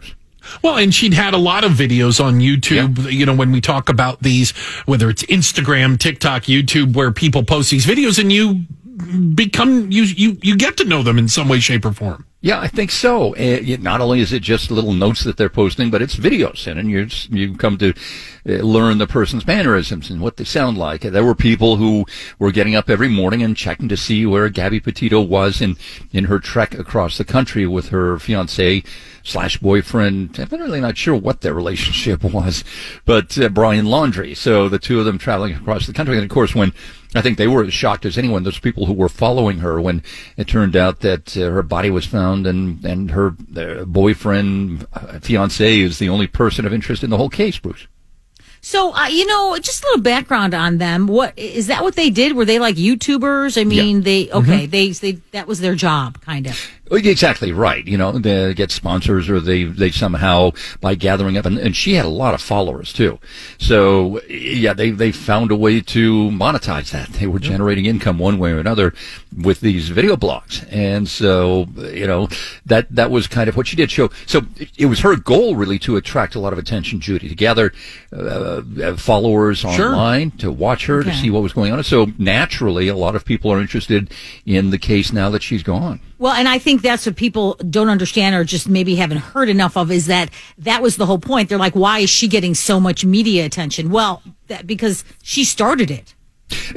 Well, 0.62 0.76
and 0.76 0.94
she'd 0.94 1.14
had 1.14 1.34
a 1.34 1.38
lot 1.38 1.64
of 1.64 1.72
videos 1.72 2.22
on 2.22 2.40
YouTube. 2.40 3.12
You 3.12 3.26
know, 3.26 3.34
when 3.34 3.52
we 3.52 3.60
talk 3.60 3.88
about 3.88 4.22
these, 4.22 4.52
whether 4.86 5.08
it's 5.10 5.22
Instagram, 5.24 5.98
TikTok, 5.98 6.44
YouTube, 6.44 6.94
where 6.94 7.12
people 7.12 7.42
post 7.42 7.70
these 7.70 7.86
videos 7.86 8.18
and 8.18 8.32
you 8.32 8.64
become, 9.34 9.90
you, 9.90 10.04
you, 10.04 10.38
you 10.42 10.56
get 10.56 10.76
to 10.78 10.84
know 10.84 11.02
them 11.02 11.18
in 11.18 11.28
some 11.28 11.48
way, 11.48 11.60
shape, 11.60 11.84
or 11.84 11.92
form. 11.92 12.26
Yeah, 12.46 12.60
I 12.60 12.68
think 12.68 12.92
so. 12.92 13.32
It- 13.32 13.82
not 13.82 14.00
only 14.00 14.20
is 14.20 14.32
it 14.32 14.40
just 14.40 14.70
little 14.70 14.92
notes 14.92 15.24
that 15.24 15.36
they're 15.36 15.48
posting, 15.48 15.90
but 15.90 16.00
it's 16.00 16.14
videos, 16.14 16.68
and, 16.68 16.78
and 16.78 16.88
you 16.88 17.08
you 17.36 17.56
come 17.56 17.76
to 17.78 17.92
uh, 18.48 18.52
learn 18.62 18.98
the 18.98 19.08
person's 19.08 19.44
mannerisms 19.44 20.10
and 20.10 20.20
what 20.20 20.36
they 20.36 20.44
sound 20.44 20.78
like. 20.78 21.00
There 21.00 21.24
were 21.24 21.34
people 21.34 21.74
who 21.74 22.04
were 22.38 22.52
getting 22.52 22.76
up 22.76 22.88
every 22.88 23.08
morning 23.08 23.42
and 23.42 23.56
checking 23.56 23.88
to 23.88 23.96
see 23.96 24.24
where 24.26 24.48
Gabby 24.48 24.78
Petito 24.78 25.20
was 25.20 25.60
in 25.60 25.76
in 26.12 26.26
her 26.26 26.38
trek 26.38 26.72
across 26.78 27.18
the 27.18 27.24
country 27.24 27.66
with 27.66 27.88
her 27.88 28.16
fiance 28.20 28.84
slash 29.24 29.58
boyfriend. 29.58 30.38
I'm 30.38 30.60
really 30.60 30.80
not 30.80 30.96
sure 30.96 31.16
what 31.16 31.40
their 31.40 31.52
relationship 31.52 32.22
was, 32.38 32.62
but 33.04 33.36
uh, 33.38 33.48
Brian 33.48 33.86
Laundrie. 33.86 34.36
So 34.36 34.68
the 34.68 34.78
two 34.78 35.00
of 35.00 35.04
them 35.04 35.18
traveling 35.18 35.52
across 35.56 35.88
the 35.88 35.92
country, 35.92 36.14
and 36.14 36.22
of 36.22 36.30
course 36.30 36.54
when. 36.54 36.72
I 37.18 37.22
think 37.22 37.38
they 37.38 37.48
were 37.48 37.64
as 37.64 37.74
shocked 37.74 38.04
as 38.04 38.18
anyone. 38.18 38.42
Those 38.42 38.58
people 38.58 38.86
who 38.86 38.92
were 38.92 39.08
following 39.08 39.58
her 39.58 39.80
when 39.80 40.02
it 40.36 40.46
turned 40.48 40.76
out 40.76 41.00
that 41.00 41.36
uh, 41.36 41.50
her 41.50 41.62
body 41.62 41.90
was 41.90 42.06
found 42.06 42.46
and 42.46 42.84
and 42.84 43.10
her 43.10 43.36
uh, 43.56 43.84
boyfriend, 43.84 44.86
uh, 44.92 45.18
fiance, 45.20 45.80
is 45.80 45.98
the 45.98 46.08
only 46.08 46.26
person 46.26 46.66
of 46.66 46.72
interest 46.72 47.04
in 47.04 47.10
the 47.10 47.16
whole 47.16 47.30
case. 47.30 47.58
Bruce. 47.58 47.86
So, 48.66 48.92
uh, 48.96 49.06
you 49.06 49.26
know, 49.26 49.56
just 49.58 49.84
a 49.84 49.86
little 49.86 50.02
background 50.02 50.52
on 50.52 50.78
them. 50.78 51.06
What 51.06 51.38
is 51.38 51.68
that? 51.68 51.84
What 51.84 51.94
they 51.94 52.10
did? 52.10 52.34
Were 52.34 52.44
they 52.44 52.58
like 52.58 52.74
YouTubers? 52.74 53.60
I 53.60 53.62
mean, 53.62 54.02
they 54.02 54.28
okay. 54.32 54.66
They 54.66 54.90
they 54.90 55.12
that 55.30 55.46
was 55.46 55.60
their 55.60 55.76
job, 55.76 56.20
kind 56.22 56.48
of. 56.48 56.60
Exactly 56.88 57.50
right. 57.50 57.84
You 57.84 57.98
know, 57.98 58.12
they 58.12 58.54
get 58.54 58.70
sponsors 58.70 59.28
or 59.28 59.40
they, 59.40 59.64
they 59.64 59.90
somehow 59.90 60.52
by 60.80 60.94
gathering 60.94 61.36
up 61.36 61.44
and, 61.44 61.58
and 61.58 61.74
she 61.74 61.94
had 61.94 62.04
a 62.04 62.08
lot 62.08 62.32
of 62.32 62.40
followers 62.40 62.92
too. 62.92 63.18
So 63.58 64.20
yeah, 64.28 64.72
they, 64.72 64.90
they 64.90 65.10
found 65.10 65.50
a 65.50 65.56
way 65.56 65.80
to 65.80 66.30
monetize 66.30 66.92
that. 66.92 67.08
They 67.08 67.26
were 67.26 67.40
generating 67.40 67.86
income 67.86 68.20
one 68.20 68.38
way 68.38 68.52
or 68.52 68.60
another 68.60 68.94
with 69.36 69.60
these 69.60 69.88
video 69.88 70.16
blogs. 70.16 70.64
And 70.70 71.08
so, 71.08 71.66
you 71.76 72.06
know, 72.06 72.28
that, 72.66 72.86
that 72.94 73.10
was 73.10 73.26
kind 73.26 73.48
of 73.48 73.56
what 73.56 73.66
she 73.66 73.74
did. 73.74 73.90
So, 73.90 74.12
so 74.26 74.42
it 74.78 74.86
was 74.86 75.00
her 75.00 75.16
goal 75.16 75.56
really 75.56 75.80
to 75.80 75.96
attract 75.96 76.36
a 76.36 76.40
lot 76.40 76.52
of 76.52 76.58
attention, 76.58 77.00
Judy, 77.00 77.28
to 77.28 77.34
gather 77.34 77.72
uh, 78.12 78.55
uh, 78.82 78.96
followers 78.96 79.58
Sure. 79.58 79.86
online, 79.86 80.30
to 80.32 80.50
watch 80.50 80.86
her, 80.86 81.02
to 81.02 81.14
see 81.14 81.30
what 81.30 81.42
was 81.42 81.52
going 81.52 81.72
on. 81.72 81.82
So 81.84 82.06
naturally, 82.18 82.88
a 82.88 82.96
lot 82.96 83.14
of 83.16 83.24
people 83.24 83.52
are 83.52 83.60
interested 83.60 84.10
in 84.44 84.70
the 84.70 84.78
case 84.78 85.12
now 85.12 85.30
that 85.30 85.42
she's 85.42 85.62
gone. 85.62 86.00
Well, 86.18 86.32
and 86.32 86.48
I 86.48 86.58
think 86.58 86.82
that's 86.82 87.04
what 87.06 87.16
people 87.16 87.54
don't 87.68 87.88
understand 87.90 88.34
or 88.34 88.44
just 88.44 88.68
maybe 88.68 88.94
haven't 88.96 89.18
heard 89.18 89.48
enough 89.48 89.76
of 89.76 89.90
is 89.90 90.06
that 90.06 90.30
that 90.58 90.82
was 90.82 90.96
the 90.96 91.06
whole 91.06 91.18
point. 91.18 91.48
They're 91.48 91.58
like, 91.58 91.74
why 91.74 91.98
is 92.00 92.10
she 92.10 92.26
getting 92.28 92.54
so 92.54 92.80
much 92.80 93.04
media 93.04 93.44
attention? 93.44 93.90
Well, 93.90 94.22
that 94.46 94.66
because 94.66 95.04
she 95.22 95.44
started 95.44 95.90
it. 95.90 96.14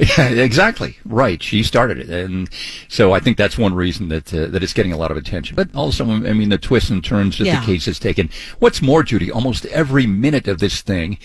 Yeah, 0.00 0.28
exactly. 0.30 0.96
Right. 1.04 1.40
She 1.40 1.62
started 1.62 1.98
it, 2.00 2.10
and 2.10 2.50
so 2.88 3.12
I 3.12 3.20
think 3.20 3.36
that's 3.36 3.56
one 3.56 3.72
reason 3.72 4.08
that 4.08 4.34
uh, 4.34 4.46
that 4.46 4.64
it's 4.64 4.72
getting 4.72 4.92
a 4.92 4.96
lot 4.96 5.12
of 5.12 5.16
attention. 5.16 5.54
But 5.54 5.72
also, 5.76 6.04
I 6.10 6.32
mean, 6.32 6.48
the 6.48 6.58
twists 6.58 6.90
and 6.90 7.04
turns 7.04 7.38
that 7.38 7.44
Yeah. 7.46 7.60
the 7.60 7.66
case 7.66 7.86
has 7.86 8.00
taken. 8.00 8.30
What's 8.58 8.82
more, 8.82 9.04
Judy, 9.04 9.30
almost 9.30 9.64
every 9.66 10.08
minute 10.08 10.48
of 10.48 10.58
this 10.58 10.82
thing, 10.82 11.18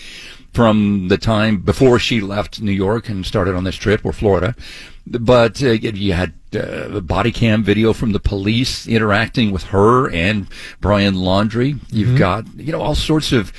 from 0.56 1.08
the 1.08 1.18
time 1.18 1.58
before 1.58 1.98
she 1.98 2.22
left 2.22 2.62
New 2.62 2.72
York 2.72 3.10
and 3.10 3.26
started 3.26 3.54
on 3.54 3.64
this 3.64 3.76
trip 3.76 4.00
or 4.06 4.12
Florida, 4.12 4.56
but 5.06 5.62
uh, 5.62 5.72
you 5.72 6.14
had 6.14 6.32
uh, 6.58 6.98
body 7.00 7.30
cam 7.30 7.62
video 7.62 7.92
from 7.92 8.12
the 8.12 8.18
police 8.18 8.88
interacting 8.88 9.50
with 9.50 9.64
her 9.64 10.10
and 10.10 10.46
Brian 10.80 11.14
Laundrie. 11.14 11.78
You've 11.90 12.18
got 12.18 12.46
you 12.56 12.72
know 12.72 12.80
all 12.80 12.94
sorts 12.94 13.32
of 13.32 13.52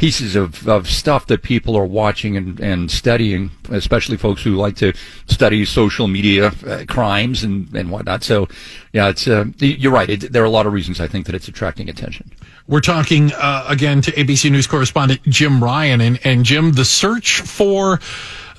pieces 0.00 0.34
of, 0.34 0.66
of 0.66 0.88
stuff 0.88 1.26
that 1.26 1.42
people 1.42 1.76
are 1.76 1.84
watching 1.84 2.34
and, 2.34 2.58
and 2.58 2.90
studying, 2.90 3.50
especially 3.68 4.16
folks 4.16 4.42
who 4.42 4.56
like 4.56 4.74
to 4.74 4.94
study 5.26 5.62
social 5.66 6.08
media 6.08 6.46
uh, 6.66 6.84
crimes 6.88 7.44
and, 7.44 7.72
and 7.76 7.90
whatnot. 7.90 8.24
So, 8.24 8.48
yeah, 8.94 9.10
it's 9.10 9.28
uh, 9.28 9.44
you're 9.58 9.92
right. 9.92 10.08
It, 10.08 10.32
there 10.32 10.42
are 10.42 10.46
a 10.46 10.50
lot 10.50 10.66
of 10.66 10.72
reasons 10.72 11.00
I 11.00 11.06
think 11.06 11.26
that 11.26 11.34
it's 11.34 11.48
attracting 11.48 11.90
attention. 11.90 12.32
We're 12.70 12.78
talking 12.78 13.32
uh, 13.32 13.64
again 13.66 14.00
to 14.02 14.12
ABC 14.12 14.48
News 14.48 14.68
correspondent 14.68 15.24
Jim 15.24 15.62
Ryan. 15.62 16.00
And, 16.00 16.20
and 16.22 16.44
Jim, 16.44 16.70
the 16.70 16.84
search 16.84 17.40
for 17.40 17.98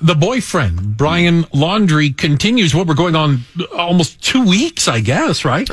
the 0.02 0.14
boyfriend, 0.14 0.98
Brian 0.98 1.44
Laundrie, 1.44 2.14
continues. 2.14 2.74
What 2.74 2.86
we're 2.86 2.92
going 2.92 3.16
on 3.16 3.44
almost 3.74 4.22
two 4.22 4.46
weeks, 4.46 4.86
I 4.86 5.00
guess, 5.00 5.46
right? 5.46 5.66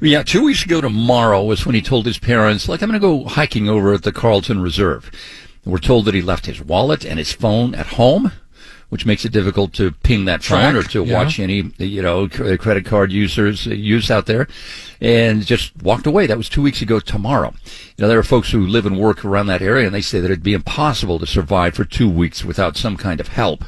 Yeah, 0.00 0.24
two 0.24 0.44
weeks 0.44 0.64
ago 0.64 0.80
tomorrow 0.80 1.44
was 1.44 1.64
when 1.64 1.76
he 1.76 1.82
told 1.82 2.04
his 2.04 2.18
parents, 2.18 2.68
like, 2.68 2.82
I'm 2.82 2.90
going 2.90 3.00
to 3.00 3.06
go 3.06 3.28
hiking 3.28 3.68
over 3.68 3.94
at 3.94 4.02
the 4.02 4.10
Carlton 4.10 4.60
Reserve. 4.60 5.08
We're 5.64 5.78
told 5.78 6.06
that 6.06 6.14
he 6.14 6.20
left 6.20 6.46
his 6.46 6.60
wallet 6.60 7.04
and 7.04 7.20
his 7.20 7.32
phone 7.32 7.76
at 7.76 7.86
home, 7.86 8.32
which 8.94 9.04
makes 9.04 9.24
it 9.24 9.32
difficult 9.32 9.72
to 9.72 9.90
ping 10.04 10.24
that 10.26 10.44
phone 10.44 10.76
or 10.76 10.84
to 10.84 11.04
yeah. 11.04 11.14
watch 11.14 11.40
any, 11.40 11.68
you 11.78 12.00
know, 12.00 12.28
c- 12.28 12.56
credit 12.56 12.86
card 12.86 13.10
users 13.10 13.66
uh, 13.66 13.70
use 13.70 14.08
out 14.08 14.26
there, 14.26 14.46
and 15.00 15.44
just 15.44 15.72
walked 15.82 16.06
away. 16.06 16.28
That 16.28 16.36
was 16.36 16.48
two 16.48 16.62
weeks 16.62 16.80
ago 16.80 17.00
tomorrow. 17.00 17.52
You 17.96 18.02
know, 18.02 18.06
there 18.06 18.20
are 18.20 18.22
folks 18.22 18.52
who 18.52 18.64
live 18.64 18.86
and 18.86 18.96
work 18.96 19.24
around 19.24 19.48
that 19.48 19.62
area, 19.62 19.86
and 19.86 19.92
they 19.92 20.00
say 20.00 20.20
that 20.20 20.30
it'd 20.30 20.44
be 20.44 20.54
impossible 20.54 21.18
to 21.18 21.26
survive 21.26 21.74
for 21.74 21.84
two 21.84 22.08
weeks 22.08 22.44
without 22.44 22.76
some 22.76 22.96
kind 22.96 23.18
of 23.18 23.26
help. 23.26 23.64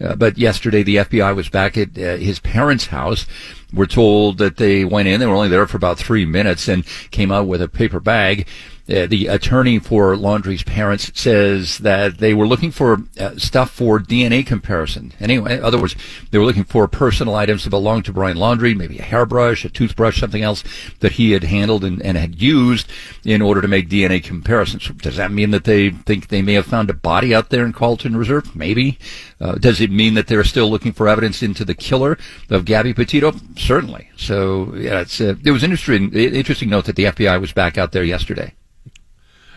Uh, 0.00 0.16
but 0.16 0.38
yesterday, 0.38 0.82
the 0.82 0.96
FBI 0.96 1.36
was 1.36 1.48
back 1.48 1.78
at 1.78 1.96
uh, 1.96 2.16
his 2.16 2.40
parents' 2.40 2.86
house. 2.86 3.26
We're 3.72 3.86
told 3.86 4.38
that 4.38 4.56
they 4.56 4.84
went 4.84 5.06
in. 5.06 5.20
They 5.20 5.26
were 5.26 5.36
only 5.36 5.50
there 5.50 5.68
for 5.68 5.76
about 5.76 5.98
three 5.98 6.26
minutes 6.26 6.66
and 6.66 6.84
came 7.12 7.30
out 7.30 7.46
with 7.46 7.62
a 7.62 7.68
paper 7.68 8.00
bag. 8.00 8.48
Uh, 8.86 9.06
the 9.06 9.28
attorney 9.28 9.78
for 9.78 10.14
Laundrie's 10.14 10.62
parents 10.62 11.10
says 11.18 11.78
that 11.78 12.18
they 12.18 12.34
were 12.34 12.46
looking 12.46 12.70
for 12.70 12.98
uh, 13.18 13.34
stuff 13.36 13.70
for 13.70 13.98
DNA 13.98 14.46
comparison. 14.46 15.12
Anyway, 15.18 15.56
in 15.56 15.64
other 15.64 15.80
words, 15.80 15.96
they 16.30 16.38
were 16.38 16.44
looking 16.44 16.64
for 16.64 16.86
personal 16.86 17.34
items 17.34 17.64
that 17.64 17.70
belonged 17.70 18.04
to 18.04 18.12
Brian 18.12 18.36
Laundrie, 18.36 18.76
maybe 18.76 18.98
a 18.98 19.02
hairbrush, 19.02 19.64
a 19.64 19.70
toothbrush, 19.70 20.20
something 20.20 20.42
else 20.42 20.62
that 21.00 21.12
he 21.12 21.30
had 21.30 21.44
handled 21.44 21.82
and, 21.82 22.02
and 22.02 22.18
had 22.18 22.42
used 22.42 22.90
in 23.24 23.40
order 23.40 23.62
to 23.62 23.68
make 23.68 23.88
DNA 23.88 24.22
comparisons. 24.22 24.86
Does 24.88 25.16
that 25.16 25.32
mean 25.32 25.50
that 25.52 25.64
they 25.64 25.88
think 25.90 26.28
they 26.28 26.42
may 26.42 26.54
have 26.54 26.66
found 26.66 26.90
a 26.90 26.94
body 26.94 27.34
out 27.34 27.48
there 27.48 27.64
in 27.64 27.72
Carlton 27.72 28.18
Reserve? 28.18 28.54
Maybe. 28.54 28.98
Uh, 29.44 29.56
does 29.56 29.78
it 29.78 29.90
mean 29.90 30.14
that 30.14 30.26
they're 30.26 30.42
still 30.42 30.70
looking 30.70 30.90
for 30.90 31.06
evidence 31.06 31.42
into 31.42 31.66
the 31.66 31.74
killer 31.74 32.16
of 32.48 32.64
Gabby 32.64 32.94
Petito? 32.94 33.34
Certainly. 33.58 34.10
So, 34.16 34.74
yeah, 34.74 35.00
it's, 35.00 35.20
uh, 35.20 35.34
it 35.44 35.50
was 35.50 35.62
interesting, 35.62 36.10
interesting 36.14 36.70
note 36.70 36.86
that 36.86 36.96
the 36.96 37.04
FBI 37.04 37.38
was 37.38 37.52
back 37.52 37.76
out 37.76 37.92
there 37.92 38.04
yesterday. 38.04 38.54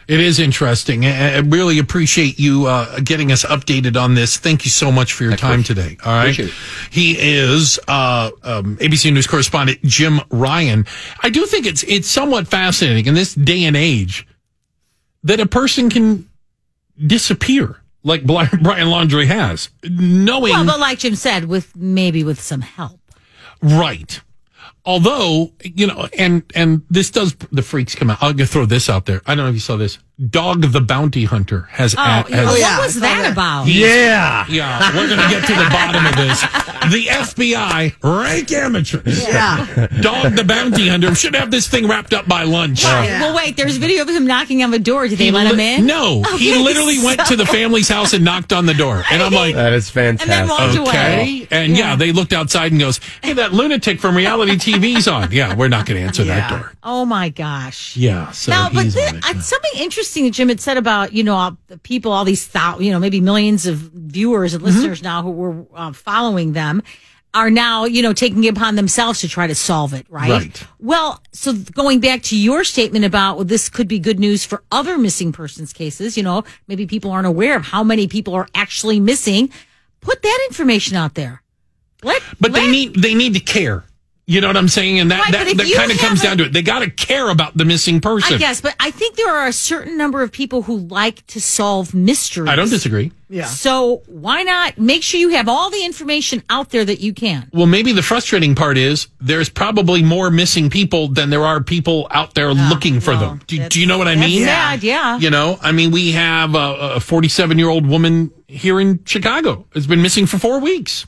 It 0.09 0.19
is 0.19 0.39
interesting. 0.39 1.05
I 1.05 1.37
really 1.39 1.79
appreciate 1.79 2.37
you 2.37 2.65
uh, 2.65 2.99
getting 2.99 3.31
us 3.31 3.45
updated 3.45 4.01
on 4.01 4.15
this. 4.15 4.37
Thank 4.37 4.65
you 4.65 4.71
so 4.71 4.91
much 4.91 5.13
for 5.13 5.23
your 5.23 5.35
time 5.35 5.63
today. 5.63 5.97
All 6.03 6.13
right. 6.13 6.35
He 6.91 7.17
is 7.19 7.79
uh, 7.89 8.31
um, 8.43 8.77
ABC 8.77 9.11
News 9.13 9.27
correspondent 9.27 9.81
Jim 9.83 10.21
Ryan. 10.29 10.85
I 11.23 11.29
do 11.29 11.45
think 11.45 11.65
it's 11.65 11.83
it's 11.83 12.09
somewhat 12.09 12.47
fascinating 12.47 13.05
in 13.05 13.15
this 13.15 13.35
day 13.35 13.65
and 13.65 13.75
age 13.75 14.25
that 15.23 15.41
a 15.41 15.45
person 15.45 15.89
can 15.89 16.29
disappear 17.05 17.81
like 18.07 18.23
Brian 18.25 18.87
Laundrie 18.87 19.27
has, 19.27 19.69
knowing 19.83 20.53
Well, 20.53 20.65
but 20.65 20.79
like 20.79 20.99
Jim 20.99 21.15
said, 21.15 21.45
with 21.45 21.75
maybe 21.75 22.23
with 22.23 22.41
some 22.41 22.61
help. 22.61 22.99
Right. 23.61 24.21
Although, 24.85 25.51
you 25.63 25.85
know, 25.85 26.07
and 26.17 26.43
and 26.55 26.83
this 26.89 27.11
does 27.11 27.35
the 27.51 27.61
freaks 27.61 27.93
come 27.93 28.09
out. 28.09 28.17
I'll 28.21 28.33
throw 28.33 28.65
this 28.65 28.89
out 28.89 29.05
there. 29.05 29.21
I 29.25 29.35
don't 29.35 29.45
know 29.45 29.49
if 29.49 29.55
you 29.55 29.59
saw 29.59 29.75
this. 29.75 29.99
Dog 30.29 30.63
the 30.71 30.81
Bounty 30.81 31.25
Hunter 31.25 31.67
has 31.69 31.93
Oh, 31.95 32.01
a- 32.01 32.03
has 32.33 32.47
what 32.47 32.59
yeah, 32.59 32.79
was 32.79 32.95
that 32.95 33.21
that. 33.21 33.33
about? 33.33 33.67
Yeah. 33.67 34.45
Yeah. 34.49 34.95
We're 34.95 35.07
going 35.07 35.19
to 35.19 35.29
get 35.29 35.45
to 35.45 35.53
the 35.53 35.69
bottom 35.69 36.07
of 36.07 36.15
this. 36.15 36.41
The 36.91 37.05
FBI 37.05 37.93
rank 38.01 38.51
amateurs. 38.51 39.21
Yeah. 39.21 39.87
Dog 40.01 40.35
the 40.35 40.43
Bounty 40.43 40.87
Hunter 40.87 41.13
should 41.13 41.35
have 41.35 41.51
this 41.51 41.67
thing 41.67 41.87
wrapped 41.87 42.13
up 42.15 42.27
by 42.27 42.43
lunch. 42.43 42.83
Well, 42.83 43.35
wait. 43.35 43.57
There's 43.57 43.77
video 43.77 44.01
of 44.01 44.09
him 44.09 44.25
knocking 44.25 44.63
on 44.63 44.71
the 44.71 44.79
door. 44.79 45.07
Did 45.07 45.19
they 45.19 45.29
let 45.29 45.53
him 45.53 45.59
in? 45.59 45.85
No. 45.85 46.23
He 46.37 46.51
Okay, 46.53 46.63
literally 46.63 46.97
went 47.03 47.23
to 47.27 47.35
the 47.35 47.45
family's 47.45 47.87
house 47.87 48.13
and 48.13 48.25
knocked 48.25 48.53
on 48.53 48.65
the 48.65 48.73
door. 48.73 49.03
And 49.11 49.21
I'm 49.21 49.31
like, 49.33 49.53
That 49.53 49.73
is 49.73 49.95
And 49.95 50.17
then 50.17 50.47
fantastic. 50.47 50.79
walked 50.79 50.89
okay. 50.89 51.13
away. 51.41 51.47
And 51.51 51.77
yeah. 51.77 51.95
they 51.95 52.11
looked 52.11 52.33
outside 52.33 52.71
and 52.71 52.81
goes, 52.81 52.99
hey, 53.21 53.33
that 53.33 53.53
lunatic 53.53 53.99
from 53.99 54.17
reality 54.17 54.53
TV's 54.53 55.07
on. 55.07 55.31
Yeah, 55.31 55.53
we're 55.55 55.67
not 55.67 55.85
going 55.85 55.99
to 56.01 56.07
answer 56.07 56.23
that 56.23 56.49
door. 56.49 56.73
Oh 56.81 57.05
my 57.05 57.29
gosh. 57.29 57.95
Yeah. 57.95 58.31
So 58.31 58.51
now, 58.51 58.69
but 58.73 58.85
he's 58.85 58.97
on 58.97 59.17
it. 59.17 59.23
uh, 59.25 59.39
something 59.41 59.71
interesting 59.75 60.06
that 60.13 60.31
Jim 60.31 60.49
had 60.49 60.59
said 60.59 60.77
about 60.77 61.13
you 61.13 61.23
know 61.23 61.57
the 61.67 61.77
people, 61.77 62.11
all 62.11 62.25
these 62.25 62.47
thou- 62.47 62.79
you 62.79 62.91
know 62.91 62.99
maybe 62.99 63.21
millions 63.21 63.65
of 63.65 63.77
viewers 63.77 64.53
Mm-hmm. 64.53 64.65
and 64.65 64.75
listeners 64.75 65.03
now 65.03 65.21
who 65.23 65.31
were 65.31 65.65
uh, 65.75 65.91
following 65.93 66.53
them. 66.53 66.81
are 67.33 67.51
now, 67.51 67.85
you 67.85 68.01
know, 68.01 68.13
taking 68.13 68.43
it 68.45 68.57
upon 68.57 68.75
themselves 68.75 69.19
to 69.21 69.27
try 69.27 69.45
to 69.45 69.53
solve 69.53 69.93
it, 69.93 70.07
right? 70.09 70.29
Right. 70.31 70.63
Well, 70.79 71.21
so 71.33 71.53
going 71.53 71.99
back 71.99 72.23
to 72.23 72.37
your 72.37 72.63
statement 72.63 73.05
about 73.05 73.35
well, 73.35 73.45
this 73.45 73.69
could 73.69 73.87
be 73.87 73.99
good 73.99 74.19
news 74.19 74.43
for 74.45 74.63
other 74.71 74.97
missing 74.97 75.31
persons 75.31 75.71
cases, 75.73 76.17
you 76.17 76.23
know, 76.23 76.43
maybe 76.67 76.87
people 76.87 77.11
aren't 77.11 77.27
aware 77.27 77.55
of 77.55 77.63
how 77.65 77.83
many 77.83 78.07
people 78.07 78.33
are 78.33 78.47
actually 78.55 78.99
missing. 78.99 79.51
Put 80.01 80.21
that 80.23 80.39
information 80.49 80.95
out 80.97 81.13
there. 81.13 81.43
Let, 82.01 82.21
But 82.39 82.53
they 82.53 82.67
need 82.67 82.95
they 83.01 83.13
need 83.13 83.33
to 83.33 83.39
care. 83.39 83.83
You 84.29 84.41
know 84.41 84.47
what 84.47 84.57
I'm 84.57 84.67
saying? 84.67 84.99
And 84.99 85.09
that 85.09 85.21
Right, 85.21 85.31
that, 85.31 85.55
that 85.55 85.73
kind 85.73 85.89
of 85.89 85.97
comes 85.99 86.21
haven't- 86.21 86.23
down 86.23 86.37
to 86.39 86.43
it. 86.45 86.53
They 86.53 86.61
got 86.61 86.79
to 86.79 86.89
care 86.89 87.29
about 87.29 87.55
the 87.55 87.63
missing 87.63 88.01
person. 88.01 88.35
I 88.35 88.37
guess, 88.37 88.59
but 88.59 88.75
I 88.77 88.91
think 88.91 89.15
there 89.15 89.33
are 89.33 89.47
a 89.47 89.53
certain 89.53 89.97
number 89.97 90.21
of 90.21 90.33
people 90.33 90.63
who 90.63 90.79
like 90.79 91.25
to 91.27 91.39
solve 91.39 91.93
mysteries. 91.93 92.49
I 92.49 92.57
don't 92.57 92.69
disagree. 92.69 93.13
Yeah. 93.29 93.45
So 93.45 94.03
why 94.07 94.43
not 94.43 94.77
make 94.77 95.01
sure 95.01 95.17
you 95.17 95.29
have 95.29 95.47
all 95.47 95.69
the 95.69 95.85
information 95.85 96.43
out 96.49 96.71
there 96.71 96.83
that 96.83 96.99
you 96.99 97.13
can? 97.13 97.49
Well, 97.53 97.67
maybe 97.67 97.93
the 97.93 98.03
frustrating 98.03 98.53
part 98.53 98.77
is 98.77 99.07
there's 99.21 99.47
probably 99.47 100.03
more 100.03 100.29
missing 100.29 100.69
people 100.69 101.07
than 101.07 101.29
there 101.29 101.45
are 101.45 101.63
people 101.63 102.07
out 102.11 102.33
there 102.33 102.49
ah, 102.49 102.67
looking 102.69 102.99
for 102.99 103.11
well, 103.11 103.19
them. 103.21 103.41
Do, 103.47 103.69
do 103.69 103.79
you 103.79 103.87
know 103.87 103.97
what 103.97 104.09
I 104.09 104.15
mean? 104.15 104.43
sad, 104.43 104.83
yeah. 104.83 105.17
You 105.19 105.29
know, 105.29 105.57
I 105.61 105.71
mean, 105.71 105.91
we 105.91 106.11
have 106.11 106.53
a 106.53 106.99
47 106.99 107.57
year 107.57 107.69
old 107.69 107.85
woman 107.87 108.31
here 108.49 108.77
in 108.81 109.05
Chicago 109.05 109.65
has 109.73 109.87
been 109.87 110.01
missing 110.01 110.25
for 110.25 110.37
four 110.37 110.59
weeks. 110.59 111.05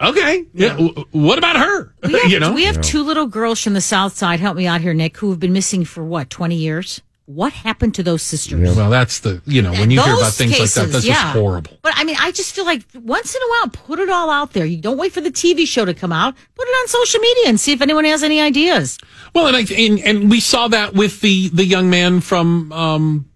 Okay. 0.00 0.46
Yeah. 0.54 0.68
w- 0.70 1.04
What 1.10 1.38
about 1.38 1.56
her? 1.56 1.94
We 2.02 2.12
have, 2.20 2.30
you 2.30 2.40
know, 2.40 2.52
we 2.52 2.64
have 2.64 2.80
two 2.80 3.02
little 3.02 3.26
girls 3.26 3.60
from 3.62 3.74
the 3.74 3.80
South 3.80 4.16
Side. 4.16 4.40
Help 4.40 4.56
me 4.56 4.66
out 4.66 4.80
here, 4.80 4.94
Nick, 4.94 5.16
who 5.18 5.30
have 5.30 5.40
been 5.40 5.52
missing 5.52 5.84
for 5.84 6.04
what 6.04 6.30
twenty 6.30 6.56
years. 6.56 7.00
What 7.26 7.52
happened 7.52 7.94
to 7.94 8.02
those 8.02 8.22
sisters? 8.22 8.76
well, 8.76 8.90
that's 8.90 9.20
the, 9.20 9.40
you 9.46 9.62
know, 9.62 9.70
when 9.70 9.92
you 9.92 10.02
hear 10.02 10.14
about 10.14 10.32
things 10.32 10.50
like 10.50 10.58
that, 10.58 10.62
cases, 10.80 10.92
that's 10.92 11.04
yeah. 11.04 11.14
just 11.14 11.26
horrible. 11.36 11.78
But 11.80 11.92
I 11.94 12.02
mean, 12.02 12.16
I 12.18 12.32
just 12.32 12.52
feel 12.56 12.64
like 12.64 12.82
once 12.92 13.36
in 13.36 13.40
a 13.40 13.48
while, 13.50 13.68
put 13.68 14.00
it 14.00 14.08
all 14.10 14.30
out 14.30 14.52
there. 14.52 14.64
You 14.64 14.78
don't 14.80 14.96
wait 14.98 15.12
for 15.12 15.20
the 15.20 15.30
TV 15.30 15.64
show 15.64 15.84
to 15.84 15.94
come 15.94 16.10
out. 16.12 16.34
Put 16.56 16.66
it 16.66 16.70
on 16.72 16.88
social 16.88 17.20
media 17.20 17.44
and 17.46 17.60
see 17.60 17.70
if 17.72 17.82
anyone 17.82 18.04
has 18.04 18.24
any 18.24 18.40
ideas. 18.40 18.98
Well, 19.32 19.46
and 19.46 19.56
I 19.56 19.60
and, 19.60 20.00
and 20.00 20.28
we 20.28 20.40
saw 20.40 20.66
that 20.68 20.94
with 20.94 21.20
the 21.20 21.50
the 21.50 21.64
young 21.64 21.88
man 21.88 22.20
from 22.20 22.72
um 22.72 23.30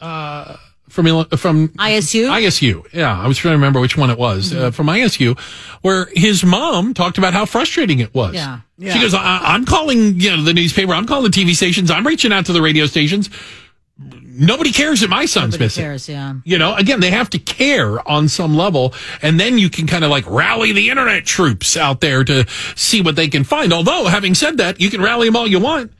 uh 0.00 0.56
from 0.92 1.24
from 1.38 1.68
ISU? 1.70 2.28
ISU. 2.28 2.86
Yeah, 2.92 3.18
I 3.18 3.26
was 3.26 3.38
trying 3.38 3.52
to 3.52 3.56
remember 3.56 3.80
which 3.80 3.96
one 3.96 4.10
it 4.10 4.18
was 4.18 4.54
uh, 4.54 4.70
from 4.70 4.86
ISU, 4.88 5.38
where 5.80 6.06
his 6.14 6.44
mom 6.44 6.92
talked 6.94 7.16
about 7.18 7.32
how 7.32 7.46
frustrating 7.46 7.98
it 8.00 8.14
was. 8.14 8.34
Yeah. 8.34 8.60
She 8.78 9.00
goes, 9.00 9.14
I- 9.14 9.38
"I'm 9.54 9.64
calling 9.64 10.20
you 10.20 10.30
know 10.36 10.42
the 10.42 10.52
newspaper. 10.52 10.92
I'm 10.92 11.06
calling 11.06 11.24
the 11.30 11.30
TV 11.30 11.54
stations. 11.54 11.90
I'm 11.90 12.06
reaching 12.06 12.32
out 12.32 12.46
to 12.46 12.52
the 12.52 12.60
radio 12.62 12.86
stations. 12.86 13.30
Nobody 14.34 14.72
cares 14.72 15.00
that 15.00 15.10
my 15.10 15.24
son's 15.26 15.52
Nobody 15.54 15.64
missing." 15.64 15.84
cares, 15.84 16.08
yeah. 16.08 16.34
You 16.44 16.58
know, 16.58 16.74
again, 16.74 17.00
they 17.00 17.10
have 17.10 17.30
to 17.30 17.38
care 17.38 18.06
on 18.08 18.28
some 18.28 18.54
level, 18.56 18.94
and 19.22 19.38
then 19.38 19.58
you 19.58 19.70
can 19.70 19.86
kind 19.86 20.04
of 20.04 20.10
like 20.10 20.24
rally 20.26 20.72
the 20.72 20.90
internet 20.90 21.24
troops 21.24 21.76
out 21.76 22.00
there 22.00 22.24
to 22.24 22.46
see 22.74 23.02
what 23.02 23.14
they 23.16 23.28
can 23.28 23.44
find. 23.44 23.72
Although, 23.72 24.06
having 24.06 24.34
said 24.34 24.56
that, 24.58 24.80
you 24.80 24.90
can 24.90 25.00
rally 25.02 25.28
them 25.28 25.36
all 25.36 25.46
you 25.46 25.60
want, 25.60 25.92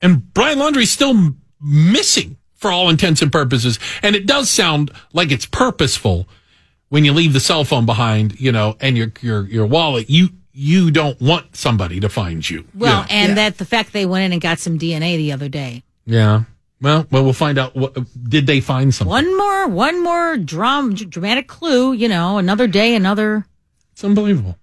and 0.00 0.32
Brian 0.34 0.58
Laundrie's 0.58 0.90
still 0.90 1.34
missing 1.60 2.36
for 2.64 2.72
all 2.72 2.88
intents 2.88 3.20
and 3.20 3.30
purposes. 3.30 3.78
And 4.02 4.16
it 4.16 4.24
does 4.24 4.48
sound 4.48 4.90
like 5.12 5.30
it's 5.30 5.44
purposeful 5.44 6.26
when 6.88 7.04
you 7.04 7.12
leave 7.12 7.34
the 7.34 7.40
cell 7.40 7.62
phone 7.62 7.84
behind, 7.84 8.40
you 8.40 8.52
know, 8.52 8.74
and 8.80 8.96
your 8.96 9.12
your 9.20 9.46
your 9.48 9.66
wallet. 9.66 10.08
You 10.08 10.30
you 10.54 10.90
don't 10.90 11.20
want 11.20 11.56
somebody 11.56 12.00
to 12.00 12.08
find 12.08 12.48
you. 12.48 12.64
Well, 12.74 13.04
yeah. 13.06 13.06
and 13.10 13.36
that 13.36 13.58
the 13.58 13.66
fact 13.66 13.92
they 13.92 14.06
went 14.06 14.24
in 14.24 14.32
and 14.32 14.40
got 14.40 14.60
some 14.60 14.78
DNA 14.78 15.18
the 15.18 15.32
other 15.32 15.50
day. 15.50 15.82
yeah. 16.06 16.44
Well, 16.80 17.06
well, 17.10 17.22
we'll 17.24 17.32
find 17.34 17.58
out. 17.58 17.76
What, 17.76 17.96
did 18.28 18.46
they 18.46 18.60
find 18.60 18.94
something? 18.94 19.10
One 19.10 19.36
more, 19.36 19.68
one 19.68 20.02
more 20.02 20.36
dram, 20.38 20.94
dramatic 20.94 21.48
clue. 21.48 21.92
You 21.92 22.08
know, 22.08 22.38
another 22.38 22.66
day, 22.66 22.94
another 22.94 23.46
It's 23.92 24.04
unbelievable. 24.04 24.56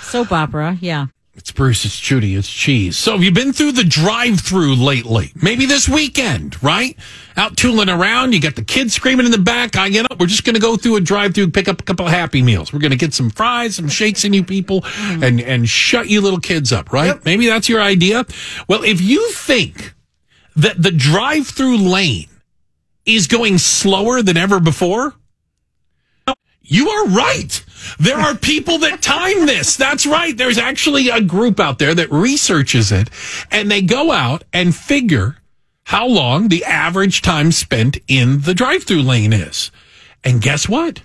soap 0.00 0.32
opera. 0.32 0.78
Yeah. 0.80 1.06
It's 1.34 1.52
Bruce, 1.52 1.84
it's 1.84 1.98
Judy, 1.98 2.34
it's 2.34 2.50
Cheese. 2.50 2.98
So 2.98 3.12
have 3.12 3.22
you 3.22 3.30
been 3.30 3.52
through 3.52 3.72
the 3.72 3.84
drive 3.84 4.40
through 4.40 4.74
lately? 4.74 5.30
Maybe 5.40 5.64
this 5.64 5.88
weekend, 5.88 6.60
right? 6.60 6.98
Out 7.36 7.56
tooling 7.56 7.88
around, 7.88 8.32
you 8.32 8.40
got 8.40 8.56
the 8.56 8.64
kids 8.64 8.94
screaming 8.94 9.26
in 9.26 9.32
the 9.32 9.38
back. 9.38 9.76
I 9.76 9.90
get 9.90 10.10
up, 10.10 10.18
we're 10.18 10.26
just 10.26 10.44
going 10.44 10.56
to 10.56 10.60
go 10.60 10.76
through 10.76 10.96
a 10.96 11.00
drive 11.00 11.34
through, 11.34 11.52
pick 11.52 11.68
up 11.68 11.80
a 11.80 11.84
couple 11.84 12.04
of 12.04 12.10
Happy 12.12 12.42
Meals. 12.42 12.72
We're 12.72 12.80
going 12.80 12.90
to 12.90 12.96
get 12.96 13.14
some 13.14 13.30
fries, 13.30 13.76
some 13.76 13.88
shakes 13.88 14.24
in 14.24 14.32
you 14.32 14.42
people, 14.42 14.82
mm. 14.82 15.24
and, 15.24 15.40
and 15.40 15.68
shut 15.68 16.08
you 16.08 16.20
little 16.20 16.40
kids 16.40 16.72
up, 16.72 16.92
right? 16.92 17.24
Maybe 17.24 17.46
that's 17.46 17.68
your 17.68 17.80
idea. 17.80 18.26
Well, 18.68 18.82
if 18.82 19.00
you 19.00 19.30
think 19.30 19.94
that 20.56 20.82
the 20.82 20.90
drive 20.90 21.46
through 21.46 21.78
lane 21.78 22.28
is 23.06 23.28
going 23.28 23.58
slower 23.58 24.20
than 24.20 24.36
ever 24.36 24.58
before, 24.58 25.14
you 26.60 26.88
are 26.88 27.06
right. 27.08 27.64
There 27.98 28.18
are 28.18 28.34
people 28.34 28.78
that 28.78 29.02
time 29.02 29.46
this. 29.46 29.76
That's 29.76 30.06
right. 30.06 30.36
There's 30.36 30.58
actually 30.58 31.08
a 31.08 31.20
group 31.20 31.60
out 31.60 31.78
there 31.78 31.94
that 31.94 32.10
researches 32.10 32.92
it 32.92 33.10
and 33.50 33.70
they 33.70 33.82
go 33.82 34.12
out 34.12 34.44
and 34.52 34.74
figure 34.74 35.36
how 35.84 36.06
long 36.06 36.48
the 36.48 36.64
average 36.64 37.22
time 37.22 37.52
spent 37.52 37.98
in 38.06 38.42
the 38.42 38.54
drive 38.54 38.84
through 38.84 39.02
lane 39.02 39.32
is. 39.32 39.70
And 40.22 40.40
guess 40.40 40.68
what? 40.68 41.02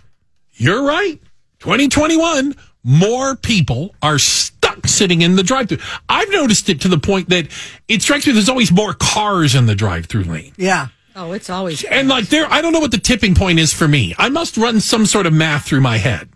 You're 0.53 0.83
right. 0.83 1.19
2021, 1.59 2.55
more 2.83 3.35
people 3.35 3.95
are 4.01 4.19
stuck 4.19 4.87
sitting 4.87 5.21
in 5.21 5.35
the 5.35 5.43
drive 5.43 5.69
through. 5.69 5.79
I've 6.07 6.29
noticed 6.31 6.69
it 6.69 6.81
to 6.81 6.87
the 6.87 6.99
point 6.99 7.29
that 7.29 7.47
it 7.87 8.01
strikes 8.01 8.27
me 8.27 8.33
there's 8.33 8.49
always 8.49 8.71
more 8.71 8.93
cars 8.93 9.55
in 9.55 9.65
the 9.65 9.75
drive 9.75 10.05
through 10.05 10.23
lane. 10.23 10.53
Yeah. 10.57 10.89
Oh, 11.15 11.31
it's 11.31 11.49
always. 11.49 11.83
And 11.85 12.09
like 12.09 12.27
there, 12.27 12.45
I 12.51 12.61
don't 12.61 12.73
know 12.73 12.79
what 12.79 12.91
the 12.91 12.97
tipping 12.97 13.35
point 13.35 13.57
is 13.57 13.73
for 13.73 13.87
me. 13.87 14.13
I 14.17 14.29
must 14.29 14.57
run 14.57 14.81
some 14.81 15.05
sort 15.05 15.25
of 15.25 15.33
math 15.33 15.65
through 15.65 15.81
my 15.81 15.97
head. 15.97 16.29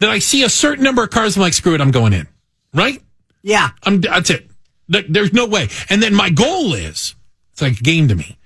That 0.00 0.10
I 0.10 0.18
see 0.18 0.42
a 0.44 0.48
certain 0.48 0.84
number 0.84 1.02
of 1.02 1.10
cars, 1.10 1.36
I'm 1.36 1.42
like, 1.42 1.54
screw 1.54 1.74
it, 1.74 1.80
I'm 1.80 1.90
going 1.90 2.12
in. 2.12 2.26
Right? 2.74 3.02
Yeah. 3.42 3.70
I'm, 3.82 4.00
that's 4.00 4.30
it. 4.30 4.48
There's 4.88 5.32
no 5.32 5.46
way. 5.46 5.68
And 5.88 6.02
then 6.02 6.14
my 6.14 6.30
goal 6.30 6.74
is, 6.74 7.14
it's 7.52 7.62
like 7.62 7.80
a 7.80 7.82
game 7.82 8.08
to 8.08 8.14
me. 8.14 8.38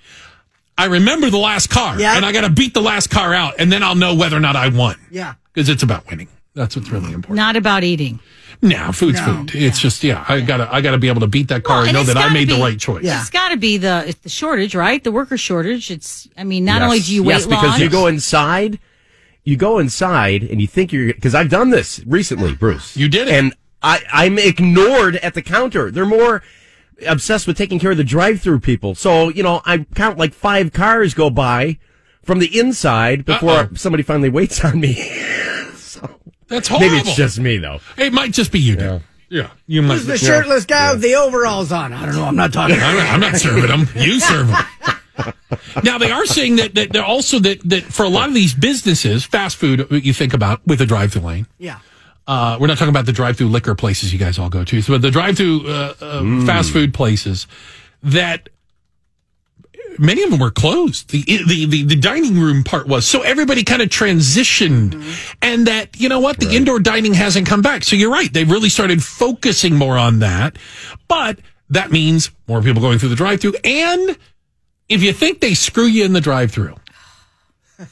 I 0.78 0.86
remember 0.86 1.28
the 1.28 1.36
last 1.38 1.68
car, 1.68 2.00
Yeah. 2.00 2.16
and 2.16 2.24
I 2.24 2.32
got 2.32 2.42
to 2.42 2.50
beat 2.50 2.72
the 2.72 2.80
last 2.80 3.10
car 3.10 3.34
out, 3.34 3.54
and 3.58 3.70
then 3.70 3.82
I'll 3.82 3.94
know 3.96 4.14
whether 4.14 4.36
or 4.36 4.40
not 4.40 4.56
I 4.56 4.68
won. 4.68 4.96
Yeah. 5.10 5.34
Because 5.52 5.68
it's 5.68 5.82
about 5.82 6.08
winning. 6.08 6.28
That's 6.54 6.74
what's 6.76 6.88
really 6.90 7.12
important. 7.12 7.36
Not 7.36 7.56
about 7.56 7.84
eating. 7.84 8.20
Now, 8.62 8.90
food's 8.92 9.18
No. 9.20 9.26
food. 9.46 9.54
It's 9.54 9.78
just, 9.78 10.02
yeah, 10.04 10.24
I 10.28 10.40
gotta, 10.40 10.72
I 10.72 10.80
gotta 10.80 10.98
be 10.98 11.08
able 11.08 11.20
to 11.20 11.26
beat 11.26 11.48
that 11.48 11.64
car 11.64 11.78
Well, 11.80 11.88
and 11.88 11.96
and 11.96 12.06
know 12.06 12.12
that 12.12 12.18
I 12.18 12.24
gotta 12.24 12.34
made 12.34 12.48
the 12.48 12.56
right 12.60 12.78
choice. 12.78 13.04
Yeah. 13.04 13.20
It's 13.20 13.30
got 13.30 13.50
to 13.50 13.56
be 13.56 13.76
the 13.78 14.04
it's 14.08 14.20
the 14.20 14.28
shortage, 14.28 14.74
right? 14.74 15.02
The 15.02 15.12
worker 15.12 15.36
shortage. 15.38 15.90
It's. 15.90 16.28
I 16.36 16.44
mean, 16.44 16.64
not 16.64 16.80
Yes. 16.80 16.84
only 16.84 17.00
do 17.00 17.14
you 17.14 17.22
wait 17.24 17.34
yes, 17.34 17.46
because 17.46 17.64
long. 17.70 17.80
you 17.80 17.88
go 17.90 18.06
inside, 18.06 18.78
you 19.44 19.56
go 19.56 19.78
inside, 19.78 20.42
and 20.42 20.60
you 20.60 20.66
think 20.66 20.92
you're 20.92 21.12
because 21.14 21.34
I've 21.34 21.48
done 21.50 21.70
this 21.70 22.00
recently, 22.06 22.54
Bruce. 22.54 22.96
You 22.96 23.08
did 23.08 23.28
it. 23.28 23.34
and 23.34 23.54
I 23.82 24.02
I'm 24.12 24.38
ignored 24.38 25.16
at 25.16 25.34
the 25.34 25.42
counter. 25.42 25.90
They're 25.90 26.06
more 26.06 26.42
obsessed 27.06 27.46
with 27.46 27.56
taking 27.56 27.78
care 27.78 27.92
of 27.92 27.96
the 27.96 28.04
drive-through 28.04 28.60
people. 28.60 28.94
So 28.94 29.28
you 29.30 29.42
know, 29.42 29.62
I 29.64 29.86
count 29.94 30.18
like 30.18 30.34
five 30.34 30.72
cars 30.72 31.14
go 31.14 31.30
by 31.30 31.78
from 32.22 32.38
the 32.38 32.58
inside 32.58 33.24
before 33.24 33.50
Uh-oh. 33.50 33.74
somebody 33.74 34.02
finally 34.02 34.28
waits 34.28 34.62
on 34.64 34.80
me. 34.80 34.94
That's 36.48 36.66
horrible. 36.68 36.88
Maybe 36.88 36.96
it's 37.08 37.14
just 37.16 37.38
me 37.38 37.58
though. 37.58 37.80
It 37.96 38.12
might 38.12 38.32
just 38.32 38.50
be 38.52 38.58
you, 38.58 38.76
dude. 38.76 39.02
Yeah, 39.28 39.50
you 39.68 39.80
might. 39.82 39.94
Who's 39.94 40.06
the 40.06 40.18
shirtless 40.18 40.66
guy 40.66 40.92
with 40.92 41.00
the 41.02 41.14
overalls 41.14 41.70
on? 41.70 41.92
I 41.92 42.04
don't 42.04 42.16
know. 42.16 42.24
I'm 42.24 42.34
not 42.34 42.52
talking. 42.52 42.76
I'm 42.80 42.96
not, 42.96 43.06
I'm 43.06 43.20
not 43.20 43.36
serving 43.36 43.68
them. 43.68 43.88
You 43.94 44.18
serve 44.20 44.48
them. 44.48 44.64
Now 45.82 45.98
they 45.98 46.10
are 46.10 46.26
saying 46.26 46.56
that, 46.56 46.74
that 46.74 46.92
they're 46.92 47.04
also 47.04 47.38
that, 47.40 47.60
that 47.68 47.82
for 47.84 48.04
a 48.04 48.08
lot 48.08 48.28
of 48.28 48.34
these 48.34 48.54
businesses, 48.54 49.24
fast 49.24 49.56
food 49.56 49.86
you 49.90 50.12
think 50.12 50.34
about 50.34 50.66
with 50.66 50.80
a 50.80 50.86
drive-through 50.86 51.22
lane. 51.22 51.46
Yeah. 51.58 51.78
Uh, 52.26 52.56
we're 52.60 52.68
not 52.68 52.78
talking 52.78 52.90
about 52.90 53.06
the 53.06 53.12
drive-through 53.12 53.48
liquor 53.48 53.74
places 53.74 54.12
you 54.12 54.18
guys 54.18 54.38
all 54.38 54.50
go 54.50 54.64
to, 54.64 54.82
so 54.82 54.92
but 54.92 55.02
the 55.02 55.10
drive-through 55.10 55.66
uh, 55.66 55.94
uh, 56.00 56.46
fast 56.46 56.72
food 56.72 56.94
places 56.94 57.46
that 58.02 58.48
many 59.98 60.22
of 60.22 60.30
them 60.30 60.38
were 60.38 60.50
closed. 60.50 61.10
The, 61.10 61.22
the 61.22 61.66
the 61.66 61.82
the 61.82 61.96
dining 61.96 62.38
room 62.38 62.62
part 62.62 62.86
was 62.86 63.06
so 63.06 63.22
everybody 63.22 63.64
kind 63.64 63.82
of 63.82 63.88
transitioned, 63.88 64.94
and 65.42 65.66
that 65.66 66.00
you 66.00 66.08
know 66.08 66.20
what 66.20 66.38
the 66.38 66.54
indoor 66.54 66.78
dining 66.78 67.14
hasn't 67.14 67.46
come 67.46 67.62
back. 67.62 67.84
So 67.84 67.96
you're 67.96 68.12
right; 68.12 68.32
they 68.32 68.44
really 68.44 68.68
started 68.68 69.02
focusing 69.02 69.74
more 69.74 69.98
on 69.98 70.20
that, 70.20 70.56
but 71.08 71.38
that 71.68 71.90
means 71.90 72.30
more 72.48 72.62
people 72.62 72.80
going 72.80 72.98
through 72.98 73.10
the 73.10 73.16
drive-through. 73.16 73.54
And 73.64 74.16
if 74.90 75.02
you 75.02 75.14
think 75.14 75.40
they 75.40 75.54
screw 75.54 75.86
you 75.86 76.04
in 76.04 76.12
the 76.12 76.20
drive-through, 76.20 76.76
they 77.78 77.86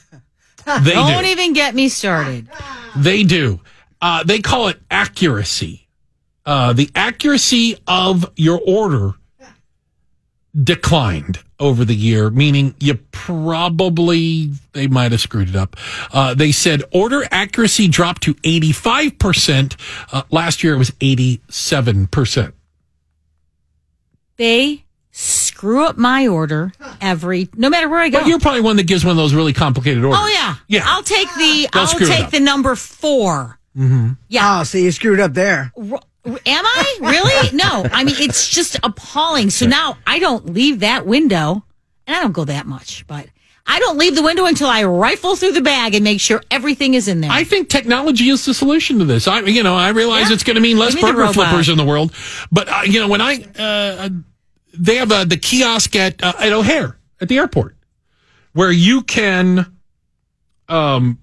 Don't 0.92 1.24
do. 1.24 1.30
even 1.30 1.54
get 1.54 1.74
me 1.74 1.88
started. 1.88 2.48
They 2.96 3.22
do. 3.22 3.60
Uh, 4.02 4.22
they 4.24 4.40
call 4.40 4.68
it 4.68 4.78
accuracy. 4.90 5.88
Uh, 6.44 6.72
the 6.74 6.90
accuracy 6.94 7.78
of 7.86 8.30
your 8.36 8.60
order 8.66 9.12
declined 10.60 11.38
over 11.60 11.84
the 11.84 11.94
year, 11.94 12.30
meaning 12.30 12.74
you 12.80 12.94
probably, 13.12 14.50
they 14.72 14.86
might 14.86 15.12
have 15.12 15.20
screwed 15.20 15.48
it 15.50 15.56
up. 15.56 15.76
Uh, 16.12 16.34
they 16.34 16.52
said 16.52 16.82
order 16.92 17.24
accuracy 17.30 17.88
dropped 17.88 18.22
to 18.22 18.34
85%. 18.34 19.76
Uh, 20.12 20.22
last 20.30 20.62
year 20.62 20.74
it 20.74 20.78
was 20.78 20.90
87%. 20.92 22.52
They 24.36 24.84
screw 25.20 25.84
up 25.84 25.96
my 25.98 26.28
order 26.28 26.72
every, 27.00 27.48
no 27.56 27.68
matter 27.68 27.88
where 27.88 27.98
I 27.98 28.08
go. 28.08 28.20
But 28.20 28.28
you're 28.28 28.38
probably 28.38 28.60
one 28.60 28.76
that 28.76 28.86
gives 28.86 29.04
one 29.04 29.10
of 29.10 29.16
those 29.16 29.34
really 29.34 29.52
complicated 29.52 30.04
orders. 30.04 30.20
oh 30.22 30.28
yeah, 30.28 30.54
Yeah. 30.68 30.84
I'll 30.86 31.02
take 31.02 31.28
the. 31.34 31.68
They'll 31.72 31.82
I'll 31.82 31.98
take 31.98 32.30
the 32.30 32.40
number 32.40 32.76
four. 32.76 33.58
Yeah. 34.28 34.60
Oh, 34.60 34.64
so 34.64 34.78
you 34.78 34.90
screwed 34.92 35.20
up 35.20 35.34
there. 35.34 35.72
Am 35.76 35.98
I 36.46 36.96
really? 37.00 37.56
No. 37.56 37.86
I 37.92 38.04
mean, 38.04 38.16
it's 38.18 38.48
just 38.48 38.78
appalling. 38.82 39.50
So 39.50 39.66
now 39.66 39.98
I 40.06 40.18
don't 40.18 40.46
leave 40.52 40.80
that 40.80 41.06
window, 41.06 41.64
and 42.06 42.16
I 42.16 42.20
don't 42.20 42.32
go 42.32 42.44
that 42.44 42.66
much, 42.66 43.06
but 43.06 43.26
I 43.66 43.78
don't 43.80 43.98
leave 43.98 44.14
the 44.16 44.22
window 44.22 44.46
until 44.46 44.68
I 44.68 44.82
rifle 44.84 45.36
through 45.36 45.52
the 45.52 45.60
bag 45.60 45.94
and 45.94 46.02
make 46.02 46.20
sure 46.20 46.42
everything 46.50 46.94
is 46.94 47.06
in 47.08 47.20
there. 47.20 47.30
I 47.30 47.44
think 47.44 47.68
technology 47.68 48.28
is 48.30 48.44
the 48.44 48.54
solution 48.54 48.98
to 48.98 49.04
this. 49.04 49.28
I, 49.28 49.40
you 49.40 49.62
know, 49.62 49.76
I 49.76 49.90
realize 49.90 50.28
Yeah. 50.28 50.34
it's 50.34 50.44
going 50.44 50.56
to 50.56 50.60
mean 50.62 50.76
less 50.78 50.94
Give 50.94 51.04
me 51.04 51.12
burger 51.12 51.32
flippers 51.32 51.68
in 51.68 51.76
the 51.76 51.84
world, 51.84 52.12
but 52.50 52.68
uh, 52.68 52.80
you 52.84 53.00
know, 53.00 53.08
when 53.08 53.20
I 53.20 53.44
uh, 53.58 54.08
they 54.78 54.96
have 54.96 55.10
uh, 55.12 55.24
the 55.24 55.36
kiosk 55.36 55.94
at 55.96 56.22
uh, 56.22 56.32
at 56.38 56.52
O'Hare 56.52 56.98
at 57.20 57.28
the 57.28 57.38
airport 57.38 57.76
where 58.52 58.70
you 58.70 59.02
can 59.02 59.66
um 60.68 61.18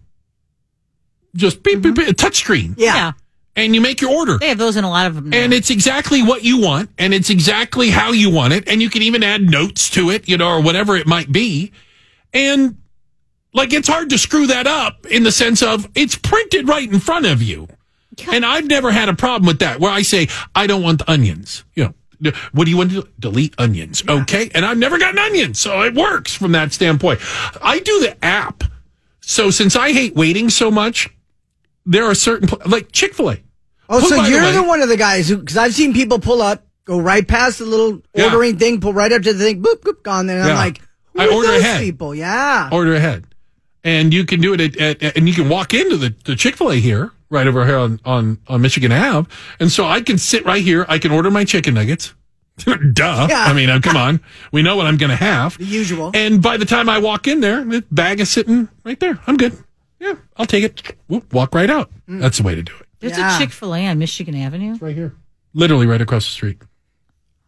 just 1.35 1.63
beep, 1.63 1.81
beep, 1.81 1.95
beep, 1.95 2.07
a 2.07 2.13
touch 2.13 2.37
screen 2.37 2.75
Yeah. 2.77 3.11
and 3.55 3.75
you 3.75 3.81
make 3.81 3.99
your 4.01 4.11
order. 4.11 4.37
They 4.37 4.49
have 4.49 4.57
those 4.57 4.77
in 4.77 4.83
a 4.83 4.89
lot 4.89 5.07
of 5.07 5.15
them. 5.15 5.29
now. 5.29 5.37
And 5.37 5.53
it's 5.53 5.69
exactly 5.69 6.23
what 6.23 6.43
you 6.43 6.61
want, 6.61 6.89
and 6.97 7.13
it's 7.13 7.29
exactly 7.29 7.89
how 7.89 8.11
you 8.11 8.29
want 8.29 8.53
it, 8.53 8.67
and 8.69 8.81
you 8.81 8.89
can 8.89 9.01
even 9.01 9.21
add 9.23 9.41
notes 9.41 9.89
to 9.91 10.09
it, 10.11 10.27
you 10.29 10.37
know, 10.37 10.47
or 10.49 10.61
whatever 10.61 10.95
it 10.95 11.07
might 11.07 11.31
be. 11.31 11.71
And 12.33 12.77
like 13.53 13.73
it's 13.73 13.87
hard 13.87 14.09
to 14.11 14.17
screw 14.17 14.47
that 14.47 14.65
up 14.67 15.05
in 15.07 15.23
the 15.23 15.31
sense 15.31 15.61
of 15.61 15.89
it's 15.95 16.15
printed 16.15 16.67
right 16.69 16.89
in 16.89 16.99
front 16.99 17.25
of 17.25 17.41
you. 17.41 17.67
And 18.31 18.45
I've 18.45 18.67
never 18.67 18.91
had 18.91 19.09
a 19.09 19.13
problem 19.13 19.45
with 19.45 19.59
that 19.59 19.81
where 19.81 19.91
I 19.91 20.01
say, 20.03 20.29
I 20.55 20.67
don't 20.67 20.81
want 20.83 20.99
the 20.99 21.11
onions. 21.11 21.65
You 21.73 21.85
know, 21.85 21.93
what 22.53 22.65
do 22.65 22.71
you 22.71 22.77
want 22.77 22.91
to 22.91 23.01
do? 23.01 23.09
Delete 23.19 23.53
onions. 23.57 24.03
Okay. 24.07 24.49
And 24.55 24.65
I've 24.65 24.77
never 24.77 24.97
gotten 24.97 25.19
onions. 25.19 25.59
So 25.59 25.81
it 25.83 25.93
works 25.93 26.33
from 26.33 26.51
that 26.53 26.73
standpoint. 26.73 27.19
I 27.61 27.79
do 27.79 27.99
the 28.01 28.23
app. 28.23 28.63
So 29.21 29.49
since 29.51 29.75
I 29.75 29.91
hate 29.91 30.15
waiting 30.15 30.49
so 30.49 30.69
much, 30.71 31.09
there 31.85 32.05
are 32.05 32.15
certain, 32.15 32.47
pl- 32.47 32.61
like 32.65 32.91
Chick 32.91 33.13
fil 33.13 33.31
A. 33.31 33.37
Oh, 33.89 33.99
Who, 33.99 34.07
so 34.07 34.23
you're 34.23 34.41
way- 34.41 34.51
the, 34.53 34.63
one 34.63 34.81
of 34.81 34.89
the 34.89 34.97
guys 34.97 35.27
who, 35.29 35.37
because 35.37 35.57
I've 35.57 35.73
seen 35.73 35.93
people 35.93 36.19
pull 36.19 36.41
up, 36.41 36.65
go 36.85 36.99
right 36.99 37.27
past 37.27 37.59
the 37.59 37.65
little 37.65 38.01
Yeah. 38.15 38.25
ordering 38.25 38.57
thing, 38.57 38.79
pull 38.81 38.93
right 38.93 39.11
up 39.11 39.21
to 39.23 39.33
the 39.33 39.43
thing, 39.43 39.61
boop, 39.61 39.81
boop, 39.81 40.01
gone. 40.03 40.29
And 40.29 40.41
I'm 40.41 40.55
like, 40.55 40.81
who 41.13 41.21
I 41.21 41.25
are 41.27 41.33
order 41.33 41.51
ahead. 41.53 41.81
people? 41.81 42.13
Yeah. 42.15 42.69
order 42.71 42.93
ahead. 42.95 43.25
And 43.83 44.11
you 44.13 44.25
can 44.25 44.41
do 44.41 44.53
it 44.53 44.61
at, 44.61 44.77
at, 44.77 45.03
at- 45.03 45.17
and 45.17 45.27
you 45.27 45.33
can 45.35 45.49
walk 45.49 45.73
into 45.73 45.97
the, 45.97 46.15
the 46.25 46.35
Chick 46.35 46.55
fil 46.55 46.71
A 46.71 46.75
here, 46.75 47.11
right 47.29 47.47
over 47.47 47.65
here 47.65 47.77
on, 47.77 47.99
on, 48.05 48.39
on 48.47 48.61
Michigan 48.61 48.91
Ave. 48.91 49.29
And 49.59 49.71
so 49.71 49.85
I 49.85 50.01
can 50.01 50.17
sit 50.17 50.45
right 50.45 50.61
here. 50.63 50.85
I 50.87 50.99
can 50.99 51.11
order 51.11 51.31
my 51.31 51.43
chicken 51.45 51.73
nuggets. 51.73 52.13
Duh. 52.57 53.27
Yeah. 53.29 53.43
I 53.45 53.53
mean, 53.53 53.69
uh, 53.69 53.79
come 53.81 53.97
on. 53.97 54.21
We 54.51 54.61
know 54.61 54.75
what 54.77 54.85
I'm 54.87 54.97
going 54.97 55.09
to 55.09 55.15
have. 55.15 55.57
The 55.57 55.65
usual. 55.65 56.11
And 56.13 56.41
by 56.41 56.57
the 56.57 56.65
time 56.65 56.87
I 56.87 56.99
walk 56.99 57.27
in 57.27 57.41
there, 57.41 57.63
the 57.65 57.83
bag 57.91 58.19
is 58.19 58.29
sitting 58.29 58.69
right 58.83 58.99
there. 58.99 59.19
I'm 59.27 59.37
good. 59.37 59.57
Yeah, 59.99 60.15
I'll 60.37 60.45
take 60.45 60.63
it. 60.63 60.95
Whoop, 61.07 61.33
walk 61.33 61.53
right 61.55 61.69
out. 61.69 61.89
That's 62.07 62.37
the 62.37 62.43
way 62.43 62.53
to 62.55 62.61
do 62.63 62.73
it. 62.79 62.85
There's 62.99 63.17
Yeah. 63.17 63.35
a 63.35 63.39
Chick 63.39 63.51
fil 63.51 63.73
A 63.75 63.87
on 63.87 63.97
Michigan 63.99 64.35
Avenue. 64.35 64.77
Right 64.79 64.95
here. 64.95 65.15
Literally 65.53 65.85
right 65.87 66.01
across 66.01 66.25
the 66.25 66.31
street. 66.31 66.61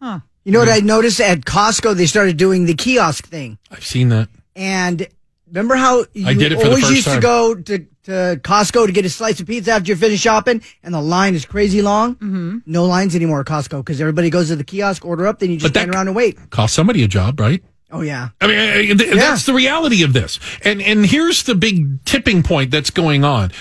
Huh. 0.01 0.19
You 0.43 0.51
know 0.53 0.59
what 0.59 0.69
I 0.69 0.79
noticed 0.79 1.19
at 1.19 1.41
Costco? 1.41 1.95
They 1.95 2.05
started 2.05 2.37
doing 2.37 2.65
the 2.65 2.73
kiosk 2.73 3.27
thing. 3.27 3.57
I've 3.69 3.85
seen 3.85 4.09
that. 4.09 4.29
And 4.55 5.07
remember 5.47 5.75
how 5.75 6.05
you 6.13 6.25
I 6.27 6.33
did 6.33 6.53
it 6.53 6.63
always 6.65 6.89
used 6.89 7.05
time. 7.05 7.15
to 7.17 7.21
go 7.21 7.55
to, 7.55 7.85
to 8.07 8.39
Costco 8.41 8.87
to 8.87 8.91
get 8.93 9.05
a 9.05 9.09
slice 9.09 9.39
of 9.41 9.47
pizza 9.47 9.71
after 9.71 9.91
you 9.91 9.95
finish 9.97 10.21
shopping, 10.21 10.61
and 10.81 10.93
the 10.93 11.01
line 11.01 11.35
is 11.35 11.45
crazy 11.45 11.81
long? 11.81 12.15
Mm-hmm. 12.15 12.57
No 12.65 12.85
lines 12.85 13.15
anymore 13.15 13.41
at 13.41 13.45
Costco 13.45 13.79
because 13.79 13.99
everybody 13.99 14.29
goes 14.29 14.47
to 14.47 14.55
the 14.55 14.63
kiosk, 14.63 15.05
order 15.05 15.27
up, 15.27 15.39
then 15.39 15.51
you 15.51 15.57
just 15.57 15.73
stand 15.73 15.93
around 15.93 16.07
and 16.07 16.15
wait. 16.15 16.49
Cost 16.49 16.73
somebody 16.73 17.03
a 17.03 17.07
job, 17.07 17.39
right? 17.39 17.61
Oh, 17.91 18.01
yeah. 18.01 18.29
I 18.41 18.47
mean, 18.47 18.57
uh, 18.57 18.97
th- 18.97 19.13
that's 19.15 19.45
the 19.45 19.53
reality 19.53 20.03
of 20.03 20.13
this. 20.13 20.39
And 20.63 20.81
and 20.81 21.05
here's 21.05 21.43
the 21.43 21.55
big 21.55 22.03
tipping 22.05 22.43
point 22.43 22.71
that's 22.71 22.89
going 22.89 23.23
on 23.23 23.51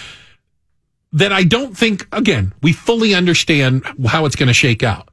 that 1.13 1.33
I 1.33 1.43
don't 1.43 1.77
think 1.77 2.07
again 2.13 2.53
we 2.63 2.73
fully 2.73 3.15
understand 3.15 3.85
how 4.07 4.27
it's 4.27 4.37
going 4.37 4.49
to 4.49 4.55
shake 4.55 4.83
out, 4.83 5.11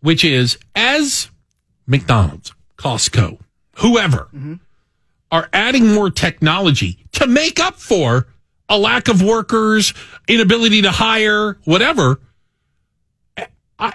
which 0.00 0.24
is 0.24 0.58
as 0.74 1.30
McDonald's, 1.86 2.54
Costco, 2.76 3.38
whoever 3.76 4.28
are 5.30 5.48
adding 5.52 5.92
more 5.92 6.10
technology 6.10 7.04
to 7.12 7.26
make 7.26 7.58
up 7.60 7.76
for 7.76 8.26
a 8.68 8.78
lack 8.78 9.08
of 9.08 9.22
workers, 9.22 9.94
inability 10.28 10.82
to 10.82 10.90
hire, 10.90 11.58
whatever. 11.64 12.20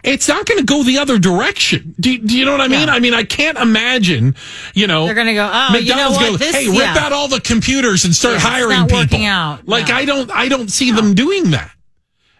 It's 0.04 0.28
not 0.28 0.46
going 0.46 0.60
to 0.60 0.64
go 0.66 0.84
the 0.84 1.00
other 1.00 1.18
direction. 1.18 1.96
Do, 2.00 2.16
do 2.20 2.38
you 2.38 2.46
know 2.46 2.52
what 2.52 2.62
I 2.62 2.68
mean? 2.68 2.88
I 2.88 3.00
mean, 3.00 3.16
I 3.16 3.24
can't 3.24 3.58
imagine, 3.58 4.36
you 4.76 4.86
know, 4.86 5.06
They're 5.08 5.16
gonna 5.16 5.34
go, 5.34 5.50
"Oh, 5.52 5.76
you 5.76 5.90
know 5.90 5.96
McDonald's 5.96 6.18
what? 6.20 6.30
go, 6.34 6.38
This- 6.38 6.56
hey, 6.56 6.68
rip 6.68 6.78
yeah. 6.78 6.98
out 7.00 7.12
all 7.14 7.28
the 7.28 7.42
computers 7.42 8.06
and 8.06 8.14
start 8.16 8.34
Yeah, 8.34 8.38
it's 8.38 8.46
hiring 8.46 8.70
not 8.78 8.90
people. 8.90 9.00
working 9.02 9.26
out. 9.26 9.68
Like 9.68 9.88
No. 9.88 9.96
I 9.96 10.06
don't, 10.06 10.32
I 10.32 10.48
don't 10.50 10.70
see 10.70 10.92
them 10.92 11.16
doing 11.16 11.50
that. 11.52 11.72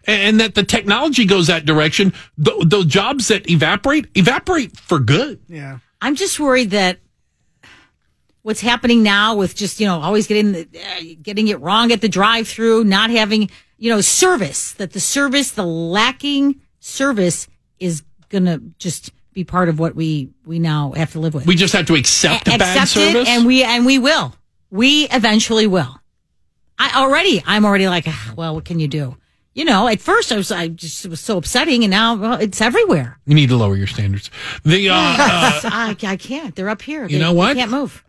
And, 0.06 0.22
and 0.22 0.40
that 0.40 0.54
the 0.54 0.62
technology 0.64 1.26
goes 1.26 1.48
that 1.48 1.66
direction. 1.66 2.14
The, 2.38 2.64
the 2.64 2.84
jobs 2.86 3.30
that 3.30 3.50
evaporate, 3.50 4.06
evaporate 4.14 4.78
for 4.78 5.00
good. 5.00 5.40
Yeah. 5.48 5.80
I'm 6.00 6.16
just 6.16 6.40
worried 6.40 6.70
that 6.72 7.00
what's 8.44 8.62
happening 8.62 9.04
now 9.04 9.36
with 9.36 9.56
just 9.56 9.80
you 9.80 9.86
know 9.88 10.00
always 10.00 10.28
getting 10.28 10.52
the, 10.54 10.68
uh, 10.76 11.04
getting 11.22 11.48
it 11.48 11.60
wrong 11.62 11.92
at 11.92 12.02
the 12.02 12.10
drive-through, 12.10 12.84
not 12.84 13.10
having 13.10 13.50
you 13.78 13.90
know 13.90 14.02
service. 14.02 14.74
That 14.74 14.94
the 14.94 15.00
service, 15.00 15.52
the 15.52 15.66
lacking 15.66 16.62
service, 16.80 17.48
is 17.80 18.04
gonna 18.30 18.60
just 18.78 19.12
be 19.34 19.44
part 19.44 19.70
of 19.70 19.80
what 19.80 19.96
we 19.96 20.30
we 20.46 20.60
now 20.60 20.92
have 20.94 21.12
to 21.14 21.20
live 21.20 21.34
with. 21.34 21.46
We 21.46 21.56
just 21.56 21.74
have 21.74 21.86
to 21.88 21.96
accept 21.96 22.48
A- 22.48 22.58
bad 22.58 22.78
accept 22.78 22.98
it, 22.98 23.12
service. 23.14 23.30
and 23.30 23.46
we 23.46 23.64
and 23.64 23.86
we 23.86 23.98
will. 24.00 24.36
We 24.70 25.08
eventually 25.10 25.68
will. 25.68 25.98
I 26.80 27.00
already, 27.02 27.44
I'm 27.46 27.66
already 27.66 27.88
like, 27.88 28.06
"Ah, 28.08 28.34
well, 28.36 28.56
what 28.56 28.66
can 28.66 28.80
you 28.80 28.88
do? 28.88 29.18
You 29.54 29.66
know, 29.66 29.88
at 29.90 30.00
first 30.00 30.32
I 30.32 30.38
was, 30.38 30.50
I 30.52 30.70
just 30.70 31.04
it 31.06 31.10
was 31.10 31.20
so 31.20 31.38
upsetting, 31.38 31.84
and 31.84 31.92
now 31.92 32.16
well, 32.16 32.34
it's 32.40 32.62
everywhere. 32.62 33.20
you 33.26 33.36
need 33.36 33.50
to 33.50 33.58
lower 33.58 33.76
your 33.76 33.86
standards. 33.88 34.32
The 34.64 34.90
uh, 34.90 34.94
uh, 34.96 35.60
I, 35.66 35.96
I 36.04 36.16
can't. 36.16 36.56
They're 36.56 36.70
up 36.70 36.82
here. 36.82 37.04
You 37.04 37.18
They- 37.18 37.20
know 37.20 37.34
what? 37.34 37.56
can't 37.58 37.70
move. 37.70 38.04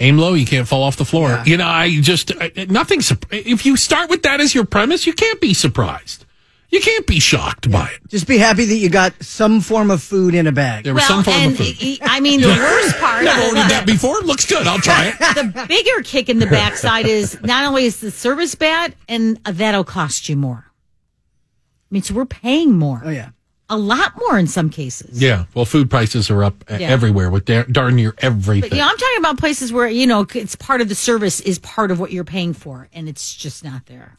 Aim 0.00 0.18
low, 0.18 0.34
you 0.34 0.46
can't 0.46 0.66
fall 0.66 0.82
off 0.82 0.96
the 0.96 1.04
floor. 1.04 1.28
Yeah. 1.28 1.44
You 1.44 1.56
know, 1.58 1.66
I 1.68 2.00
just 2.00 2.32
I- 2.40 2.66
nothing. 2.68 3.00
If 3.30 3.64
you 3.66 3.76
start 3.76 4.10
with 4.10 4.22
that 4.24 4.40
as 4.40 4.54
your 4.54 4.64
premise, 4.64 5.06
you 5.06 5.12
can't 5.12 5.40
be 5.40 5.54
surprised. 5.54 6.24
You 6.70 6.80
can't 6.80 7.04
be 7.04 7.18
shocked 7.18 7.68
by 7.68 7.88
it. 7.88 8.00
Just 8.08 8.28
be 8.28 8.38
happy 8.38 8.64
that 8.64 8.76
you 8.76 8.88
got 8.88 9.12
some 9.20 9.60
form 9.60 9.90
of 9.90 10.00
food 10.02 10.36
in 10.36 10.46
a 10.46 10.52
bag. 10.52 10.84
There 10.84 10.94
was 10.94 11.00
Well, 11.02 11.08
some 11.08 11.24
form 11.24 11.36
and 11.36 11.50
of 11.52 11.58
food. 11.58 11.76
e- 11.82 11.98
I 12.00 12.20
mean, 12.20 12.40
the 12.42 12.46
worst 12.46 12.96
part, 13.00 13.24
Never 13.24 13.42
ordered 13.42 13.70
that 13.70 13.86
before. 13.86 14.20
Looks 14.20 14.46
good. 14.46 14.68
I'll 14.68 14.78
try 14.78 15.08
it. 15.08 15.18
the 15.34 15.66
bigger 15.66 16.02
kick 16.04 16.28
in 16.28 16.38
the 16.38 16.46
backside 16.46 17.06
is 17.06 17.40
not 17.42 17.64
only 17.66 17.86
is 17.86 18.00
the 18.00 18.12
service 18.12 18.54
bad, 18.54 18.94
and 19.08 19.36
that'll 19.44 19.82
cost 19.82 20.28
you 20.28 20.36
more. 20.36 20.64
I 20.68 21.88
mean, 21.90 22.02
so 22.02 22.14
we're 22.14 22.24
paying 22.24 22.78
more, 22.78 23.02
Oh, 23.04 23.10
yeah. 23.10 23.30
A 23.70 23.78
lot 23.78 24.12
more 24.18 24.38
in 24.38 24.46
some 24.46 24.68
cases. 24.68 25.22
Yeah. 25.22 25.44
Well, 25.54 25.64
food 25.64 25.88
prices 25.88 26.28
are 26.30 26.44
up 26.44 26.62
uh, 26.70 26.76
Yeah. 26.80 26.88
everywhere 26.88 27.30
with 27.30 27.46
dar- 27.46 27.64
darn 27.64 27.96
near 27.96 28.14
everything. 28.18 28.68
But 28.68 28.76
you 28.76 28.82
know, 28.82 28.88
I'm 28.88 28.96
talking 28.98 29.18
about 29.18 29.38
places 29.38 29.72
where 29.72 29.88
you 29.88 30.06
know 30.06 30.26
it's 30.34 30.56
part 30.56 30.80
of 30.82 30.88
the 30.88 30.94
service 30.94 31.40
is 31.40 31.58
part 31.60 31.90
of 31.90 31.98
what 32.00 32.12
you're 32.12 32.24
paying 32.24 32.52
for, 32.52 32.88
and 32.92 33.08
it's 33.08 33.34
just 33.34 33.64
not 33.64 33.86
there. 33.86 34.16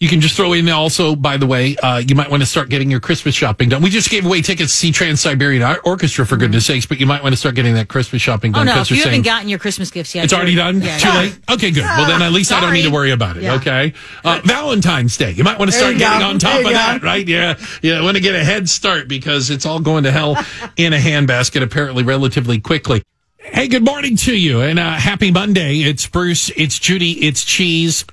You 0.00 0.08
can 0.08 0.22
just 0.22 0.34
throw 0.34 0.54
in 0.54 0.66
also, 0.70 1.14
by 1.14 1.36
the 1.36 1.46
way, 1.46 1.76
uh, 1.76 1.98
you 1.98 2.14
might 2.14 2.30
want 2.30 2.42
to 2.42 2.46
start 2.46 2.70
getting 2.70 2.90
your 2.90 3.00
Christmas 3.00 3.34
shopping 3.34 3.68
done. 3.68 3.82
We 3.82 3.90
just 3.90 4.08
gave 4.08 4.24
away 4.24 4.40
tickets 4.40 4.72
to 4.72 4.78
see 4.78 4.92
Trans 4.92 5.20
Siberian 5.20 5.62
Or- 5.62 5.78
Orchestra 5.80 6.24
for 6.24 6.38
goodness 6.38 6.64
sakes, 6.64 6.86
but 6.86 6.98
you 6.98 7.04
might 7.04 7.22
want 7.22 7.34
to 7.34 7.36
start 7.36 7.54
getting 7.54 7.74
that 7.74 7.88
Christmas 7.88 8.22
shopping 8.22 8.52
done. 8.52 8.66
Oh 8.66 8.76
no, 8.76 8.80
if 8.80 8.90
you 8.90 8.96
haven't 8.96 9.12
saying 9.12 9.22
gotten 9.22 9.50
your 9.50 9.58
Christmas 9.58 9.90
gifts 9.90 10.14
yet, 10.14 10.24
it's 10.24 10.32
already 10.32 10.54
done. 10.54 10.80
Yeah. 10.80 10.96
Too 10.96 11.10
late. 11.10 11.38
Okay, 11.50 11.70
good. 11.70 11.82
Well, 11.82 12.08
then 12.08 12.22
at 12.22 12.32
least 12.32 12.50
I 12.50 12.60
don't 12.62 12.72
need 12.72 12.84
to 12.84 12.90
worry 12.90 13.10
about 13.10 13.36
it. 13.36 13.42
Yeah. 13.42 13.56
Okay. 13.56 13.92
Uh, 14.24 14.40
Valentine's 14.42 15.18
Day. 15.18 15.32
You 15.32 15.44
might 15.44 15.58
want 15.58 15.70
to 15.70 15.76
start 15.76 15.98
getting 15.98 16.20
go. 16.20 16.28
on 16.28 16.38
top 16.38 16.64
of 16.64 16.72
that, 16.72 17.02
go. 17.02 17.06
right? 17.06 17.28
Yeah. 17.28 17.58
You 17.82 18.02
want 18.02 18.16
to 18.16 18.22
get 18.22 18.34
a 18.34 18.42
head 18.42 18.70
start 18.70 19.06
because 19.06 19.50
it's 19.50 19.66
all 19.66 19.80
going 19.80 20.04
to 20.04 20.12
hell 20.12 20.42
in 20.78 20.94
a 20.94 20.98
handbasket 20.98 21.62
apparently 21.62 22.04
relatively 22.04 22.58
quickly. 22.58 23.02
Hey, 23.36 23.68
good 23.68 23.84
morning 23.84 24.16
to 24.16 24.34
you 24.34 24.62
and 24.62 24.78
uh, 24.78 24.92
happy 24.92 25.30
Monday. 25.30 25.80
It's 25.80 26.06
Bruce, 26.06 26.48
it's 26.56 26.78
Judy, 26.78 27.26
it's 27.26 27.44
Cheese. 27.44 28.06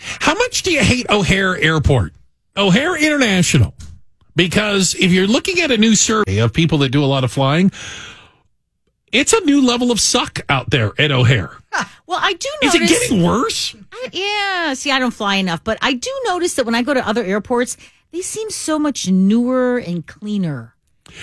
How 0.00 0.34
much 0.34 0.62
do 0.62 0.72
you 0.72 0.80
hate 0.82 1.06
O'Hare 1.10 1.56
Airport? 1.56 2.12
O'Hare 2.56 2.96
International. 2.96 3.74
Because 4.36 4.94
if 4.94 5.10
you're 5.10 5.26
looking 5.26 5.60
at 5.60 5.70
a 5.70 5.76
new 5.76 5.94
survey 5.96 6.38
of 6.38 6.52
people 6.52 6.78
that 6.78 6.90
do 6.90 7.02
a 7.02 7.06
lot 7.06 7.24
of 7.24 7.32
flying, 7.32 7.72
it's 9.12 9.32
a 9.32 9.40
new 9.44 9.64
level 9.66 9.90
of 9.90 9.98
suck 10.00 10.40
out 10.48 10.70
there 10.70 10.92
at 10.98 11.10
O'Hare. 11.10 11.56
Well, 12.06 12.18
I 12.22 12.32
do 12.34 12.48
Is 12.62 12.74
it 12.74 12.88
getting 12.88 13.22
worse? 13.22 13.74
I- 13.92 14.08
yeah, 14.12 14.74
see, 14.74 14.90
I 14.90 14.98
don't 14.98 15.10
fly 15.12 15.36
enough, 15.36 15.62
but 15.64 15.78
I 15.82 15.92
do 15.92 16.10
notice 16.26 16.54
that 16.54 16.66
when 16.66 16.74
I 16.74 16.82
go 16.82 16.94
to 16.94 17.06
other 17.06 17.22
airports, 17.24 17.76
they 18.12 18.22
seem 18.22 18.48
so 18.50 18.78
much 18.78 19.08
newer 19.10 19.78
and 19.78 20.06
cleaner. 20.06 20.74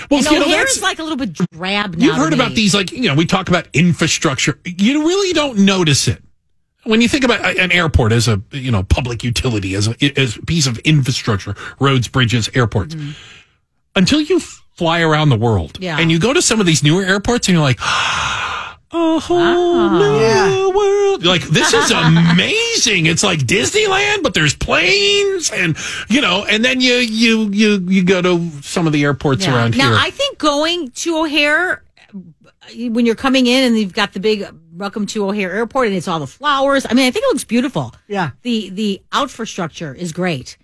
Well, 0.09 0.19
and 0.19 0.29
you 0.31 0.39
know, 0.39 0.63
is 0.63 0.81
like 0.81 0.99
a 0.99 1.03
little 1.03 1.17
bit 1.17 1.33
drab 1.33 1.95
now. 1.95 2.05
You've 2.05 2.15
heard 2.15 2.33
about 2.33 2.53
these, 2.53 2.73
like, 2.75 2.91
you 2.91 3.03
know, 3.07 3.15
we 3.15 3.25
talk 3.25 3.49
about 3.49 3.67
infrastructure. 3.73 4.59
You 4.65 5.07
really 5.07 5.33
don't 5.33 5.59
notice 5.59 6.07
it. 6.07 6.21
When 6.85 7.01
you 7.01 7.07
think 7.07 7.23
about 7.23 7.43
an 7.57 7.71
airport 7.71 8.11
as 8.11 8.27
a, 8.27 8.41
you 8.51 8.71
know, 8.71 8.83
public 8.83 9.23
utility, 9.23 9.75
as 9.75 9.87
a, 9.87 9.95
as 10.19 10.37
a 10.37 10.41
piece 10.43 10.67
of 10.67 10.77
infrastructure, 10.79 11.55
roads, 11.79 12.07
bridges, 12.07 12.49
airports, 12.53 12.95
mm. 12.95 13.15
until 13.95 14.21
you 14.21 14.39
fly 14.39 15.01
around 15.01 15.29
the 15.29 15.37
world 15.37 15.77
Yeah. 15.79 15.97
and 15.99 16.11
you 16.11 16.19
go 16.19 16.33
to 16.33 16.41
some 16.41 16.59
of 16.59 16.65
these 16.65 16.83
newer 16.83 17.03
airports 17.03 17.47
and 17.47 17.55
you're 17.55 17.63
like, 17.63 17.79
a 18.91 19.19
whole 19.19 19.89
new 19.89 20.19
Yeah. 20.19 20.67
world. 20.69 21.25
Like 21.25 21.41
this 21.43 21.73
is 21.73 21.91
amazing. 21.91 23.05
it's 23.07 23.23
like 23.23 23.39
Disneyland, 23.39 24.21
but 24.23 24.33
there's 24.33 24.53
planes 24.53 25.49
and 25.51 25.75
you 26.09 26.21
know, 26.21 26.45
and 26.45 26.63
then 26.63 26.81
you 26.81 26.95
you 26.95 27.49
you 27.51 27.85
you 27.89 28.03
go 28.03 28.21
to 28.21 28.49
some 28.61 28.85
of 28.85 28.93
the 28.93 29.03
airports 29.03 29.45
Yeah. 29.45 29.55
around 29.55 29.77
now, 29.77 29.85
here. 29.85 29.91
Now 29.95 30.01
I 30.03 30.11
think 30.11 30.37
going 30.37 30.91
to 30.91 31.17
O'Hare 31.17 31.81
Uh, 32.65 32.89
when 32.89 33.05
you're 33.05 33.15
coming 33.15 33.47
in 33.47 33.63
and 33.63 33.77
you've 33.77 33.93
got 33.93 34.13
the 34.13 34.19
big 34.19 34.43
uh, 34.43 34.51
welcome 34.73 35.05
to 35.07 35.25
O'Hare 35.25 35.51
Airport 35.51 35.87
and 35.87 35.95
it's 35.95 36.07
all 36.07 36.19
the 36.19 36.27
flowers. 36.27 36.85
I 36.89 36.93
mean, 36.93 37.07
I 37.07 37.11
think 37.11 37.23
it 37.25 37.27
looks 37.29 37.43
beautiful. 37.43 37.93
Yeah. 38.07 38.31
The 38.41 38.69
the 38.69 39.01
infrastructure 39.13 39.93
is 39.93 40.11
great. 40.11 40.57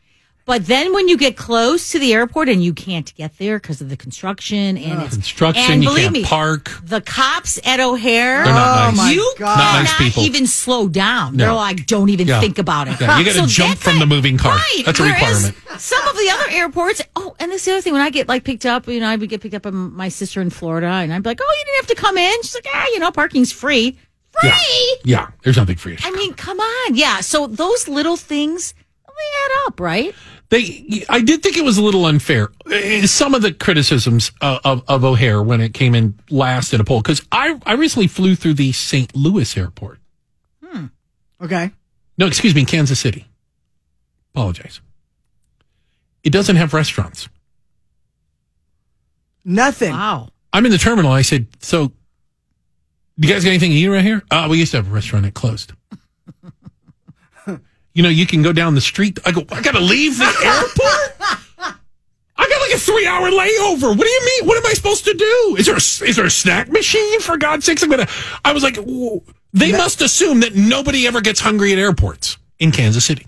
But 0.46 0.66
then 0.66 0.94
when 0.94 1.08
you 1.08 1.18
get 1.18 1.38
close 1.38 1.92
to 1.92 2.00
the 2.00 2.14
airport 2.14 2.50
and 2.50 2.64
you 2.64 2.74
can't 2.74 3.14
get 3.16 3.38
there 3.38 3.60
because 3.60 3.80
of 3.80 3.90
the 3.90 3.96
construction 3.98 4.76
and 4.78 5.02
it's 5.04 5.14
Construction, 5.14 5.72
and 5.72 5.84
you 5.84 5.90
believe 5.90 6.04
can't 6.06 6.14
me, 6.14 6.24
park. 6.24 6.70
The 6.84 7.00
cops 7.00 7.60
at 7.64 7.80
O'Hare, 7.80 8.44
They're 8.44 8.54
not 8.54 8.88
Oh, 8.88 8.90
nice. 8.90 8.98
my 8.98 9.12
you 9.12 9.34
God. 9.38 9.58
Not 9.58 9.58
cannot 9.72 9.84
nice 9.84 9.98
people. 9.98 10.24
even 10.24 10.48
slow 10.48 10.88
down. 10.88 11.38
No. 11.38 11.46
They're 11.46 11.54
like, 11.54 11.86
don't 11.86 12.10
even 12.10 12.28
Yeah. 12.28 12.40
think 12.42 12.58
about 12.58 12.88
it. 12.88 13.00
Yeah, 13.00 13.20
you 13.20 13.26
gotta 13.26 13.46
jump 13.48 13.80
that 13.80 13.84
from 13.92 14.00
the 14.00 14.06
moving 14.08 14.38
car. 14.38 14.56
Right. 14.56 14.84
That's 14.86 15.00
a 15.00 15.04
Whereas 15.04 15.22
requirement. 15.22 15.82
Some 15.82 16.08
of 16.08 16.16
the 16.16 16.30
other 16.34 16.50
airports. 16.50 17.02
Oh, 17.16 17.36
and 17.40 17.52
this 17.52 17.62
is 17.62 17.66
the 17.66 17.72
other 17.74 17.82
thing. 17.82 17.94
When 17.94 18.02
I 18.02 18.10
get 18.10 18.28
like 18.28 18.44
picked 18.44 18.66
up, 18.66 18.88
you 18.88 19.00
know, 19.00 19.08
I 19.08 19.16
would 19.16 19.30
get 19.30 19.42
picked 19.42 19.54
up 19.56 19.62
by 19.62 19.70
my 19.70 20.10
sister 20.10 20.42
in 20.42 20.50
Florida, 20.50 20.88
and 20.88 21.14
I'd 21.14 21.22
be 21.24 21.30
like, 21.30 21.40
"Oh, 21.42 21.56
you 21.60 21.66
didn't 21.66 21.78
have 21.88 21.96
to 21.96 22.02
come 22.02 22.18
in." 22.18 22.42
She's 22.42 22.56
like, 22.56 22.66
"Ah, 22.74 22.86
you 22.94 23.00
know, 23.00 23.12
parking's 23.12 23.52
free." 23.52 23.98
Free. 24.42 24.98
Yeah. 25.04 25.28
There's 25.44 25.58
nothing 25.58 25.76
free. 25.76 25.98
I 26.04 26.12
mean, 26.12 26.34
come 26.34 26.60
on. 26.60 26.96
Yeah. 26.96 27.20
So 27.20 27.48
those 27.48 27.88
little 27.88 28.16
things 28.18 28.74
add 29.46 29.68
up, 29.68 29.80
right? 29.80 30.14
They, 30.50 31.06
I 31.10 31.22
did 31.22 31.42
think 31.44 31.56
it 31.58 31.64
was 31.64 31.78
a 31.78 31.84
little 31.84 32.06
unfair. 32.06 32.50
Uh, 32.66 33.08
Some 33.08 33.34
of 33.34 33.42
the 33.42 33.54
criticisms 33.54 34.32
uh, 34.42 34.60
of, 34.66 34.84
of 34.88 35.04
O'Hare 35.06 35.42
when 35.42 35.62
it 35.62 35.74
came 35.74 35.96
in 35.96 36.20
last 36.30 36.74
in 36.74 36.82
a 36.82 36.84
poll, 36.84 37.02
because 37.02 37.22
I, 37.32 37.60
I 37.66 37.74
recently 37.74 38.08
flew 38.08 38.36
through 38.36 38.56
the 38.56 38.72
St. 38.74 39.16
Louis 39.16 39.56
airport. 39.58 40.00
Hmm. 40.64 40.86
Okay. 41.42 41.72
No, 42.18 42.28
excuse 42.28 42.54
me, 42.54 42.66
Kansas 42.66 43.00
City. 43.00 43.26
Apologize. 44.34 44.82
It 46.24 46.32
doesn't 46.32 46.58
have 46.58 46.74
restaurants. 46.74 47.30
Nothing. 49.44 49.92
Wow. 49.92 50.30
I'm 50.54 50.66
in 50.66 50.72
the 50.72 50.78
terminal. 50.78 51.12
I 51.12 51.22
said, 51.22 51.48
so 51.60 51.88
do 51.88 53.28
you 53.28 53.34
guys 53.34 53.44
got 53.44 53.50
anything 53.52 53.72
to 53.72 53.76
eat 53.78 53.88
around 53.88 54.04
here? 54.04 54.22
Uh, 54.30 54.48
we 54.50 54.58
used 54.60 54.72
to 54.72 54.78
have 54.78 54.88
a 54.88 54.94
restaurant 54.94 55.26
that 55.26 55.34
closed. 55.34 55.74
you 57.94 58.04
know, 58.04 58.10
you 58.10 58.26
can 58.26 58.42
go 58.42 58.54
down 58.54 58.76
the 58.76 58.82
street. 58.82 59.20
I 59.26 59.32
go, 59.32 59.42
I 59.52 59.62
got 59.62 59.74
to 59.74 59.80
leave 59.82 60.18
the 60.18 60.26
airport? 60.44 61.78
I 62.38 62.48
got 62.50 62.62
like 62.62 62.74
a 62.74 62.80
three 62.80 63.06
hour 63.06 63.30
layover. 63.30 63.90
What 63.96 64.00
do 64.02 64.10
you 64.10 64.26
mean? 64.26 64.48
What 64.48 64.58
am 64.58 64.66
I 64.66 64.74
supposed 64.74 65.06
to 65.06 65.14
do? 65.14 65.56
Is 65.60 65.66
there 65.68 65.76
a, 65.76 66.10
is 66.10 66.16
there 66.16 66.26
a 66.26 66.30
snack 66.32 66.70
machine? 66.70 67.20
For 67.22 67.38
God's 67.38 67.66
sakes, 67.66 67.84
I'm 67.84 67.90
going 67.90 68.06
to. 68.06 68.12
I 68.44 68.52
was 68.54 68.64
like, 68.64 68.76
they 69.54 69.72
must 69.72 70.02
assume 70.02 70.40
that 70.40 70.56
nobody 70.56 71.06
ever 71.08 71.22
gets 71.22 71.40
hungry 71.40 71.72
at 71.74 71.80
airports 71.80 72.38
in 72.60 72.72
Kansas 72.72 73.06
City. 73.06 73.28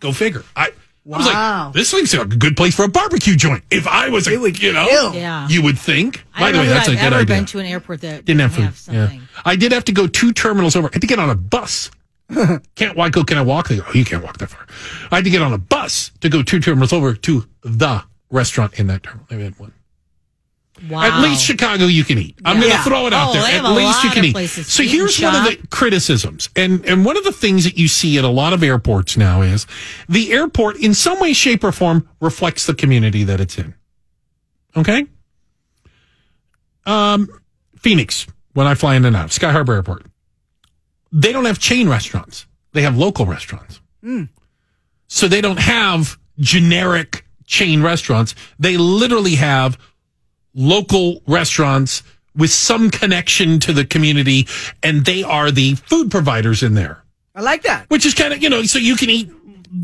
Go 0.00 0.12
figure. 0.12 0.44
I, 0.56 0.68
I 1.12 1.18
was 1.18 1.26
like, 1.26 1.72
this 1.74 1.92
looks 1.92 2.14
like 2.14 2.32
a 2.32 2.36
good 2.36 2.56
place 2.56 2.74
for 2.74 2.84
a 2.84 2.88
barbecue 2.88 3.36
joint. 3.36 3.62
If 3.70 3.86
I 3.86 4.08
was 4.08 4.26
a, 4.26 4.32
It 4.32 4.40
would 4.40 4.62
you 4.62 4.72
know. 4.72 5.12
Yeah. 5.12 5.46
you 5.48 5.62
would 5.62 5.78
think. 5.78 6.24
I 6.34 6.40
By 6.40 6.52
the 6.52 6.58
way, 6.60 6.66
that's 6.66 6.88
I've 6.88 6.94
a 6.94 6.96
good 6.96 7.04
ever 7.06 7.16
idea. 7.16 7.36
been 7.36 7.44
to 7.46 7.58
an 7.58 7.66
airport 7.66 8.00
that 8.00 8.24
Didn't 8.24 8.40
have 8.40 8.54
have 8.56 8.76
food. 8.76 8.94
Yeah. 8.94 9.18
I 9.44 9.56
did 9.56 9.72
have 9.72 9.84
to 9.84 9.92
go 9.92 10.06
two 10.06 10.32
terminals 10.32 10.76
over. 10.76 10.88
I 10.88 10.90
had 10.94 11.02
to 11.02 11.06
get 11.06 11.18
on 11.18 11.28
a 11.28 11.34
bus. 11.34 11.90
can't 12.74 12.96
why 12.96 13.10
go? 13.10 13.22
Can 13.24 13.38
I 13.38 13.42
walk? 13.42 13.68
They 13.68 13.76
go, 13.76 13.84
oh, 13.86 13.92
you 13.92 14.04
can't 14.04 14.22
walk 14.22 14.38
that 14.38 14.48
far. 14.50 14.66
I 15.10 15.16
had 15.16 15.24
to 15.24 15.30
get 15.30 15.42
on 15.42 15.52
a 15.52 15.58
bus 15.58 16.10
to 16.20 16.28
go 16.28 16.42
two 16.42 16.60
terminals 16.60 16.92
over 16.92 17.14
to 17.14 17.44
the 17.62 18.02
restaurant 18.30 18.78
in 18.78 18.86
that 18.88 19.02
terminal. 19.02 19.26
They 19.28 19.42
had 19.42 19.58
one. 19.58 19.72
Wow. 20.90 21.02
At 21.04 21.22
least 21.22 21.44
Chicago, 21.44 21.84
you 21.86 22.02
can 22.02 22.18
eat. 22.18 22.36
I'm 22.44 22.56
Yeah. 22.56 22.62
going 22.62 22.76
to 22.78 22.82
throw 22.82 23.06
it 23.06 23.12
out 23.12 23.30
Oh, 23.30 23.32
there. 23.34 23.42
At 23.44 23.64
least 23.72 24.02
you 24.02 24.10
can 24.10 24.24
eat. 24.24 24.48
So 24.48 24.82
here's 24.82 25.20
one 25.20 25.34
of 25.36 25.44
the 25.44 25.64
criticisms, 25.68 26.48
and 26.56 26.84
and 26.84 27.04
one 27.04 27.16
of 27.16 27.22
the 27.22 27.30
things 27.30 27.62
that 27.64 27.78
you 27.78 27.86
see 27.86 28.18
at 28.18 28.24
a 28.24 28.28
lot 28.28 28.52
of 28.52 28.62
airports 28.62 29.16
now 29.16 29.40
is 29.42 29.66
the 30.08 30.32
airport, 30.32 30.76
in 30.78 30.92
some 30.92 31.20
way, 31.20 31.32
shape, 31.32 31.62
or 31.62 31.70
form, 31.70 32.08
reflects 32.20 32.66
the 32.66 32.74
community 32.74 33.22
that 33.22 33.40
it's 33.40 33.56
in. 33.56 33.74
Okay. 34.76 35.06
Um, 36.86 37.28
Phoenix, 37.78 38.26
when 38.54 38.66
I 38.66 38.74
fly 38.74 38.96
in 38.96 39.04
and 39.04 39.14
out, 39.16 39.30
Sky 39.32 39.52
Harbor 39.52 39.74
Airport, 39.74 40.06
they 41.14 41.32
don't 41.32 41.46
have 41.46 41.58
chain 41.58 41.88
restaurants. 41.88 42.46
They 42.72 42.82
have 42.82 42.98
local 42.98 43.24
restaurants. 43.24 43.80
Hmm. 44.02 44.24
So 45.06 45.28
they 45.28 45.40
don't 45.40 45.60
have 45.60 46.18
generic 46.38 47.24
chain 47.46 47.82
restaurants. 47.82 48.34
They 48.58 48.76
literally 48.76 49.36
have 49.36 49.78
local 50.54 51.22
restaurants 51.26 52.02
with 52.36 52.50
some 52.50 52.90
connection 52.90 53.60
to 53.60 53.72
the 53.72 53.84
community, 53.84 54.48
and 54.82 55.04
they 55.04 55.22
are 55.22 55.52
the 55.52 55.76
food 55.76 56.10
providers 56.10 56.64
in 56.64 56.74
there, 56.74 57.04
I 57.32 57.42
like 57.42 57.62
that. 57.62 57.88
which 57.88 58.04
is 58.04 58.12
kind 58.12 58.32
of, 58.32 58.42
you 58.42 58.50
know, 58.50 58.64
so 58.64 58.80
you 58.80 58.96
can 58.96 59.08
eat 59.08 59.30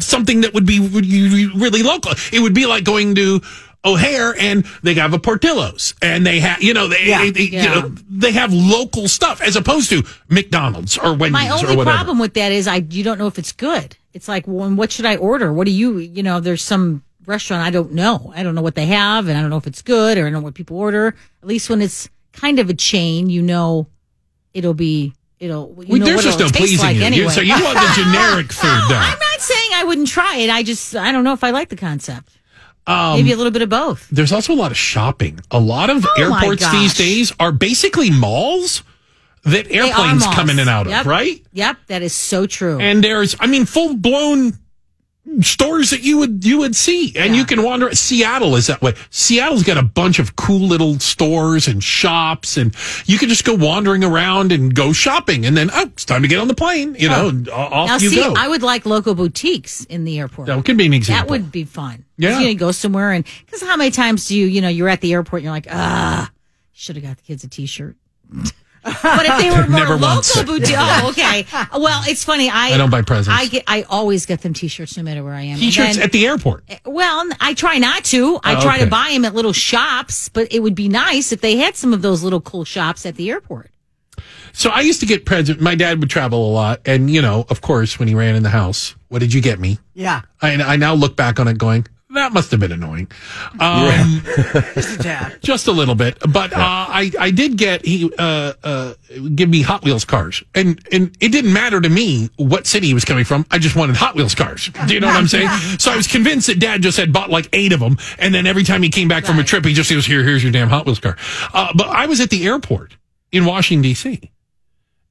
something 0.00 0.40
that 0.40 0.52
would 0.52 0.66
be 0.66 0.80
really 0.80 1.82
local. 1.84 2.12
It 2.32 2.40
would 2.40 2.54
be 2.54 2.66
like 2.66 2.82
going 2.82 3.14
to 3.14 3.40
O'Hare 3.84 4.34
and 4.38 4.64
they 4.82 4.94
have 4.94 5.14
a 5.14 5.18
Portillo's 5.18 5.94
and 6.02 6.26
they 6.26 6.40
have, 6.40 6.62
you 6.62 6.74
know, 6.74 6.86
they, 6.88 7.06
Yeah. 7.06 7.30
they, 7.30 7.40
you 7.42 7.48
Yeah. 7.50 7.74
know, 7.80 7.94
they 8.10 8.32
have 8.32 8.52
local 8.52 9.08
stuff 9.08 9.40
as 9.40 9.56
opposed 9.56 9.88
to 9.90 10.02
McDonald's 10.28 10.98
or 10.98 11.14
Wendy's 11.14 11.32
My 11.32 11.48
or 11.48 11.52
only 11.54 11.76
whatever. 11.76 11.96
problem 11.96 12.18
with 12.18 12.34
that 12.34 12.52
is 12.52 12.68
I 12.68 12.84
you 12.90 13.02
don't 13.02 13.18
know 13.18 13.26
if 13.26 13.38
it's 13.38 13.52
good. 13.52 13.96
It's 14.12 14.28
like, 14.28 14.44
well, 14.46 14.68
what 14.70 14.92
should 14.92 15.06
I 15.06 15.16
order? 15.16 15.52
What 15.52 15.64
do 15.66 15.70
you, 15.72 15.98
you 15.98 16.22
know, 16.22 16.40
there's 16.40 16.62
some 16.62 17.02
restaurant 17.26 17.62
I 17.66 17.70
don't 17.70 17.92
know. 17.92 18.32
I 18.34 18.42
don't 18.42 18.54
know 18.54 18.62
what 18.62 18.74
they 18.74 18.86
have, 18.86 19.28
and 19.28 19.38
I 19.38 19.40
don't 19.40 19.50
know 19.50 19.56
if 19.56 19.66
it's 19.66 19.82
good, 19.82 20.18
or 20.18 20.22
I 20.22 20.24
don't 20.30 20.40
know 20.40 20.40
what 20.40 20.54
people 20.54 20.76
order. 20.78 21.14
At 21.42 21.48
least 21.48 21.70
when 21.70 21.80
it's 21.80 22.08
kind 22.32 22.58
of 22.58 22.68
a 22.68 22.74
chain, 22.74 23.30
you 23.30 23.40
know, 23.40 23.86
it'll 24.52 24.74
be, 24.74 25.12
it'll. 25.38 25.68
You 25.78 25.86
Well, 25.88 25.98
know 26.00 26.04
there's 26.06 26.16
what 26.16 26.24
just 26.24 26.38
no 26.40 26.48
pleasing 26.48 26.78
like 26.80 26.96
you. 26.96 27.02
Anyway. 27.04 27.22
You. 27.24 27.30
So 27.30 27.40
you 27.40 27.52
want 27.62 27.78
the 27.78 27.92
generic 28.02 28.52
food 28.52 28.66
now. 28.90 29.00
I'm 29.00 29.18
not 29.18 29.40
saying 29.40 29.70
I 29.74 29.84
wouldn't 29.84 30.08
try 30.08 30.36
it. 30.38 30.50
I 30.50 30.62
just, 30.64 30.96
I 30.96 31.12
don't 31.12 31.22
know 31.24 31.32
if 31.32 31.44
I 31.44 31.50
like 31.50 31.68
the 31.68 31.76
concept. 31.76 32.36
Um, 32.90 33.16
Maybe 33.18 33.32
a 33.32 33.36
little 33.36 33.52
bit 33.52 33.62
of 33.62 33.68
both. 33.68 34.08
There's 34.10 34.32
also 34.32 34.52
a 34.52 34.56
lot 34.56 34.70
of 34.70 34.76
shopping. 34.76 35.40
A 35.50 35.60
lot 35.60 35.90
of 35.90 36.04
Oh, 36.04 36.14
airports 36.18 36.70
these 36.72 36.94
days 36.94 37.32
are 37.38 37.52
basically 37.52 38.10
malls 38.10 38.82
that 39.44 39.70
airplanes 39.70 40.26
come 40.26 40.50
in 40.50 40.58
and 40.58 40.68
out 40.68 40.86
Yep. 40.88 41.00
of, 41.02 41.06
right? 41.06 41.42
Yep, 41.52 41.76
that 41.86 42.02
is 42.02 42.12
so 42.14 42.46
true. 42.46 42.78
And 42.80 43.02
there's, 43.02 43.36
I 43.40 43.46
mean, 43.46 43.64
full 43.64 43.94
blown 43.96 44.58
stores 45.42 45.90
that 45.90 46.02
you 46.02 46.18
would 46.18 46.44
you 46.44 46.58
would 46.58 46.74
see, 46.74 47.12
and 47.16 47.36
you 47.36 47.44
can 47.44 47.62
wander. 47.62 47.94
Seattle 47.94 48.56
is 48.56 48.66
that 48.66 48.82
way. 48.82 48.94
Seattle's 49.10 49.62
got 49.62 49.76
a 49.76 49.82
bunch 49.82 50.18
of 50.18 50.36
cool 50.36 50.60
little 50.66 50.98
stores 50.98 51.68
and 51.68 51.82
shops, 51.82 52.56
and 52.56 52.74
you 53.06 53.18
can 53.18 53.28
just 53.28 53.44
go 53.44 53.54
wandering 53.54 54.02
around 54.02 54.52
and 54.52 54.74
go 54.74 54.92
shopping, 54.92 55.46
and 55.46 55.56
then 55.56 55.70
oh, 55.72 55.82
it's 55.82 56.04
time 56.04 56.22
to 56.22 56.28
get 56.28 56.38
on 56.38 56.48
the 56.48 56.54
plane. 56.54 56.96
You 56.98 57.08
know, 57.08 57.28
and 57.28 57.48
off 57.48 57.88
now, 57.88 57.96
you 57.98 58.10
see, 58.10 58.16
go. 58.16 58.34
I 58.36 58.48
would 58.48 58.62
like 58.62 58.86
local 58.86 59.14
boutiques 59.14 59.84
in 59.84 60.04
the 60.04 60.18
airport. 60.18 60.46
that 60.46 60.64
could 60.64 60.76
be 60.76 60.86
an 60.86 60.94
example. 60.94 61.22
That 61.24 61.30
would 61.30 61.52
be 61.52 61.64
fun 61.64 62.04
Yeah. 62.16 62.40
You 62.40 62.48
you 62.48 62.54
go 62.54 62.72
somewhere 62.72 63.12
and 63.12 63.24
because 63.44 63.62
how 63.62 63.76
many 63.76 63.90
times 63.90 64.26
do 64.26 64.36
you, 64.36 64.46
you 64.46 64.60
know, 64.60 64.68
you're 64.68 64.88
at 64.88 65.00
the 65.00 65.12
airport 65.12 65.40
and 65.40 65.44
you're 65.44 65.52
like, 65.52 65.68
ah, 65.70 66.30
should 66.72 66.96
have 66.96 67.04
got 67.04 67.16
the 67.16 67.22
kids 67.22 67.44
a 67.44 67.48
t-shirt. 67.48 67.96
but 68.82 69.26
if 69.26 69.38
they 69.38 69.50
were 69.50 69.66
more 69.68 69.80
Never 69.80 69.96
once. 69.96 70.34
local 70.36 70.54
boutique, 70.58 70.76
oh, 70.78 71.08
okay. 71.10 71.46
Well, 71.78 72.02
it's 72.06 72.24
funny. 72.24 72.48
I 72.48 72.68
I 72.72 72.76
don't 72.78 72.90
buy 72.90 73.02
presents. 73.02 73.38
I 73.38 73.46
get, 73.46 73.64
I 73.66 73.82
always 73.82 74.26
get 74.26 74.40
them 74.42 74.54
t-shirts 74.54 74.96
no 74.96 75.02
matter 75.02 75.22
where 75.22 75.34
I 75.34 75.42
am. 75.42 75.50
And 75.52 75.60
T-shirts 75.60 75.96
then- 75.96 76.04
at 76.04 76.12
the 76.12 76.26
airport. 76.26 76.64
Eh, 76.68 76.78
well, 76.86 77.28
I 77.40 77.54
try 77.54 77.78
not 77.78 78.04
to. 78.06 78.40
I 78.42 78.56
Oh, 78.56 78.60
try 78.60 78.76
okay. 78.76 78.84
to 78.84 78.90
buy 78.90 79.10
them 79.12 79.24
at 79.24 79.34
little 79.34 79.52
shops, 79.52 80.28
but 80.28 80.52
it 80.52 80.60
would 80.60 80.74
be 80.74 80.88
nice 80.88 81.32
if 81.32 81.40
they 81.40 81.56
had 81.56 81.76
some 81.76 81.92
of 81.92 82.02
those 82.02 82.22
little 82.22 82.40
cool 82.40 82.64
shops 82.64 83.04
at 83.06 83.16
the 83.16 83.30
airport. 83.30 83.70
So 84.52 84.70
I 84.70 84.80
used 84.80 85.00
to 85.00 85.06
get 85.06 85.24
present. 85.26 85.60
My 85.60 85.74
dad 85.74 86.00
would 86.00 86.10
travel 86.10 86.50
a 86.50 86.52
lot, 86.52 86.80
and 86.84 87.08
you 87.10 87.22
know, 87.22 87.46
of 87.50 87.60
course, 87.60 87.98
when 87.98 88.08
he 88.08 88.14
ran 88.14 88.34
in 88.34 88.42
the 88.42 88.48
house, 88.50 88.96
what 89.08 89.20
did 89.20 89.32
you 89.32 89.40
get 89.40 89.60
me? 89.60 89.78
Yeah. 89.94 90.22
I, 90.42 90.54
I 90.54 90.76
now 90.76 90.94
look 90.94 91.14
back 91.16 91.38
on 91.38 91.46
it, 91.48 91.56
going, 91.58 91.86
that 92.14 92.32
must 92.32 92.50
have 92.50 92.60
been 92.60 92.72
annoying, 92.72 93.10
um, 93.58 94.22
Just 94.74 95.00
a 95.04 95.38
just 95.42 95.66
a 95.68 95.72
little 95.72 95.94
bit. 95.94 96.18
But 96.20 96.52
uh, 96.52 96.56
I 96.58 97.10
I 97.18 97.30
did 97.30 97.56
get 97.56 97.84
he 97.84 98.12
uh, 98.18 98.52
uh, 98.62 98.94
give 99.34 99.48
me 99.48 99.62
Hot 99.62 99.84
Wheels 99.84 100.04
cars, 100.04 100.42
and 100.54 100.80
and 100.92 101.16
it 101.20 101.30
didn't 101.30 101.52
matter 101.52 101.80
to 101.80 101.88
me 101.88 102.30
what 102.36 102.66
city 102.66 102.88
he 102.88 102.94
was 102.94 103.04
coming 103.04 103.24
from. 103.24 103.46
I 103.50 103.58
just 103.58 103.76
wanted 103.76 103.96
Hot 103.96 104.14
Wheels 104.14 104.34
cars. 104.34 104.70
Do 104.86 104.94
you 104.94 105.00
know 105.00 105.06
what 105.08 105.16
I'm 105.16 105.28
saying? 105.28 105.48
So 105.78 105.90
I 105.92 105.96
was 105.96 106.06
convinced 106.06 106.48
that 106.48 106.58
Dad 106.58 106.82
just 106.82 106.98
had 106.98 107.12
bought 107.12 107.30
like 107.30 107.48
eight 107.52 107.72
of 107.72 107.80
them, 107.80 107.96
and 108.18 108.34
then 108.34 108.46
every 108.46 108.64
time 108.64 108.82
he 108.82 108.88
came 108.90 109.08
back 109.08 109.24
from 109.24 109.38
a 109.38 109.44
trip, 109.44 109.64
he 109.64 109.72
just 109.72 109.90
goes, 109.90 110.04
here, 110.04 110.22
here's 110.22 110.42
your 110.42 110.52
damn 110.52 110.68
Hot 110.68 110.84
Wheels 110.84 110.98
car. 110.98 111.16
Uh, 111.54 111.72
but 111.74 111.88
I 111.88 112.06
was 112.06 112.20
at 112.20 112.30
the 112.30 112.44
airport 112.46 112.96
in 113.32 113.44
Washington 113.44 113.82
D.C. 113.82 114.30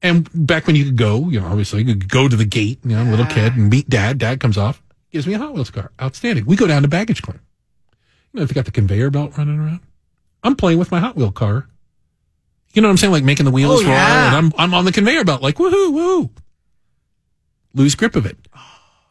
And 0.02 0.28
back 0.34 0.66
when 0.66 0.76
you 0.76 0.84
could 0.84 0.96
go, 0.96 1.28
you 1.28 1.40
know, 1.40 1.46
obviously 1.46 1.80
you 1.82 1.86
could 1.86 2.08
go 2.08 2.28
to 2.28 2.36
the 2.36 2.44
gate, 2.44 2.78
you 2.84 2.96
know, 2.96 3.04
little 3.04 3.26
kid 3.26 3.54
and 3.56 3.68
meet 3.70 3.88
dad. 3.88 4.18
Dad 4.18 4.40
comes 4.40 4.56
off, 4.56 4.82
gives 5.10 5.26
me 5.26 5.34
a 5.34 5.38
Hot 5.38 5.54
Wheels 5.54 5.70
car. 5.70 5.90
Outstanding. 6.00 6.44
We 6.46 6.56
go 6.56 6.66
down 6.66 6.82
to 6.82 6.88
baggage 6.88 7.22
claim. 7.22 7.40
You 8.32 8.38
know, 8.38 8.42
if 8.44 8.50
you 8.50 8.54
got 8.54 8.64
the 8.64 8.70
conveyor 8.70 9.10
belt 9.10 9.36
running 9.36 9.58
around, 9.58 9.80
I'm 10.42 10.56
playing 10.56 10.78
with 10.78 10.90
my 10.90 11.00
Hot 11.00 11.16
Wheel 11.16 11.32
car. 11.32 11.68
You 12.72 12.82
know 12.82 12.88
what 12.88 12.92
I'm 12.92 12.96
saying? 12.98 13.12
Like 13.12 13.24
making 13.24 13.46
the 13.46 13.50
wheels 13.50 13.80
Oh, 13.80 13.84
roll 13.84 13.92
yeah. 13.92 14.28
and 14.28 14.36
I'm, 14.36 14.52
I'm 14.56 14.74
on 14.74 14.84
the 14.84 14.92
conveyor 14.92 15.24
belt, 15.24 15.42
like 15.42 15.56
woohoo, 15.56 15.92
woo. 15.92 16.30
Lose 17.74 17.94
grip 17.96 18.14
of 18.16 18.26
it. 18.26 18.38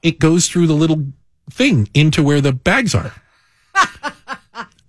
It 0.01 0.19
goes 0.19 0.47
through 0.47 0.67
the 0.67 0.73
little 0.73 1.07
thing 1.51 1.89
into 1.93 2.23
where 2.23 2.39
the 2.41 2.53
bags 2.53 2.95
are. 2.95 3.13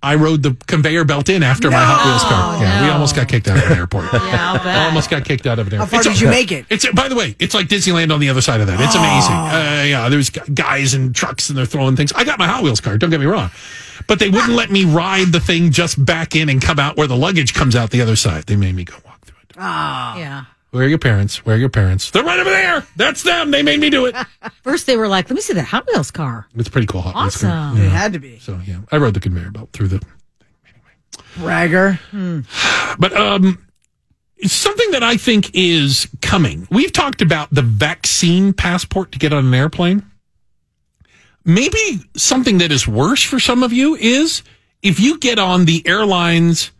I 0.02 0.14
rode 0.14 0.42
the 0.42 0.56
conveyor 0.66 1.04
belt 1.04 1.28
in 1.28 1.42
after 1.42 1.70
my 1.70 1.76
Hot 1.84 2.06
Wheels 2.06 2.22
car. 2.22 2.62
Yeah, 2.62 2.84
we 2.84 2.90
almost 2.90 3.14
got 3.14 3.28
kicked 3.28 3.48
out 3.48 3.58
of 3.58 3.70
an 3.70 3.76
airport. 3.76 4.04
Yeah, 4.14 4.52
I'll 4.52 4.58
bet. 4.64 4.86
Almost 4.88 5.10
got 5.10 5.24
kicked 5.26 5.46
out 5.46 5.58
of 5.58 5.66
an 5.66 5.74
airport. 5.74 5.90
far 5.90 6.00
It's- 6.00 6.14
did 6.18 6.22
you 6.24 6.30
make 6.30 6.52
it? 6.52 6.64
It's 6.70 6.90
by 6.92 7.08
the 7.08 7.14
way, 7.16 7.36
it's 7.38 7.54
like 7.54 7.68
Disneyland 7.68 8.12
on 8.12 8.18
the 8.20 8.28
other 8.30 8.40
side 8.40 8.60
of 8.62 8.66
that. 8.68 8.80
It's 8.80 8.94
amazing. 8.94 9.34
Uh, 9.34 9.84
yeah, 9.86 10.08
there's 10.08 10.30
guys 10.30 10.94
and 10.94 11.14
trucks 11.14 11.50
and 11.50 11.58
they're 11.58 11.66
throwing 11.66 11.96
things. 11.96 12.12
I 12.14 12.24
got 12.24 12.38
my 12.38 12.46
Hot 12.46 12.62
Wheels 12.62 12.80
car. 12.80 12.96
Don't 12.96 13.10
get 13.10 13.20
me 13.20 13.26
wrong, 13.26 13.50
but 14.06 14.18
they 14.18 14.30
wouldn't 14.30 14.52
let 14.54 14.70
me 14.70 14.84
ride 14.84 15.32
the 15.32 15.40
thing 15.40 15.70
just 15.70 16.02
back 16.02 16.34
in 16.34 16.48
and 16.48 16.62
come 16.62 16.78
out 16.78 16.96
where 16.96 17.06
the 17.06 17.16
luggage 17.16 17.52
comes 17.52 17.76
out 17.76 17.90
the 17.90 18.00
other 18.00 18.16
side. 18.16 18.44
They 18.44 18.56
made 18.56 18.74
me 18.74 18.84
go 18.84 18.94
walk 19.04 19.20
through 19.26 19.36
it. 19.50 19.56
Oh. 19.58 20.14
Yeah. 20.16 20.44
Where 20.70 20.84
are 20.84 20.88
your 20.88 20.98
parents? 20.98 21.44
Where 21.44 21.56
are 21.56 21.58
your 21.58 21.68
parents? 21.68 22.10
They're 22.10 22.22
right 22.22 22.38
over 22.38 22.50
there. 22.50 22.86
That's 22.94 23.22
them. 23.24 23.50
They 23.50 23.62
made 23.62 23.80
me 23.80 23.90
do 23.90 24.06
it. 24.06 24.14
First, 24.62 24.86
they 24.86 24.96
were 24.96 25.08
like, 25.08 25.28
"Let 25.28 25.34
me 25.34 25.40
see 25.42 25.54
that 25.54 25.64
Hot 25.64 25.86
Wheels 25.88 26.10
car." 26.10 26.46
It's 26.54 26.68
a 26.68 26.70
pretty 26.70 26.86
cool 26.86 27.00
Hot 27.00 27.14
Wheels 27.16 27.38
car. 27.38 27.50
Awesome. 27.50 27.82
It 27.82 27.88
had 27.88 28.12
to 28.12 28.20
be. 28.20 28.38
So 28.38 28.60
yeah, 28.64 28.80
I 28.92 28.98
rode 28.98 29.14
the 29.14 29.20
conveyor 29.20 29.50
belt 29.50 29.70
through 29.72 29.88
the. 29.88 30.02
Bragger. 31.38 31.98
But 32.98 33.12
um, 33.16 33.64
something 34.44 34.90
that 34.92 35.02
I 35.02 35.16
think 35.16 35.50
is 35.54 36.08
coming. 36.22 36.66
We've 36.70 36.92
talked 36.92 37.22
about 37.22 37.52
the 37.52 37.62
vaccine 37.62 38.52
passport 38.52 39.12
to 39.12 39.18
get 39.18 39.32
on 39.32 39.46
an 39.46 39.54
airplane. 39.54 40.04
Maybe 41.44 42.00
something 42.16 42.58
that 42.58 42.70
is 42.70 42.86
worse 42.86 43.22
for 43.22 43.40
some 43.40 43.62
of 43.62 43.72
you 43.72 43.94
is 43.96 44.42
if 44.82 45.00
you 45.00 45.18
get 45.18 45.38
on 45.38 45.64
the 45.64 45.86
airline's 45.86 46.70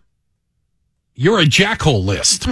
you're 1.21 1.39
a 1.39 1.45
jackhole 1.45 2.03
list. 2.03 2.47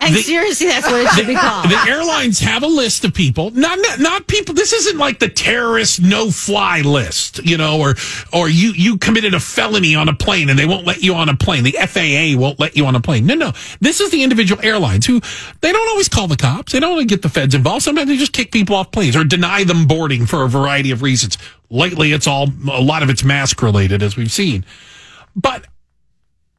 And 0.00 0.14
The- 0.14 0.22
seriously, 0.22 0.66
that's 0.68 0.86
what 0.86 1.00
it 1.02 1.08
should 1.10 1.26
be 1.26 1.34
called. 1.34 1.68
the 1.70 1.78
airlines 1.88 2.38
have 2.40 2.62
a 2.62 2.66
list 2.66 3.04
of 3.04 3.12
people, 3.14 3.50
not, 3.50 3.78
not 3.78 4.00
not 4.00 4.26
people. 4.26 4.54
This 4.54 4.72
isn't 4.72 4.96
like 4.98 5.18
the 5.18 5.28
terrorist 5.28 6.00
no 6.00 6.30
fly 6.30 6.80
list, 6.80 7.44
you 7.44 7.56
know, 7.58 7.78
or 7.80 7.94
or 8.32 8.48
you 8.48 8.72
you 8.72 8.96
committed 8.98 9.34
a 9.34 9.40
felony 9.40 9.94
on 9.94 10.08
a 10.08 10.14
plane 10.14 10.48
and 10.50 10.58
they 10.58 10.66
won't 10.66 10.86
let 10.86 11.02
you 11.02 11.14
on 11.14 11.28
a 11.28 11.36
plane. 11.36 11.62
The 11.64 11.72
FAA 11.72 12.38
won't 12.40 12.58
let 12.58 12.76
you 12.76 12.86
on 12.86 12.94
a 12.96 13.00
plane. 13.00 13.26
No, 13.26 13.34
no, 13.34 13.52
this 13.80 14.00
is 14.00 14.10
the 14.10 14.22
individual 14.22 14.62
airlines 14.64 15.06
who 15.06 15.20
they 15.60 15.72
don't 15.72 15.88
always 15.90 16.08
call 16.08 16.26
the 16.26 16.36
cops. 16.36 16.72
They 16.72 16.80
don't 16.80 16.90
always 16.90 17.06
get 17.06 17.22
the 17.22 17.28
feds 17.30 17.54
involved. 17.54 17.82
Sometimes 17.82 18.08
they 18.08 18.16
just 18.16 18.32
kick 18.32 18.50
people 18.50 18.76
off 18.76 18.90
planes 18.92 19.14
or 19.16 19.24
deny 19.24 19.64
them 19.64 19.86
boarding 19.86 20.24
for 20.26 20.42
a 20.44 20.48
variety 20.48 20.90
of 20.90 21.02
reasons. 21.02 21.36
Lately, 21.70 22.12
it's 22.12 22.26
all 22.26 22.48
a 22.70 22.80
lot 22.80 23.02
of 23.02 23.10
it's 23.10 23.24
mask 23.24 23.60
related, 23.62 24.02
as 24.02 24.16
we've 24.16 24.32
seen, 24.32 24.64
but. 25.36 25.66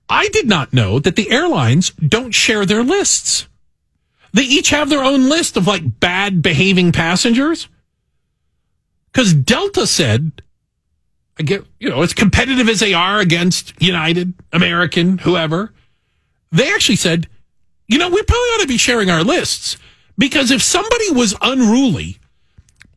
I 0.09 0.27
did 0.29 0.47
not 0.47 0.73
know 0.73 0.99
that 0.99 1.15
the 1.15 1.31
airlines 1.31 1.91
don't 1.91 2.33
share 2.33 2.65
their 2.65 2.83
lists. 2.83 3.47
They 4.33 4.43
each 4.43 4.69
have 4.69 4.89
their 4.89 5.03
own 5.03 5.29
list 5.29 5.57
of 5.57 5.67
like 5.67 5.99
bad 5.99 6.41
behaving 6.41 6.91
passengers. 6.91 7.67
Because 9.11 9.33
Delta 9.33 9.87
said, 9.87 10.41
I 11.39 11.43
get, 11.43 11.65
you 11.79 11.89
know, 11.89 12.01
as 12.01 12.13
competitive 12.13 12.69
as 12.69 12.79
they 12.79 12.93
are 12.93 13.19
against 13.19 13.73
United, 13.81 14.33
American, 14.51 15.19
whoever, 15.19 15.73
they 16.51 16.71
actually 16.73 16.97
said, 16.97 17.27
you 17.87 17.97
know, 17.97 18.09
we 18.09 18.21
probably 18.23 18.49
ought 18.49 18.61
to 18.61 18.67
be 18.67 18.77
sharing 18.77 19.09
our 19.09 19.23
lists 19.23 19.77
because 20.17 20.51
if 20.51 20.61
somebody 20.61 21.11
was 21.11 21.35
unruly, 21.41 22.17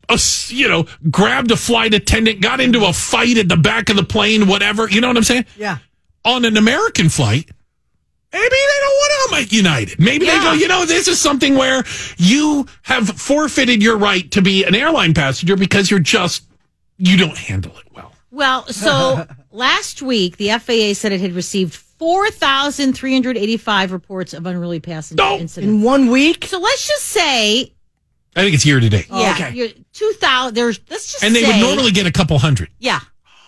a 0.09 0.19
you 0.47 0.67
know, 0.67 0.87
grabbed 1.09 1.51
a 1.51 1.57
flight 1.57 1.93
attendant, 1.93 2.41
got 2.41 2.59
into 2.59 2.85
a 2.85 2.93
fight 2.93 3.37
at 3.37 3.47
the 3.47 3.57
back 3.57 3.89
of 3.89 3.95
the 3.95 4.03
plane, 4.03 4.47
whatever, 4.47 4.89
you 4.89 5.01
know 5.01 5.07
what 5.07 5.17
I'm 5.17 5.23
saying? 5.23 5.45
Yeah. 5.57 5.77
On 6.29 6.45
an 6.45 6.57
American 6.57 7.09
flight, 7.09 7.49
maybe 8.31 8.43
they 8.49 8.79
don't 8.81 8.95
want 8.95 9.29
to 9.29 9.35
make 9.35 9.51
United. 9.51 9.99
Maybe 9.99 10.25
they 10.25 10.37
go, 10.39 10.53
you 10.53 10.67
know, 10.67 10.85
this 10.85 11.07
is 11.07 11.19
something 11.19 11.55
where 11.55 11.83
you 12.17 12.67
have 12.83 13.09
forfeited 13.09 13.81
your 13.81 13.97
right 13.97 14.29
to 14.31 14.41
be 14.41 14.63
an 14.63 14.75
airline 14.75 15.13
passenger 15.13 15.55
because 15.57 15.89
you're 15.89 15.99
just, 15.99 16.43
you 16.97 17.17
don't 17.17 17.37
handle 17.37 17.75
it 17.77 17.85
well. 17.93 18.13
Well, 18.31 18.65
so 18.67 19.25
last 19.51 20.01
week 20.01 20.37
the 20.37 20.49
FAA 20.59 20.93
said 20.93 21.11
it 21.11 21.21
had 21.21 21.33
received 21.33 21.73
4,385 21.73 23.91
reports 23.91 24.33
of 24.33 24.45
unruly 24.45 24.79
passenger 24.79 25.23
No. 25.23 25.37
incidents. 25.37 25.71
In 25.73 25.81
one 25.81 26.09
week? 26.11 26.45
So 26.45 26.59
let's 26.59 26.87
just 26.87 27.05
say, 27.05 27.73
I 28.35 28.41
think 28.43 28.53
it's 28.53 28.65
year 28.65 28.79
to 28.79 28.89
date. 28.89 29.07
yeah, 29.09 29.35
oh, 29.39 29.45
okay. 29.45 29.73
2,000. 29.93 30.53
There's 30.55 30.79
let's 30.89 31.11
just 31.11 31.23
And 31.23 31.35
they 31.35 31.43
would 31.43 31.59
normally 31.59 31.91
get 31.91 32.05
a 32.05 32.11
couple 32.11 32.37
hundred. 32.37 32.69
yeah, 32.79 32.99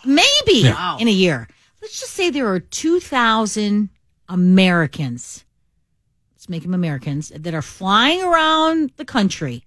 maybe 0.04 0.58
Yeah. 0.64 0.98
in 0.98 1.06
a 1.08 1.12
year. 1.12 1.48
Let's 1.82 1.98
just 2.00 2.12
say 2.12 2.30
there 2.30 2.46
are 2.46 2.60
2,000 2.60 3.90
Americans. 4.28 5.44
Let's 6.34 6.48
make 6.48 6.62
them 6.62 6.74
Americans 6.74 7.30
that 7.34 7.54
are 7.54 7.62
flying 7.62 8.22
around 8.22 8.92
the 8.96 9.04
country, 9.04 9.64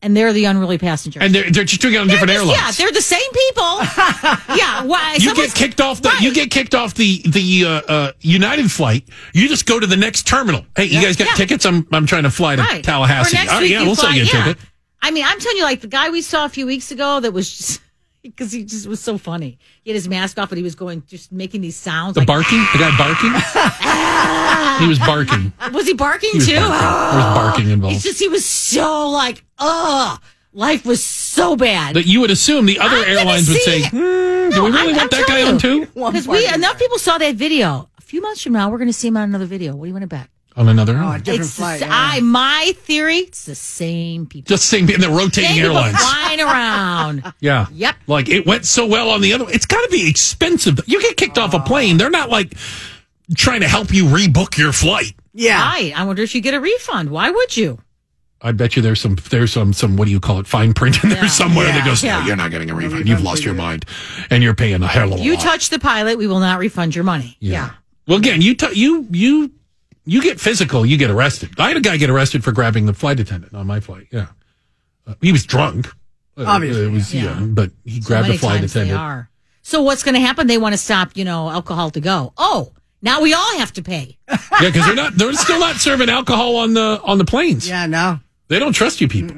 and 0.00 0.16
they're 0.16 0.32
the 0.32 0.44
unruly 0.46 0.78
passengers. 0.78 1.22
And 1.22 1.34
they're, 1.34 1.50
they're 1.50 1.64
just 1.64 1.80
doing 1.80 1.94
it 1.94 1.98
on 1.98 2.06
different 2.08 2.28
They're 2.28 2.38
just- 2.38 2.48
airlines. 2.50 2.78
Yeah, 2.78 2.84
they're 2.84 2.92
the 2.92 3.02
same 3.02 3.30
people. 3.32 3.78
yeah, 4.56 4.84
why? 4.84 5.16
you 5.18 5.34
get 5.34 5.52
kicked 5.54 5.80
off 5.80 6.00
the 6.02 6.12
you 6.20 6.32
get 6.32 6.50
kicked 6.50 6.74
off 6.74 6.94
the 6.94 7.22
the 7.26 7.64
uh, 7.64 7.68
uh, 7.92 8.12
United 8.20 8.70
flight. 8.70 9.04
You 9.34 9.48
just 9.48 9.66
go 9.66 9.78
to 9.80 9.86
the 9.86 9.96
next 9.96 10.26
terminal. 10.26 10.64
Hey, 10.76 10.84
you 10.84 11.00
guys 11.02 11.16
got 11.16 11.26
Yeah. 11.28 11.34
tickets? 11.34 11.66
I'm 11.66 11.86
I'm 11.92 12.06
trying 12.06 12.22
to 12.24 12.30
fly 12.30 12.56
to 12.56 12.62
Right. 12.62 12.82
Tallahassee. 12.84 13.36
Or 13.36 13.40
next 13.40 13.52
right, 13.52 13.68
yeah, 13.70 13.82
we'll 13.82 13.94
sell 13.96 14.12
you 14.12 14.22
a 14.22 14.24
yeah. 14.24 14.44
ticket. 14.44 14.58
I 15.02 15.10
mean, 15.10 15.24
I'm 15.26 15.38
telling 15.40 15.56
you, 15.58 15.64
like 15.64 15.80
the 15.80 15.88
guy 15.88 16.10
we 16.10 16.22
saw 16.22 16.44
a 16.44 16.48
few 16.48 16.66
weeks 16.66 16.90
ago 16.92 17.18
that 17.20 17.32
was 17.32 17.50
just 17.56 17.80
because 18.22 18.52
he 18.52 18.64
just 18.64 18.86
was 18.86 19.00
so 19.00 19.18
funny. 19.18 19.58
He 19.82 19.90
had 19.90 19.94
his 19.96 20.08
mask 20.08 20.38
off, 20.38 20.50
and 20.50 20.56
he 20.58 20.62
was 20.62 20.74
going 20.74 21.02
just 21.06 21.32
making 21.32 21.60
these 21.60 21.76
sounds. 21.76 22.14
The 22.14 22.20
like, 22.20 22.26
barking, 22.26 22.58
the 22.72 22.78
guy 22.78 22.96
barking. 22.96 23.32
he 24.80 24.86
was 24.88 24.98
barking. 25.00 25.52
Was 25.72 25.86
he 25.86 25.94
barking 25.94 26.30
He 26.32 26.38
was 26.38 26.46
too? 26.46 26.54
barking. 26.56 26.70
There 26.70 27.16
was 27.26 27.34
barking 27.36 27.70
involved. 27.70 27.96
It's 27.96 28.04
just 28.04 28.18
he 28.20 28.28
was 28.28 28.44
so 28.44 29.08
like, 29.10 29.44
ugh, 29.58 30.20
life 30.52 30.84
was 30.86 31.02
so 31.04 31.56
bad. 31.56 31.96
that 31.96 32.06
you 32.06 32.20
would 32.20 32.30
assume 32.30 32.66
the 32.66 32.78
other 32.78 32.96
I'm 32.96 33.08
airlines 33.08 33.48
would 33.48 33.58
see 33.58 33.64
say, 33.64 33.78
it. 33.80 33.90
hmm, 33.90 34.54
do 34.54 34.64
we 34.64 34.70
really 34.70 34.92
I'm- 34.92 34.96
want 34.96 35.02
I'm 35.02 35.08
that 35.20 35.24
guy 35.28 35.38
telling 35.40 35.54
on 35.54 35.58
too? 35.60 35.86
Because 35.86 36.28
we 36.28 36.46
enough 36.52 36.78
people 36.78 36.98
saw 36.98 37.18
that 37.18 37.34
video. 37.36 37.88
A 37.98 38.02
few 38.02 38.20
months 38.22 38.42
from 38.42 38.52
now, 38.52 38.70
we're 38.70 38.78
going 38.78 38.88
to 38.88 38.92
see 38.92 39.08
him 39.08 39.16
on 39.16 39.24
another 39.24 39.46
video. 39.46 39.74
What 39.74 39.84
do 39.84 39.88
you 39.88 39.94
want 39.94 40.02
to 40.02 40.06
bet? 40.08 40.28
On 40.54 40.68
another 40.68 40.92
Oh, 40.92 40.96
a 40.96 41.00
airline. 41.00 41.20
different 41.22 41.40
it's 41.46 41.54
flight. 41.56 41.80
s- 41.82 41.88
yeah. 41.88 41.94
I 42.14 42.20
my 42.20 42.72
theory. 42.82 43.18
It's 43.18 43.44
the 43.46 43.54
same 43.54 44.26
people. 44.26 44.48
Just 44.54 44.66
same 44.68 44.88
in 44.90 45.00
the 45.00 45.08
rotating 45.08 45.50
Same 45.50 45.64
airlines. 45.64 45.96
flying 45.96 46.40
around. 46.40 47.32
Yeah. 47.40 47.66
Yep. 47.72 47.96
Like 48.06 48.28
it 48.28 48.44
went 48.46 48.66
so 48.66 48.86
well 48.86 49.10
on 49.10 49.20
the 49.22 49.32
other. 49.32 49.46
It's 49.48 49.64
got 49.66 49.80
to 49.82 49.88
be 49.90 50.08
expensive. 50.08 50.78
You 50.86 51.00
get 51.00 51.16
kicked 51.16 51.38
off 51.38 51.54
a 51.54 51.60
plane. 51.60 51.96
They're 51.96 52.10
not 52.10 52.28
like 52.28 52.54
trying 53.36 53.60
to 53.62 53.68
help 53.68 53.92
you 53.94 54.04
rebook 54.04 54.58
your 54.58 54.72
flight. 54.72 55.14
yeah. 55.32 55.62
Right. 55.72 55.92
I 55.98 56.04
wonder 56.04 56.22
if 56.22 56.34
you 56.34 56.40
get 56.42 56.52
a 56.54 56.60
refund. 56.60 57.10
Why 57.10 57.30
would 57.30 57.56
you? 57.56 57.78
I 58.44 58.52
bet 58.52 58.74
you 58.76 58.82
there's 58.82 59.00
some 59.00 59.16
there's 59.30 59.52
some 59.52 59.72
some 59.72 59.96
what 59.96 60.04
do 60.06 60.10
you 60.10 60.18
call 60.20 60.38
it 60.40 60.46
fine 60.48 60.74
print 60.74 61.02
in 61.04 61.10
there 61.10 61.22
Yeah. 61.22 61.28
somewhere 61.28 61.66
that 61.66 61.76
Yeah. 61.76 61.84
goes 61.84 62.02
no 62.02 62.20
you're 62.26 62.34
not 62.36 62.50
getting 62.50 62.70
a 62.70 62.74
refund 62.74 63.08
you've 63.08 63.22
lost 63.22 63.44
your 63.44 63.54
mind 63.54 63.84
and 64.30 64.42
you're 64.42 64.54
paying 64.56 64.82
a 64.82 64.86
hell 64.88 65.12
of 65.14 65.20
a 65.20 65.22
You 65.22 65.34
lot. 65.34 65.44
You 65.44 65.50
touch 65.50 65.70
the 65.70 65.78
pilot, 65.78 66.18
we 66.18 66.26
will 66.26 66.40
not 66.40 66.58
refund 66.58 66.94
your 66.96 67.04
money. 67.04 67.36
Yeah. 67.38 67.70
Well, 68.08 68.18
again, 68.18 68.42
you 68.42 68.54
t- 68.56 68.74
you 68.74 69.06
you 69.12 69.52
you 70.04 70.22
get 70.22 70.40
physical, 70.40 70.84
you 70.84 70.96
get 70.96 71.10
arrested. 71.10 71.50
I 71.58 71.68
had 71.68 71.76
a 71.76 71.80
guy 71.80 71.96
get 71.96 72.10
arrested 72.10 72.42
for 72.44 72.52
grabbing 72.52 72.86
the 72.86 72.94
flight 72.94 73.20
attendant 73.20 73.54
on 73.54 73.66
my 73.66 73.80
flight. 73.80 74.08
Yeah, 74.10 74.26
uh, 75.06 75.14
he 75.20 75.32
was 75.32 75.44
drunk. 75.46 75.88
Uh, 76.36 76.44
Obviously, 76.46 76.84
it 76.86 76.90
was 76.90 77.14
yeah. 77.14 77.38
yeah, 77.38 77.46
but 77.46 77.70
he 77.84 78.00
So 78.00 78.06
grabbed 78.08 78.28
the 78.28 78.38
flight 78.38 78.64
attendant. 78.64 79.26
So 79.62 79.82
what's 79.82 80.02
going 80.02 80.14
to 80.14 80.20
happen? 80.20 80.46
They 80.48 80.58
want 80.58 80.72
to 80.72 80.78
stop, 80.78 81.16
you 81.16 81.24
know, 81.24 81.48
alcohol 81.48 81.90
to 81.90 82.00
go. 82.00 82.32
Oh, 82.36 82.72
now 83.00 83.20
we 83.20 83.32
all 83.32 83.58
have 83.58 83.72
to 83.74 83.82
pay. 83.82 84.18
Yeah, 84.28 84.38
because 84.60 84.86
they're 84.86 84.94
not 84.94 85.14
they're 85.16 85.32
still 85.34 85.60
not 85.60 85.76
serving 85.76 86.08
alcohol 86.08 86.56
on 86.56 86.74
the 86.74 87.00
on 87.04 87.18
the 87.18 87.24
planes. 87.24 87.68
Yeah, 87.68 87.86
no. 87.86 88.18
They 88.48 88.58
don't 88.58 88.72
trust 88.72 89.00
you 89.00 89.08
people. 89.08 89.36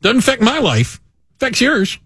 Doesn't 0.00 0.18
affect 0.18 0.42
my 0.42 0.58
life. 0.58 1.00
Affects 1.36 1.60
yours. 1.60 1.98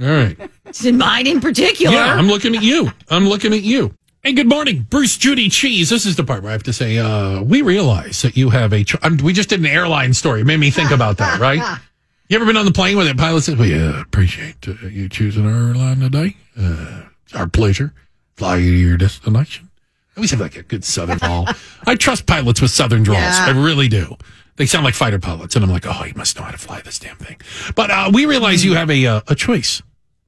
All 0.00 0.08
right. 0.08 0.36
It's 0.66 0.84
in 0.84 0.98
mine 0.98 1.26
in 1.26 1.40
particular. 1.40 1.94
Yeah, 1.94 2.14
I'm 2.14 2.26
looking 2.26 2.56
at 2.56 2.62
you. 2.62 2.90
I'm 3.10 3.26
looking 3.28 3.52
at 3.52 3.62
you. 3.62 3.94
Hey, 4.24 4.32
good 4.32 4.48
morning, 4.48 4.86
Bruce 4.88 5.18
Judy 5.18 5.50
Cheese. 5.50 5.90
This 5.90 6.06
is 6.06 6.16
the 6.16 6.24
part 6.24 6.42
where 6.42 6.48
I 6.48 6.52
have 6.54 6.62
to 6.62 6.72
say, 6.72 6.96
uh, 6.96 7.42
we 7.42 7.60
realize 7.60 8.22
that 8.22 8.38
you 8.38 8.48
have 8.48 8.72
a. 8.72 8.82
I'm, 9.02 9.18
we 9.18 9.34
just 9.34 9.50
did 9.50 9.60
an 9.60 9.66
airline 9.66 10.14
story. 10.14 10.40
It 10.40 10.46
made 10.46 10.60
me 10.60 10.70
think 10.70 10.92
about 10.92 11.18
that, 11.18 11.38
right? 11.38 11.78
You 12.28 12.36
ever 12.36 12.46
been 12.46 12.56
on 12.56 12.64
the 12.64 12.72
plane 12.72 12.96
where 12.96 13.04
the 13.04 13.14
pilot 13.14 13.42
says, 13.42 13.56
"We 13.56 13.78
appreciate 13.78 14.66
uh, 14.66 14.86
you 14.86 15.10
choosing 15.10 15.44
our 15.44 15.68
airline 15.68 16.00
today. 16.00 16.36
Uh, 16.58 17.02
it's 17.26 17.34
our 17.34 17.46
pleasure. 17.46 17.92
Fly 18.36 18.56
you 18.56 18.70
to 18.70 18.76
your 18.78 18.96
destination." 18.96 19.68
I 20.16 20.20
always 20.20 20.30
have 20.30 20.40
like 20.40 20.56
a 20.56 20.62
good 20.62 20.84
Southern 20.84 21.18
drawl. 21.18 21.46
I 21.86 21.96
trust 21.96 22.24
pilots 22.24 22.62
with 22.62 22.70
Southern 22.70 23.04
drawls. 23.04 23.20
Yeah. 23.20 23.44
I 23.48 23.50
really 23.50 23.88
do. 23.88 24.16
They 24.56 24.64
sound 24.64 24.86
like 24.86 24.94
fighter 24.94 25.18
pilots, 25.18 25.54
and 25.54 25.62
I'm 25.62 25.70
like, 25.70 25.84
oh, 25.86 26.02
you 26.06 26.14
must 26.16 26.34
know 26.38 26.44
how 26.44 26.50
to 26.50 26.56
fly 26.56 26.80
this 26.80 26.98
damn 26.98 27.16
thing. 27.16 27.42
But 27.76 27.90
uh, 27.90 28.10
we 28.10 28.24
realize 28.24 28.64
you 28.64 28.74
have 28.74 28.88
a 28.88 29.06
uh, 29.06 29.20
a 29.28 29.34
choice 29.34 29.82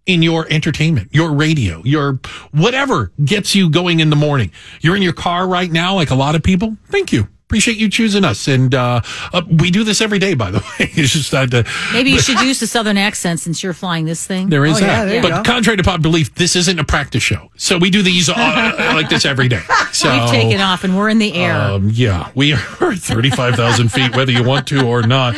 in 0.06 0.22
your 0.22 0.46
entertainment, 0.50 1.08
your 1.12 1.32
radio, 1.32 1.82
your 1.84 2.20
whatever 2.52 3.12
gets 3.24 3.54
you 3.54 3.70
going 3.70 4.00
in 4.00 4.10
the 4.10 4.16
morning. 4.16 4.50
You're 4.80 4.96
in 4.96 5.02
your 5.02 5.12
car 5.12 5.46
right 5.46 5.70
now, 5.70 5.94
like 5.94 6.10
a 6.10 6.14
lot 6.14 6.34
of 6.34 6.42
people. 6.42 6.76
Thank 6.88 7.12
you. 7.12 7.28
Appreciate 7.48 7.76
you 7.76 7.88
choosing 7.88 8.24
us. 8.24 8.48
And 8.48 8.74
uh, 8.74 9.00
uh, 9.32 9.42
we 9.60 9.70
do 9.70 9.84
this 9.84 10.00
every 10.00 10.18
day, 10.18 10.34
by 10.34 10.50
the 10.50 10.58
way. 10.80 10.90
It's 10.94 11.12
just 11.12 11.30
that 11.30 11.54
uh, 11.54 11.62
Maybe 11.92 12.10
you 12.10 12.20
should 12.26 12.40
use 12.40 12.58
the 12.58 12.66
southern 12.66 12.98
accent 12.98 13.38
since 13.38 13.62
you're 13.62 13.72
flying 13.72 14.04
this 14.04 14.26
thing. 14.26 14.48
there 14.48 14.66
is 14.66 14.76
Oh, 14.76 14.80
yeah, 14.80 14.86
that. 14.86 15.04
there 15.04 15.16
you 15.16 15.22
but 15.22 15.44
go. 15.44 15.52
contrary 15.52 15.76
to 15.76 15.84
popular 15.84 16.02
belief, 16.02 16.34
this 16.34 16.56
isn't 16.56 16.78
a 16.80 16.84
practice 16.84 17.22
show. 17.22 17.48
So 17.56 17.78
we 17.78 17.90
do 17.90 18.02
these 18.02 18.28
uh, 18.28 18.34
like 18.94 19.08
this 19.08 19.24
every 19.24 19.46
day. 19.46 19.62
So 19.92 20.10
We've 20.12 20.28
taken 20.30 20.60
off 20.60 20.82
and 20.82 20.96
we're 20.96 21.08
in 21.08 21.18
the 21.20 21.34
air. 21.34 21.54
um, 21.54 21.88
yeah, 21.92 22.30
we 22.34 22.52
are 22.52 22.56
35,000 22.96 23.90
feet, 23.92 24.16
whether 24.16 24.32
you 24.32 24.42
want 24.42 24.66
to 24.68 24.84
or 24.84 25.02
not. 25.06 25.36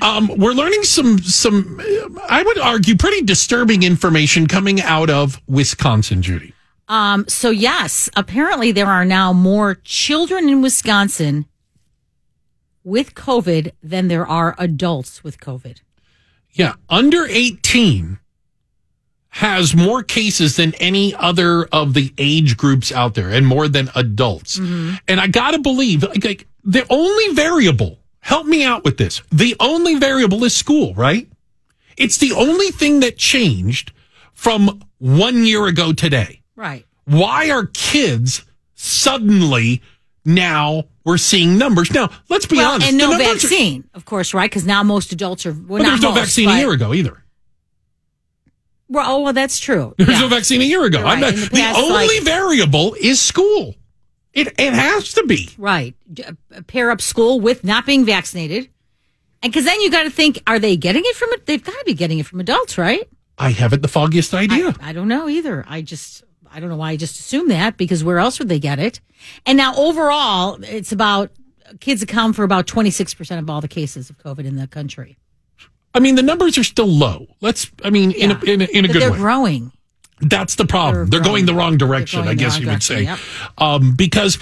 Um, 0.00 0.28
we're 0.36 0.52
learning 0.52 0.84
some, 0.84 1.18
some, 1.18 1.80
uh, 1.80 2.20
I 2.28 2.44
would 2.44 2.58
argue, 2.58 2.96
pretty 2.96 3.22
disturbing 3.22 3.82
information 3.82 4.46
coming 4.46 4.80
out 4.80 5.10
of 5.10 5.40
Wisconsin, 5.48 6.22
Judy. 6.22 6.54
Um, 6.88 7.26
so 7.28 7.50
yes, 7.50 8.08
apparently 8.16 8.72
there 8.72 8.86
are 8.86 9.04
now 9.04 9.32
more 9.32 9.74
children 9.84 10.48
in 10.48 10.62
Wisconsin 10.62 11.46
with 12.82 13.14
COVID 13.14 13.72
than 13.82 14.08
there 14.08 14.26
are 14.26 14.54
adults 14.58 15.22
with 15.22 15.38
COVID. 15.38 15.82
Yeah, 16.52 16.74
under 16.88 17.26
18 17.26 18.18
has 19.28 19.76
more 19.76 20.02
cases 20.02 20.56
than 20.56 20.74
any 20.76 21.14
other 21.14 21.64
of 21.66 21.92
the 21.92 22.12
age 22.16 22.56
groups 22.56 22.90
out 22.90 23.14
there 23.14 23.28
and 23.28 23.46
more 23.46 23.68
than 23.68 23.90
adults. 23.94 24.56
And 25.06 25.20
I 25.20 25.26
got 25.26 25.50
to 25.52 25.58
believe 25.58 26.02
like, 26.02 26.24
like 26.24 26.46
the 26.64 26.86
only 26.88 27.34
variable, 27.34 27.98
help 28.20 28.46
me 28.46 28.64
out 28.64 28.84
with 28.84 28.96
this. 28.96 29.22
The 29.30 29.54
only 29.60 29.96
variable 29.96 30.42
is 30.44 30.56
school, 30.56 30.94
right? 30.94 31.28
It's 31.98 32.16
the 32.16 32.32
only 32.32 32.70
thing 32.70 33.00
that 33.00 33.18
changed 33.18 33.92
from 34.32 34.82
one 34.98 35.44
year 35.44 35.66
ago 35.66 35.92
today. 35.92 36.37
Right. 36.58 36.84
Why 37.04 37.50
are 37.50 37.66
kids 37.66 38.44
suddenly 38.74 39.80
now 40.24 40.84
we're 41.04 41.16
seeing 41.18 41.56
numbers? 41.56 41.90
Now, 41.92 42.10
let's 42.28 42.46
be 42.46 42.56
well, 42.56 42.72
honest. 42.72 42.88
and 42.88 42.98
no 42.98 43.10
numbers 43.10 43.26
are- 43.28 43.32
vaccine, 43.34 43.88
of 43.94 44.04
course, 44.04 44.34
right? 44.34 44.50
Because 44.50 44.66
now 44.66 44.82
most 44.82 45.12
adults 45.12 45.46
are. 45.46 45.52
Well, 45.52 45.78
But 45.78 45.78
not 45.78 45.82
there 45.84 45.92
was 45.92 46.02
no 46.02 46.10
most, 46.10 46.18
vaccine 46.20 46.48
a 46.48 46.58
year 46.58 46.72
ago 46.72 46.92
either. 46.92 47.22
Well, 48.88 49.04
oh, 49.08 49.20
well, 49.22 49.32
that's 49.32 49.58
true. 49.58 49.94
There 49.98 50.06
was 50.06 50.16
Yeah. 50.16 50.22
no 50.22 50.28
vaccine 50.28 50.60
a 50.62 50.64
year 50.64 50.84
ago. 50.84 51.02
Right. 51.02 51.20
not, 51.20 51.34
the 51.34 51.48
the 51.52 51.72
only 51.76 52.06
like- 52.16 52.22
variable 52.24 52.94
is 53.00 53.20
school. 53.20 53.76
It 54.32 54.48
it 54.58 54.72
has 54.72 55.12
to 55.14 55.24
be. 55.26 55.50
Right. 55.58 55.94
Uh, 56.26 56.32
Pair 56.66 56.90
up 56.90 57.00
school 57.00 57.40
with 57.40 57.64
not 57.64 57.86
being 57.86 58.04
vaccinated. 58.04 58.68
And 59.42 59.52
because 59.52 59.64
then 59.64 59.80
you 59.80 59.90
got 59.90 60.02
to 60.02 60.10
think, 60.10 60.42
are 60.48 60.58
they 60.58 60.76
getting 60.76 61.02
it 61.04 61.14
from, 61.14 61.28
they've 61.46 61.62
got 61.62 61.72
to 61.78 61.84
be 61.86 61.94
getting 61.94 62.18
it 62.18 62.26
from 62.26 62.40
adults, 62.40 62.76
right? 62.76 63.08
I 63.38 63.50
haven't 63.50 63.82
the 63.82 63.88
foggiest 63.88 64.34
idea. 64.34 64.74
I 64.80 64.92
don't 64.92 65.06
know 65.06 65.28
either. 65.28 65.64
I 65.68 65.80
just, 65.80 66.24
I 66.52 66.60
don't 66.60 66.68
know 66.68 66.76
why 66.76 66.90
I 66.92 66.96
just 66.96 67.18
assume 67.18 67.48
that 67.48 67.76
because 67.76 68.02
where 68.04 68.18
else 68.18 68.38
would 68.38 68.48
they 68.48 68.58
get 68.58 68.78
it? 68.78 69.00
And 69.46 69.56
now 69.56 69.74
overall, 69.76 70.58
it's 70.62 70.92
about, 70.92 71.30
kids 71.80 72.02
account 72.02 72.36
for 72.36 72.44
about 72.44 72.66
26% 72.66 73.38
of 73.38 73.50
all 73.50 73.60
the 73.60 73.68
cases 73.68 74.08
of 74.10 74.18
COVID 74.18 74.44
in 74.46 74.56
the 74.56 74.66
country. 74.66 75.16
I 75.94 76.00
mean, 76.00 76.14
the 76.14 76.22
numbers 76.22 76.56
are 76.58 76.64
still 76.64 76.86
low. 76.86 77.26
Let's. 77.40 77.70
I 77.82 77.90
mean, 77.90 78.12
in 78.12 78.30
a, 78.30 78.38
in 78.44 78.60
a, 78.60 78.64
in 78.66 78.84
a 78.84 78.88
But 78.88 78.92
good 78.92 79.02
they're 79.02 79.12
way. 79.12 79.18
growing. 79.18 79.72
That's 80.20 80.54
the 80.56 80.64
problem. 80.66 81.08
They're, 81.08 81.20
They're 81.20 81.28
going 81.28 81.46
the 81.46 81.54
wrong 81.54 81.76
direction. 81.78 82.26
I 82.28 82.34
guess 82.34 82.58
you 82.58 82.66
would 82.68 82.82
say, 82.82 83.04
direction, 83.04 83.48
um, 83.56 83.94
because 83.96 84.38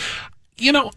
you 0.59 0.73
know, 0.73 0.91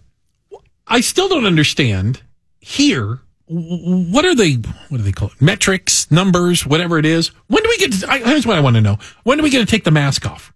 I 0.87 1.01
still 1.01 1.29
don't 1.29 1.45
understand 1.45 2.21
here. 2.59 3.19
What 3.47 4.25
are 4.25 4.35
they? 4.35 4.53
What 4.89 4.97
do 4.97 5.03
they 5.03 5.11
call 5.11 5.29
it? 5.29 5.41
Metrics, 5.41 6.09
numbers, 6.11 6.65
whatever 6.65 6.97
it 6.97 7.05
is. 7.05 7.29
When 7.47 7.61
do 7.63 7.69
we 7.69 7.77
get? 7.77 7.93
To, 7.93 8.11
I, 8.11 8.19
here's 8.19 8.45
what 8.45 8.57
I 8.57 8.61
want 8.61 8.75
to 8.75 8.81
know. 8.81 8.97
When 9.23 9.37
do 9.37 9.43
we 9.43 9.49
get 9.49 9.59
to 9.59 9.65
take 9.65 9.83
the 9.83 9.91
mask 9.91 10.25
off? 10.25 10.53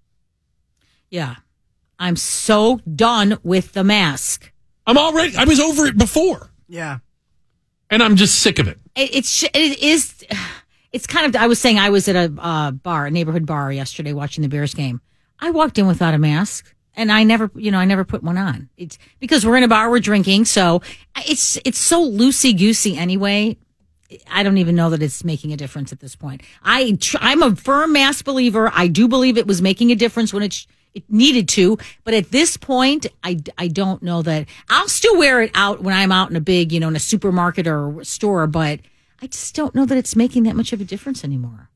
Yeah. 1.13 1.35
I'm 1.99 2.15
so 2.15 2.79
done 2.95 3.37
with 3.43 3.73
the 3.73 3.83
mask. 3.83 4.51
I'm 4.87 4.97
already. 4.97 5.37
I 5.37 5.43
was 5.43 5.59
over 5.59 5.85
it 5.85 5.95
before, 5.95 6.49
Yeah. 6.67 6.97
and 7.91 8.01
I'm 8.01 8.15
just 8.15 8.39
sick 8.39 8.57
of 8.57 8.67
it. 8.67 8.79
It, 8.95 9.15
it's 9.15 9.43
it 9.43 9.79
is 9.81 10.25
it's 10.91 11.05
kind 11.05 11.27
of 11.27 11.39
I 11.39 11.45
was 11.45 11.59
saying 11.59 11.77
I 11.77 11.91
was 11.91 12.07
at 12.07 12.15
a 12.15 12.33
uh, 12.39 12.71
bar, 12.71 13.05
a 13.05 13.11
neighborhood 13.11 13.45
bar 13.45 13.71
yesterday 13.71 14.11
watching 14.11 14.41
the 14.41 14.47
Bears 14.49 14.73
game. 14.73 15.01
I 15.39 15.51
walked 15.51 15.77
in 15.77 15.85
without 15.85 16.15
a 16.15 16.17
mask 16.17 16.73
and 16.95 17.11
I 17.11 17.23
never, 17.23 17.51
you 17.55 17.69
know, 17.69 17.77
I 17.77 17.85
never 17.85 18.03
put 18.03 18.23
one 18.23 18.37
on. 18.39 18.69
It's 18.75 18.97
because 19.19 19.45
we're 19.45 19.57
in 19.57 19.63
a 19.63 19.67
bar, 19.67 19.89
we're 19.91 19.99
drinking, 19.99 20.45
so 20.45 20.81
it's 21.27 21.59
it's 21.63 21.77
so 21.77 22.09
loosey 22.09 22.57
goosey 22.57 22.97
anyway. 22.97 23.55
I 24.29 24.41
don't 24.43 24.57
even 24.57 24.75
know 24.75 24.89
that 24.89 25.01
it's 25.03 25.23
making 25.23 25.53
a 25.53 25.57
difference 25.57 25.93
at 25.93 25.99
this 25.99 26.15
point. 26.15 26.41
I 26.63 26.97
tr- 26.99 27.17
I'm 27.21 27.43
a 27.43 27.55
firm 27.55 27.93
mask 27.93 28.25
believer. 28.25 28.71
I 28.73 28.87
do 28.87 29.07
believe 29.07 29.37
it 29.37 29.45
was 29.47 29.61
making 29.61 29.91
a 29.91 29.95
difference 29.95 30.33
when 30.33 30.43
it 30.43 30.53
sh- 30.53 30.65
it 30.93 31.03
needed 31.09 31.47
to, 31.49 31.77
but 32.03 32.13
at 32.13 32.31
this 32.31 32.57
point, 32.57 33.07
I 33.23 33.41
I 33.57 33.67
don't 33.67 34.03
know 34.03 34.21
that 34.21 34.47
I'll 34.69 34.87
still 34.87 35.17
wear 35.17 35.41
it 35.41 35.51
out 35.55 35.81
when 35.81 35.93
I'm 35.95 36.11
out 36.11 36.29
in 36.29 36.35
a 36.35 36.41
big, 36.41 36.71
you 36.71 36.79
know, 36.79 36.87
in 36.87 36.95
a 36.95 36.99
supermarket 36.99 37.65
or 37.67 38.01
a 38.01 38.05
store, 38.05 38.45
but 38.47 38.79
I 39.21 39.27
just 39.27 39.55
don't 39.55 39.73
know 39.73 39.85
that 39.85 39.97
it's 39.97 40.15
making 40.15 40.43
that 40.43 40.55
much 40.55 40.73
of 40.73 40.81
a 40.81 40.83
difference 40.83 41.23
anymore. 41.23 41.69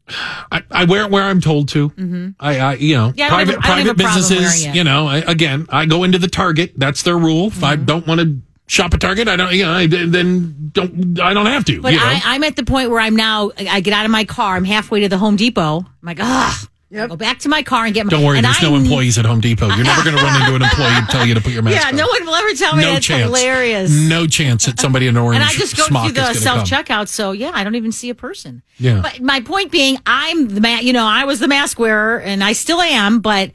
I, 0.52 0.64
I 0.72 0.85
wear 0.85 1.03
it 1.06 1.11
where 1.11 1.23
I'm 1.23 1.41
told 1.41 1.69
to. 1.69 1.91
I, 2.39 2.60
I, 2.60 2.73
you 2.76 2.95
know, 2.95 3.10
Mm-hmm. 3.10 3.19
Yeah, 3.19 3.30
private 3.30 3.56
have 3.56 3.64
a- 3.64 3.68
I 3.68 3.76
don't 3.77 3.88
have 3.88 3.98
private 3.98 3.98
businesses. 3.98 4.65
You 4.68 4.84
know, 4.84 5.07
I, 5.07 5.18
again, 5.19 5.65
I 5.69 5.85
go 5.85 6.03
into 6.03 6.18
the 6.19 6.27
Target. 6.27 6.73
That's 6.77 7.03
their 7.03 7.18
rule. 7.18 7.48
If 7.48 7.64
I 7.64 7.76
Mm-hmm. 7.76 7.85
don't 7.85 8.07
want 8.07 8.19
to 8.22 8.39
shop 8.68 8.94
at 8.94 8.99
Target, 9.02 9.27
I 9.30 9.35
don't. 9.38 9.53
You 9.53 9.65
know, 9.65 9.73
I, 9.73 9.88
then 9.88 10.69
don't. 10.73 11.19
I 11.19 11.34
don't 11.34 11.45
have 11.45 11.64
to. 11.65 11.81
But 11.81 11.94
you 11.94 11.99
know? 11.99 12.06
I, 12.06 12.22
I'm 12.26 12.44
at 12.44 12.56
the 12.57 12.64
point 12.64 12.89
where 12.89 12.99
I'm 12.99 13.15
now. 13.15 13.52
I 13.57 13.80
get 13.81 13.94
out 13.94 14.06
of 14.06 14.11
my 14.11 14.26
car. 14.26 14.56
I'm 14.57 14.65
halfway 14.65 14.99
to 15.02 15.10
the 15.10 15.18
Home 15.18 15.35
Depot. 15.38 15.80
I'm 15.80 15.88
like, 16.03 16.19
ah, 16.22 16.68
go 16.91 17.15
back 17.15 17.39
to 17.39 17.49
my 17.49 17.64
car 17.64 17.85
and 17.85 17.93
get 17.93 18.05
my. 18.05 18.09
don't 18.11 18.23
worry. 18.23 18.38
and 18.38 18.45
There's 18.45 18.57
I 18.59 18.64
no 18.64 18.72
need- 18.77 18.84
employees 18.84 19.18
at 19.18 19.26
Home 19.26 19.41
Depot. 19.41 19.68
You're 19.68 19.84
never 19.85 20.03
going 20.03 20.15
to 20.15 20.23
run 20.23 20.41
into 20.41 20.55
an 20.55 20.61
employee 20.61 20.88
and 20.89 21.07
tell 21.09 21.26
you 21.26 21.34
to 21.34 21.41
put 21.41 21.51
your 21.53 21.61
mask 21.61 21.76
on. 21.76 21.81
Yeah, 21.81 21.89
on. 21.89 21.95
no 21.97 22.07
one 22.07 22.26
will 22.26 22.35
ever 22.35 22.53
tell 22.53 22.76
me 22.76 22.84
no 22.84 22.93
that's 22.93 23.05
chance. 23.05 23.23
hilarious. 23.23 23.91
No 23.91 24.26
chance 24.27 24.65
that 24.65 24.80
somebody 24.80 25.07
in 25.07 25.18
an 25.18 25.22
orange 25.23 25.41
and 25.41 25.43
I 25.49 25.53
just 25.53 25.76
go 25.76 25.85
through 25.85 26.14
the 26.14 26.34
self 26.34 26.68
checkout, 26.69 27.07
so 27.09 27.31
yeah, 27.34 27.51
I 27.53 27.64
don't 27.64 27.76
even 27.76 27.91
see 27.91 28.09
a 28.09 28.15
person. 28.15 28.61
Yeah. 28.77 29.01
But 29.01 29.19
my 29.22 29.41
point 29.41 29.72
being, 29.72 29.97
I'm 30.05 30.47
the 30.47 30.61
ma- 30.61 30.80
you 30.80 30.93
know, 30.93 31.05
I 31.05 31.26
was 31.26 31.39
the 31.39 31.47
mask 31.47 31.77
wearer, 31.80 32.19
and 32.19 32.43
I 32.43 32.53
still 32.53 32.80
am, 32.81 33.19
but 33.19 33.51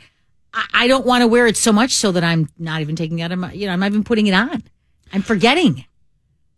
I, 0.53 0.67
I 0.75 0.87
don't 0.89 1.07
want 1.07 1.23
to 1.23 1.27
wear 1.27 1.47
it 1.47 1.57
so 1.57 1.73
much 1.73 1.93
so 1.93 2.13
that 2.13 2.23
I'm 2.25 2.49
not 2.59 2.81
even 2.83 2.97
taking 2.97 3.21
it 3.21 3.23
out 3.23 3.33
of 3.33 3.39
my, 3.39 3.53
you 3.53 3.67
know, 3.67 3.73
I'm 3.73 3.81
not 3.81 3.87
even 3.87 4.05
putting 4.05 4.27
it 4.27 4.35
on. 4.35 4.63
I'm 5.13 5.23
forgetting. 5.23 5.85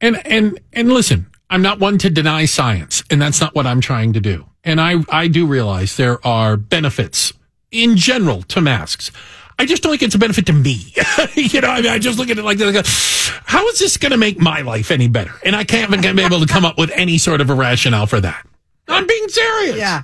And 0.01 0.17
and 0.27 0.61
and 0.73 0.93
listen, 0.93 1.27
I'm 1.49 1.63
not 1.63 1.79
one 1.79 1.99
to 1.99 2.11
deny 2.11 2.47
science, 2.47 3.03
and 3.11 3.23
that's 3.23 3.41
not 3.41 3.55
what 3.55 3.67
I'm 3.67 3.81
trying 3.81 4.13
to 4.15 4.21
do. 4.21 4.47
And 4.65 4.81
I 4.81 4.97
I 5.09 5.29
do 5.29 5.47
realize 5.47 5.97
there 5.97 6.25
are 6.27 6.57
benefits 6.57 7.33
in 7.71 7.97
general 7.97 8.43
to 8.43 8.61
masks. 8.61 9.11
I 9.59 9.67
just 9.67 9.83
don't 9.83 9.93
think 9.93 10.03
it's 10.03 10.15
a 10.15 10.19
benefit 10.19 10.47
to 10.47 10.53
me. 10.53 10.93
you 11.35 11.61
know, 11.61 11.69
I 11.69 11.81
mean, 11.81 11.91
I 11.91 11.99
just 11.99 12.19
look 12.19 12.29
at 12.29 12.39
it 12.39 12.43
like, 12.43 12.59
this, 12.59 12.73
go, 12.73 13.41
how 13.45 13.67
is 13.69 13.79
this 13.79 13.97
going 13.97 14.11
to 14.11 14.19
make 14.19 14.39
my 14.39 14.63
life 14.63 14.91
any 14.91 15.07
better? 15.07 15.33
And 15.45 15.55
I 15.55 15.63
can't 15.63 15.93
even 15.93 16.17
be 16.17 16.23
able 16.25 16.41
to 16.41 16.47
come 16.47 16.65
up 16.65 16.77
with 16.77 16.91
any 16.91 17.19
sort 17.19 17.41
of 17.41 17.51
a 17.51 17.55
rationale 17.55 18.07
for 18.07 18.21
that. 18.21 18.47
I'm 18.89 19.07
being 19.07 19.29
serious. 19.29 19.77
Yeah. 19.77 20.03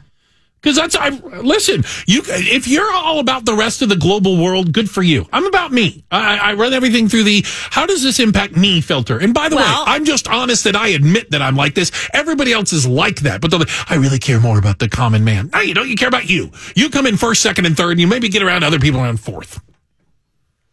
Because 0.63 0.77
that's 0.77 0.95
I 0.95 1.09
listen. 1.09 1.85
You 2.07 2.23
if 2.27 2.69
you're 2.69 2.93
all 2.93 3.19
about 3.19 3.47
the 3.47 3.55
rest 3.55 3.81
of 3.81 3.89
the 3.89 3.97
global 3.97 4.37
world, 4.37 4.73
good 4.73 4.91
for 4.91 5.03
you. 5.03 5.27
I'm 5.33 5.47
about 5.47 5.73
me. 5.73 6.05
I, 6.11 6.37
I 6.51 6.53
run 6.55 6.75
everything 6.75 7.09
through 7.09 7.25
the 7.25 7.43
how 7.47 7.87
does 7.87 8.03
this 8.03 8.21
impact 8.21 8.57
me 8.57 8.83
filter. 8.83 9.19
And 9.19 9.33
by 9.33 9.49
the 9.49 9.57
Well- 9.57 9.85
way, 9.87 9.93
I'm 9.93 10.05
just 10.05 10.29
honest 10.29 10.65
that 10.65 10.77
I 10.77 10.89
admit 10.89 11.31
that 11.31 11.41
I'm 11.41 11.57
like 11.57 11.75
this. 11.75 11.91
Everybody 12.13 12.53
else 12.53 12.75
is 12.75 12.87
like 12.87 13.21
that, 13.21 13.41
but 13.41 13.53
like, 13.53 13.69
I 13.91 13.95
really 13.95 14.19
care 14.19 14.39
more 14.39 14.59
about 14.59 14.81
the 14.81 14.89
common 14.91 15.25
man. 15.25 15.49
No, 15.53 15.61
you 15.61 15.73
don't. 15.73 15.89
You 15.89 15.97
care 15.97 16.09
about 16.09 16.29
you. 16.29 16.51
You 16.77 16.91
come 16.91 17.07
in 17.07 17.17
first, 17.17 17.41
second, 17.41 17.65
and 17.65 17.75
third, 17.77 17.93
and 17.93 18.01
you 18.01 18.07
maybe 18.07 18.29
get 18.29 18.43
around 18.43 18.63
other 18.63 18.79
people 18.79 19.01
around 19.01 19.19
fourth, 19.19 19.61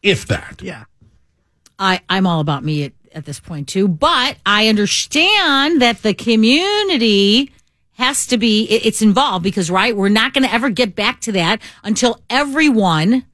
if 0.04 0.28
that. 0.28 0.62
Yeah. 0.62 0.84
I, 1.80 2.02
I'm 2.10 2.28
all 2.28 2.40
about 2.42 2.64
me 2.66 2.84
at, 2.86 2.92
at 3.14 3.26
this 3.26 3.40
point 3.40 3.68
too, 3.70 3.88
but 3.88 4.36
I 4.46 4.68
understand 4.68 5.82
that 5.82 6.02
the 6.02 6.14
community 6.14 7.52
has 7.98 8.28
to 8.28 8.38
be, 8.38 8.66
it's 8.66 9.02
involved 9.02 9.44
because, 9.44 9.72
right, 9.72 9.96
we're 9.96 10.08
not 10.10 10.34
going 10.34 10.44
to 10.44 10.54
ever 10.54 10.70
get 10.70 10.96
back 10.96 11.20
to 11.22 11.32
that 11.32 11.60
until 11.84 12.22
everyone 12.30 13.26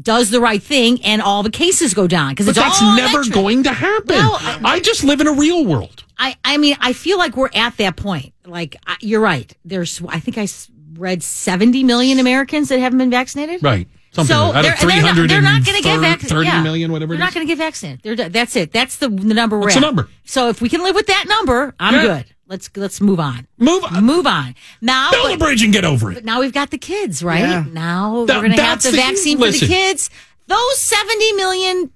does 0.00 0.30
the 0.30 0.40
right 0.40 0.60
thing 0.62 1.00
and 1.04 1.22
all 1.22 1.44
the 1.44 1.50
cases 1.50 1.94
go 1.94 2.08
down. 2.08 2.30
Because 2.30 2.48
it's 2.48 2.58
that's 2.58 2.82
all 2.82 2.96
never 2.96 3.18
metric. 3.18 3.32
going 3.34 3.62
to 3.62 3.72
happen. 3.72 4.16
Well, 4.16 4.36
I- 4.40 4.60
I 4.64 4.80
just 4.80 5.04
live 5.04 5.20
in 5.20 5.28
a 5.28 5.32
real 5.32 5.64
world. 5.64 6.02
I, 6.18 6.36
I 6.44 6.56
mean, 6.58 6.76
I 6.80 6.92
feel 6.92 7.18
like 7.18 7.36
we're 7.36 7.50
at 7.54 7.76
that 7.76 7.96
point. 7.96 8.32
Like, 8.44 8.74
I, 8.86 8.96
you're 9.00 9.20
right. 9.20 9.52
There's, 9.64 10.02
I 10.08 10.18
think 10.18 10.38
I 10.38 10.48
read 10.94 11.22
70 11.22 11.84
million 11.84 12.18
Americans 12.18 12.68
that 12.70 12.80
haven't 12.80 12.98
been 12.98 13.10
vaccinated. 13.10 13.62
Right. 13.62 13.86
Something 14.10 14.34
so 14.34 14.50
like 14.50 14.62
they're, 14.62 14.88
they're 14.88 15.02
not, 15.02 15.28
they're 15.28 15.42
not 15.42 15.64
going 15.64 15.76
to 15.76 15.82
get 15.82 15.98
330 15.98 16.00
vaccinated. 16.00 16.28
30 16.30 16.46
yeah. 16.46 16.62
million, 16.62 16.92
whatever 16.92 17.14
it 17.14 17.16
They're 17.16 17.24
not 17.26 17.34
going 17.34 17.46
to 17.46 17.50
get 17.50 17.58
vaccinated. 17.58 18.02
They're, 18.02 18.28
that's 18.28 18.54
it. 18.56 18.72
That's 18.72 18.96
the, 18.98 19.08
the 19.08 19.34
number 19.34 19.56
we're 19.56 19.62
What's 19.66 19.76
at. 19.76 19.80
the 19.80 19.86
number? 19.86 20.08
So 20.24 20.48
if 20.48 20.60
we 20.60 20.68
can 20.68 20.82
live 20.82 20.94
with 20.96 21.06
that 21.08 21.26
number, 21.28 21.74
I'm 21.80 21.94
Yeah. 21.94 22.02
good. 22.02 22.26
Let's 22.54 22.70
let's 22.76 23.00
move 23.00 23.18
on. 23.18 23.48
Move 23.58 23.82
on. 23.82 24.04
Move 24.04 24.28
on. 24.28 24.54
Now, 24.80 25.10
Build 25.10 25.32
a 25.32 25.36
bridge 25.36 25.64
and 25.64 25.72
get 25.72 25.84
over 25.84 26.12
it. 26.12 26.14
but 26.14 26.24
now 26.24 26.38
we've 26.38 26.52
got 26.52 26.70
the 26.70 26.78
kids, 26.78 27.20
right? 27.20 27.40
Yeah. 27.40 27.64
Now 27.72 28.26
That- 28.26 28.36
we're 28.36 28.42
going 28.46 28.56
to 28.56 28.62
have 28.62 28.80
the 28.80 28.92
the- 28.92 28.96
vaccine 28.96 29.38
for 29.38 29.50
the 29.50 29.66
kids. 29.66 30.08
Those 30.46 30.78
70 30.78 31.32
million, 31.32 31.90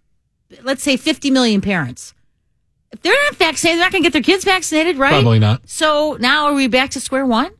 let's 0.64 0.82
say 0.82 0.96
50 0.96 1.30
million 1.30 1.60
parents. 1.60 2.12
If 2.90 3.02
they're 3.02 3.14
not 3.26 3.36
vaccinated, 3.36 3.78
they're 3.78 3.86
not 3.86 3.92
going 3.92 4.02
to 4.02 4.06
get 4.06 4.12
their 4.14 4.22
kids 4.34 4.44
vaccinated, 4.44 4.98
right? 4.98 5.10
Probably 5.10 5.38
not. 5.38 5.60
So 5.68 6.16
now 6.18 6.46
are 6.46 6.54
we 6.54 6.66
back 6.66 6.90
to 6.90 7.00
square 7.00 7.24
one? 7.24 7.52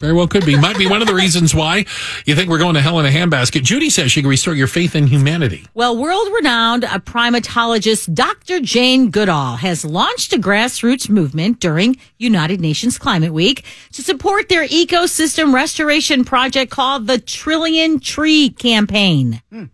Very 0.00 0.12
well 0.12 0.28
could 0.28 0.46
be. 0.46 0.56
Might 0.56 0.78
be 0.78 0.86
one 0.86 1.02
of 1.02 1.08
the 1.08 1.14
reasons 1.14 1.54
why 1.54 1.84
you 2.24 2.36
think 2.36 2.48
we're 2.48 2.58
going 2.58 2.74
to 2.74 2.80
hell 2.80 3.00
in 3.00 3.06
a 3.06 3.10
handbasket. 3.10 3.64
Judy 3.64 3.90
says 3.90 4.12
she 4.12 4.20
can 4.20 4.30
restore 4.30 4.54
your 4.54 4.68
faith 4.68 4.94
in 4.94 5.08
humanity. 5.08 5.66
Well, 5.74 5.96
world 5.96 6.28
renowned 6.32 6.84
primatologist 7.18 8.14
Dr. 8.14 8.60
Jane 8.60 9.10
Goodall 9.10 9.56
has 9.56 9.84
launched 9.84 10.32
a 10.32 10.38
grassroots 10.38 11.08
movement 11.08 11.58
during 11.58 11.96
United 12.18 12.60
Nations 12.60 12.98
Climate 12.98 13.32
Week 13.32 13.64
to 13.92 14.02
support 14.02 14.48
their 14.48 14.66
ecosystem 14.68 15.52
restoration 15.52 16.24
project 16.24 16.70
called 16.70 17.06
the 17.06 17.18
Trillion 17.18 17.98
Tree 17.98 18.50
Campaign. 18.50 19.42
Hmm. 19.50 19.64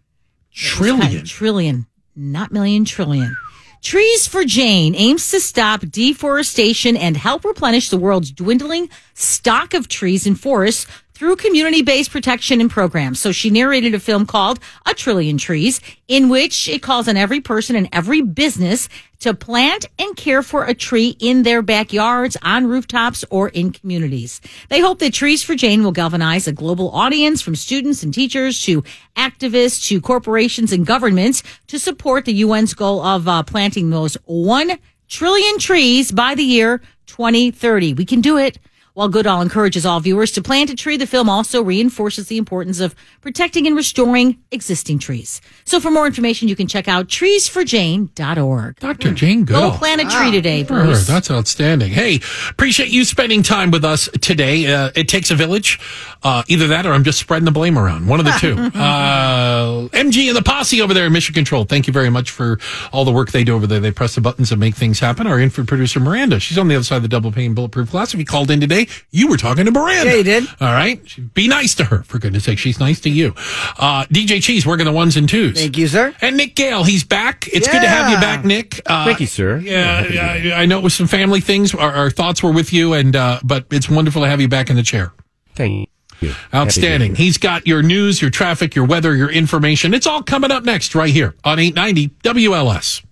Trillion. 0.53 1.25
Trillion, 1.25 1.87
not 2.15 2.53
million, 2.53 2.85
trillion. 2.85 3.37
Trees 3.85 4.27
for 4.27 4.47
Jane 4.47 4.95
aims 4.95 5.31
to 5.31 5.39
stop 5.41 5.83
deforestation 5.83 6.97
and 6.97 7.19
help 7.19 7.45
replenish 7.45 7.91
the 7.91 7.99
world's 7.99 8.31
dwindling 8.31 8.89
stock 9.13 9.75
of 9.75 9.89
trees 9.89 10.27
and 10.27 10.41
forests 10.41 10.87
through 11.15 11.37
community 11.37 11.83
based 11.83 12.11
protection 12.11 12.61
and 12.61 12.71
programs. 12.71 13.21
So 13.21 13.31
she 13.31 13.49
narrated 13.49 13.95
a 13.95 14.01
film 14.01 14.27
called 14.27 14.59
A 14.85 14.95
Trillion 14.95 15.39
Trees, 15.39 15.81
in 16.09 16.29
which 16.29 16.69
it 16.69 16.83
calls 16.83 17.09
on 17.09 17.17
every 17.17 17.41
person 17.41 17.77
and 17.77 17.89
every 17.93 18.21
business 18.21 18.89
to 19.21 19.33
plant 19.33 19.87
and 19.99 20.17
care 20.17 20.43
for 20.43 20.65
a 20.65 20.75
tree 20.75 21.17
in 21.21 21.45
their 21.45 21.63
backyards, 21.63 22.37
on 22.43 22.67
rooftops, 22.67 23.25
or 23.31 23.49
in 23.51 23.71
communities. 23.73 24.41
They 24.69 24.81
hope 24.81 24.99
that 24.99 25.15
Trees 25.15 25.43
for 25.43 25.55
Jane 25.55 25.85
will 25.85 25.93
galvanize 25.93 26.47
a 26.49 26.53
global 26.53 26.91
audience 26.91 27.41
from 27.41 27.55
students 27.55 28.03
and 28.03 28.13
teachers 28.13 28.61
to 28.63 28.83
activists 29.17 29.87
to 29.89 30.01
corporations 30.01 30.73
and 30.73 30.85
governments 30.85 31.43
to 31.69 31.79
support 31.79 32.25
the 32.25 32.43
UN's 32.43 32.75
goal 32.75 33.01
of 33.01 33.29
uh, 33.29 33.43
planting 33.45 33.91
those 33.91 34.17
one 34.25 34.79
trillion 35.09 35.59
trees 35.59 36.11
by 36.11 36.35
the 36.35 36.43
year 36.43 36.83
2030. 37.07 37.95
We 37.95 38.05
can 38.05 38.21
do 38.21 38.37
it. 38.37 38.59
While 38.95 39.09
Goodall 39.09 39.43
encourages 39.43 39.85
all 39.85 39.99
viewers 39.99 40.31
to 40.33 40.41
plant 40.41 40.71
a 40.71 40.77
tree, 40.77 40.97
the 40.97 41.05
film 41.09 41.29
also 41.29 41.61
reinforces 41.61 42.29
the 42.29 42.39
importance 42.39 42.79
of 42.79 42.95
protecting 43.23 43.67
and 43.67 43.75
restoring 43.75 44.39
existing 44.53 45.01
trees. 45.01 45.41
So 45.65 45.81
for 45.81 45.91
more 45.91 46.07
information, 46.07 46.47
you 46.47 46.55
can 46.55 46.69
check 46.69 46.87
out 46.87 47.09
treesforjane.org. 47.09 48.79
Dr. 48.79 49.13
Jane 49.13 49.45
Goodall. 49.47 49.73
Go 49.73 49.77
plant 49.79 50.01
a 50.01 50.05
tree 50.05 50.31
today, 50.31 50.65
Sure, 50.65 50.85
Bruce. 50.85 51.09
that's 51.09 51.29
outstanding. 51.29 51.91
Hey, 51.91 52.21
appreciate 52.49 52.91
you 52.91 53.05
spending 53.05 53.43
time 53.43 53.73
with 53.73 53.85
us 53.85 54.09
today. 54.21 54.73
Uh, 54.73 54.93
it 54.95 55.09
takes 55.09 55.33
a 55.33 55.35
village. 55.35 55.81
Uh, 56.23 56.45
either 56.47 56.69
that 56.69 56.87
or 56.87 56.93
I'm 56.93 57.03
just 57.03 57.19
spreading 57.19 57.47
the 57.47 57.51
blame 57.51 57.77
around. 57.77 58.07
One 58.07 58.21
of 58.21 58.27
the 58.27 58.33
two. 58.41 58.55
uh, 58.79 59.89
MG 59.89 60.29
and 60.29 60.37
the 60.37 60.43
posse 60.43 60.81
over 60.81 60.95
there 60.95 61.07
in 61.07 61.13
Mission 61.13 61.35
Control. 61.35 61.65
Thank 61.65 61.89
you 61.89 61.93
very 61.93 62.11
much 62.11 62.31
for 62.31 62.61
all 62.93 63.05
the 63.05 63.13
work 63.13 63.33
they 63.33 63.43
do 63.43 63.57
over 63.57 63.67
there. 63.67 63.81
They 63.81 63.91
press 63.91 64.15
the 64.15 64.21
buttons 64.21 64.53
and 64.53 64.61
make 64.61 64.77
things 64.77 65.01
happen. 65.01 65.27
Our 65.27 65.41
info 65.41 65.65
producer, 65.65 65.99
Miranda. 65.99 66.39
She's 66.39 66.59
on 66.59 66.69
the 66.69 66.77
other 66.77 66.85
side 66.85 66.97
of 66.99 67.03
the 67.03 67.09
double 67.09 67.33
pane 67.33 67.55
bulletproof 67.55 67.91
glass. 67.91 68.15
If 68.15 68.21
you 68.21 68.25
called 68.27 68.53
in 68.53 68.61
today, 68.61 68.84
you 69.11 69.29
were 69.29 69.37
talking 69.37 69.65
to 69.65 69.71
Miranda. 69.71 70.11
Yeah, 70.11 70.17
you 70.17 70.25
did. 70.25 70.45
All 70.61 70.73
right. 70.73 71.01
Be 71.35 71.49
nice 71.49 71.75
to 71.77 71.85
her, 71.85 72.03
for 72.05 72.19
goodness 72.19 72.45
sake. 72.45 72.59
She's 72.59 72.79
nice 72.81 73.01
to 73.01 73.11
you. 73.11 73.35
Uh, 73.79 74.05
DJ 74.07 74.43
Cheese 74.43 74.67
working 74.67 74.87
the 74.87 74.93
ones 74.93 75.17
and 75.17 75.29
twos. 75.29 75.59
Thank 75.59 75.77
you, 75.79 75.87
sir. 75.89 76.15
And 76.21 76.37
Nick 76.37 76.55
Gale, 76.55 76.85
he's 76.85 77.05
back. 77.05 77.47
It's 77.49 77.67
good 77.69 77.81
to 77.81 77.89
have 77.89 78.11
you 78.11 78.17
back, 78.17 78.45
Nick. 78.45 78.81
Uh, 78.87 79.05
Thank 79.05 79.21
you, 79.21 79.27
sir. 79.27 79.59
Yeah, 79.59 80.37
yeah, 80.37 80.59
I 80.59 80.67
know 80.67 80.79
it 80.79 80.85
was 80.85 80.95
some 80.95 81.07
family 81.07 81.41
things. 81.41 81.75
Our, 81.75 81.93
our 81.93 82.11
thoughts 82.11 82.43
were 82.43 82.53
with 82.53 82.73
you, 82.73 82.93
and 82.95 83.15
uh, 83.15 83.41
but 83.45 83.67
it's 83.71 83.89
wonderful 83.89 84.23
to 84.23 84.29
have 84.29 84.41
you 84.41 84.49
back 84.49 84.71
in 84.71 84.77
the 84.77 84.83
chair. 84.83 85.13
Thank 85.55 85.89
you. 86.21 86.35
Outstanding. 86.55 87.15
He's 87.15 87.39
got 87.39 87.67
your 87.67 87.83
news, 87.83 88.23
your 88.23 88.31
traffic, 88.31 88.75
your 88.75 88.87
weather, 88.87 89.15
your 89.15 89.31
information. 89.31 89.93
It's 89.95 90.07
all 90.07 90.23
coming 90.23 90.51
up 90.51 90.65
next 90.65 90.95
right 90.95 91.13
here 91.13 91.35
on 91.45 91.59
890 91.59 92.09
WLS. 92.23 93.04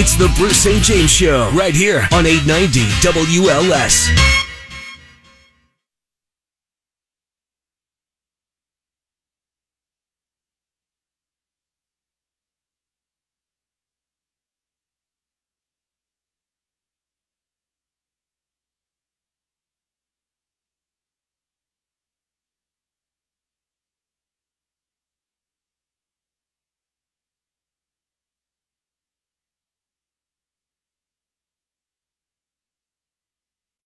It's 0.00 0.14
the 0.14 0.32
Bruce 0.36 0.58
St. 0.58 0.80
James 0.80 1.10
Show 1.10 1.50
right 1.50 1.74
here 1.74 2.06
on 2.12 2.24
890 2.24 2.82
WLS. 3.02 4.47